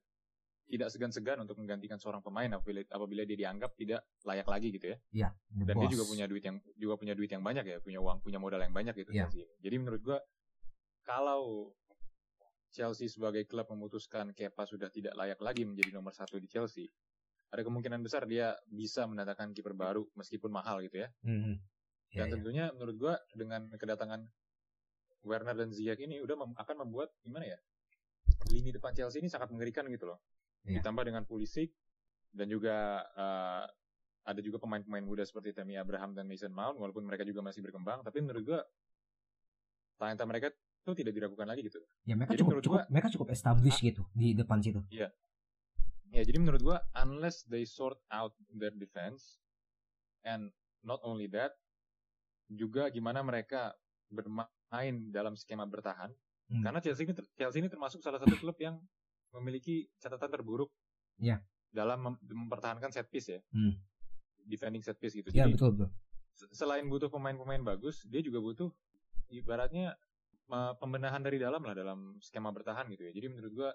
Tidak 0.67 0.91
segan-segan 0.91 1.39
untuk 1.39 1.55
menggantikan 1.55 1.95
seorang 1.95 2.19
pemain 2.19 2.51
apabila, 2.51 2.83
apabila 2.85 3.23
dia 3.23 3.39
dianggap 3.39 3.71
tidak 3.73 4.03
layak 4.21 4.43
lagi 4.45 4.67
gitu 4.69 4.91
ya. 4.91 4.97
ya 5.15 5.29
the 5.49 5.63
Dan 5.63 5.75
dia 5.77 5.87
boss. 5.87 5.93
juga 5.95 6.03
punya 6.05 6.25
duit 6.25 6.43
yang 6.43 6.57
juga 6.75 6.93
punya 6.95 7.13
duit 7.13 7.31
yang 7.31 7.39
banyak 7.39 7.63
ya, 7.63 7.77
punya 7.79 7.99
uang, 7.99 8.19
punya 8.19 8.35
modal 8.35 8.59
yang 8.59 8.71
banyak 8.71 8.91
gitu 8.93 9.09
Iya. 9.09 9.25
Chelsea. 9.25 9.47
Jadi 9.57 9.75
menurut 9.77 10.01
gua 10.01 10.19
kalau 11.01 11.71
Chelsea 12.67 13.07
sebagai 13.07 13.47
klub 13.47 13.63
memutuskan 13.69 14.35
Kepa 14.35 14.63
sudah 14.63 14.87
tidak 14.87 15.15
layak 15.15 15.39
lagi 15.39 15.63
menjadi 15.63 15.89
nomor 15.89 16.11
satu 16.11 16.35
di 16.35 16.45
Chelsea, 16.45 16.91
ada 17.47 17.63
kemungkinan 17.63 18.03
besar 18.03 18.27
dia 18.27 18.51
bisa 18.67 19.07
mendatangkan 19.07 19.55
kiper 19.55 19.71
baru 19.71 20.03
meskipun 20.13 20.51
mahal 20.51 20.83
gitu 20.83 20.99
ya. 20.99 21.09
Mhm. 21.23 21.55
Ya, 22.09 22.23
Dan 22.23 22.27
ya. 22.27 22.31
tentunya 22.35 22.65
menurut 22.71 22.95
gua 22.97 23.15
dengan 23.31 23.71
kedatangan 23.71 24.27
Werner 25.23 25.55
dan 25.57 25.71
Ziyech 25.71 25.99
ini 25.99 26.19
udah 26.19 26.35
mem- 26.37 26.55
akan 26.55 26.75
membuat 26.83 27.15
gimana 27.21 27.47
ya? 27.47 27.59
Lini 28.47 28.69
depan 28.69 28.91
Chelsea 28.91 29.19
ini 29.19 29.27
sangat 29.27 29.47
mengerikan 29.47 29.87
gitu 29.87 30.07
loh. 30.07 30.19
Iya. 30.67 30.79
Ditambah 30.79 31.03
dengan 31.03 31.23
Pulisic 31.23 31.71
dan 32.29 32.47
juga 32.47 32.75
eh, 33.07 33.63
ada 34.23 34.39
juga 34.39 34.59
pemain-pemain 34.59 35.01
muda 35.01 35.23
seperti 35.23 35.51
Tammy 35.51 35.75
Abraham 35.75 36.11
dan 36.11 36.27
Mason 36.27 36.51
Mount 36.51 36.75
walaupun 36.75 37.01
mereka 37.01 37.23
juga 37.23 37.39
masih 37.39 37.63
berkembang 37.63 38.03
tapi 38.03 38.19
menurut 38.19 38.43
gua 38.43 38.61
talenta 39.95 40.23
mereka 40.23 40.51
tuh 40.83 40.93
tidak 40.93 41.11
diragukan 41.11 41.47
lagi 41.47 41.63
gitu. 41.63 41.79
Ya 42.03 42.13
mereka 42.13 42.31
Jadi 42.31 42.39
cukup, 42.39 42.49
menurut 42.49 42.65
cukup 42.65 42.77
gua- 42.77 42.89
mereka 42.89 43.07
cukup 43.09 43.27
established 43.29 43.81
gitu 43.81 44.03
di 44.13 44.31
depan 44.31 44.59
situ. 44.59 44.83
Ya, 46.07 46.23
jadi 46.23 46.37
menurut 46.37 46.61
gua 46.61 46.77
unless 46.97 47.43
they 47.43 47.63
sort 47.63 47.99
out 48.07 48.31
their 48.49 48.71
defense 48.71 49.39
and 50.21 50.51
not 50.79 50.99
only 51.01 51.27
that 51.27 51.51
juga 52.47 52.87
gimana 52.87 53.19
mereka 53.19 53.75
bermain 54.07 54.47
dalam 55.09 55.35
skema 55.35 55.63
bertahan 55.63 56.11
Hmm. 56.47 56.63
karena 56.63 56.79
Chelsea 56.79 57.03
ini 57.03 57.11
Chelsea 57.35 57.59
ini 57.59 57.67
termasuk 57.67 57.99
salah 57.99 58.15
satu 58.17 58.39
klub 58.39 58.55
yang 58.57 58.79
memiliki 59.31 59.89
catatan 59.97 60.29
terburuk 60.29 60.71
Ya. 61.17 61.41
dalam 61.69 61.99
mem- 61.99 62.21
mempertahankan 62.23 62.89
set 62.89 63.07
piece 63.07 63.29
ya. 63.29 63.41
Hmm. 63.49 63.75
Defending 64.43 64.81
set 64.81 64.95
piece 64.95 65.13
gitu. 65.13 65.27
Ya 65.29 65.43
Jadi 65.43 65.53
betul 65.53 65.75
betul. 65.75 65.89
se- 66.31 66.51
selain 66.53 66.85
butuh 66.85 67.07
pemain-pemain 67.07 67.61
bagus, 67.61 68.05
dia 68.05 68.19
juga 68.19 68.39
butuh 68.39 68.69
ibaratnya 69.29 69.97
pembenahan 70.79 71.19
dari 71.19 71.35
dalam 71.35 71.59
lah 71.59 71.75
dalam 71.75 72.15
skema 72.21 72.49
bertahan 72.49 72.87
gitu 72.87 73.03
ya. 73.03 73.11
Jadi 73.11 73.27
menurut 73.27 73.51
gua 73.51 73.69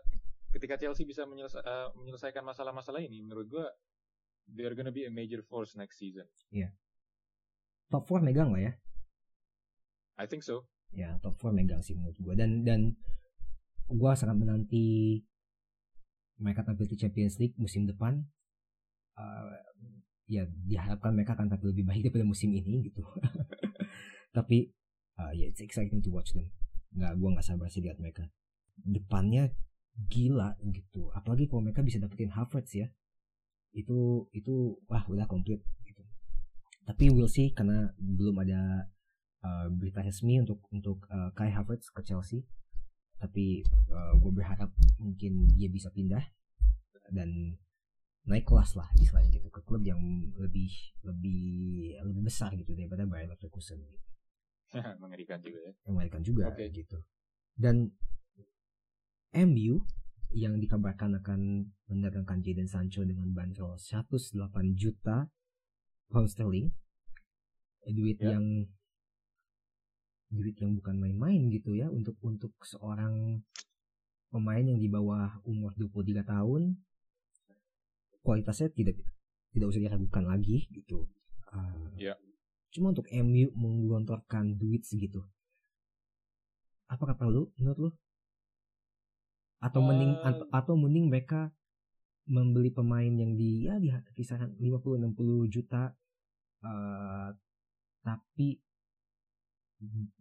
ketika 0.51 0.77
Chelsea 0.77 1.05
bisa 1.05 1.25
menyelesa- 1.25 1.61
eh, 1.61 1.89
menyelesaikan 1.95 2.41
masalah-masalah 2.41 3.01
ini, 3.01 3.21
menurut 3.21 3.45
gua 3.47 3.69
they're 4.49 4.73
gonna 4.73 4.89
be 4.89 5.05
a 5.05 5.13
major 5.13 5.43
force 5.43 5.77
next 5.77 5.97
season. 5.97 6.25
Top 7.87 8.09
4 8.09 8.25
megang 8.25 8.49
lah 8.49 8.63
ya. 8.63 8.73
I 10.17 10.25
think 10.25 10.41
so. 10.41 10.65
Ya 10.91 11.21
top 11.21 11.37
4 11.37 11.53
megang 11.53 11.81
sih 11.81 11.93
menurut 11.93 12.17
gua 12.17 12.33
dan 12.33 12.65
dan 12.65 12.97
gua 13.87 14.17
sangat 14.17 14.41
menanti 14.41 15.21
mereka 16.43 16.67
tampil 16.67 16.91
di 16.91 16.99
Champions 16.99 17.39
League 17.39 17.55
musim 17.57 17.87
depan. 17.87 18.19
Eh, 19.17 19.55
ya 20.31 20.43
diharapkan 20.49 21.13
mereka 21.15 21.39
akan 21.39 21.53
tampil 21.53 21.71
lebih 21.71 21.85
baik 21.87 22.03
daripada 22.09 22.27
musim 22.27 22.51
ini 22.51 22.91
gitu. 22.91 23.07
Tapi 24.37 24.73
uh, 25.21 25.33
ya 25.37 25.47
it's 25.47 25.63
exciting 25.63 26.03
to 26.03 26.11
watch 26.11 26.35
them. 26.35 26.51
Nggak, 26.97 27.13
gua 27.21 27.29
nggak 27.37 27.47
sabar 27.47 27.69
sih 27.69 27.85
lihat 27.85 28.01
mereka. 28.01 28.27
Depannya 28.81 29.53
gila 30.09 30.57
gitu. 30.73 31.13
Apalagi 31.13 31.47
kalau 31.47 31.63
mereka 31.63 31.85
bisa 31.85 32.01
dapetin 32.01 32.33
Havertz 32.33 32.73
ya. 32.73 32.89
Itu 33.77 34.29
itu 34.33 34.81
wah 34.89 35.05
udah 35.05 35.29
komplit 35.29 35.61
gitu. 35.85 36.03
Tapi 36.89 37.13
we'll 37.13 37.31
see 37.31 37.53
karena 37.53 37.93
belum 38.01 38.41
ada 38.41 38.89
uh, 39.45 39.67
berita 39.69 40.01
resmi 40.01 40.41
untuk 40.41 40.65
untuk 40.73 41.05
uh, 41.13 41.31
Kai 41.37 41.53
Havertz 41.53 41.93
ke 41.93 42.01
Chelsea. 42.03 42.49
Tapi 43.23 43.63
gue 44.19 44.33
berharap 44.35 44.75
mungkin 44.99 45.47
dia 45.55 45.71
bisa 45.71 45.95
pindah 45.95 46.27
dan 47.15 47.55
naik 48.23 48.47
kelas 48.47 48.75
lah 48.79 48.87
istilahnya 48.99 49.31
gitu 49.35 49.51
ke 49.51 49.63
klub 49.63 49.83
yang 49.83 49.99
lebih 50.39 50.71
lebih 51.03 51.43
lebih 52.03 52.23
besar 52.23 52.51
gitu 52.55 52.75
daripada 52.75 53.07
Bayer 53.07 53.31
Leverkusen 53.31 53.79
gitu. 53.83 53.99
Mengerikan 55.03 55.39
juga 55.39 55.59
ya. 55.63 55.73
mengerikan 55.87 56.23
juga 56.23 56.43
Oke. 56.51 56.67
gitu. 56.71 56.99
Dan 57.55 57.93
MU 59.33 59.85
yang 60.33 60.57
dikabarkan 60.57 61.21
akan 61.21 61.41
mendatangkan 61.93 62.41
Jadon 62.41 62.69
Sancho 62.69 63.05
dengan 63.05 63.29
bandrol 63.37 63.77
108 63.77 64.49
juta 64.73 65.29
pound 66.09 66.29
sterling. 66.29 66.73
Duit 67.85 68.17
Ya. 68.23 68.39
yang 68.39 68.71
duit 70.33 70.57
yang 70.59 70.73
bukan 70.81 70.97
main-main 70.97 71.53
gitu 71.53 71.77
ya 71.77 71.93
untuk 71.93 72.17
untuk 72.25 72.57
seorang 72.65 73.45
pemain 74.33 74.65
yang 74.65 74.81
di 74.81 74.89
bawah 74.89 75.45
umur 75.45 75.77
23 75.77 76.25
tahun 76.25 76.81
kualitasnya 78.25 78.73
tidak 78.73 78.97
tidak 79.53 79.67
usah 79.69 79.83
diragukan 79.83 80.25
lagi 80.25 80.65
gitu. 80.73 81.05
Ah, 81.53 81.93
Ya. 82.01 82.17
Cuma 82.73 82.97
untuk 82.97 83.05
MU 83.13 83.53
menggelontorkan 83.53 84.57
duit 84.57 84.89
segitu. 84.89 85.21
Apakah 86.89 87.21
perlu 87.21 87.53
menurut 87.61 87.79
lu? 87.79 87.91
Atau 89.61 89.85
mending 89.85 90.17
Eh. 90.17 90.25
atau, 90.25 90.45
atau 90.49 90.75
mending 90.81 91.13
mereka 91.13 91.53
membeli 92.25 92.73
pemain 92.73 93.13
yang 93.13 93.37
di 93.37 93.69
ya 93.69 93.77
di 93.77 93.93
kisaran 94.17 94.57
50 94.57 94.97
60 94.97 95.45
juta 95.53 95.93
eh, 96.63 97.29
tapi 98.01 98.57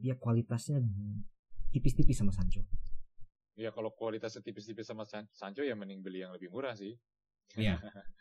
ya 0.02 0.18
kualitasnya 0.18 0.82
tipis-tipis 1.72 2.18
sama 2.18 2.34
Sancho. 2.34 2.66
Ya 3.56 3.70
kalau 3.70 3.94
kualitasnya 3.94 4.42
tipis-tipis 4.42 4.88
sama 4.88 5.06
San- 5.06 5.30
Sancho 5.32 5.62
ya 5.62 5.78
mending 5.78 6.02
beli 6.02 6.24
yang 6.26 6.34
lebih 6.34 6.50
murah 6.50 6.74
sih. 6.74 6.98
Iya. 7.56 7.78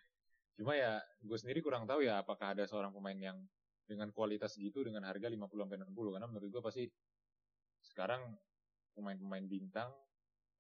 Cuma 0.61 0.77
ya 0.77 1.01
gue 1.25 1.39
sendiri 1.41 1.65
kurang 1.65 1.89
tahu 1.89 2.05
ya 2.05 2.21
apakah 2.21 2.53
ada 2.53 2.69
seorang 2.69 2.93
pemain 2.93 3.17
yang 3.17 3.39
dengan 3.89 4.12
kualitas 4.12 4.55
gitu 4.55 4.85
dengan 4.87 5.03
harga 5.09 5.27
50 5.27 5.41
sampai 5.51 5.79
60 5.83 6.15
karena 6.15 6.27
menurut 6.29 6.49
gue 6.53 6.62
pasti 6.62 6.85
sekarang 7.81 8.37
pemain-pemain 8.95 9.49
bintang 9.49 9.91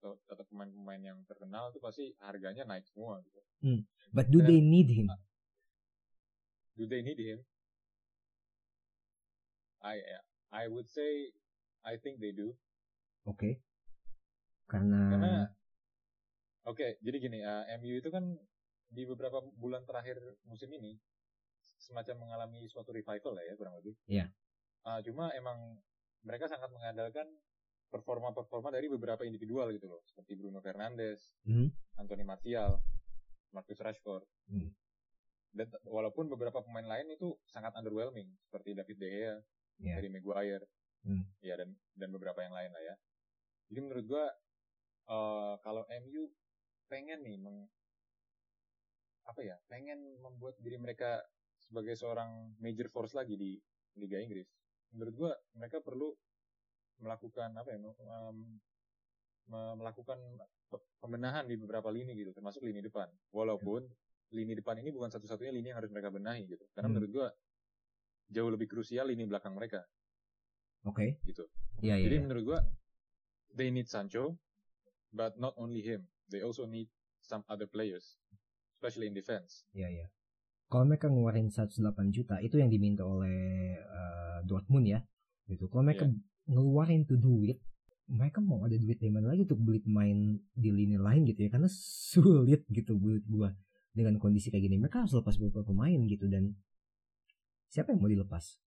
atau, 0.00 0.16
atau 0.26 0.44
pemain-pemain 0.48 0.98
yang 0.98 1.18
terkenal 1.28 1.68
itu 1.70 1.78
pasti 1.78 2.16
harganya 2.24 2.64
naik 2.64 2.88
semua 2.88 3.20
gitu. 3.20 3.40
But 4.10 4.32
do 4.32 4.40
Dan- 4.40 4.48
they 4.48 4.60
need 4.64 4.88
him? 4.88 5.12
Do 6.80 6.88
they 6.88 7.04
need 7.04 7.20
him? 7.20 7.44
I 9.84 10.00
I 10.50 10.66
would 10.66 10.90
say 10.90 11.30
I 11.86 11.96
think 11.96 12.18
they 12.18 12.34
do. 12.34 12.52
Oke. 13.24 13.62
Karena, 14.66 15.00
Karena 15.10 15.32
Oke, 16.68 17.00
jadi 17.00 17.16
gini, 17.18 17.40
eh, 17.40 17.64
MU 17.80 17.98
itu 17.98 18.12
kan 18.12 18.22
di 18.90 19.02
beberapa 19.08 19.40
bulan 19.56 19.86
terakhir 19.88 20.20
musim 20.44 20.68
ini 20.76 20.98
semacam 21.80 22.28
mengalami 22.28 22.68
suatu 22.68 22.92
revival 22.92 23.32
lah 23.32 23.44
ya 23.48 23.54
kurang 23.56 23.80
lebih. 23.80 23.96
Iya. 24.04 24.28
Ah, 24.84 25.00
cuma 25.00 25.32
emang 25.32 25.80
mereka 26.20 26.46
sangat 26.46 26.68
mengandalkan 26.68 27.26
performa-performa 27.90 28.70
dari 28.70 28.86
beberapa 28.86 29.24
individual 29.24 29.72
gitu 29.74 29.88
loh, 29.90 30.04
seperti 30.06 30.36
Bruno 30.36 30.60
Fernandes, 30.62 31.32
Hmm. 31.42 31.72
Anthony 31.98 32.22
Martial, 32.22 32.78
Marcus 33.50 33.80
Rashford. 33.80 34.22
Hmm. 34.46 34.70
Dan 35.50 35.66
walaupun 35.82 36.30
beberapa 36.30 36.62
pemain 36.62 36.86
lain 36.86 37.10
itu 37.10 37.34
sangat 37.50 37.74
underwhelming, 37.74 38.30
seperti 38.46 38.76
David 38.76 38.96
De 39.00 39.08
Gea, 39.10 39.36
Iya. 39.80 39.96
Harry 39.96 40.08
Maguire, 40.08 40.64
Hmm. 41.00 41.24
ya 41.40 41.56
dan 41.56 41.72
dan 41.96 42.08
beberapa 42.12 42.44
yang 42.44 42.52
lain 42.52 42.70
lah 42.70 42.82
ya. 42.84 42.94
Jadi 43.72 43.80
menurut 43.80 44.04
gua 44.06 44.24
eh, 45.10 45.54
kalau 45.64 45.82
MU 45.88 46.28
pengen 46.86 47.24
nih 47.24 47.34
meng, 47.34 47.66
apa 49.24 49.40
ya, 49.42 49.56
pengen 49.66 49.98
membuat 50.20 50.54
diri 50.60 50.76
mereka 50.76 51.18
sebagai 51.58 51.94
seorang 51.94 52.54
major 52.58 52.86
force 52.88 53.14
lagi 53.14 53.34
di 53.34 53.56
Liga 53.96 54.20
Inggris. 54.20 54.46
Menurut 54.92 55.14
gua 55.16 55.32
mereka 55.54 55.80
perlu 55.80 56.12
melakukan 57.00 57.50
apa 57.56 57.68
ya, 57.72 57.78
me- 57.80 57.90
melakukan 59.74 60.18
pe- 60.68 60.84
pembenahan 61.00 61.48
di 61.48 61.56
beberapa 61.56 61.90
lini 61.90 62.14
gitu, 62.14 62.30
termasuk 62.30 62.62
lini 62.62 62.84
depan. 62.84 63.08
Walaupun 63.32 63.82
lini 64.30 64.54
depan 64.54 64.78
ini 64.78 64.94
bukan 64.94 65.10
satu-satunya 65.10 65.50
lini 65.50 65.74
yang 65.74 65.78
harus 65.82 65.90
mereka 65.90 66.12
benahi 66.12 66.46
gitu. 66.46 66.62
Karena 66.70 66.86
Hmm. 66.86 66.94
menurut 66.94 67.10
gua 67.10 67.28
jauh 68.30 68.50
lebih 68.50 68.70
krusial 68.70 69.10
lini 69.10 69.26
belakang 69.26 69.52
mereka 69.58 69.82
Oke. 70.86 71.20
gitu. 71.26 71.44
Iya 71.84 72.00
iya. 72.00 72.04
Jadi 72.08 72.16
iya. 72.16 72.24
menurut 72.24 72.44
gua 72.46 72.60
they 73.52 73.68
need 73.68 73.90
Sancho, 73.90 74.38
but 75.12 75.36
not 75.36 75.52
only 75.60 75.82
him. 75.84 76.08
They 76.30 76.40
also 76.40 76.64
need 76.64 76.88
some 77.20 77.42
other 77.50 77.66
players, 77.66 78.16
especially 78.78 79.10
in 79.10 79.14
defense. 79.16 79.66
Iya 79.74 79.88
iya. 79.90 80.06
Kalau 80.70 80.86
mereka 80.86 81.10
ngeluarin 81.10 81.50
108 81.50 81.82
juta 82.14 82.38
itu 82.38 82.62
yang 82.62 82.70
diminta 82.70 83.02
oleh 83.02 83.74
eh, 83.76 84.38
Dortmund 84.46 84.86
ya. 84.86 85.02
Gitu. 85.50 85.66
Kalau 85.66 85.82
mereka 85.82 86.06
Iya. 86.06 86.14
ngeluarin 86.54 87.02
tuh 87.10 87.18
duit, 87.18 87.58
mereka 88.06 88.38
mau 88.38 88.62
ada 88.62 88.78
duit 88.78 89.02
dari 89.02 89.10
mana 89.10 89.34
lagi 89.34 89.42
untuk 89.44 89.58
beli 89.58 89.82
pemain 89.82 90.38
di 90.54 90.70
lini 90.70 90.94
lain 90.94 91.26
gitu 91.26 91.42
ya. 91.42 91.50
Karena 91.50 91.66
sulit 92.14 92.62
gitu 92.70 92.94
buat 92.96 93.26
gua 93.26 93.50
dengan 93.90 94.16
kondisi 94.22 94.54
kayak 94.54 94.70
gini. 94.70 94.78
Mereka 94.78 95.02
harus 95.04 95.12
lepas 95.18 95.34
beberapa 95.36 95.66
pemain 95.66 95.98
gitu 96.06 96.30
dan 96.30 96.54
siapa 97.70 97.94
yang 97.94 98.02
mau 98.02 98.10
dilepas? 98.10 98.58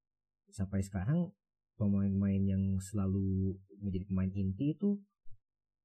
Sampai 0.47 0.79
sekarang 0.79 1.29
pemain-pemain 1.75 2.39
yang 2.39 2.63
selalu 2.79 3.53
menjadi 3.77 4.05
pemain 4.07 4.31
inti 4.31 4.71
itu 4.71 4.95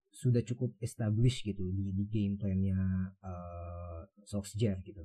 sudah 0.09 0.41
cukup 0.41 0.73
established 0.79 1.43
gitu 1.43 1.61
di, 1.69 1.93
di 1.93 2.05
game 2.07 2.39
plan-nya 2.39 2.79
eh, 3.19 4.01
Solskjaer 4.25 4.81
gitu. 4.81 5.05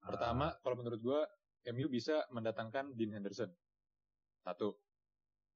Pertama, 0.00 0.54
kalau 0.62 0.78
menurut 0.78 0.98
gua 0.98 1.20
MU 1.66 1.86
bisa 1.86 2.22
mendatangkan 2.30 2.94
Dean 2.94 3.10
Henderson. 3.12 3.50
Satu. 4.40 4.78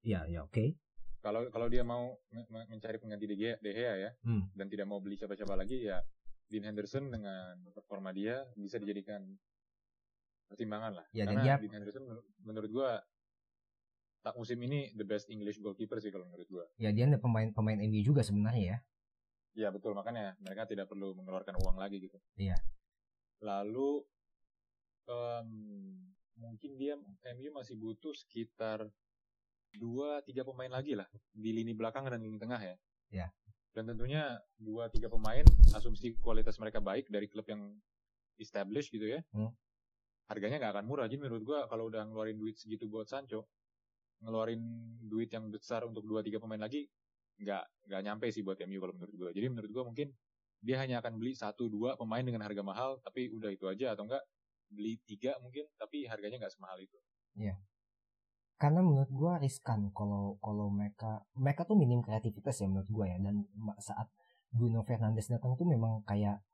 Ya, 0.03 0.27
ya 0.27 0.43
oke. 0.43 0.75
Kalau 1.21 1.47
kalau 1.49 1.69
dia 1.69 1.85
mau 1.85 2.19
me- 2.33 2.49
me- 2.49 2.69
mencari 2.69 2.97
pengganti 2.97 3.29
De 3.29 3.37
Gea, 3.37 3.55
De 3.61 3.71
Gea 3.71 3.95
ya, 3.95 4.11
Hmm. 4.27 4.49
dan 4.53 4.67
tidak 4.67 4.89
mau 4.89 4.99
beli 4.99 5.15
siapa-siapa 5.15 5.55
lagi 5.55 5.87
ya 5.87 6.01
Dean 6.51 6.67
Henderson 6.67 7.13
dengan 7.13 7.63
performa 7.71 8.11
dia 8.11 8.43
bisa 8.57 8.81
dijadikan 8.81 9.23
pertimbangan 10.51 10.99
lah. 10.99 11.07
Ya, 11.15 11.25
dan 11.31 11.39
Karena 11.39 11.63
Dean 11.63 11.75
Henderson 11.79 12.03
menur- 12.03 12.29
menurut 12.43 12.71
gua 12.75 12.91
tak 14.21 14.37
musim 14.37 14.61
ini 14.61 14.93
the 14.93 15.07
best 15.07 15.33
English 15.33 15.63
goalkeeper 15.63 15.97
sih 15.97 16.13
kalau 16.13 16.29
menurut 16.29 16.45
gue. 16.45 16.65
Ya 16.77 16.93
dia 16.93 17.09
ada 17.09 17.17
pemain 17.17 17.49
pemain 17.57 17.81
MU 17.81 18.05
juga 18.05 18.21
sebenarnya 18.21 18.77
ya. 18.77 18.79
Iya 19.57 19.69
betul 19.73 19.97
makanya 19.97 20.37
mereka 20.45 20.69
tidak 20.69 20.93
perlu 20.93 21.17
mengeluarkan 21.17 21.57
uang 21.57 21.81
lagi 21.81 22.05
gitu. 22.05 22.21
Iya. 22.37 22.61
Lalu 23.41 24.05
um, 25.09 25.49
mungkin 26.37 26.77
dia 26.77 27.01
MU 27.01 27.49
masih 27.57 27.81
butuh 27.81 28.13
sekitar 28.13 28.85
dua 29.73 30.21
tiga 30.27 30.45
pemain 30.45 30.71
lagi 30.71 30.99
lah 30.99 31.09
di 31.33 31.51
lini 31.57 31.73
belakang 31.73 32.05
dan 32.05 32.21
lini 32.21 32.37
tengah 32.37 32.61
ya. 32.61 32.77
Iya. 33.09 33.27
Dan 33.73 33.89
tentunya 33.89 34.37
dua 34.61 34.93
tiga 34.93 35.09
pemain 35.09 35.47
asumsi 35.73 36.13
kualitas 36.21 36.61
mereka 36.61 36.83
baik 36.83 37.09
dari 37.09 37.25
klub 37.25 37.49
yang 37.49 37.73
established 38.37 38.93
gitu 38.93 39.09
ya. 39.09 39.25
Hmm. 39.33 39.49
Harganya 40.31 40.63
nggak 40.63 40.73
akan 40.79 40.85
murah. 40.87 41.11
Jadi 41.11 41.27
menurut 41.27 41.43
gua 41.43 41.67
kalau 41.67 41.91
udah 41.91 42.07
ngeluarin 42.07 42.39
duit 42.39 42.55
segitu 42.55 42.87
buat 42.87 43.11
Sancho, 43.11 43.51
ngeluarin 44.23 44.63
duit 45.11 45.27
yang 45.35 45.51
besar 45.51 45.83
untuk 45.83 46.07
dua 46.07 46.23
tiga 46.23 46.39
pemain 46.39 46.63
lagi 46.63 46.87
nggak 47.41 47.89
nggak 47.91 48.01
nyampe 48.05 48.27
sih 48.31 48.47
buat 48.47 48.61
MU 48.63 48.79
kalau 48.79 48.95
menurut 48.95 49.15
gua. 49.19 49.31
Jadi 49.35 49.47
menurut 49.51 49.71
gua 49.75 49.85
mungkin 49.91 50.15
dia 50.61 50.77
hanya 50.79 51.01
akan 51.01 51.17
beli 51.17 51.33
satu 51.35 51.67
dua 51.67 51.97
pemain 51.97 52.21
dengan 52.21 52.45
harga 52.45 52.61
mahal 52.61 53.01
tapi 53.01 53.33
udah 53.33 53.49
itu 53.49 53.65
aja 53.65 53.97
atau 53.97 54.05
enggak 54.05 54.21
beli 54.71 55.01
tiga 55.09 55.35
mungkin 55.43 55.67
tapi 55.81 56.07
harganya 56.07 56.47
nggak 56.47 56.55
semahal 56.55 56.79
itu. 56.79 56.97
Iya. 57.35 57.59
Karena 58.61 58.85
menurut 58.85 59.09
gue 59.09 59.33
riskan 59.41 59.89
kalau 59.97 60.37
kalau 60.45 60.69
mereka 60.69 61.25
mereka 61.33 61.65
tuh 61.65 61.81
minim 61.81 62.05
kreativitas 62.05 62.61
ya 62.61 62.69
menurut 62.69 62.93
gue 62.93 63.07
ya 63.09 63.17
dan 63.17 63.49
saat 63.81 64.13
Bruno 64.53 64.85
Fernandes 64.85 65.33
datang 65.33 65.57
tuh 65.57 65.65
memang 65.65 66.05
kayak 66.05 66.45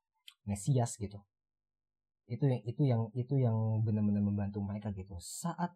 Mesias 0.47 0.95
gitu. 1.03 1.19
Itu 2.27 2.45
yang 2.51 2.63
itu 2.67 2.83
yang 2.83 3.03
itu 3.15 3.35
yang 3.39 3.57
benar-benar 3.87 4.23
membantu 4.23 4.59
mereka 4.63 4.91
gitu. 4.95 5.17
Saat 5.23 5.75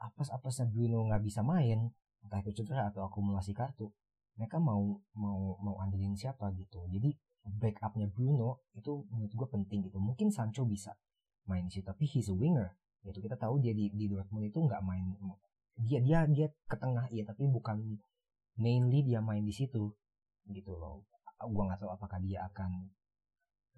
apes-apesnya 0.00 0.68
Bruno 0.68 1.04
nggak 1.08 1.22
bisa 1.24 1.40
main, 1.44 1.92
entah 2.24 2.40
itu 2.40 2.64
cedera 2.64 2.88
atau 2.88 3.04
akumulasi 3.04 3.52
kartu, 3.52 3.92
mereka 4.36 4.56
mau 4.60 5.00
mau 5.16 5.60
mau 5.60 5.76
andelin 5.80 6.16
siapa 6.16 6.52
gitu. 6.56 6.84
Jadi 6.88 7.12
backupnya 7.44 8.08
Bruno 8.08 8.64
itu 8.72 9.04
menurut 9.12 9.32
gue 9.32 9.48
penting 9.52 9.80
gitu. 9.88 10.00
Mungkin 10.00 10.32
Sancho 10.32 10.64
bisa 10.64 10.96
main 11.44 11.68
sih, 11.68 11.84
tapi 11.84 12.08
he's 12.08 12.32
a 12.32 12.36
winger. 12.36 12.72
Gitu 13.04 13.20
kita 13.20 13.36
tahu 13.36 13.60
dia 13.60 13.76
di, 13.76 13.92
di 13.92 14.08
Dortmund 14.08 14.48
itu 14.48 14.58
nggak 14.64 14.80
main 14.80 15.12
dia 15.74 15.98
dia 15.98 16.22
dia 16.30 16.46
ke 16.70 16.76
tengah 16.78 17.10
iya 17.10 17.26
tapi 17.26 17.50
bukan 17.50 17.98
mainly 18.54 19.02
dia 19.02 19.18
main 19.18 19.42
di 19.42 19.50
situ 19.50 19.90
gitu 20.46 20.72
loh 20.78 21.02
gua 21.50 21.62
nggak 21.68 21.82
tahu 21.82 21.90
apakah 21.92 22.18
dia 22.22 22.46
akan 22.46 22.88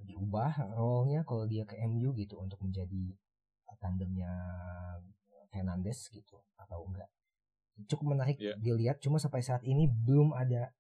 diubah 0.05 0.77
role-nya 0.77 1.25
kalau 1.25 1.49
dia 1.49 1.65
ke 1.65 1.79
MU 1.89 2.13
gitu 2.17 2.37
untuk 2.37 2.61
menjadi 2.61 3.17
tandemnya 3.81 4.33
Fernandes 5.53 6.09
gitu 6.13 6.41
atau 6.57 6.85
enggak 6.89 7.09
cukup 7.85 8.17
menarik 8.17 8.41
yeah. 8.41 8.57
dilihat 8.57 9.01
cuma 9.05 9.21
sampai 9.21 9.45
saat 9.45 9.61
ini 9.69 9.85
belum 9.85 10.33
ada 10.33 10.73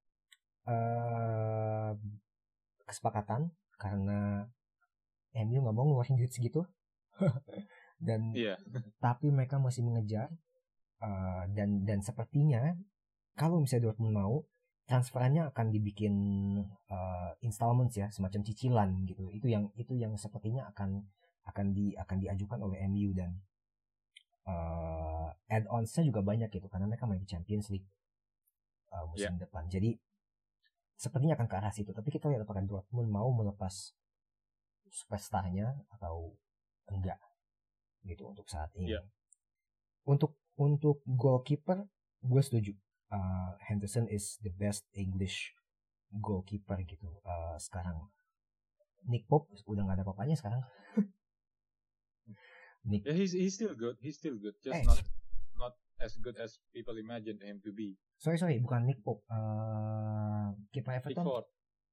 uh, 0.64 1.92
kesepakatan 2.88 3.52
karena 3.76 4.48
MU 5.36 5.60
nggak 5.60 5.76
mau 5.76 5.84
ngeluarin 5.84 6.16
duit 6.16 6.32
segitu 6.32 6.64
dan 8.06 8.32
yeah. 8.32 8.56
tapi 8.96 9.28
mereka 9.28 9.60
masih 9.60 9.84
mengejar 9.84 10.32
uh, 11.04 11.44
dan 11.52 11.84
dan 11.84 12.00
sepertinya 12.00 12.72
kalau 13.36 13.60
misalnya 13.60 13.92
Dortmund 13.92 14.16
mau 14.16 14.40
transferannya 14.86 15.50
akan 15.50 15.66
dibikin 15.74 16.14
uh, 16.88 17.30
installments 17.42 17.98
ya 17.98 18.06
semacam 18.14 18.40
cicilan 18.46 18.90
gitu. 19.10 19.34
Itu 19.34 19.50
yang 19.50 19.74
itu 19.74 19.98
yang 19.98 20.14
sepertinya 20.14 20.70
akan 20.70 21.02
akan 21.46 21.66
di 21.74 21.94
akan 21.98 22.16
diajukan 22.22 22.58
oleh 22.62 22.78
MU 22.86 23.10
dan 23.10 23.34
uh, 24.46 25.34
add-onsnya 25.50 26.06
juga 26.06 26.22
banyak 26.22 26.50
gitu 26.54 26.70
karena 26.70 26.86
mereka 26.86 27.06
main 27.10 27.18
di 27.18 27.26
Champions 27.26 27.66
League 27.74 27.86
uh, 28.94 29.04
musim 29.10 29.34
yeah. 29.34 29.42
depan. 29.42 29.66
Jadi 29.66 29.98
sepertinya 30.94 31.34
akan 31.34 31.46
ke 31.50 31.54
arah 31.58 31.74
situ. 31.74 31.90
Tapi 31.90 32.08
kita 32.14 32.30
lihat 32.30 32.46
apakah 32.46 32.62
Dortmund 32.62 33.10
mau 33.10 33.26
melepas 33.34 33.90
superstarnya 34.86 35.82
atau 35.98 36.30
enggak 36.94 37.18
gitu 38.06 38.30
untuk 38.30 38.46
saat 38.46 38.70
ini. 38.78 38.94
Yeah. 38.94 39.04
untuk 40.06 40.38
untuk 40.54 41.02
goalkeeper 41.02 41.90
gue 42.22 42.42
setuju 42.42 42.72
uh, 43.12 43.54
Henderson 43.62 44.06
is 44.10 44.38
the 44.42 44.52
best 44.54 44.86
English 44.94 45.54
goalkeeper 46.10 46.78
gitu 46.86 47.10
uh, 47.26 47.56
sekarang 47.58 48.08
Nick 49.06 49.26
Pope 49.30 49.50
udah 49.66 49.82
nggak 49.86 50.02
ada 50.02 50.06
papanya 50.06 50.34
sekarang 50.38 50.62
Nick 52.88 53.06
yeah, 53.06 53.16
he's 53.16 53.34
he's 53.34 53.54
still 53.54 53.74
good 53.74 53.98
he's 53.98 54.18
still 54.18 54.38
good 54.38 54.54
just 54.62 54.78
eh. 54.78 54.86
not 54.86 55.02
not 55.58 55.74
as 56.02 56.14
good 56.18 56.38
as 56.38 56.58
people 56.70 56.94
imagine 56.98 57.38
him 57.42 57.58
to 57.62 57.74
be 57.74 57.98
sorry 58.18 58.38
sorry 58.38 58.58
bukan 58.62 58.86
Nick 58.86 59.02
Pope 59.02 59.22
uh, 59.30 60.54
kiper 60.70 60.94
Everton 60.98 61.26
Pickford 61.26 61.46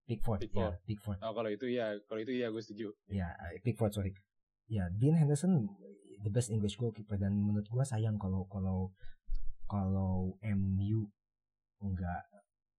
Pickford, 0.04 0.44
Pickford. 0.44 0.76
Pickford. 0.84 1.20
Oh, 1.24 1.32
kalau 1.32 1.48
itu 1.48 1.64
ya, 1.72 1.96
kalau 2.12 2.20
itu 2.20 2.36
ya 2.36 2.52
gue 2.52 2.60
setuju. 2.60 2.92
Ya, 3.08 3.32
Pickford 3.64 3.96
sorry. 3.96 4.12
Ya, 4.68 4.92
Dean 4.92 5.16
Henderson 5.16 5.72
the 6.24 6.32
best 6.32 6.50
English 6.50 6.80
goalkeeper 6.80 7.20
dan 7.20 7.36
menurut 7.36 7.68
gue 7.68 7.84
sayang 7.84 8.16
kalau 8.16 8.48
kalau 8.48 8.96
kalau 9.74 10.38
MU 10.38 11.10
nggak 11.82 12.24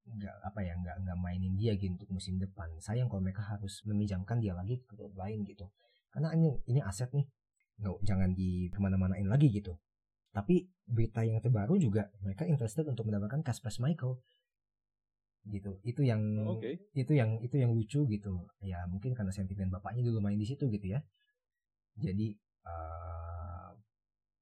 nggak 0.04 0.36
apa 0.46 0.60
ya 0.62 0.78
nggak 0.78 0.96
nggak 1.02 1.18
mainin 1.18 1.58
dia 1.58 1.74
gitu 1.74 1.90
untuk 1.90 2.14
musim 2.14 2.38
depan. 2.38 2.70
Sayang 2.78 3.10
kalau 3.10 3.24
mereka 3.24 3.42
harus 3.42 3.82
meminjamkan 3.82 4.38
dia 4.38 4.54
lagi 4.54 4.78
ke 4.86 4.94
klub 4.94 5.10
lain 5.18 5.42
gitu. 5.42 5.66
Karena 6.14 6.30
ini 6.38 6.54
ini 6.70 6.78
aset 6.78 7.10
nih. 7.10 7.26
Nggak 7.82 7.94
jangan 8.06 8.30
di 8.38 8.70
ke 8.70 8.78
mana-manain 8.78 9.26
lagi 9.26 9.50
gitu. 9.50 9.74
Tapi 10.30 10.70
berita 10.86 11.26
yang 11.26 11.42
terbaru 11.42 11.74
juga 11.82 12.14
mereka 12.22 12.46
interested 12.46 12.86
untuk 12.86 13.10
mendapatkan 13.10 13.42
Kasper 13.42 13.74
Michael. 13.82 14.22
Gitu. 15.50 15.82
Itu 15.82 16.00
yang 16.06 16.22
okay. 16.46 16.78
itu 16.94 17.12
yang 17.16 17.42
itu 17.42 17.58
yang 17.58 17.74
lucu 17.74 18.06
gitu. 18.06 18.34
Ya 18.62 18.86
mungkin 18.86 19.18
karena 19.18 19.34
sentimen 19.34 19.72
bapaknya 19.72 20.06
dulu 20.06 20.22
main 20.22 20.38
di 20.38 20.46
situ 20.46 20.70
gitu 20.70 20.94
ya. 20.94 21.02
Jadi 21.98 22.38
uh, 22.66 23.72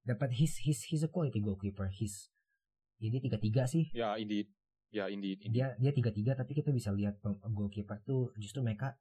dapat 0.04 0.34
his 0.36 0.58
his 0.66 0.82
his 0.90 1.06
a 1.06 1.08
quality 1.08 1.38
goalkeeper. 1.38 1.86
His 1.92 2.31
jadi 3.02 3.18
tiga 3.18 3.38
tiga 3.42 3.62
sih. 3.66 3.90
Ya 3.90 4.14
indeed. 4.14 4.46
Ya 4.92 5.10
indeed, 5.10 5.42
indeed. 5.42 5.50
dia 5.50 5.66
dia 5.80 5.90
tiga 5.90 6.14
tiga 6.14 6.32
tapi 6.38 6.54
kita 6.54 6.70
bisa 6.70 6.94
lihat 6.94 7.18
goalkeeper 7.50 7.98
tuh 8.06 8.30
justru 8.38 8.62
mereka 8.62 8.94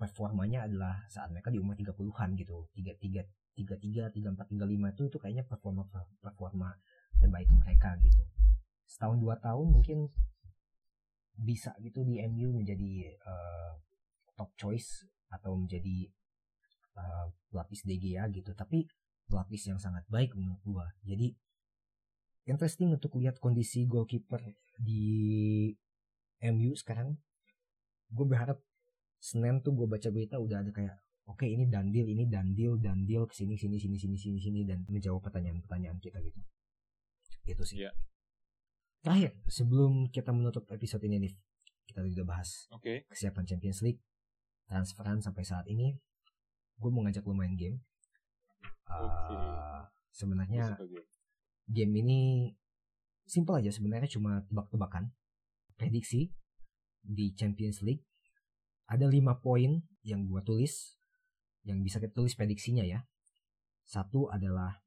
performanya 0.00 0.64
adalah 0.64 1.04
saat 1.12 1.28
mereka 1.34 1.52
di 1.52 1.60
umur 1.60 1.76
tiga 1.76 1.92
puluhan 1.92 2.32
gitu. 2.38 2.72
Tiga 2.72 2.96
tiga 2.96 3.22
tiga 3.52 3.76
tiga 3.76 4.04
tiga 4.08 4.28
empat 4.32 4.48
tiga 4.48 4.64
lima 4.64 4.96
itu 4.96 5.12
itu 5.12 5.20
kayaknya 5.20 5.44
performa 5.44 5.84
performa 6.22 6.72
terbaik 7.20 7.50
mereka 7.52 7.98
gitu. 8.00 8.24
Setahun 8.88 9.20
dua 9.20 9.36
tahun 9.36 9.68
mungkin 9.68 10.08
bisa 11.36 11.76
gitu 11.82 12.06
di 12.06 12.22
MU 12.32 12.56
menjadi 12.56 13.18
uh, 13.26 13.76
top 14.38 14.54
choice 14.56 15.04
atau 15.28 15.58
menjadi 15.58 16.08
uh, 16.96 17.28
lapis 17.52 17.84
DGA 17.84 18.30
gitu. 18.32 18.56
Tapi 18.56 18.88
pelapis 19.28 19.68
yang 19.68 19.82
sangat 19.82 20.06
baik 20.08 20.32
menurut 20.38 20.62
gua. 20.64 20.86
Jadi 21.04 21.34
interesting 22.46 22.92
untuk 22.94 23.14
lihat 23.18 23.38
kondisi 23.38 23.86
goalkeeper 23.86 24.42
di 24.78 25.70
MU 26.50 26.72
sekarang. 26.74 27.16
Gue 28.12 28.26
berharap 28.28 28.60
Senin 29.22 29.62
tuh 29.62 29.72
gue 29.78 29.86
baca 29.86 30.10
berita 30.10 30.42
udah 30.42 30.66
ada 30.66 30.70
kayak 30.74 30.98
oke 31.30 31.38
okay, 31.46 31.54
ini 31.54 31.70
dandil 31.70 32.10
ini 32.10 32.26
dandil 32.26 32.74
dandil 32.82 33.30
ke 33.30 33.34
sini 33.38 33.54
sini 33.54 33.78
sini 33.78 33.94
sini 33.94 34.18
sini 34.18 34.38
sini 34.42 34.60
dan 34.66 34.82
menjawab 34.90 35.22
pertanyaan-pertanyaan 35.22 36.02
kita 36.02 36.18
gitu. 36.20 36.40
Itu 37.46 37.62
sih. 37.62 37.86
Yeah. 37.86 37.94
Terakhir 39.02 39.38
sebelum 39.46 40.10
kita 40.10 40.34
menutup 40.34 40.66
episode 40.70 41.02
ini 41.06 41.30
nih 41.30 41.34
kita 41.90 42.02
udah 42.02 42.26
bahas 42.26 42.66
okay. 42.74 43.06
kesiapan 43.10 43.46
Champions 43.46 43.82
League 43.82 44.02
transferan 44.66 45.18
sampai 45.18 45.42
saat 45.42 45.66
ini 45.66 45.98
gue 46.78 46.90
mau 46.90 47.02
ngajak 47.02 47.26
lo 47.26 47.34
main 47.34 47.54
game 47.58 47.82
Uh, 48.92 49.80
sebenarnya 50.12 50.76
game 51.72 52.04
ini 52.04 52.20
simple 53.24 53.58
aja 53.58 53.72
sebenarnya 53.72 54.12
cuma 54.12 54.44
tebak-tebakan 54.46 55.10
prediksi 55.80 56.30
di 57.02 57.32
Champions 57.34 57.80
League 57.80 58.04
ada 58.86 59.08
lima 59.08 59.40
poin 59.40 59.80
yang 60.04 60.28
gua 60.28 60.44
tulis 60.44 61.00
yang 61.64 61.80
bisa 61.80 61.98
kita 61.98 62.12
tulis 62.12 62.36
prediksinya 62.36 62.84
ya 62.84 63.02
satu 63.88 64.28
adalah 64.28 64.78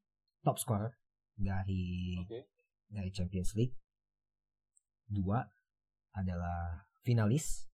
top 0.45 0.61
scorer 0.61 0.93
dari 1.35 2.15
okay. 2.21 2.45
dari 2.87 3.09
Champions 3.11 3.57
League 3.57 3.75
dua 5.09 5.43
adalah 6.15 6.87
finalis 7.03 7.67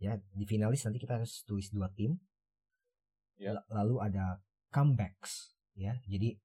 ya 0.00 0.18
di 0.34 0.44
finalis 0.44 0.82
nanti 0.84 0.98
kita 0.98 1.20
harus 1.20 1.44
tulis 1.46 1.70
dua 1.70 1.88
tim 1.94 2.18
yeah. 3.38 3.60
lalu 3.70 4.00
ada 4.02 4.40
comebacks 4.76 5.56
ya. 5.72 5.96
Jadi 6.04 6.36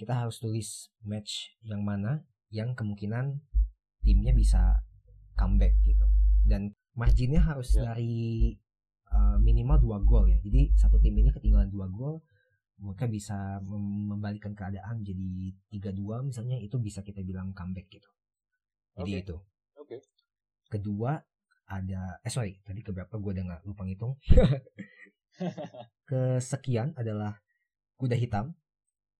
kita 0.00 0.16
harus 0.16 0.40
tulis 0.40 0.88
match 1.04 1.52
yang 1.60 1.84
mana 1.84 2.24
yang 2.48 2.72
kemungkinan 2.72 3.36
timnya 4.00 4.32
bisa 4.32 4.80
comeback 5.36 5.76
gitu. 5.84 6.08
Dan 6.48 6.72
marginnya 6.96 7.44
harus 7.44 7.76
ya. 7.76 7.92
dari 7.92 8.56
uh, 9.12 9.36
minimal 9.36 9.76
dua 9.76 9.98
gol 10.00 10.24
ya. 10.32 10.40
Jadi 10.40 10.72
satu 10.72 10.96
tim 10.96 11.12
ini 11.20 11.28
ketinggalan 11.28 11.68
dua 11.68 11.84
gol 11.92 12.24
mereka 12.80 13.04
bisa 13.04 13.60
mem- 13.60 14.16
membalikan 14.16 14.56
keadaan 14.56 15.04
jadi 15.04 15.52
3-2 15.68 16.32
misalnya 16.32 16.56
itu 16.56 16.80
bisa 16.80 17.04
kita 17.04 17.20
bilang 17.20 17.52
comeback 17.52 17.92
gitu. 17.92 18.08
Jadi 18.96 19.12
Oke. 19.12 19.20
itu. 19.20 19.36
Oke. 19.76 19.96
Kedua 20.72 21.20
ada 21.68 22.18
eh 22.24 22.32
sorry 22.32 22.56
tadi 22.64 22.80
keberapa 22.80 23.20
gue 23.20 23.30
udah 23.36 23.44
nggak 23.52 23.62
lupa 23.68 23.84
ngitung. 23.84 24.16
Kesekian 26.08 26.96
adalah 26.96 27.36
kuda 28.00 28.16
hitam. 28.16 28.56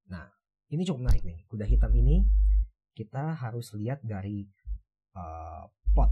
Nah 0.09 0.40
ini 0.71 0.83
cukup 0.87 1.01
menarik 1.07 1.23
nih. 1.27 1.39
Kuda 1.47 1.67
hitam 1.67 1.93
ini 1.95 2.23
kita 2.95 3.35
harus 3.39 3.73
lihat 3.75 4.03
dari 4.03 4.47
uh, 5.15 5.65
pot 5.95 6.11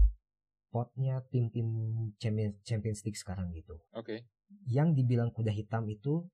potnya 0.69 1.21
tim-tim 1.33 1.65
Champions 2.21 2.61
Champions 2.61 3.01
League 3.01 3.17
sekarang 3.17 3.49
gitu 3.57 3.81
Oke. 3.97 4.29
yang 4.69 4.93
dibilang 4.93 5.33
kuda 5.33 5.49
hitam 5.49 5.89
itu 5.89 6.29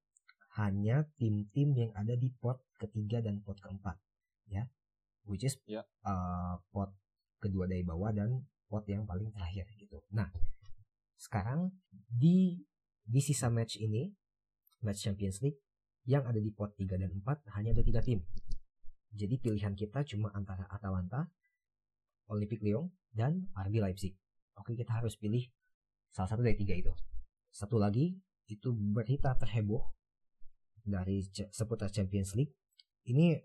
hanya 0.59 1.07
tim-tim 1.15 1.71
yang 1.71 1.91
ada 1.95 2.19
di 2.19 2.27
pot 2.35 2.59
ketiga 2.75 3.23
dan 3.23 3.39
pot 3.39 3.55
keempat 3.63 3.95
ya 4.51 4.67
which 5.23 5.47
is 5.47 5.55
Ya. 5.67 5.87
uh, 6.03 6.59
pot 6.75 6.91
kedua 7.39 7.63
dari 7.63 7.83
bawah 7.87 8.11
dan 8.11 8.43
pot 8.67 8.83
yang 8.91 9.07
paling 9.07 9.31
terakhir 9.31 9.71
gitu 9.79 10.03
nah 10.11 10.27
sekarang 11.15 11.71
di 12.11 12.59
di 13.07 13.19
sisa 13.23 13.47
match 13.47 13.79
ini 13.79 14.11
match 14.83 15.07
Champions 15.07 15.39
League 15.39 15.63
yang 16.05 16.23
ada 16.25 16.37
di 16.37 16.53
pot 16.53 16.73
3 16.77 16.85
dan 17.01 17.11
4 17.11 17.55
hanya 17.57 17.69
ada 17.73 17.83
tiga 17.85 18.01
tim 18.01 18.21
jadi 19.15 19.35
pilihan 19.41 19.73
kita 19.73 20.05
cuma 20.05 20.29
antara 20.33 20.65
Atalanta 20.69 21.29
Olympic 22.29 22.61
Lyon 22.61 22.93
dan 23.13 23.49
RB 23.53 23.81
Leipzig 23.81 24.13
oke 24.57 24.73
kita 24.73 25.01
harus 25.01 25.17
pilih 25.17 25.45
salah 26.13 26.29
satu 26.29 26.41
dari 26.45 26.57
tiga 26.57 26.73
itu 26.77 26.93
satu 27.49 27.79
lagi 27.79 28.13
itu 28.45 28.69
berita 28.75 29.33
terheboh 29.39 29.95
dari 30.85 31.25
seputar 31.49 31.89
Champions 31.89 32.37
League. 32.37 32.53
Ini 33.09 33.41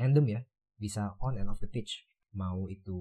random 0.00 0.24
ya, 0.24 0.40
bisa 0.80 1.12
on 1.20 1.36
and 1.36 1.52
off 1.52 1.60
the 1.60 1.68
pitch. 1.68 2.08
Mau 2.34 2.66
itu 2.66 2.98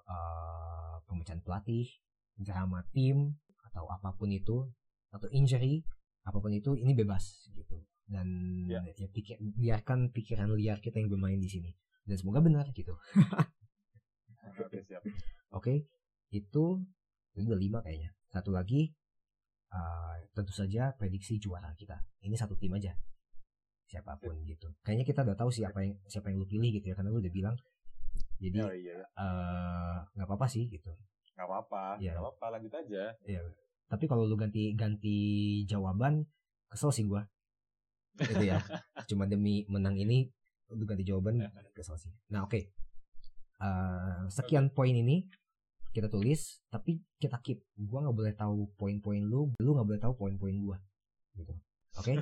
uh, 0.00 0.96
pemecahan 1.06 1.44
pelatih, 1.44 1.86
drama 2.34 2.82
tim 2.90 3.36
atau 3.70 3.86
apa 3.92 4.16
pun 4.16 4.32
itu 4.32 4.64
atau 5.12 5.28
injury, 5.30 5.84
apa 6.24 6.40
pun 6.40 6.50
itu 6.50 6.74
ini 6.74 6.96
bebas 6.96 7.52
gitu. 7.52 7.84
Dan 8.06 8.26
Ya. 8.70 8.82
ya 8.94 9.06
pikir, 9.10 9.34
biarkan 9.42 10.14
pikiran 10.14 10.54
liar 10.54 10.78
kita 10.78 11.02
yang 11.02 11.10
bermain 11.10 11.38
di 11.38 11.50
sini. 11.50 11.70
Dan 12.06 12.14
semoga 12.14 12.38
benar 12.38 12.70
gitu. 12.70 12.94
Oke, 14.56 14.78
siap. 14.86 15.02
Oke, 15.52 15.74
itu 16.30 16.64
itu 17.34 17.44
udah 17.44 17.58
lima 17.58 17.78
kayaknya. 17.82 18.14
Satu 18.30 18.54
lagi, 18.54 18.94
uh, 19.70 20.14
tentu 20.32 20.54
saja 20.54 20.94
prediksi 20.94 21.36
juara 21.36 21.74
kita. 21.74 21.98
Ini 22.22 22.34
satu 22.38 22.54
tim 22.56 22.72
aja, 22.72 22.94
siapa 23.84 24.16
pun 24.16 24.38
gitu. 24.46 24.70
Kayaknya 24.80 25.04
kita 25.04 25.20
udah 25.26 25.36
tahu 25.36 25.50
siapa 25.50 25.82
yang 25.82 25.98
siapa 26.06 26.30
yang 26.30 26.38
lu 26.40 26.46
pilih 26.46 26.70
gitu 26.72 26.86
ya, 26.88 26.94
karena 26.94 27.10
lu 27.10 27.18
udah 27.20 27.34
bilang. 27.34 27.56
Jadi 28.40 28.58
Oh 28.60 28.72
iya, 28.72 28.96
eh, 29.02 29.96
nggak 30.14 30.26
apa-apa 30.28 30.46
sih 30.46 30.68
gitu. 30.68 30.92
nggak 31.36 31.44
apa-apa, 31.44 32.00
Iya. 32.00 32.16
nggak 32.16 32.24
apa-apa, 32.24 32.46
lanjut 32.56 32.72
aja. 32.72 33.02
Tapi 33.86 34.04
kalau 34.08 34.24
lu 34.24 34.40
ganti 34.40 34.72
ganti 34.72 35.16
jawaban, 35.68 36.24
kesel 36.72 36.88
sih 36.88 37.04
gua. 37.04 37.28
Gitu 38.16 38.44
ya. 38.48 38.60
Cuma 39.08 39.28
demi 39.28 39.68
menang 39.68 39.96
ini, 40.00 40.28
lu 40.72 40.84
ganti 40.88 41.04
jawaban, 41.04 41.46
kesel 41.76 42.00
sih. 42.00 42.12
Nah 42.32 42.48
oke, 42.48 42.72
Eh, 43.56 44.24
sekian 44.28 44.68
poin 44.68 44.92
ini 44.92 45.24
kita 45.96 46.12
tulis, 46.12 46.60
tapi 46.68 47.00
kita 47.16 47.40
keep. 47.40 47.64
Gua 47.72 48.04
nggak 48.04 48.16
boleh 48.16 48.34
tahu 48.36 48.68
poin-poin 48.76 49.24
lu, 49.24 49.48
lu 49.56 49.70
nggak 49.72 49.88
boleh 49.88 50.00
tahu 50.00 50.12
poin-poin 50.12 50.52
gua. 50.60 50.76
Gitu. 51.32 51.56
Oke? 51.96 52.20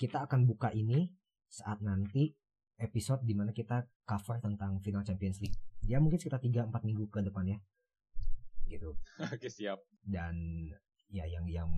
kita 0.00 0.26
akan 0.26 0.50
buka 0.50 0.74
ini 0.74 1.14
saat 1.46 1.78
nanti 1.84 2.34
episode 2.80 3.22
di 3.22 3.36
mana 3.36 3.54
kita 3.54 3.86
cover 4.02 4.42
tentang 4.42 4.82
final 4.82 5.06
Champions 5.06 5.38
League. 5.38 5.54
Ya 5.86 6.02
mungkin 6.02 6.18
sekitar 6.18 6.42
3-4 6.42 6.72
minggu 6.82 7.06
ke 7.06 7.22
depan 7.22 7.46
ya. 7.46 7.58
Gitu 8.66 8.96
Oke, 9.18 9.50
siap. 9.50 9.82
dan 10.06 10.34
ya 11.10 11.26
yang 11.26 11.46
yang 11.50 11.70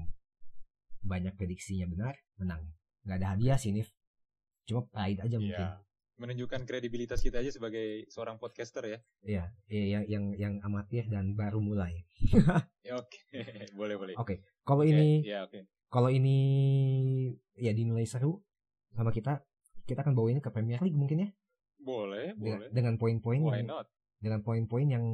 banyak 1.03 1.35
prediksinya 1.35 1.89
benar 1.89 2.15
menang 2.37 2.63
nggak 3.03 3.17
ada 3.17 3.29
hadiah 3.31 3.57
sih 3.57 3.71
Nif 3.71 3.91
cuma 4.63 4.87
pride 4.87 5.21
aja 5.21 5.37
mungkin 5.37 5.59
Iya. 5.61 5.81
Menunjukkan 6.13 6.63
kredibilitas 6.63 7.19
kita 7.19 7.41
aja 7.41 7.51
sebagai 7.51 8.07
seorang 8.07 8.37
podcaster 8.37 8.85
ya. 8.85 8.99
iya 9.23 9.45
iya, 9.67 9.85
yang 9.91 10.05
yang 10.07 10.25
yang 10.37 10.55
amatir 10.61 11.09
dan 11.09 11.33
baru 11.33 11.59
mulai 11.59 12.05
Ya, 12.83 12.95
Oke, 12.97 13.19
boleh 13.75 13.97
boleh. 13.97 14.15
oke 14.15 14.39
kalau 14.61 14.83
Oke, 14.83 14.93
ini 14.93 15.25
ya 15.25 15.43
oke. 15.43 15.67
kalau 15.89 16.09
ini 16.09 16.37
ya 17.55 17.71
dinilai 17.71 18.05
seru 18.05 18.39
sama 18.91 19.11
kita 19.11 19.43
kita 19.83 20.01
akan 20.01 20.15
bawa 20.15 20.31
ini 20.31 20.39
ke 20.39 20.49
Premier 20.49 20.79
League 20.79 20.95
mungkin 20.95 21.19
ya 21.21 21.31
Boleh, 21.77 22.37
dengan, 22.37 22.59
boleh. 22.61 22.69
dengan 22.71 22.95
poin-poin 22.97 23.41
Why 23.41 23.55
yang 23.57 23.67
not? 23.69 23.87
dengan 24.17 24.41
poin-poin 24.41 24.87
yang 24.87 25.07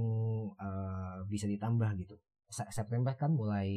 eh, 0.52 1.16
bisa 1.24 1.47
ditambah 1.47 1.89
gitu 1.97 2.20
Se- 2.47 2.69
September 2.70 3.15
kan 3.15 3.32
mulai 3.32 3.70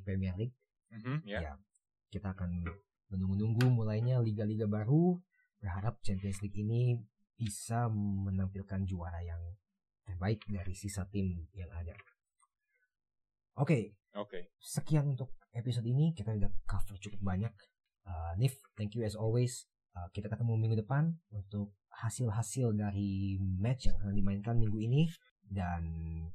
Premier 0.00 0.36
League 0.36 0.54
Mhm, 0.88 1.26
ya. 1.26 1.38
Ya. 1.42 1.52
kita 2.08 2.32
akan 2.32 2.62
menunggu-nunggu 3.08 3.66
mulainya 3.72 4.20
liga-liga 4.20 4.68
baru 4.68 5.16
berharap 5.58 6.00
Champions 6.04 6.40
League 6.44 6.58
ini 6.58 7.00
bisa 7.38 7.86
menampilkan 7.92 8.82
juara 8.84 9.22
yang 9.22 9.40
terbaik 10.02 10.42
dari 10.48 10.74
sisa 10.74 11.06
tim 11.06 11.46
yang 11.54 11.70
ada. 11.70 11.94
Oke, 13.58 13.98
Oke. 14.14 14.54
sekian 14.58 15.18
untuk 15.18 15.34
episode 15.54 15.86
ini 15.86 16.14
kita 16.14 16.34
udah 16.34 16.50
cover 16.64 16.96
cukup 16.98 17.20
banyak. 17.22 17.54
Uh, 18.06 18.32
Nif, 18.38 18.56
thank 18.78 18.94
you 18.94 19.02
as 19.02 19.18
always. 19.18 19.66
Uh, 19.92 20.06
kita 20.14 20.30
ketemu 20.30 20.54
minggu 20.54 20.78
depan 20.78 21.18
untuk 21.34 21.74
hasil-hasil 21.90 22.70
dari 22.78 23.36
match 23.40 23.90
yang 23.90 23.98
akan 23.98 24.14
dimainkan 24.14 24.54
minggu 24.54 24.78
ini 24.78 25.10
dan 25.42 25.82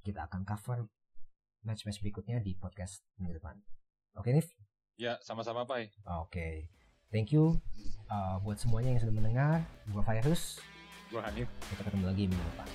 kita 0.03 0.27
akan 0.27 0.43
cover 0.43 0.83
match-match 1.63 2.03
berikutnya 2.03 2.43
di 2.43 2.59
podcast 2.59 3.07
minggu 3.15 3.39
depan. 3.39 3.55
Oke, 4.19 4.35
Nif? 4.35 4.51
Ya, 4.93 5.17
sama-sama, 5.25 5.65
Pai. 5.65 5.89
Oke, 6.21 6.69
thank 7.09 7.33
you 7.33 7.57
uh, 8.13 8.37
buat 8.45 8.61
semuanya 8.61 8.93
yang 8.93 9.01
sudah 9.01 9.15
mendengar. 9.15 9.57
Gua 9.89 10.05
Virus, 10.05 10.61
Gua 11.09 11.25
Hanif. 11.25 11.49
kita 11.73 11.81
ketemu 11.81 12.05
lagi 12.05 12.23
minggu 12.29 12.45
depan. 12.53 12.67